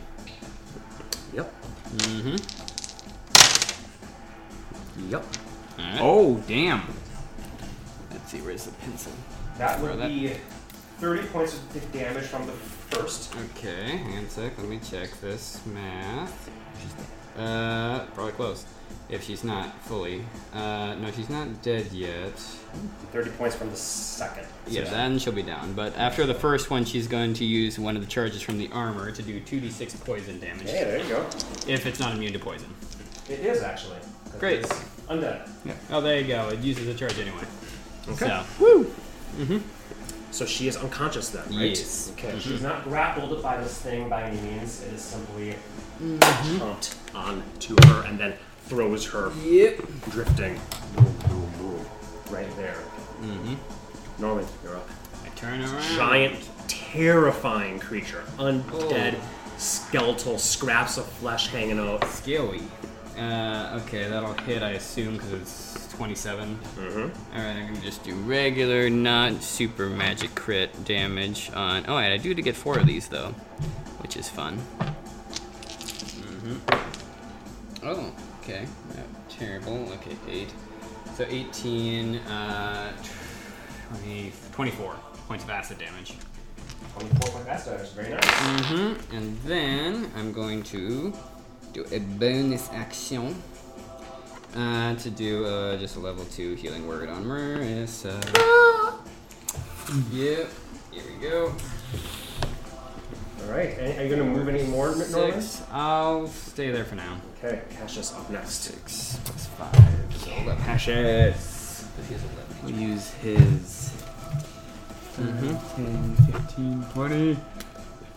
Yep. 1.34 1.54
Mm-hmm. 1.98 2.38
Yep. 5.12 5.26
Alright. 5.80 6.00
Oh, 6.02 6.44
damn. 6.48 6.84
Let's 8.12 8.32
see, 8.32 8.42
where's 8.42 8.66
the 8.66 8.72
pencil? 8.74 9.12
That 9.58 9.80
would 9.82 10.00
that- 10.00 10.08
be 10.08 10.36
30 11.00 11.28
points 11.28 11.56
of 11.56 11.92
damage 11.92 12.26
from 12.26 12.46
the 12.46 12.52
first. 12.52 13.34
Okay, 13.56 13.98
hang 13.98 14.18
on 14.18 14.26
a 14.26 14.30
sec. 14.30 14.58
Let 14.58 14.68
me 14.68 14.80
check 14.84 15.10
this 15.22 15.66
math. 15.66 16.50
Uh, 17.38 18.06
probably 18.14 18.34
close. 18.34 18.66
If 19.10 19.24
she's 19.24 19.44
not 19.44 19.74
fully. 19.82 20.24
Uh, 20.54 20.96
no, 21.00 21.12
she's 21.12 21.30
not 21.30 21.64
dead 21.64 21.92
yet. 21.92 22.34
30 23.12 23.32
points 23.32 23.56
from 23.56 23.72
the 23.72 23.76
second. 23.76 24.46
Yeah, 24.68 24.84
then 24.84 25.18
she'll 25.18 25.34
be 25.34 25.42
down. 25.42 25.74
But 25.74 25.98
after 25.98 26.28
the 26.28 26.36
first 26.36 26.70
one, 26.70 26.86
she's 26.86 27.08
going 27.08 27.34
to 27.36 27.46
use 27.46 27.80
one 27.80 27.96
of 27.96 28.04
the 28.04 28.08
charges 28.08 28.44
from 28.44 28.60
the 28.60 28.70
armor 28.72 29.12
to 29.12 29.22
do 29.24 29.42
2d6 29.42 30.06
poison 30.06 30.40
damage. 30.40 30.70
Hey, 30.70 30.84
there 30.84 31.00
you 31.00 31.10
go. 31.10 31.26
If 31.68 31.88
it's 31.88 32.00
not 32.00 32.14
immune 32.14 32.34
to 32.34 32.40
poison. 32.40 32.72
It 33.28 33.40
is 33.40 33.64
actually. 33.64 33.98
Great. 34.40 34.60
It's 34.60 34.74
undead. 35.08 35.50
Oh, 35.90 36.02
there 36.02 36.20
you 36.22 36.28
go. 36.28 36.50
It 36.50 36.60
uses 36.60 36.88
a 36.88 36.94
charge 36.94 37.18
anyway. 37.18 37.44
Okay. 38.10 38.28
So, 38.28 38.46
Woo! 38.60 38.84
Mm-hmm. 39.38 39.58
So 40.32 40.46
she 40.46 40.68
is 40.68 40.78
unconscious 40.78 41.30
then, 41.30 41.44
right? 41.50 41.70
Yes. 41.70 42.12
Okay. 42.14 42.38
She's 42.40 42.62
not 42.62 42.84
grappled 42.84 43.42
by 43.42 43.58
this 43.58 43.80
thing 43.82 44.08
by 44.08 44.24
any 44.24 44.40
means. 44.42 44.84
It 44.84 44.94
is 44.94 45.02
simply 45.02 45.56
pumped 46.60 46.96
onto 47.16 47.76
her 47.88 48.06
and 48.06 48.20
then 48.20 48.34
throws 48.70 49.06
her 49.08 49.32
yep. 49.42 49.82
drifting 50.12 50.60
boom, 50.96 51.16
boom, 51.28 51.52
boom, 51.58 51.86
right 52.30 52.56
there. 52.56 52.78
Mm-hmm. 53.22 53.56
Norman, 54.22 54.46
you're 54.64 54.76
up. 54.76 54.88
I 55.26 55.30
turn 55.30 55.62
around. 55.62 55.96
Giant, 55.96 56.50
terrifying 56.68 57.80
creature. 57.80 58.24
Undead, 58.38 59.16
skeletal, 59.58 60.38
scraps 60.38 60.98
of 60.98 61.06
flesh 61.06 61.48
hanging 61.48 61.80
out. 61.80 62.04
Scaly. 62.06 62.62
Uh, 63.18 63.82
okay, 63.84 64.08
that'll 64.08 64.34
hit, 64.34 64.62
I 64.62 64.72
assume, 64.72 65.16
because 65.16 65.34
it's 65.34 65.94
27. 65.96 66.58
Mm-hmm. 66.78 67.00
Alright, 67.36 67.56
I'm 67.58 67.68
gonna 67.68 67.82
just 67.82 68.04
do 68.04 68.14
regular, 68.14 68.90
not 68.90 69.42
super 69.42 69.90
magic 69.90 70.36
crit 70.36 70.86
damage 70.86 71.50
on. 71.56 71.86
Oh, 71.88 71.98
and 71.98 72.14
I 72.14 72.18
do 72.18 72.36
to 72.36 72.42
get 72.42 72.56
four 72.56 72.78
of 72.78 72.86
these, 72.86 73.08
though, 73.08 73.32
which 73.98 74.16
is 74.16 74.30
fun. 74.30 74.58
hmm 76.20 76.58
Oh, 77.82 78.14
okay. 78.50 78.66
Not 78.96 79.30
terrible. 79.30 79.92
Okay, 79.94 80.18
8. 80.28 80.50
So 81.16 81.26
18, 81.28 82.16
uh, 82.16 82.94
20, 84.02 84.32
24 84.52 84.96
points 85.28 85.44
of 85.44 85.50
acid 85.50 85.78
damage. 85.78 86.16
24 86.98 87.30
point 87.32 87.46
fast 87.46 87.66
damage. 87.68 87.90
Very 87.90 88.10
nice. 88.10 88.24
Mm-hmm. 88.24 89.16
And 89.16 89.38
then 89.42 90.12
I'm 90.16 90.34
going 90.34 90.64
to 90.64 91.14
do 91.74 91.86
a 91.92 92.00
bonus 92.00 92.70
action 92.72 93.42
uh, 94.56 94.96
to 94.96 95.10
do 95.10 95.46
uh, 95.46 95.78
just 95.78 95.96
a 95.98 96.00
level 96.00 96.26
two 96.26 96.56
healing 96.56 96.88
word 96.88 97.10
on 97.10 97.26
Marissa. 97.26 98.16
yep. 100.12 100.50
Here 100.92 101.04
we 101.08 101.28
go. 101.28 101.54
All 103.46 103.52
right. 103.56 103.78
Are 103.80 104.04
you 104.04 104.10
going 104.16 104.20
to 104.20 104.26
move 104.26 104.48
any 104.50 104.64
more, 104.64 104.96
Norman? 104.96 105.42
Six. 105.42 105.64
I'll 105.72 106.28
stay 106.28 106.72
there 106.72 106.86
for 106.86 106.96
now. 106.96 107.20
Okay. 107.44 107.62
Cassius 107.78 108.14
up 108.14 108.30
next. 108.30 108.54
Six 108.62 109.20
plus 109.26 109.46
five. 109.48 110.16
So 110.18 110.32
eleven. 110.32 110.64
Cassius. 110.66 111.88
He 112.08 112.14
has 112.14 112.24
eleven. 112.24 112.66
We 112.66 112.74
use 112.74 113.10
his. 113.16 113.94
Mhm. 115.18 115.76
10, 115.76 116.16
15, 116.32 116.86
20. 116.94 117.32
Is 117.32 117.38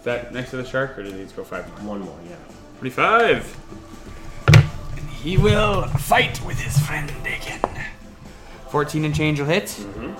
that 0.05 0.33
next 0.33 0.51
to 0.51 0.57
the 0.59 0.65
shark, 0.65 0.97
or 0.99 1.03
do 1.03 1.11
he 1.11 1.17
need 1.17 1.29
to 1.29 1.35
go 1.35 1.43
five 1.43 1.67
more? 1.83 1.97
One 1.97 2.01
more, 2.03 2.17
yeah. 2.29 2.37
25. 2.79 3.57
He 5.23 5.37
will 5.37 5.83
fight 5.89 6.41
with 6.45 6.61
his 6.61 6.79
friend 6.87 7.11
Dakin. 7.25 7.61
14 8.71 9.05
and 9.05 9.15
change 9.15 9.41
will 9.41 9.47
hit. 9.49 9.65
Mm-hmm. 9.67 10.15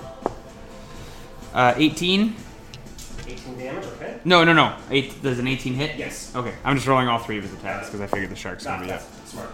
Uh, 1.53 1.73
18. 1.77 2.35
18 3.27 3.57
damage, 3.57 3.85
okay? 3.85 4.19
No, 4.25 4.43
no, 4.43 4.53
no. 4.53 4.75
Eight. 4.91 5.21
Does 5.23 5.39
an 5.39 5.47
18 5.47 5.73
hit? 5.73 5.97
Yes. 5.97 6.35
Okay, 6.35 6.53
I'm 6.63 6.75
just 6.75 6.87
rolling 6.87 7.07
all 7.07 7.19
three 7.19 7.37
of 7.37 7.43
his 7.43 7.53
attacks 7.53 7.87
because 7.87 8.01
I 8.01 8.07
figured 8.07 8.29
the 8.31 8.35
shark's 8.35 8.65
Nah, 8.65 8.75
gonna 8.75 8.85
be 8.87 8.91
up. 8.93 9.01
that's 9.01 9.31
smart. 9.31 9.49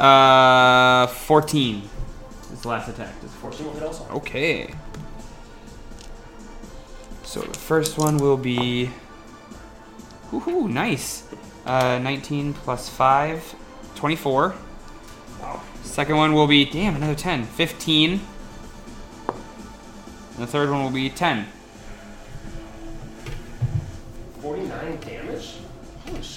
Uh, 0.00 1.06
14. 1.08 1.82
His 2.50 2.64
last 2.64 2.88
attack. 2.88 3.20
Does 3.20 3.32
14 3.34 3.66
will 3.66 3.72
hit 3.74 3.82
also. 3.82 4.06
Okay. 4.10 4.74
So 7.24 7.40
the 7.40 7.58
first 7.58 7.98
one 7.98 8.16
will 8.18 8.36
be. 8.36 8.90
Woohoo, 10.30 10.68
nice. 10.70 11.24
Uh, 11.66 11.98
19 11.98 12.54
plus 12.54 12.88
5, 12.88 13.54
24. 13.94 14.54
Wow. 15.40 15.60
Second 15.82 16.16
one 16.16 16.32
will 16.32 16.46
be, 16.46 16.64
damn, 16.64 16.96
another 16.96 17.14
10, 17.14 17.44
15. 17.44 18.12
And 18.12 18.20
the 20.38 20.46
third 20.46 20.70
one 20.70 20.82
will 20.82 20.90
be 20.90 21.10
10. 21.10 21.46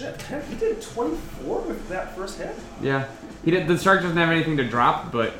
Holy 0.01 0.17
shit. 0.17 0.43
He 0.49 0.55
did 0.55 0.81
24 0.81 1.61
with 1.61 1.89
that 1.89 2.15
first 2.15 2.37
hit? 2.37 2.55
Yeah. 2.81 3.07
He 3.43 3.51
did, 3.51 3.67
the 3.67 3.77
shark 3.77 4.01
doesn't 4.01 4.17
have 4.17 4.29
anything 4.29 4.57
to 4.57 4.67
drop, 4.67 5.11
but 5.11 5.33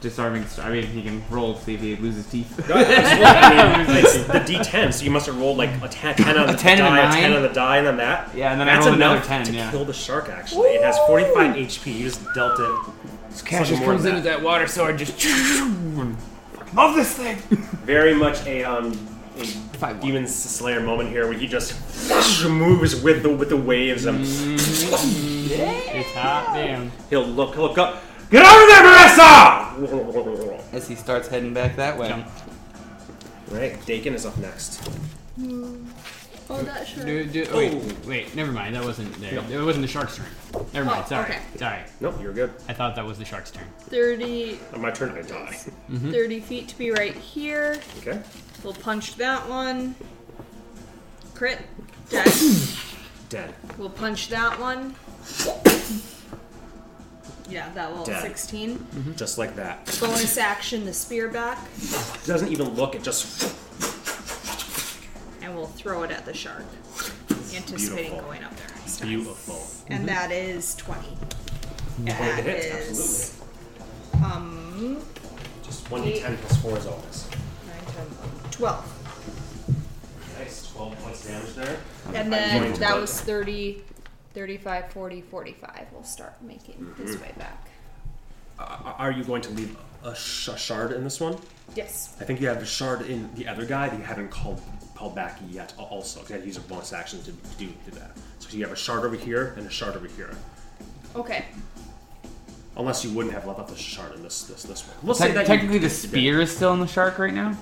disarming. 0.00 0.44
I 0.60 0.70
mean, 0.70 0.86
he 0.86 1.02
can 1.02 1.22
roll 1.30 1.56
see 1.56 1.74
if 1.74 1.80
he 1.80 1.96
loses 1.96 2.26
teeth. 2.26 2.70
I 2.70 3.86
mean, 3.86 3.96
it's 3.96 4.14
the 4.26 4.40
D10, 4.40 4.92
so 4.92 5.04
you 5.04 5.10
must 5.10 5.26
have 5.26 5.38
rolled 5.38 5.58
like 5.58 5.70
a 5.82 5.88
10, 5.88 6.16
10 6.16 6.38
on 6.38 6.46
the 6.46 6.52
10 6.54 6.78
and 6.78 6.86
a 6.86 6.90
die, 6.90 7.08
a 7.08 7.12
10 7.12 7.22
nine. 7.22 7.32
on 7.32 7.42
the 7.42 7.48
die, 7.48 7.76
and 7.78 7.86
then 7.86 7.96
that. 7.96 8.34
Yeah, 8.34 8.52
and 8.52 8.60
then 8.60 8.68
I 8.68 8.74
That's 8.74 8.86
rolled 8.86 8.96
another 8.96 9.20
10, 9.20 9.46
to 9.46 9.52
yeah. 9.52 9.70
kill 9.70 9.84
the 9.84 9.92
shark, 9.92 10.28
actually. 10.28 10.68
It 10.68 10.82
has 10.82 10.98
45 11.06 11.56
HP. 11.56 11.94
You 11.94 12.04
just 12.04 12.22
dealt 12.34 12.58
it. 12.60 12.94
Cassius 13.44 13.78
more 13.78 13.90
comes 13.90 14.02
than 14.02 14.10
in 14.10 14.16
with 14.16 14.24
that 14.24 14.42
water 14.42 14.66
sword, 14.66 14.98
just. 14.98 15.24
Love 16.74 16.94
this 16.94 17.14
thing! 17.14 17.36
Very 17.86 18.14
much 18.14 18.44
a, 18.46 18.62
um, 18.62 18.92
a 19.38 19.46
Five 19.78 20.00
Demon 20.00 20.26
Slayer 20.26 20.80
moment 20.80 21.10
here 21.10 21.28
where 21.28 21.38
he 21.38 21.46
just 21.46 21.72
moves 22.48 23.00
with 23.00 23.22
the 23.22 23.30
with 23.30 23.48
the 23.48 23.56
waves 23.56 24.06
and 24.06 24.18
mm-hmm. 24.18 25.96
It's 25.96 26.12
hot. 26.14 26.52
Damn. 26.54 26.90
he'll 27.10 27.24
look 27.24 27.54
he'll 27.54 27.62
look 27.64 27.78
up. 27.78 28.02
Get 28.30 28.44
over 28.44 28.66
there, 28.66 28.82
Marissa! 28.82 30.74
As 30.74 30.86
he 30.86 30.96
starts 30.96 31.28
heading 31.28 31.54
back 31.54 31.76
that 31.76 31.96
way. 31.96 32.08
Jump. 32.08 32.26
Right, 33.50 33.86
Dakin 33.86 34.14
is 34.14 34.26
up 34.26 34.36
next. 34.36 34.82
Mm. 35.40 35.86
Oh, 36.50 36.62
that 36.62 36.86
sure. 36.86 37.04
Do, 37.04 37.24
do, 37.24 37.46
oh. 37.52 37.56
wait, 37.56 38.06
wait, 38.06 38.34
never 38.34 38.52
mind. 38.52 38.74
That 38.74 38.84
wasn't 38.84 39.12
there. 39.20 39.38
It 39.50 39.64
wasn't 39.64 39.82
the 39.82 39.88
shark's 39.88 40.16
turn. 40.16 40.26
Never 40.74 40.86
mind. 40.86 41.04
Oh, 41.04 41.08
Sorry. 41.08 41.24
okay. 41.30 41.40
Sorry. 41.56 41.80
Nope, 42.00 42.16
you're 42.20 42.32
good. 42.32 42.52
I 42.68 42.72
thought 42.72 42.96
that 42.96 43.04
was 43.04 43.18
the 43.18 43.24
shark's 43.24 43.50
turn. 43.50 43.66
30, 43.80 44.58
On 44.74 44.80
my 44.80 44.90
turn, 44.90 45.10
I 45.10 45.22
die. 45.22 45.58
Mm-hmm. 45.90 46.10
30 46.10 46.40
feet 46.40 46.68
to 46.68 46.78
be 46.78 46.90
right 46.90 47.14
here. 47.14 47.80
Okay. 47.98 48.20
We'll 48.62 48.74
punch 48.74 49.16
that 49.16 49.48
one. 49.48 49.94
Crit. 51.34 51.60
Dead. 52.10 52.28
Dead. 53.28 53.54
we'll 53.76 53.90
punch 53.90 54.28
that 54.30 54.58
one. 54.58 54.94
Yeah, 57.48 57.70
that 57.74 57.90
will 57.94 58.04
Dead. 58.04 58.22
16. 58.22 59.14
Just 59.16 59.38
like 59.38 59.54
that. 59.56 59.86
Bonus 60.00 60.36
action, 60.36 60.84
the 60.84 60.92
spear 60.92 61.28
back, 61.28 61.58
Doesn't 62.26 62.48
even 62.52 62.68
look. 62.74 62.94
It 62.94 63.02
just 63.02 63.54
and 65.42 65.54
we'll 65.56 65.66
throw 65.66 66.02
it 66.02 66.10
at 66.10 66.26
the 66.26 66.34
shark. 66.34 66.64
Anticipating 67.54 68.10
beautiful. 68.10 68.20
going 68.20 68.44
up 68.44 68.54
there 68.56 68.68
next 68.76 68.98
time. 68.98 69.08
beautiful. 69.08 69.66
And 69.88 70.06
that 70.08 70.30
is 70.30 70.74
20. 70.76 71.08
And 71.08 71.16
20 71.96 72.06
to 72.06 72.14
that 72.14 72.44
hit, 72.44 72.64
is, 72.64 73.40
absolutely. 74.12 74.26
um, 74.30 75.02
Just 75.62 75.90
one 75.90 76.02
d10 76.02 76.36
plus 76.36 76.56
four 76.60 76.76
is 76.76 76.86
always. 76.86 77.28
9, 77.66 77.94
10, 77.94 78.06
12. 78.58 79.74
Nice. 80.38 80.72
12 80.72 80.98
points 81.02 81.24
of 81.24 81.30
damage 81.30 81.54
there. 81.54 81.78
And 82.14 82.32
then 82.32 82.72
that 82.74 83.00
was 83.00 83.20
30, 83.20 83.82
35, 84.34 84.92
40, 84.92 85.20
45. 85.22 85.86
We'll 85.92 86.02
start 86.04 86.34
making 86.42 86.92
this 86.98 87.20
way 87.20 87.32
back. 87.38 87.68
Uh, 88.58 88.92
are 88.98 89.12
you 89.12 89.22
going 89.24 89.42
to 89.42 89.50
leave 89.50 89.76
a, 90.04 90.14
sh- 90.16 90.48
a 90.48 90.58
shard 90.58 90.92
in 90.92 91.04
this 91.04 91.20
one? 91.20 91.36
Yes. 91.76 92.16
I 92.20 92.24
think 92.24 92.40
you 92.40 92.48
have 92.48 92.60
a 92.60 92.66
shard 92.66 93.02
in 93.02 93.32
the 93.36 93.46
other 93.46 93.64
guy 93.64 93.88
that 93.88 93.96
you 93.98 94.04
haven't 94.04 94.30
called 94.30 94.60
called 94.96 95.14
back 95.14 95.38
yet. 95.48 95.72
al- 95.78 95.84
Also, 95.86 96.18
'cause 96.20 96.30
you 96.30 96.34
had 96.34 96.42
to 96.42 96.46
use 96.48 96.56
a 96.56 96.60
bonus 96.62 96.92
action 96.92 97.22
to 97.22 97.30
do, 97.30 97.66
do 97.84 97.90
that. 97.92 98.10
So 98.40 98.48
you 98.56 98.64
have 98.64 98.72
a 98.72 98.76
shard 98.76 99.04
over 99.04 99.14
here 99.14 99.54
and 99.56 99.64
a 99.64 99.70
shard 99.70 99.94
over 99.94 100.08
here. 100.08 100.30
Okay. 101.14 101.44
Unless 102.76 103.04
you 103.04 103.12
wouldn't 103.12 103.32
have 103.34 103.46
left 103.46 103.60
up 103.60 103.70
a 103.70 103.76
shard 103.76 104.14
in 104.16 104.22
this 104.24 104.42
this 104.44 104.64
this 104.64 104.84
one. 104.88 104.96
We'll 105.04 105.14
Te- 105.14 105.24
say 105.24 105.32
that 105.32 105.42
you- 105.42 105.46
technically, 105.54 105.78
the 105.78 105.90
spear 105.90 106.40
is 106.40 106.54
still 106.54 106.72
in 106.74 106.80
the 106.80 106.86
shark 106.88 107.18
right 107.20 107.34
now. 107.34 107.56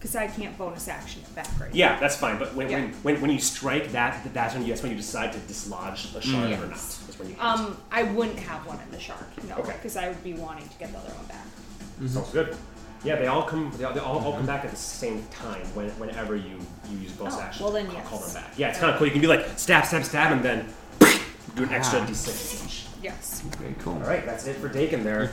Because 0.00 0.16
I 0.16 0.28
can't 0.28 0.56
bonus 0.56 0.88
action 0.88 1.20
it 1.20 1.34
back 1.34 1.46
right 1.60 1.74
Yeah, 1.74 2.00
that's 2.00 2.16
fine. 2.16 2.38
But 2.38 2.54
when, 2.54 2.70
Yeah. 2.70 2.80
when, 2.80 2.92
when, 3.02 3.20
when 3.20 3.30
you 3.30 3.38
strike 3.38 3.92
that, 3.92 4.26
that's 4.32 4.54
when 4.54 4.62
you 4.64 4.70
that's 4.70 4.82
when 4.82 4.90
you 4.92 4.96
decide 4.96 5.30
to 5.34 5.38
dislodge 5.40 6.14
a 6.16 6.22
shard 6.22 6.46
or 6.52 6.56
not. 6.56 6.70
That's 6.70 7.18
when 7.18 7.28
you. 7.28 7.34
hit. 7.34 7.44
Um, 7.44 7.76
I 7.92 8.04
wouldn't 8.04 8.38
have 8.38 8.66
one 8.66 8.78
in 8.80 8.90
the 8.92 8.98
shark, 8.98 9.20
no, 9.46 9.56
Okay. 9.56 9.72
because 9.74 9.98
I 9.98 10.08
would 10.08 10.24
be 10.24 10.32
wanting 10.32 10.66
to 10.66 10.78
get 10.78 10.90
the 10.92 10.98
other 10.98 11.10
one 11.12 11.26
back. 11.26 11.44
Sounds 12.08 12.30
good. 12.30 12.56
Yeah, 13.04 13.16
they 13.16 13.26
all 13.26 13.42
come. 13.42 13.70
They 13.76 13.84
all, 13.84 13.92
they 13.92 14.00
all, 14.00 14.18
all 14.20 14.32
come 14.32 14.46
back 14.46 14.64
at 14.64 14.70
the 14.70 14.76
same 14.76 15.22
time. 15.30 15.60
When, 15.74 15.90
whenever 15.98 16.34
you, 16.34 16.58
you 16.90 16.98
use 16.98 17.12
bonus 17.12 17.34
Oh, 17.36 17.40
action, 17.42 17.64
well 17.64 17.72
then 17.74 17.86
call, 17.86 17.94
yes. 17.96 18.08
call 18.08 18.18
them 18.20 18.32
back. 18.34 18.52
Yeah, 18.56 18.68
it's 18.70 18.78
kind 18.78 18.90
of 18.92 18.96
cool. 18.98 19.06
You 19.06 19.12
can 19.12 19.20
be 19.20 19.26
like 19.26 19.46
stab, 19.58 19.84
stab, 19.84 20.04
stab, 20.04 20.32
and 20.32 20.42
then 20.42 20.66
do 21.56 21.62
an 21.64 21.70
extra 21.72 22.00
Ah. 22.00 22.06
d6. 22.06 22.86
Yes. 23.02 23.40
Very 23.58 23.74
cool. 23.80 23.94
All 23.94 24.00
right, 24.00 24.24
that's 24.24 24.46
it 24.46 24.56
for 24.56 24.68
Dakin 24.70 25.04
there. 25.04 25.30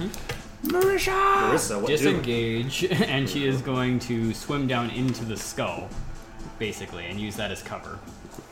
Marisha! 0.66 1.52
Marissa, 1.52 1.80
what 1.80 1.88
do? 1.88 1.98
Disengage, 1.98 2.84
and 2.92 3.30
she 3.30 3.48
is 3.48 3.62
going 3.62 4.00
to 4.00 4.34
swim 4.34 4.68
down 4.68 4.90
into 4.90 5.24
the 5.26 5.38
skull. 5.38 5.90
basically, 6.60 7.06
and 7.06 7.20
use 7.20 7.36
that 7.36 7.52
as 7.52 7.62
cover. 7.62 8.00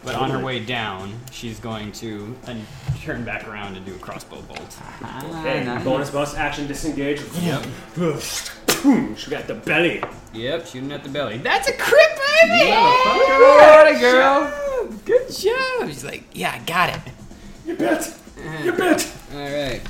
But 0.04 0.16
on 0.16 0.30
her 0.30 0.44
way 0.44 0.64
down, 0.64 1.14
she's 1.32 1.60
going 1.60 1.92
to 1.94 2.36
then 2.44 2.66
turn 3.02 3.24
back 3.24 3.48
around 3.48 3.76
and 3.76 3.86
do 3.86 3.96
a 3.96 3.98
crossbow 3.98 4.42
bolt. 4.44 4.78
Okay, 5.02 5.66
ah, 5.68 5.82
bonus 5.84 6.12
bonus 6.12 6.36
action 6.36 6.68
disengage. 6.68 7.22
Yep. 7.42 7.66
Boom, 7.96 9.16
she 9.16 9.32
got 9.32 9.48
the 9.48 9.56
belly. 9.56 10.04
Yep, 10.34 10.68
shooting 10.68 10.92
at 10.92 11.04
the 11.04 11.10
belly. 11.10 11.40
That's 11.40 11.68
a 11.70 11.74
crit, 11.74 12.08
baby! 12.44 12.72
Atta 12.72 14.00
girl. 14.00 14.54
Good 15.06 15.32
job. 15.32 15.88
She's 15.88 16.04
like, 16.06 16.24
yeah, 16.34 16.52
I 16.52 16.60
got 16.66 16.90
it. 16.96 17.14
You 17.66 17.76
bet. 17.76 18.16
You 18.64 18.74
uh, 18.74 18.78
bet. 18.78 19.12
All 19.34 19.40
right. 19.40 19.82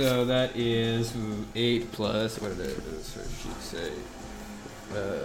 So 0.00 0.24
that 0.24 0.56
is 0.56 1.14
ooh, 1.14 1.44
eight 1.54 1.92
plus 1.92 2.40
what 2.40 2.56
did 2.56 2.70
it 2.70 2.84
does 2.90 3.14
her 3.16 3.22
say? 3.60 3.92
Uh, 4.92 5.18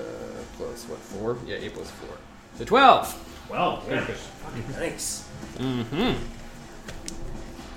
plus 0.58 0.84
what 0.90 1.00
four? 1.00 1.38
Yeah, 1.48 1.56
eight 1.62 1.74
plus 1.74 1.90
four. 1.92 2.18
So 2.58 2.66
twelve. 2.66 3.48
Well, 3.50 3.82
yeah. 3.88 4.06
Good. 4.06 4.16
Fucking 4.18 4.72
nice. 4.78 5.26
Mm-hmm. 5.58 6.14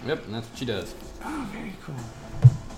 Yep, 0.09 0.25
and 0.25 0.35
that's 0.35 0.49
what 0.49 0.59
she 0.59 0.65
does. 0.65 0.93
Oh, 1.25 1.49
very 1.53 1.73
cool. 1.85 1.95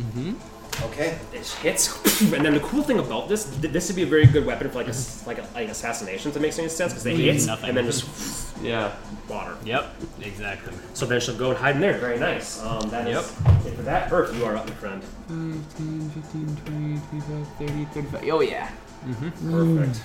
Mm-hmm. 0.02 0.84
Okay, 0.84 1.18
it 1.32 1.46
hits, 1.62 2.22
and 2.34 2.44
then 2.44 2.52
the 2.52 2.60
cool 2.60 2.82
thing 2.82 2.98
about 2.98 3.26
this, 3.30 3.44
th- 3.58 3.72
this 3.72 3.88
would 3.88 3.96
be 3.96 4.02
a 4.02 4.06
very 4.06 4.26
good 4.26 4.44
weapon 4.44 4.68
for 4.70 4.76
like 4.78 4.86
a, 4.86 4.90
s- 4.90 5.26
like 5.26 5.38
a, 5.38 5.46
like 5.54 5.68
assassination. 5.70 6.30
That 6.32 6.40
makes 6.40 6.58
any 6.58 6.68
sense 6.68 6.92
because 6.92 7.04
they 7.04 7.14
Leaves 7.16 7.44
hit 7.44 7.50
nothing. 7.50 7.68
and 7.70 7.78
then 7.78 7.86
just 7.86 8.04
Yeah. 8.62 8.92
water. 9.28 9.56
Yep, 9.64 9.94
exactly. 10.22 10.72
So 10.94 11.06
then 11.06 11.20
she'll 11.20 11.36
go 11.36 11.50
and 11.50 11.58
hide 11.58 11.76
in 11.76 11.80
there. 11.80 11.98
Very 11.98 12.18
nice. 12.18 12.60
Um, 12.62 12.90
that 12.90 13.06
is 13.08 13.14
Yep. 13.14 13.66
it 13.66 13.74
for 13.76 13.82
that. 13.82 14.08
Perk, 14.10 14.34
you 14.34 14.44
are 14.44 14.56
up, 14.56 14.66
my 14.68 14.74
friend. 14.74 15.02
5, 15.02 15.76
10, 15.76 16.10
15, 16.10 16.56
20, 16.64 17.00
25, 17.10 17.46
30, 17.58 17.84
35. 17.86 18.28
Oh, 18.32 18.40
yeah. 18.40 18.70
Perfect. 19.50 20.00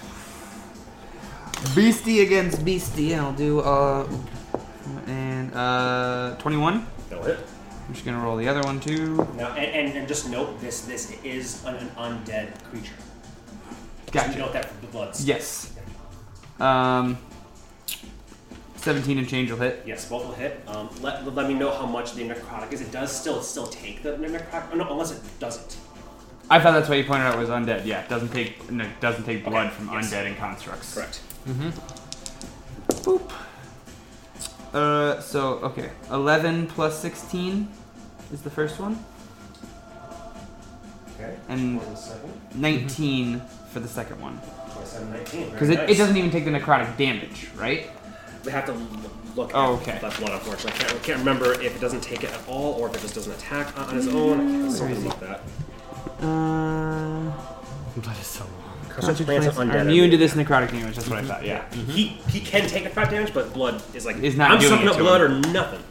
Beastie 1.75 2.21
against 2.21 2.63
Beastie, 2.63 3.13
and 3.13 3.21
I'll 3.21 3.33
do, 3.33 3.59
uh, 3.61 4.07
and, 5.07 5.53
uh, 5.53 6.35
21. 6.39 6.85
That'll 7.09 7.25
hit. 7.25 7.39
I'm 7.87 7.93
just 7.93 8.05
gonna 8.05 8.19
roll 8.23 8.35
the 8.37 8.47
other 8.47 8.61
one 8.61 8.79
too. 8.79 9.15
Now, 9.37 9.49
and, 9.49 9.65
and, 9.89 9.97
and 9.97 10.07
just 10.07 10.27
note 10.29 10.59
this: 10.59 10.81
this 10.81 11.11
is 11.23 11.63
an, 11.65 11.75
an 11.75 11.89
undead 11.97 12.61
creature. 12.71 12.93
Just 14.11 14.27
Gotcha. 14.27 14.39
note 14.39 14.53
that 14.53 14.65
for 14.65 14.81
the 14.81 14.87
bloods. 14.87 15.23
Yes. 15.25 15.71
Um, 16.59 17.17
17 18.85 19.17
and 19.17 19.27
change 19.27 19.49
will 19.49 19.57
hit. 19.57 19.81
Yes, 19.83 20.07
both 20.07 20.27
will 20.27 20.35
hit. 20.35 20.61
Um, 20.67 20.89
let, 21.01 21.25
let 21.33 21.47
me 21.47 21.55
know 21.55 21.71
how 21.71 21.87
much 21.87 22.13
the 22.13 22.21
necrotic 22.21 22.71
is. 22.71 22.81
It 22.81 22.91
does 22.91 23.11
still 23.11 23.41
still 23.41 23.65
take 23.65 24.03
the 24.03 24.11
necrotic. 24.11 24.67
Oh, 24.71 24.75
no, 24.75 24.91
unless 24.91 25.11
it 25.11 25.21
doesn't. 25.39 25.77
I 26.51 26.59
thought 26.59 26.73
that's 26.73 26.87
why 26.87 26.95
you 26.95 27.03
pointed 27.03 27.25
out 27.25 27.39
was 27.39 27.49
undead. 27.49 27.87
Yeah, 27.87 28.03
it 28.03 28.09
doesn't 28.09 28.29
take 28.31 28.71
no, 28.71 28.83
it 28.83 29.01
doesn't 29.01 29.23
take 29.23 29.43
blood 29.43 29.71
from 29.71 29.89
yes. 29.89 30.13
undead 30.13 30.27
and 30.27 30.37
constructs. 30.37 30.93
Correct. 30.93 31.19
Mm-hmm. 31.47 31.69
Boop. 33.09 33.31
Uh, 34.71 35.19
so 35.19 35.53
okay, 35.69 35.89
11 36.11 36.67
plus 36.67 36.99
16 36.99 37.67
is 38.33 38.43
the 38.43 38.51
first 38.51 38.79
one, 38.79 39.03
Okay. 41.15 41.35
and 41.49 41.77
One 41.77 41.95
second. 41.95 42.33
19 42.53 43.41
for 43.71 43.79
the 43.79 43.87
second 43.87 44.21
one. 44.21 44.39
27, 44.73 45.11
19. 45.11 45.49
Because 45.49 45.69
it, 45.69 45.89
it 45.89 45.97
doesn't 45.97 46.17
even 46.17 46.29
take 46.29 46.45
the 46.45 46.51
necrotic 46.51 46.95
damage, 46.97 47.47
right? 47.55 47.89
We 48.45 48.51
have 48.51 48.65
to 48.67 48.73
look 49.35 49.49
at 49.49 49.55
Oh, 49.55 49.73
okay. 49.75 49.97
that 50.01 50.19
one, 50.21 50.31
unfortunately. 50.31 50.73
I 50.73 50.83
can't, 50.83 50.93
I 50.93 50.97
can't 51.03 51.19
remember 51.19 51.53
if 51.61 51.75
it 51.75 51.79
doesn't 51.81 52.01
take 52.01 52.23
it 52.23 52.31
at 52.31 52.47
all 52.47 52.73
or 52.73 52.87
if 52.89 52.95
it 52.95 53.01
just 53.01 53.15
doesn't 53.15 53.33
attack 53.33 53.77
on, 53.77 53.89
on 53.89 53.97
its 53.97 54.07
own. 54.07 54.39
I 54.39 54.43
can't- 54.61 54.71
Something 54.71 55.05
like 55.05 55.19
that. 55.21 55.41
Uh, 56.21 57.31
Blood 57.97 58.17
is 58.19 58.27
so 58.27 58.43
long. 58.45 59.01
Such 59.01 59.25
plants 59.25 59.47
are 59.47 59.51
undead. 59.51 59.71
I'm 59.81 59.87
immune 59.89 60.09
to 60.11 60.17
this 60.17 60.33
necrotic 60.35 60.71
damage. 60.71 60.95
That's 60.95 61.09
what 61.09 61.19
I 61.19 61.23
thought. 61.23 61.45
Yeah. 61.45 61.69
He 61.73 62.07
he 62.29 62.39
can 62.39 62.65
take 62.67 62.85
the 62.85 62.89
five 62.89 63.09
damage, 63.09 63.33
but 63.33 63.53
blood 63.53 63.81
is 63.93 64.05
like 64.05 64.17
Is 64.17 64.37
not 64.37 64.51
I'm 64.51 64.61
sucking 64.61 64.87
up 64.87 64.95
to 64.95 65.03
blood 65.03 65.19
or 65.21 65.29
nothing. 65.29 65.83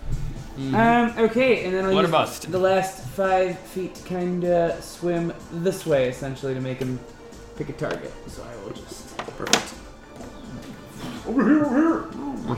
Um. 0.74 1.12
Okay, 1.18 1.64
and 1.66 1.74
then 1.74 1.84
I'll 1.84 1.90
Blood 1.90 2.02
use 2.02 2.10
bust? 2.10 2.50
the 2.50 2.58
last 2.58 3.04
five 3.08 3.58
feet 3.58 3.94
to 3.96 4.08
kind 4.08 4.44
of 4.44 4.82
swim 4.82 5.34
this 5.52 5.84
way, 5.84 6.08
essentially, 6.08 6.54
to 6.54 6.60
make 6.60 6.78
him 6.78 6.98
pick 7.56 7.68
a 7.68 7.72
target. 7.74 8.12
So 8.28 8.42
I 8.42 8.64
will 8.64 8.70
just. 8.72 9.14
Perfect. 9.36 9.74
Over 11.26 11.44
here, 11.44 11.64
over 11.66 11.76
here. 11.76 12.33
Uh, 12.46 12.56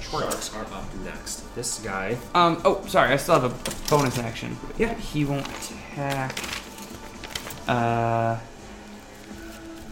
sharks 0.00 0.54
are 0.54 0.62
up 0.64 0.94
next. 1.04 1.54
This 1.54 1.78
guy. 1.80 2.16
Um. 2.34 2.60
Oh, 2.64 2.84
sorry. 2.86 3.12
I 3.12 3.16
still 3.16 3.38
have 3.40 3.44
a 3.44 3.50
bonus 3.90 4.18
action. 4.18 4.56
Yeah. 4.78 4.94
He 4.94 5.24
won't 5.24 5.46
attack. 5.46 6.36
Uh. 7.68 8.38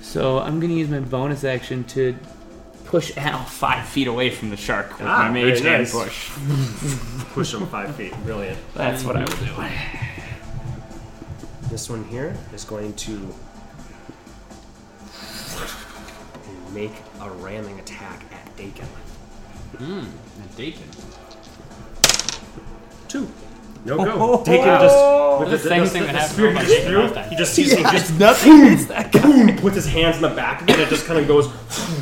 So 0.02 0.40
I'm 0.40 0.58
gonna 0.60 0.74
use 0.74 0.88
my 0.90 1.00
bonus 1.00 1.44
action 1.44 1.84
to 1.84 2.16
push 2.86 3.16
Al 3.16 3.44
five 3.62 3.86
feet 3.86 4.08
away 4.08 4.30
from 4.30 4.50
the 4.50 4.56
shark 4.56 4.98
with 4.98 5.06
Ah, 5.06 5.28
my 5.28 5.30
mage 5.30 5.60
very 5.60 5.70
hand 5.70 5.82
nice. 5.84 5.92
push. 5.92 6.30
Push 7.34 7.54
him 7.54 7.64
five 7.68 7.94
feet. 7.94 8.12
Brilliant. 8.24 8.58
That's 8.74 9.04
what 9.04 9.14
I 9.16 9.20
will 9.20 9.28
do. 9.28 9.54
This 11.68 11.88
one 11.88 12.02
here 12.06 12.36
is 12.52 12.64
going 12.64 12.94
to 12.94 13.32
make 16.72 16.90
a 17.20 17.30
ramming 17.30 17.78
attack 17.78 18.24
at 18.32 18.56
Dakin. 18.56 18.86
Mmm, 19.76 20.06
a 20.06 20.56
Dakin. 20.56 20.88
Two. 23.08 23.28
No 23.84 23.98
oh. 23.98 24.04
go. 24.04 24.44
Dakin 24.44 24.64
just 24.64 24.94
oh. 24.96 25.40
with 25.40 25.50
The 25.50 25.58
same 25.58 25.86
thing 25.86 26.02
that 26.04 26.14
happened 26.14 26.46
on 26.46 26.54
my 26.54 26.64
through. 26.64 27.22
He 27.30 27.36
just 27.36 27.54
sees 27.54 27.72
him 27.72 27.82
just 27.84 28.12
nothing 28.18 28.60
against 28.62 28.88
that 28.88 29.12
guy. 29.12 29.20
boom 29.20 29.56
puts 29.56 29.76
his 29.76 29.86
hands 29.86 30.16
in 30.16 30.22
the 30.22 30.28
back 30.28 30.62
of 30.62 30.68
it 30.68 30.72
and 30.72 30.82
it 30.82 30.88
just 30.88 31.06
kind 31.06 31.18
of 31.18 31.26
goes 31.26 31.48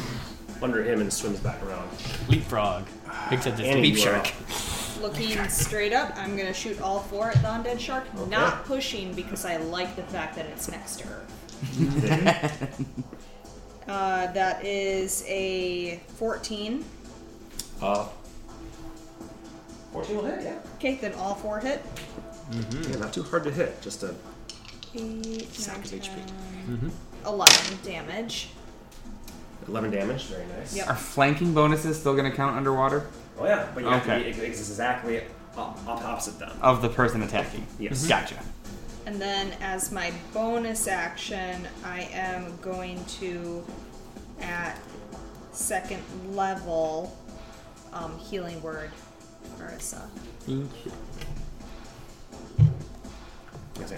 under 0.62 0.82
him 0.82 1.00
and 1.00 1.12
swims 1.12 1.40
back 1.40 1.62
around. 1.64 1.88
Leapfrog. 2.28 2.86
Picks 3.28 3.46
at 3.46 3.56
this 3.56 3.74
leap 3.74 3.96
shark. 3.96 4.32
Looking 5.00 5.48
straight 5.48 5.92
up, 5.92 6.12
I'm 6.16 6.36
gonna 6.36 6.52
shoot 6.52 6.80
all 6.80 7.00
four 7.00 7.30
at 7.30 7.36
the 7.36 7.48
undead 7.48 7.78
shark. 7.78 8.04
Not 8.28 8.64
pushing 8.64 9.14
because 9.14 9.44
I 9.44 9.58
like 9.58 9.94
the 9.94 10.02
fact 10.02 10.34
that 10.36 10.46
it's 10.46 10.68
next 10.68 10.98
to 11.00 11.06
her. 11.06 11.22
Uh, 13.88 14.30
that 14.32 14.64
is 14.64 15.24
a 15.26 15.96
14. 16.16 16.84
Uh, 17.80 18.06
14 19.92 20.16
will 20.16 20.24
hit, 20.26 20.42
yeah. 20.42 20.58
Okay, 20.76 20.96
then 20.96 21.14
all 21.14 21.34
four 21.34 21.58
hit. 21.60 21.82
Yeah, 22.90 22.96
not 22.96 23.12
too 23.12 23.22
hard 23.22 23.44
to 23.44 23.50
hit. 23.50 23.80
Just 23.80 24.02
a 24.02 24.14
8, 24.94 25.54
Sack 25.54 25.76
9, 25.76 25.84
of 25.84 25.90
HP. 25.90 26.04
10, 26.66 26.92
11 27.26 27.78
damage. 27.82 28.50
11 29.66 29.90
damage. 29.90 30.24
Very 30.24 30.46
nice. 30.46 30.76
Yep. 30.76 30.88
Are 30.88 30.96
flanking 30.96 31.54
bonuses 31.54 31.98
still 31.98 32.14
gonna 32.16 32.30
count 32.30 32.56
underwater? 32.56 33.06
Oh 33.38 33.44
yeah, 33.46 33.68
but 33.74 33.82
you 33.84 33.88
have 33.90 34.02
Okay. 34.02 34.32
to 34.32 34.38
be 34.40 34.46
ex- 34.46 34.58
exactly 34.58 35.22
op- 35.56 35.78
op- 35.86 36.04
opposite 36.04 36.38
them. 36.38 36.50
Of 36.62 36.82
the 36.82 36.88
person 36.88 37.22
attacking. 37.22 37.66
Yes. 37.78 38.06
Gotcha. 38.06 38.36
And 39.08 39.18
then 39.18 39.54
as 39.62 39.90
my 39.90 40.12
bonus 40.34 40.86
action, 40.86 41.66
I 41.82 42.10
am 42.12 42.58
going 42.60 43.02
to, 43.20 43.64
at 44.42 44.78
second 45.50 46.02
level, 46.36 47.16
um, 47.94 48.18
healing 48.18 48.60
word, 48.60 48.90
Marissa. 49.58 50.02
Thank 50.40 50.70
you. 50.84 50.92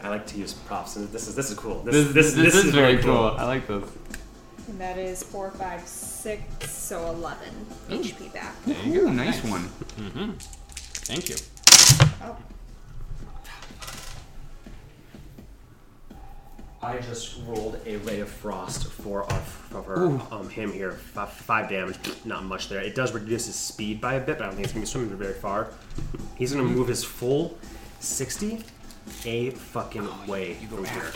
I 0.01 0.09
like, 0.11 0.29
to 0.29 0.39
use 0.39 0.53
props, 0.53 0.95
and 0.95 1.09
this 1.09 1.27
is 1.27 1.35
this 1.35 1.51
is 1.51 1.59
cool. 1.59 1.83
This, 1.83 2.13
this, 2.13 2.35
this, 2.35 2.55
is, 2.55 2.73
very 2.73 2.99
cool. 2.99 3.35
I 3.37 3.47
like 3.47 3.67
this. 3.67 3.91
And 4.69 4.81
that 4.81 4.97
is 4.97 5.25
4, 5.25 5.51
5, 5.51 5.89
6, 5.89 6.71
so 6.71 7.11
11 7.11 7.49
HP 7.89 8.33
back. 8.33 8.55
There 8.65 8.77
you 8.85 9.01
go. 9.01 9.09
Ooh, 9.09 9.13
nice 9.13 9.43
one. 9.43 9.63
Mm-hmm. 9.99 10.31
Thank 10.39 11.31
you. 11.31 11.35
Oh, 12.23 12.37
I 16.83 16.97
just 16.99 17.37
rolled 17.47 17.79
a 17.85 17.97
ray 17.99 18.21
of 18.21 18.29
frost 18.31 18.87
for 18.87 19.25
our 19.31 19.39
for 19.41 19.97
um, 20.31 20.49
him 20.49 20.73
here. 20.73 20.93
Five, 20.93 21.29
five 21.31 21.69
damage, 21.69 21.97
not 22.25 22.45
much 22.45 22.69
there. 22.71 22.81
It 22.81 22.95
does 22.95 23.13
reduce 23.13 23.45
his 23.47 23.55
speed 23.55 24.01
by 24.01 24.15
a 24.15 24.21
bit, 24.21 24.39
but 24.39 24.45
I 24.45 24.47
don't 24.47 24.55
think 24.57 24.67
he's 24.67 24.73
gonna 24.73 24.85
be 24.85 24.87
swimming 24.87 25.11
very 25.19 25.35
far. 25.35 25.69
He's 26.37 26.53
gonna 26.53 26.65
move 26.65 26.89
his 26.89 27.05
full 27.05 27.59
sixty 28.01 28.65
a 29.27 29.51
fucking 29.51 30.09
way 30.27 30.55
from 30.55 30.85
here. 30.87 31.03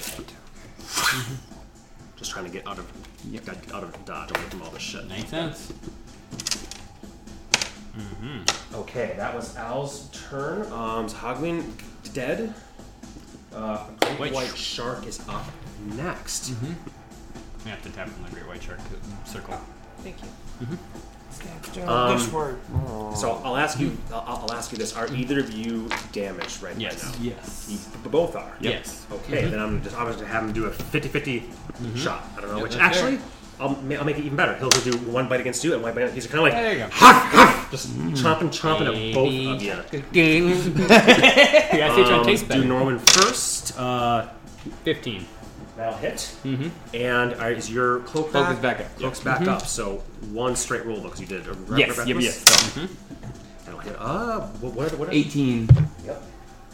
Just 2.16 2.30
trying 2.30 2.44
to 2.44 2.50
get 2.50 2.66
out 2.66 2.78
of 2.78 2.90
Yep. 3.30 3.44
get 3.46 3.72
out 3.72 3.82
of 3.82 4.04
dodge 4.04 4.30
away 4.32 4.42
from 4.50 4.62
all 4.62 4.70
this 4.70 4.82
shit. 4.82 5.08
Makes 5.08 5.30
sense. 5.30 5.72
Okay, 8.74 9.14
that 9.16 9.34
was 9.34 9.56
Al's 9.56 10.10
turn. 10.12 10.70
Um, 10.72 11.06
is 11.06 11.14
Hogwin 11.14 11.64
dead? 12.12 12.52
Uh, 13.54 13.86
Great 14.00 14.18
White 14.20 14.32
White, 14.32 14.56
sh- 14.56 14.60
Shark 14.60 15.06
is 15.06 15.20
up 15.28 15.44
next. 15.96 16.52
We 17.64 17.70
have 17.70 17.82
to 17.82 17.90
tap 17.90 18.08
on 18.08 18.24
the 18.24 18.30
great 18.30 18.46
white 18.46 18.62
shark 18.62 18.78
circle. 19.24 19.58
thank 20.02 20.16
you. 20.22 20.28
Um, 21.86 22.18
So 23.16 23.40
I'll 23.44 23.56
ask 23.56 23.78
you. 23.80 23.96
I'll, 24.12 24.44
I'll 24.48 24.52
ask 24.52 24.70
you 24.72 24.78
this: 24.78 24.94
Are 24.96 25.08
either 25.12 25.40
of 25.40 25.52
you 25.52 25.88
damaged 26.12 26.62
right, 26.62 26.76
Yes. 26.76 27.04
right 27.04 27.18
now? 27.18 27.24
Yes. 27.24 27.66
You 28.04 28.10
both 28.10 28.36
are. 28.36 28.52
Yes. 28.60 29.06
Okay, 29.10 29.46
then 29.46 29.58
I'm 29.58 29.82
just 29.82 29.96
I'm 29.98 30.06
just 30.06 30.18
gonna 30.20 30.30
have 30.32 30.44
him 30.44 30.52
do 30.52 30.66
a 30.66 30.70
50-50 30.70 31.96
shot. 31.96 32.24
I 32.36 32.40
don't 32.40 32.50
know 32.50 32.56
Yeah, 32.58 32.62
which. 32.62 32.72
that's 32.76 32.96
Actually, 32.96 33.18
I'll, 33.60 33.70
ma- 33.82 33.94
I'll 33.96 34.04
make 34.04 34.18
it 34.18 34.24
even 34.24 34.36
better. 34.36 34.56
He'll 34.56 34.68
do 34.70 34.96
one 35.10 35.28
bite 35.28 35.40
against 35.40 35.62
you 35.64 35.74
and 35.74 35.82
one 35.82 35.94
bite. 35.94 36.10
He's 36.12 36.26
kind 36.26 36.38
of 36.38 36.42
like 36.44 36.52
There 36.54 36.72
you 36.72 36.78
go. 36.78 36.88
just 37.70 37.88
chomping, 38.14 38.50
chomping 38.50 38.88
at 38.88 39.14
both 39.14 39.28
of 39.28 39.62
you. 39.62 39.72
yeah, 40.12 41.88
I 41.90 41.96
see 41.96 42.04
trying 42.04 42.22
to 42.22 42.24
taste 42.24 42.42
Um, 42.44 42.48
better. 42.48 42.62
do 42.62 42.68
Norman 42.68 42.98
first. 42.98 43.78
Uh, 43.78 44.28
15. 44.84 45.26
that'll 45.76 45.94
hit. 45.98 46.34
Mm-hmm. 46.44 46.68
And 46.96 47.34
uh, 47.34 47.44
is 47.46 47.70
your 47.70 48.00
cloak 48.00 48.30
Cloak 48.30 48.46
back? 48.46 48.54
is 48.56 48.60
back 48.60 48.80
up. 48.80 48.96
Cloak's 48.98 49.20
back 49.20 49.40
up. 49.46 49.66
So 49.66 50.02
one 50.32 50.56
straight 50.56 50.84
roll 50.84 51.00
because 51.00 51.20
you 51.20 51.26
did. 51.26 51.46
A 51.46 51.52
re- 51.54 51.80
Yes, 51.80 51.96
re- 51.98 52.06
yep, 52.06 52.16
reckless? 52.16 52.24
yes. 52.24 52.72
So, 52.74 52.88
That'll 53.66 53.80
hit. 53.80 53.96
Uh, 53.98 54.40
what? 54.60 54.74
What? 54.74 54.98
what 54.98 55.12
18. 55.12 55.68
Yep. 56.06 56.22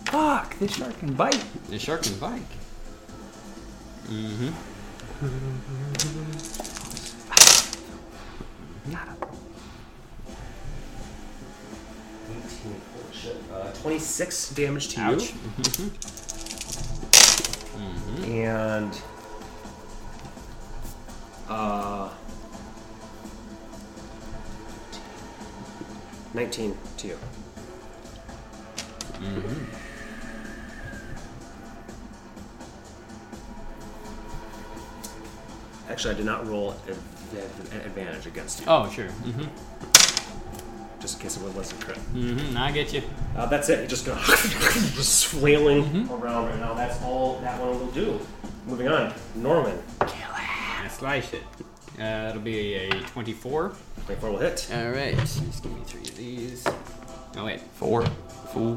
Fuck, 0.06 0.58
this 0.58 0.74
shark 0.76 0.98
can 0.98 1.12
bite. 1.14 1.42
The 1.68 1.78
shark 1.78 2.02
can 2.02 2.14
bite. 8.90 9.20
Mm-hmm. 12.30 12.72
Holy 12.94 13.12
shit. 13.12 13.36
Uh, 13.52 13.72
Twenty-six 13.80 14.50
damage 14.50 14.88
to 14.94 15.00
Ouch. 15.00 15.32
you. 15.32 15.90
And 18.24 18.92
uh, 21.48 22.10
nineteen 26.34 26.76
to 26.98 27.06
you. 27.08 27.18
Actually, 35.90 36.14
I 36.14 36.16
did 36.18 36.26
not 36.26 36.46
roll 36.46 36.70
an 36.72 37.80
advantage 37.84 38.26
against 38.26 38.60
you, 38.60 38.66
Oh, 38.68 38.88
sure. 38.90 39.06
Mm-hmm. 39.06 41.00
just 41.00 41.16
in 41.16 41.22
case 41.22 41.36
it 41.36 41.42
wasn't 41.54 41.80
crit. 41.80 41.98
Mm-hmm. 42.14 42.56
I 42.56 42.70
get 42.72 42.92
you. 42.92 43.02
Uh, 43.36 43.46
that's 43.46 43.68
it. 43.68 43.80
You're 43.80 43.88
just 43.88 44.06
go 44.06 44.14
just 44.94 45.26
flailing 45.26 46.08
around 46.10 46.46
right 46.46 46.58
now. 46.60 46.74
That's 46.74 47.02
all 47.02 47.40
that 47.40 47.60
one 47.60 47.78
will 47.78 47.90
do. 47.90 48.20
Moving 48.66 48.88
on, 48.88 49.12
Norman. 49.34 49.78
Kill 50.00 50.28
I 50.32 50.88
slice 50.88 51.32
it. 51.32 51.42
Uh, 51.94 51.98
that'll 51.98 52.40
be 52.40 52.74
a 52.74 52.88
24. 52.90 53.72
24 54.06 54.30
will 54.30 54.38
hit. 54.38 54.70
All 54.72 54.90
right. 54.90 55.16
Just 55.18 55.62
give 55.62 55.72
me 55.72 55.80
three 55.84 56.02
of 56.02 56.16
these. 56.16 56.66
Oh 57.36 57.44
wait, 57.44 57.60
Four. 57.74 58.06
Fool. 58.52 58.76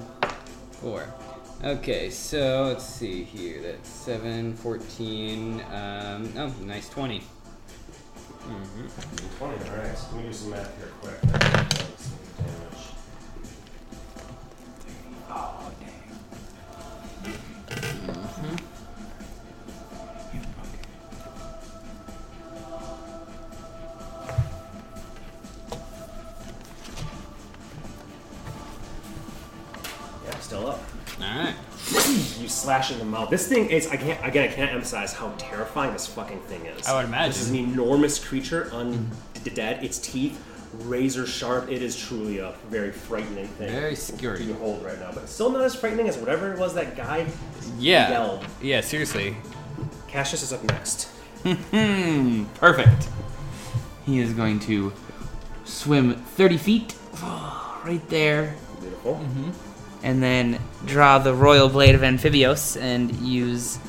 four. 0.72 1.08
Okay, 1.64 2.10
so 2.10 2.66
let's 2.68 2.84
see 2.84 3.24
here. 3.24 3.62
That's 3.62 3.88
7, 3.88 4.54
14. 4.54 5.62
Um, 5.72 6.34
oh, 6.36 6.54
nice 6.62 6.90
20. 6.90 7.22
Mm-hmm. 7.22 8.88
20. 9.38 9.70
All 9.70 9.78
right. 9.78 9.88
Let 9.88 10.14
me 10.14 10.24
do 10.24 10.34
some 10.34 10.50
math 10.50 10.78
here 10.78 10.92
quick. 11.00 11.20
You 32.64 32.68
slash 32.68 32.92
in 32.92 33.00
the 33.00 33.06
mouth. 33.06 33.30
This 33.30 33.48
thing 33.48 33.70
is. 33.70 33.88
I 33.88 33.98
can't. 33.98 34.26
Again, 34.26 34.50
I 34.50 34.54
can't 34.54 34.72
emphasize 34.72 35.12
how 35.14 35.34
terrifying 35.38 35.92
this 35.94 36.08
fucking 36.08 36.40
thing 36.42 36.66
is. 36.66 36.88
I 36.88 36.96
would 36.96 37.06
imagine. 37.06 37.32
This 37.34 37.42
is 37.42 37.50
an 37.50 37.58
enormous 37.58 38.24
creature, 38.24 38.70
undead. 38.72 39.84
Its 39.84 40.00
teeth 40.00 40.42
razor 40.80 41.28
sharp. 41.28 41.70
It 41.70 41.82
is 41.82 41.96
truly 41.98 42.40
a 42.40 42.54
very 42.70 42.92
frightening 42.92 43.48
thing. 43.48 43.70
Very 43.70 43.96
scary. 43.96 44.40
to 44.40 44.46
behold 44.46 44.84
right 44.84 45.00
now, 45.00 45.12
but 45.14 45.28
still 45.30 45.52
not 45.52 45.62
as 45.62 45.76
frightening 45.76 46.08
as 46.08 46.18
whatever 46.18 46.54
it 46.54 46.58
was 46.60 46.74
that 46.76 46.96
guy 46.96 47.28
Yeah. 47.78 48.10
yelled. 48.10 48.46
Yeah, 48.62 48.82
seriously. 48.82 49.36
Cassius 50.08 50.42
is 50.44 50.54
up 50.54 50.64
next. 50.64 51.10
Hmm, 51.44 52.46
perfect. 52.56 53.10
He 54.06 54.20
is 54.20 54.34
going 54.34 54.60
to 54.62 54.94
swim 55.66 56.16
30 56.16 56.58
feet, 56.58 56.96
right 57.24 58.02
there, 58.10 58.56
Beautiful. 58.82 59.20
And 60.04 60.22
then 60.22 60.60
draw 60.86 61.18
the 61.18 61.34
Royal 61.34 61.70
Blade 61.70 61.96
of 61.96 62.02
Amphibios 62.02 62.80
and 62.80 63.16
use 63.16 63.80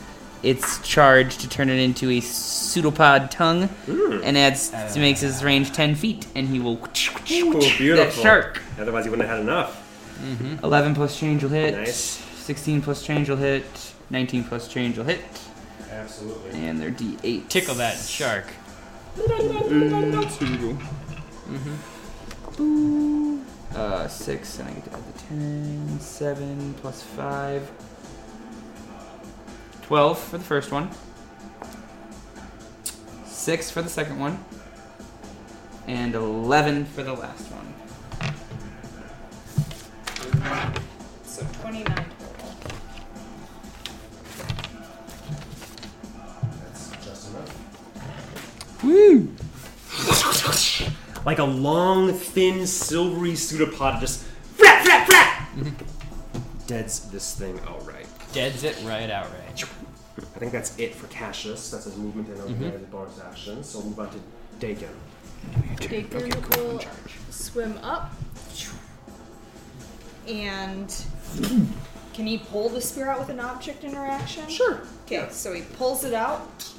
its 0.42 0.78
charge 0.86 1.38
to 1.38 1.48
turn 1.48 1.68
it 1.68 1.78
into 1.78 2.10
a 2.10 2.20
pseudopod 2.20 3.30
tongue, 3.30 3.68
hmm. 3.68 4.20
and 4.22 4.36
adds 4.38 4.70
to 4.92 5.00
makes 5.00 5.20
his 5.20 5.42
range 5.42 5.72
10 5.72 5.94
feet, 5.94 6.26
and 6.34 6.48
he 6.48 6.60
will 6.60 6.74
Ooh, 6.74 7.96
that 7.96 8.12
shark. 8.12 8.62
Otherwise, 8.78 9.04
he 9.04 9.10
wouldn't 9.10 9.28
have 9.28 9.38
had 9.38 9.44
enough. 9.44 9.80
Mm-hmm. 10.20 10.64
11 10.64 10.94
plus 10.94 11.18
change 11.18 11.42
will 11.42 11.50
hit. 11.50 11.74
Nice. 11.74 11.94
16 12.36 12.82
plus 12.82 13.04
change 13.04 13.28
will 13.28 13.36
hit. 13.36 13.64
19 14.10 14.44
plus 14.44 14.68
change 14.68 14.98
will 14.98 15.04
hit. 15.04 15.20
Absolutely. 15.90 16.50
And 16.52 16.80
they're 16.80 16.90
D8. 16.90 17.48
Tickle 17.48 17.74
that 17.76 17.96
shark. 17.96 18.46
Mm. 19.16 20.12
Mm-hmm. 22.56 23.42
Uh, 23.74 24.08
6, 24.08 24.58
and 24.58 24.68
I 24.68 24.72
get 24.72 24.84
to 24.84 24.92
add 24.92 25.13
the 25.13 25.13
10. 25.28 26.00
7 26.00 26.74
plus 26.80 27.02
5. 27.02 27.70
12 29.82 30.18
for 30.18 30.38
the 30.38 30.44
first 30.44 30.70
one. 30.72 30.90
6 33.26 33.70
for 33.70 33.82
the 33.82 33.88
second 33.88 34.18
one. 34.18 34.44
And 35.86 36.14
11 36.14 36.86
for 36.86 37.02
the 37.02 37.12
last 37.12 37.46
one. 37.52 37.74
So 41.24 41.46
29 41.60 41.84
total. 41.84 42.06
That's 46.62 46.90
just 47.04 47.30
enough. 47.30 48.82
Woo! 48.82 49.30
Like 51.24 51.38
a 51.38 51.44
long, 51.44 52.12
thin, 52.12 52.66
silvery 52.66 53.34
pseudopod 53.34 53.98
just 53.98 54.26
flap, 54.54 54.84
flap, 54.84 55.06
flap! 55.06 55.48
Deads 56.66 57.10
this 57.10 57.34
thing 57.34 57.60
outright. 57.66 58.06
Deads 58.32 58.64
it 58.64 58.76
right 58.84 59.10
outright. 59.10 59.64
I 60.18 60.38
think 60.38 60.52
that's 60.52 60.78
it 60.78 60.94
for 60.94 61.06
Cassius. 61.08 61.70
That's 61.70 61.84
his 61.84 61.96
movement 61.96 62.28
and 62.28 62.56
his 62.56 62.82
bonus 62.86 63.20
action. 63.20 63.62
So 63.62 63.80
we'll 63.80 63.88
move 63.88 64.00
on 64.00 64.10
to 64.10 64.18
Dakin. 64.58 64.88
Dakin 65.76 66.30
will 66.50 66.80
swim 67.30 67.78
up. 67.82 68.12
And 70.26 70.94
can 72.14 72.26
he 72.26 72.38
pull 72.38 72.68
the 72.68 72.80
spear 72.80 73.08
out 73.10 73.18
with 73.18 73.28
an 73.28 73.40
object 73.40 73.84
interaction? 73.84 74.48
Sure. 74.48 74.82
Okay, 75.04 75.26
so 75.30 75.52
he 75.52 75.62
pulls 75.62 76.04
it 76.04 76.14
out. 76.14 76.72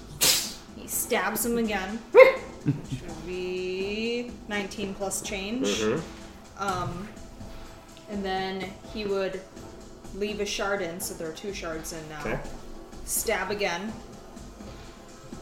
He 0.75 0.87
stabs 0.87 1.45
him 1.45 1.57
again. 1.57 1.99
Should 2.89 3.25
be 3.27 4.31
19 4.47 4.95
plus 4.95 5.21
change. 5.21 5.67
Mm-hmm. 5.67 6.63
Um, 6.63 7.07
and 8.09 8.23
then 8.23 8.71
he 8.93 9.05
would 9.05 9.41
leave 10.15 10.39
a 10.39 10.45
shard 10.45 10.81
in, 10.81 10.99
so 10.99 11.13
there 11.13 11.29
are 11.29 11.33
two 11.33 11.53
shards 11.53 11.93
in 11.93 12.09
now. 12.09 12.21
Okay. 12.21 12.39
Stab 13.05 13.51
again, 13.51 13.91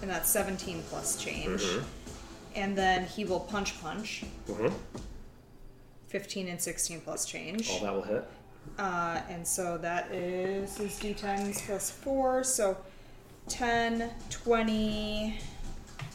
and 0.02 0.10
that's 0.10 0.30
17 0.30 0.84
plus 0.90 1.22
change. 1.22 1.62
Mm-hmm. 1.62 1.84
And 2.56 2.78
then 2.78 3.06
he 3.06 3.26
will 3.26 3.40
punch 3.40 3.80
punch, 3.82 4.26
Mm-hmm. 4.48 4.74
15 6.10 6.48
and 6.48 6.62
16 6.62 7.02
plus 7.02 7.26
change. 7.26 7.70
All 7.72 7.80
that 7.80 7.94
will 7.94 8.02
hit. 8.04 8.24
Uh, 8.78 9.20
and 9.30 9.46
so 9.48 9.78
that 9.80 10.12
is 10.12 10.78
his 10.78 11.00
d10s 11.00 11.66
plus 11.66 11.90
4. 11.90 12.44
So 12.44 12.78
10, 13.50 14.12
20, 14.30 15.40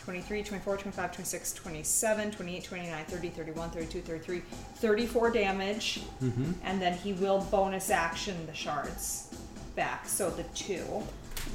23, 0.09 0.43
24, 0.43 0.77
25, 0.79 1.13
26, 1.13 1.53
27, 1.53 2.31
28, 2.31 2.65
29, 2.65 3.05
30, 3.05 3.29
31, 3.29 3.71
32, 3.71 4.01
33, 4.01 4.43
34 4.77 5.31
damage. 5.31 6.01
And 6.65 6.81
then 6.81 6.95
he 6.95 7.13
will 7.13 7.47
bonus 7.51 7.91
action 7.91 8.35
the 8.47 8.55
shards 8.55 9.29
back. 9.77 10.09
So 10.09 10.31
the 10.31 10.45
2. 10.45 10.83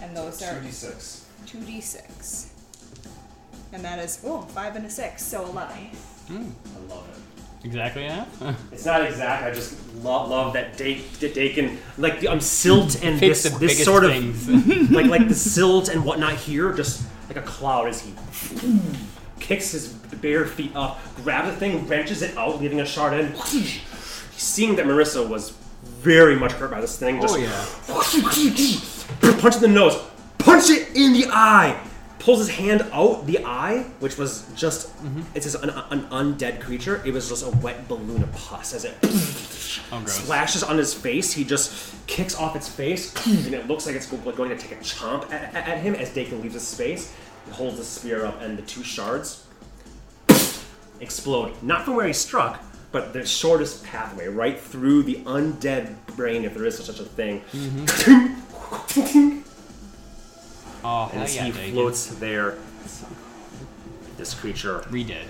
And 0.04 0.16
those 0.16 0.44
are 0.44 0.54
2d6. 0.62 1.24
2d6. 1.48 2.50
And 3.72 3.84
that 3.84 3.98
is, 3.98 4.22
oh, 4.24 4.42
five 4.42 4.76
and 4.76 4.86
a 4.86 4.90
6. 4.92 5.24
So 5.24 5.46
11. 5.46 5.90
I 6.30 6.34
love 6.94 7.10
it. 7.10 7.66
Exactly 7.66 8.06
enough. 8.06 8.30
It's 8.72 8.86
not 8.86 9.04
exact. 9.04 9.46
I 9.46 9.52
just 9.52 9.96
love, 9.96 10.30
love 10.30 10.54
that 10.54 10.78
Dake, 10.78 11.12
that 11.14 11.34
Dakin, 11.34 11.80
like 11.98 12.24
I'm 12.24 12.34
um, 12.34 12.40
silt 12.40 13.04
and 13.04 13.20
Picks 13.20 13.44
this, 13.44 13.54
this 13.54 13.60
biggest 13.60 13.84
sort 13.84 14.04
of 14.04 14.92
like 14.92 15.08
like 15.08 15.28
the 15.28 15.34
silt 15.54 15.90
and 15.90 16.06
whatnot 16.06 16.36
here, 16.36 16.72
just 16.74 17.04
like 17.28 17.38
a 17.38 17.42
cloud 17.42 17.88
as 17.88 18.02
he 18.02 18.14
kicks 19.40 19.72
his 19.72 19.88
bare 20.22 20.46
feet 20.46 20.76
up, 20.76 21.00
grabs 21.18 21.50
the 21.50 21.56
thing, 21.58 21.88
wrenches 21.88 22.22
it 22.22 22.38
out, 22.38 22.62
leaving 22.62 22.82
a 22.82 22.86
shard 22.86 23.14
in. 23.20 23.36
Seeing 24.36 24.76
that 24.76 24.86
Marissa 24.86 25.28
was 25.28 25.52
very 25.84 26.36
much 26.36 26.54
hurt 26.54 26.72
by 26.72 26.82
this 26.82 26.98
thing, 26.98 27.22
just 27.22 27.36
oh 27.36 27.38
yeah. 27.38 27.66
punch 29.40 29.56
in 29.56 29.62
the 29.62 29.68
nose, 29.68 30.02
punch 30.38 30.70
it 30.70 30.96
in 30.96 31.14
the 31.14 31.28
eye, 31.30 31.80
pulls 32.24 32.40
his 32.40 32.50
hand 32.50 32.82
out. 32.92 33.26
The 33.28 33.40
eye, 33.46 33.84
which 34.00 34.18
was 34.18 34.46
just 34.56 34.92
it's 35.36 35.46
just 35.52 35.62
an, 35.64 35.70
an 35.70 36.08
undead 36.10 36.62
creature, 36.62 37.02
it 37.06 37.14
was 37.14 37.28
just 37.30 37.46
a 37.46 37.50
wet 37.58 37.88
balloon 37.88 38.24
of 38.24 38.32
pus 38.34 38.74
as 38.74 38.86
it 38.86 38.96
Oh, 39.92 40.04
splashes 40.06 40.64
on 40.64 40.78
his 40.78 40.94
face. 40.94 41.34
He 41.34 41.44
just 41.44 41.94
kicks 42.08 42.36
off 42.36 42.56
its 42.56 42.70
face, 42.70 43.14
and 43.28 43.54
it 43.56 43.68
looks 43.68 43.86
like 43.88 43.96
it's 43.96 44.06
going 44.08 44.50
to 44.50 44.58
take 44.58 44.72
a 44.72 44.76
chomp 44.76 45.32
at, 45.32 45.54
at- 45.56 45.80
him 45.80 45.96
as 45.96 46.10
Dakin 46.14 46.42
leaves 46.42 46.54
his 46.54 46.66
space. 46.68 47.12
He 47.46 47.52
holds 47.52 47.78
the 47.78 47.84
spear 47.84 48.26
up, 48.26 48.40
and 48.42 48.58
the 48.58 48.62
two 48.64 48.84
shards 48.84 49.46
explode. 51.02 51.52
Not 51.64 51.84
from 51.86 51.96
where 51.96 52.08
he 52.08 52.14
struck, 52.14 52.64
but 52.92 53.14
the 53.14 53.26
shortest 53.26 53.84
pathway, 53.84 54.28
right 54.28 54.60
through 54.60 55.04
the 55.04 55.16
undead 55.26 55.96
brain, 56.16 56.46
if 56.46 56.54
there 56.54 56.66
is 56.66 56.78
such 56.78 57.00
a 57.00 57.04
thing. 57.06 57.42
Mm-hmm. 57.52 59.40
Oh, 60.84 61.10
and 61.14 61.24
as 61.24 61.36
yeah, 61.36 61.46
he 61.46 61.52
Dagon. 61.52 61.74
floats 61.74 62.08
there, 62.08 62.58
this 64.18 64.34
creature 64.34 64.84
Redead. 64.90 65.28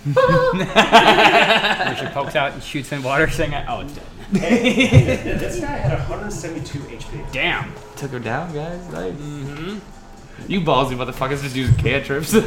Where 0.14 1.96
she 1.96 2.06
pokes 2.06 2.34
out 2.34 2.52
and 2.52 2.62
shoots 2.62 2.90
in 2.92 3.02
water, 3.02 3.28
saying, 3.28 3.52
"Oh, 3.68 3.80
it's 3.80 3.92
dead." 3.92 4.06
this 4.32 5.60
guy 5.60 5.66
had 5.66 5.98
172 6.08 6.78
HP. 6.78 7.32
Damn. 7.32 7.72
Took 7.96 8.12
her 8.12 8.18
down, 8.18 8.54
guys. 8.54 8.88
Nice. 8.92 9.12
Mm-hmm. 9.12 9.78
You 10.50 10.60
ballsy 10.62 10.96
motherfuckers 10.96 11.42
just 11.42 11.54
using 11.54 11.74
cantrips. 11.76 12.34
I 12.34 12.38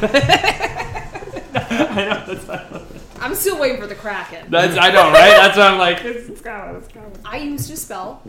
know 1.54 2.24
that's 2.26 2.48
not. 2.48 2.82
I'm 3.20 3.36
still 3.36 3.60
waiting 3.60 3.80
for 3.80 3.88
the 3.88 3.96
Kraken. 3.96 4.50
That's 4.50 4.78
I 4.78 4.90
know, 4.92 5.12
right? 5.12 5.38
That's 5.38 5.58
why 5.58 5.68
I'm 5.68 5.78
like. 5.78 6.04
It's, 6.04 6.28
it's 6.28 6.42
coming. 6.42 6.76
It's 6.78 6.88
coming. 6.88 7.12
I 7.24 7.38
used 7.38 7.72
a 7.72 7.78
spell. 7.78 8.22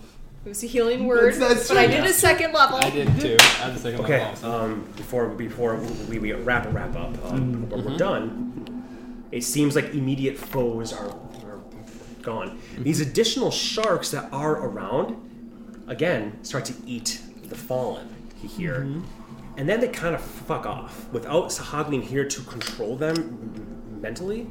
It 0.44 0.48
was 0.48 0.62
a 0.62 0.66
healing 0.66 1.06
word, 1.06 1.34
That's- 1.34 1.54
that's 1.56 1.68
but 1.68 1.78
I 1.78 1.86
true. 1.86 1.96
did 1.96 2.04
a 2.04 2.12
second 2.12 2.52
level. 2.52 2.76
I 2.76 2.90
did 2.90 3.08
too. 3.18 3.36
I 3.62 3.70
was 3.70 3.80
thinking 3.80 4.04
Okay, 4.04 4.16
about 4.16 4.30
also. 4.44 4.50
um, 4.64 4.86
before 4.96 5.28
before 5.28 5.76
we, 6.10 6.18
we 6.18 6.32
wrap 6.32 6.66
wrap 6.72 6.94
up, 6.96 7.16
um, 7.32 7.68
when 7.70 7.84
we're 7.84 7.96
done, 7.96 9.24
it 9.32 9.42
seems 9.42 9.74
like 9.74 9.94
immediate 9.94 10.36
foes 10.36 10.92
are, 10.92 11.08
are 11.08 11.60
gone. 12.22 12.58
These 12.78 13.00
additional 13.00 13.50
sharks 13.50 14.10
that 14.10 14.30
are 14.32 14.56
around, 14.66 15.16
again, 15.86 16.38
start 16.44 16.66
to 16.66 16.74
eat 16.86 17.22
the 17.48 17.54
fallen 17.54 18.06
here, 18.42 18.86
and 19.56 19.66
then 19.66 19.80
they 19.80 19.88
kind 19.88 20.14
of 20.14 20.20
fuck 20.20 20.66
off 20.66 21.06
without 21.10 21.48
Sahuagin 21.48 22.02
here 22.02 22.24
to 22.28 22.42
control 22.42 22.96
them 22.96 23.98
mentally. 24.02 24.46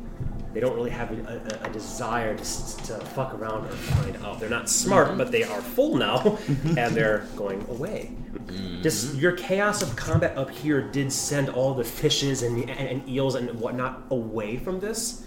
They 0.53 0.59
don't 0.59 0.75
really 0.75 0.91
have 0.91 1.11
a, 1.11 1.61
a, 1.63 1.67
a 1.67 1.69
desire 1.71 2.37
to, 2.37 2.43
to 2.43 2.99
fuck 3.13 3.33
around 3.33 3.65
or 3.65 3.69
find 3.69 4.17
out. 4.17 4.39
They're 4.39 4.49
not 4.49 4.69
smart, 4.69 5.09
mm-hmm. 5.09 5.17
but 5.17 5.31
they 5.31 5.43
are 5.43 5.61
full 5.61 5.97
now, 5.97 6.37
and 6.47 6.95
they're 6.95 7.25
going 7.35 7.65
away. 7.69 8.11
Mm-hmm. 8.33 8.81
This 8.83 9.15
your 9.15 9.31
chaos 9.31 9.81
of 9.81 9.95
combat 9.95 10.37
up 10.37 10.51
here 10.51 10.81
did 10.81 11.11
send 11.11 11.49
all 11.49 11.73
the 11.73 11.83
fishes 11.83 12.43
and, 12.43 12.69
and, 12.69 12.69
and 12.69 13.09
eels 13.09 13.35
and 13.35 13.49
whatnot 13.59 14.03
away 14.11 14.57
from 14.57 14.79
this, 14.79 15.25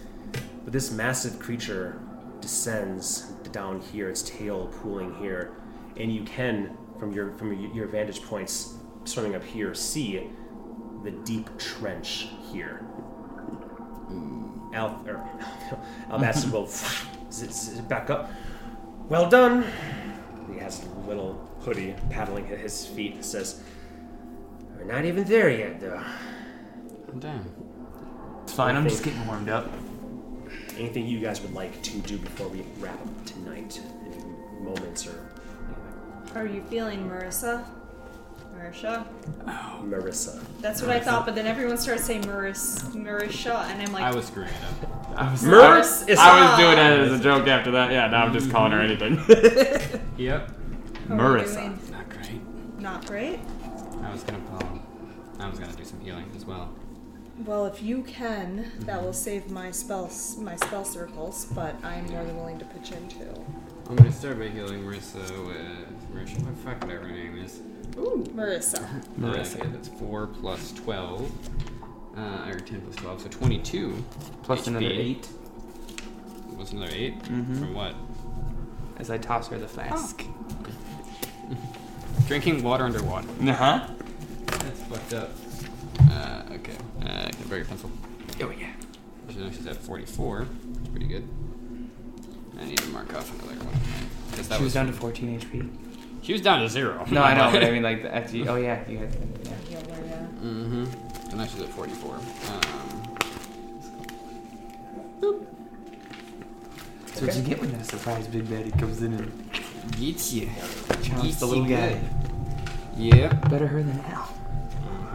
but 0.64 0.72
this 0.72 0.92
massive 0.92 1.38
creature 1.40 2.00
descends 2.40 3.32
down 3.50 3.80
here, 3.80 4.08
its 4.08 4.22
tail 4.22 4.68
pooling 4.80 5.14
here, 5.16 5.56
and 5.96 6.12
you 6.14 6.22
can, 6.22 6.76
from 6.98 7.12
your 7.12 7.36
from 7.36 7.60
your, 7.60 7.72
your 7.72 7.86
vantage 7.88 8.22
points, 8.22 8.74
swimming 9.04 9.34
up 9.34 9.42
here, 9.42 9.74
see 9.74 10.30
the 11.02 11.10
deep 11.10 11.48
trench 11.58 12.28
here. 12.52 12.84
Mm. 14.10 14.45
Al 14.72 15.02
er, 15.06 15.16
or 15.70 15.78
Albastin 16.18 16.50
will 16.52 16.66
z- 17.30 17.46
z- 17.50 17.80
back 17.82 18.10
up. 18.10 18.30
Well 19.08 19.28
done. 19.28 19.64
He 20.52 20.58
has 20.58 20.84
a 20.84 21.08
little 21.08 21.34
hoodie 21.60 21.94
paddling 22.10 22.50
at 22.50 22.58
his 22.58 22.86
feet. 22.86 23.24
Says, 23.24 23.62
"We're 24.76 24.84
not 24.84 25.04
even 25.04 25.24
there 25.24 25.50
yet, 25.50 25.80
though. 25.80 26.02
Oh, 27.08 27.18
damn. 27.18 27.44
It's 28.42 28.52
fine. 28.52 28.76
I'm 28.76 28.88
just 28.88 29.02
getting 29.04 29.26
warmed 29.26 29.48
up. 29.48 29.70
Anything 30.76 31.06
you 31.06 31.20
guys 31.20 31.40
would 31.40 31.54
like 31.54 31.80
to 31.82 31.98
do 32.00 32.18
before 32.18 32.48
we 32.48 32.64
wrap 32.78 33.00
up 33.00 33.24
tonight? 33.26 33.80
Any 34.04 34.24
moments 34.62 35.06
or 35.06 35.10
anything? 35.10 36.36
Are 36.36 36.46
you 36.46 36.62
feeling 36.64 37.08
Marissa? 37.08 37.64
Marisha? 38.56 39.06
Oh. 39.46 39.82
Marissa. 39.84 40.42
That's 40.60 40.80
what 40.82 40.90
I 40.90 41.00
thought, 41.00 41.26
but 41.26 41.34
then 41.34 41.46
everyone 41.46 41.78
started 41.78 42.02
saying 42.02 42.26
Maris, 42.26 42.82
Marisha, 42.90 43.64
and 43.66 43.82
I'm 43.82 43.92
like, 43.92 44.02
I 44.04 44.14
was 44.14 44.26
screwing 44.26 44.48
it 44.48 44.84
up. 44.84 45.18
I 45.18 45.30
was, 45.32 45.42
Murs 45.42 46.02
is 46.08 46.18
I 46.18 46.50
was 46.50 46.58
doing 46.58 46.72
it 46.78 47.12
as 47.12 47.20
a 47.20 47.22
joke 47.22 47.46
after 47.46 47.70
that. 47.72 47.90
Yeah, 47.92 48.06
now 48.08 48.24
I'm 48.26 48.32
just 48.32 48.50
calling 48.50 48.72
her 48.72 48.80
anything. 48.80 49.18
Yep. 50.18 50.50
how 51.08 51.14
are 51.18 51.34
we 51.34 51.40
Marissa. 51.40 51.54
doing? 51.56 51.78
Not 51.90 52.08
great. 52.08 52.80
Not 52.80 53.06
great. 53.06 53.40
I 54.02 54.10
was 54.12 54.22
gonna 54.22 54.42
call. 54.50 54.80
I 55.38 55.48
was 55.50 55.58
gonna 55.58 55.72
do 55.74 55.84
some 55.84 56.00
healing 56.00 56.30
as 56.34 56.44
well. 56.46 56.74
Well, 57.44 57.66
if 57.66 57.82
you 57.82 58.02
can, 58.02 58.72
that 58.80 59.02
will 59.02 59.12
save 59.12 59.50
my 59.50 59.70
spells, 59.70 60.38
my 60.38 60.56
spell 60.56 60.86
circles. 60.86 61.44
But 61.54 61.74
I'm 61.84 62.06
more 62.06 62.24
than 62.24 62.34
willing 62.36 62.58
to 62.60 62.64
pitch 62.64 62.92
in 62.92 63.08
too. 63.08 63.44
I'm 63.88 63.96
gonna 63.96 64.12
start 64.12 64.38
by 64.38 64.48
healing 64.48 64.82
Marissa 64.82 65.20
with 65.46 66.12
Marissa. 66.12 66.42
What 66.42 66.56
the 66.56 66.62
fuck 66.62 66.82
whatever 66.82 67.06
her 67.06 67.12
name 67.14 67.38
is. 67.38 67.60
Ooh, 67.98 68.24
Marissa. 68.34 68.84
Marissa. 69.18 69.60
Okay, 69.60 69.68
that's 69.68 69.88
four 69.88 70.26
plus 70.26 70.72
twelve. 70.72 71.30
Uh, 72.16 72.48
or 72.50 72.58
ten 72.60 72.80
plus 72.80 72.96
twelve, 72.96 73.20
so 73.20 73.28
twenty-two. 73.28 74.02
Plus 74.42 74.62
HP. 74.62 74.66
another 74.68 74.86
eight 74.90 75.26
What's 76.56 76.72
another 76.72 76.92
8 76.94 77.22
Mhm. 77.24 77.58
From 77.58 77.74
what? 77.74 77.94
as 78.96 79.10
I 79.10 79.18
toss 79.18 79.48
her 79.48 79.58
the 79.58 79.68
flask. 79.68 80.24
Drinking 82.28 82.62
water 82.62 82.84
underwater. 82.84 83.28
Uh 83.42 83.52
huh. 83.52 83.88
That's 84.46 84.82
fucked 84.84 85.12
up. 85.12 85.30
Uh, 86.10 86.42
okay. 86.54 86.72
Uh, 87.02 87.04
can 87.04 87.34
I 87.44 87.44
borrow 87.46 87.56
your 87.58 87.66
pencil? 87.66 87.90
Oh 88.40 88.50
yeah. 88.58 88.72
So 89.30 89.40
now 89.40 89.50
she's 89.50 89.66
at 89.66 89.76
44. 89.76 90.46
That's 90.76 90.88
pretty 90.88 91.06
good. 91.08 91.28
I 92.60 92.64
need 92.64 92.78
to 92.78 92.88
mark 92.88 93.14
off 93.14 93.32
another 93.34 93.58
one. 93.64 93.76
Because 94.30 94.48
that 94.48 94.56
She 94.56 94.62
was 94.64 94.68
was 94.68 94.74
down 94.74 94.86
to 94.86 94.92
14 94.92 95.40
HP. 95.40 95.70
She 96.22 96.32
was 96.32 96.40
down 96.42 96.60
to 96.62 96.68
zero. 96.68 97.04
No, 97.10 97.22
I 97.22 97.34
know, 97.34 97.50
but 97.52 97.62
I 97.64 97.70
mean 97.74 97.82
like 97.82 98.02
the 98.02 98.14
after 98.14 98.36
you, 98.36 98.46
Oh 98.48 98.56
yeah, 98.56 98.82
you 98.88 98.98
had. 98.98 99.14
Yeah. 99.44 99.50
Yeah. 99.70 99.78
Mm-hmm. 100.42 100.84
So 101.30 101.36
now 101.36 101.46
she's 101.46 101.60
at 101.60 101.68
44. 101.68 102.14
Um, 102.14 102.22
So 107.14 107.24
what 107.24 107.34
you 107.34 107.42
get 107.42 107.60
when 107.60 107.72
that 107.72 107.86
surprise 107.86 108.26
big 108.28 108.44
baddie 108.44 108.78
comes 108.78 109.00
in 109.00 109.14
and 109.14 109.52
gets 109.98 110.32
you. 110.34 110.46
chomps 110.48 111.38
the 111.38 111.46
little 111.46 111.64
guy? 111.64 111.98
Yep. 112.98 113.48
Better 113.48 113.66
her 113.66 113.82
than 113.82 113.98
hell. 114.00 114.34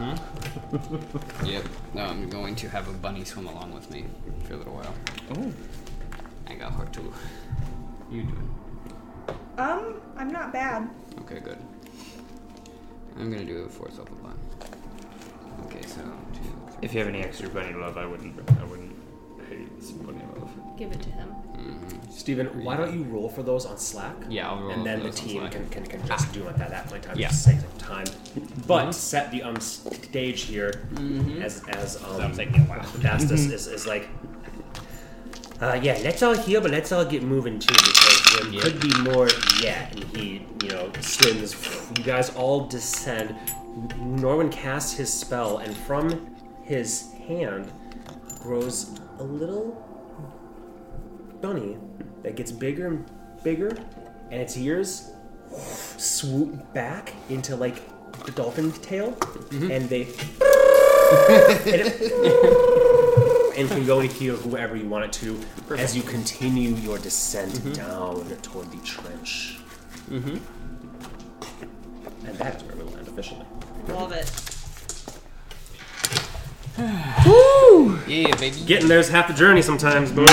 Mm-hmm. 0.00 1.46
yep. 1.46 1.64
No, 1.94 2.02
I'm 2.02 2.28
going 2.28 2.56
to 2.56 2.68
have 2.68 2.88
a 2.88 2.92
bunny 2.92 3.24
swim 3.24 3.46
along 3.46 3.72
with 3.72 3.88
me 3.90 4.06
for 4.44 4.54
a 4.54 4.56
little 4.56 4.74
while. 4.74 4.94
Oh. 5.36 5.52
I 6.52 6.54
got 6.56 6.72
her 6.74 6.84
too. 6.86 7.12
You 8.10 8.22
doing? 8.24 8.54
Um, 9.58 10.00
I'm 10.16 10.30
not 10.30 10.52
bad. 10.52 10.88
Okay, 11.20 11.40
good. 11.40 11.58
I'm 13.18 13.30
gonna 13.30 13.44
do 13.44 13.58
a 13.58 13.68
fourth 13.68 13.98
level 13.98 14.16
one. 14.16 14.38
Okay, 15.66 15.82
so 15.86 16.00
two, 16.34 16.40
three. 16.42 16.78
If 16.82 16.92
you 16.92 16.98
have 17.00 17.08
any 17.08 17.22
extra 17.22 17.48
bunny 17.48 17.72
love, 17.74 17.96
I 17.96 18.06
wouldn't. 18.06 18.38
I 18.60 18.64
wouldn't 18.64 18.94
hate 19.48 19.82
some 19.82 19.98
bunny 19.98 20.22
love. 20.38 20.50
Give 20.76 20.90
it 20.92 21.00
to 21.02 21.10
him. 21.10 21.28
Mm-hmm. 21.28 22.10
Steven, 22.10 22.64
why 22.64 22.76
don't 22.76 22.92
you 22.94 23.04
roll 23.04 23.28
for 23.28 23.42
those 23.42 23.66
on 23.66 23.78
Slack? 23.78 24.16
Yeah, 24.28 24.50
I'll 24.50 24.60
roll 24.60 24.70
and 24.72 24.84
then 24.84 24.98
for 25.00 25.04
the 25.04 25.10
those 25.10 25.20
on 25.20 25.28
team 25.28 25.48
can, 25.48 25.68
can, 25.68 25.86
can 25.86 26.06
just 26.06 26.32
do 26.32 26.46
it 26.48 26.58
at 26.58 26.70
that 26.70 26.86
point 26.88 27.04
in 27.04 27.10
time. 27.10 27.18
Yeah. 27.18 27.28
Just 27.28 27.44
save 27.44 27.78
time. 27.78 28.06
But 28.66 28.86
Mhm. 28.88 28.94
set 28.94 29.30
the 29.30 29.42
um 29.42 29.60
stage 29.60 30.42
here 30.42 30.88
Mm-hmm. 30.94 31.42
as 31.42 31.62
as 31.68 32.02
um 32.02 32.18
That'll 32.18 32.36
take 32.36 32.50
me 32.52 32.58
a 32.58 32.62
while. 32.62 32.84
Bastus 33.02 33.46
is, 33.46 33.66
is 33.66 33.86
like 33.86 34.08
uh, 35.62 35.78
yeah, 35.82 35.98
let's 36.02 36.22
all 36.22 36.34
heal, 36.36 36.60
but 36.60 36.70
let's 36.70 36.90
all 36.92 37.04
get 37.04 37.22
moving 37.22 37.58
too, 37.58 37.72
because 37.74 38.22
there 38.36 38.52
Yep. 38.52 38.62
could 38.62 38.80
be 38.80 39.10
more 39.10 39.28
yet. 39.62 39.94
And 39.94 40.04
he, 40.16 40.46
you 40.62 40.68
know, 40.70 40.90
swims. 41.00 41.54
You 41.96 42.02
guys 42.04 42.30
all 42.34 42.66
descend. 42.66 43.34
Norman 43.98 44.50
casts 44.50 44.92
his 44.94 45.12
spell, 45.12 45.58
and 45.58 45.74
from 45.76 46.36
his 46.64 47.12
hand 47.28 47.70
grows 48.40 48.98
a 49.18 49.22
little 49.22 49.78
bunny 51.40 51.76
that 52.22 52.34
gets 52.36 52.50
bigger 52.52 52.86
and 52.88 53.10
bigger, 53.42 53.68
and 54.30 54.40
its 54.40 54.56
ears 54.56 55.12
swoop 55.96 56.72
back 56.74 57.12
into 57.28 57.54
like 57.56 57.76
the 58.24 58.32
dolphin 58.32 58.72
tail, 58.72 59.16
and 59.52 59.88
they 59.88 60.02
and, 61.66 61.80
it- 61.86 63.11
and 63.56 63.68
can 63.68 63.86
go 63.86 64.00
and 64.00 64.10
heal 64.10 64.36
whoever 64.36 64.76
you 64.76 64.88
want 64.88 65.04
it 65.04 65.12
to 65.12 65.40
as 65.76 65.96
you 65.96 66.02
continue 66.02 66.70
your 66.76 66.98
descent 66.98 67.74
down 67.74 68.26
toward 68.42 68.70
the 68.70 68.78
trench. 68.84 69.58
Mm-hmm. 70.10 70.36
And 72.26 72.36
that 72.38 72.56
is 72.56 72.62
where 72.64 72.76
we'll 72.76 72.96
end 72.96 73.08
officially. 73.08 73.46
Love 73.88 74.12
it. 74.12 74.30
Woo! 77.26 77.98
Yeah, 78.06 78.34
baby. 78.36 78.56
Getting 78.64 78.88
there's 78.88 79.08
half 79.08 79.28
the 79.28 79.34
journey 79.34 79.62
sometimes, 79.62 80.10
boys. 80.10 80.30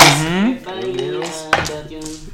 Bunnies. 0.64 2.28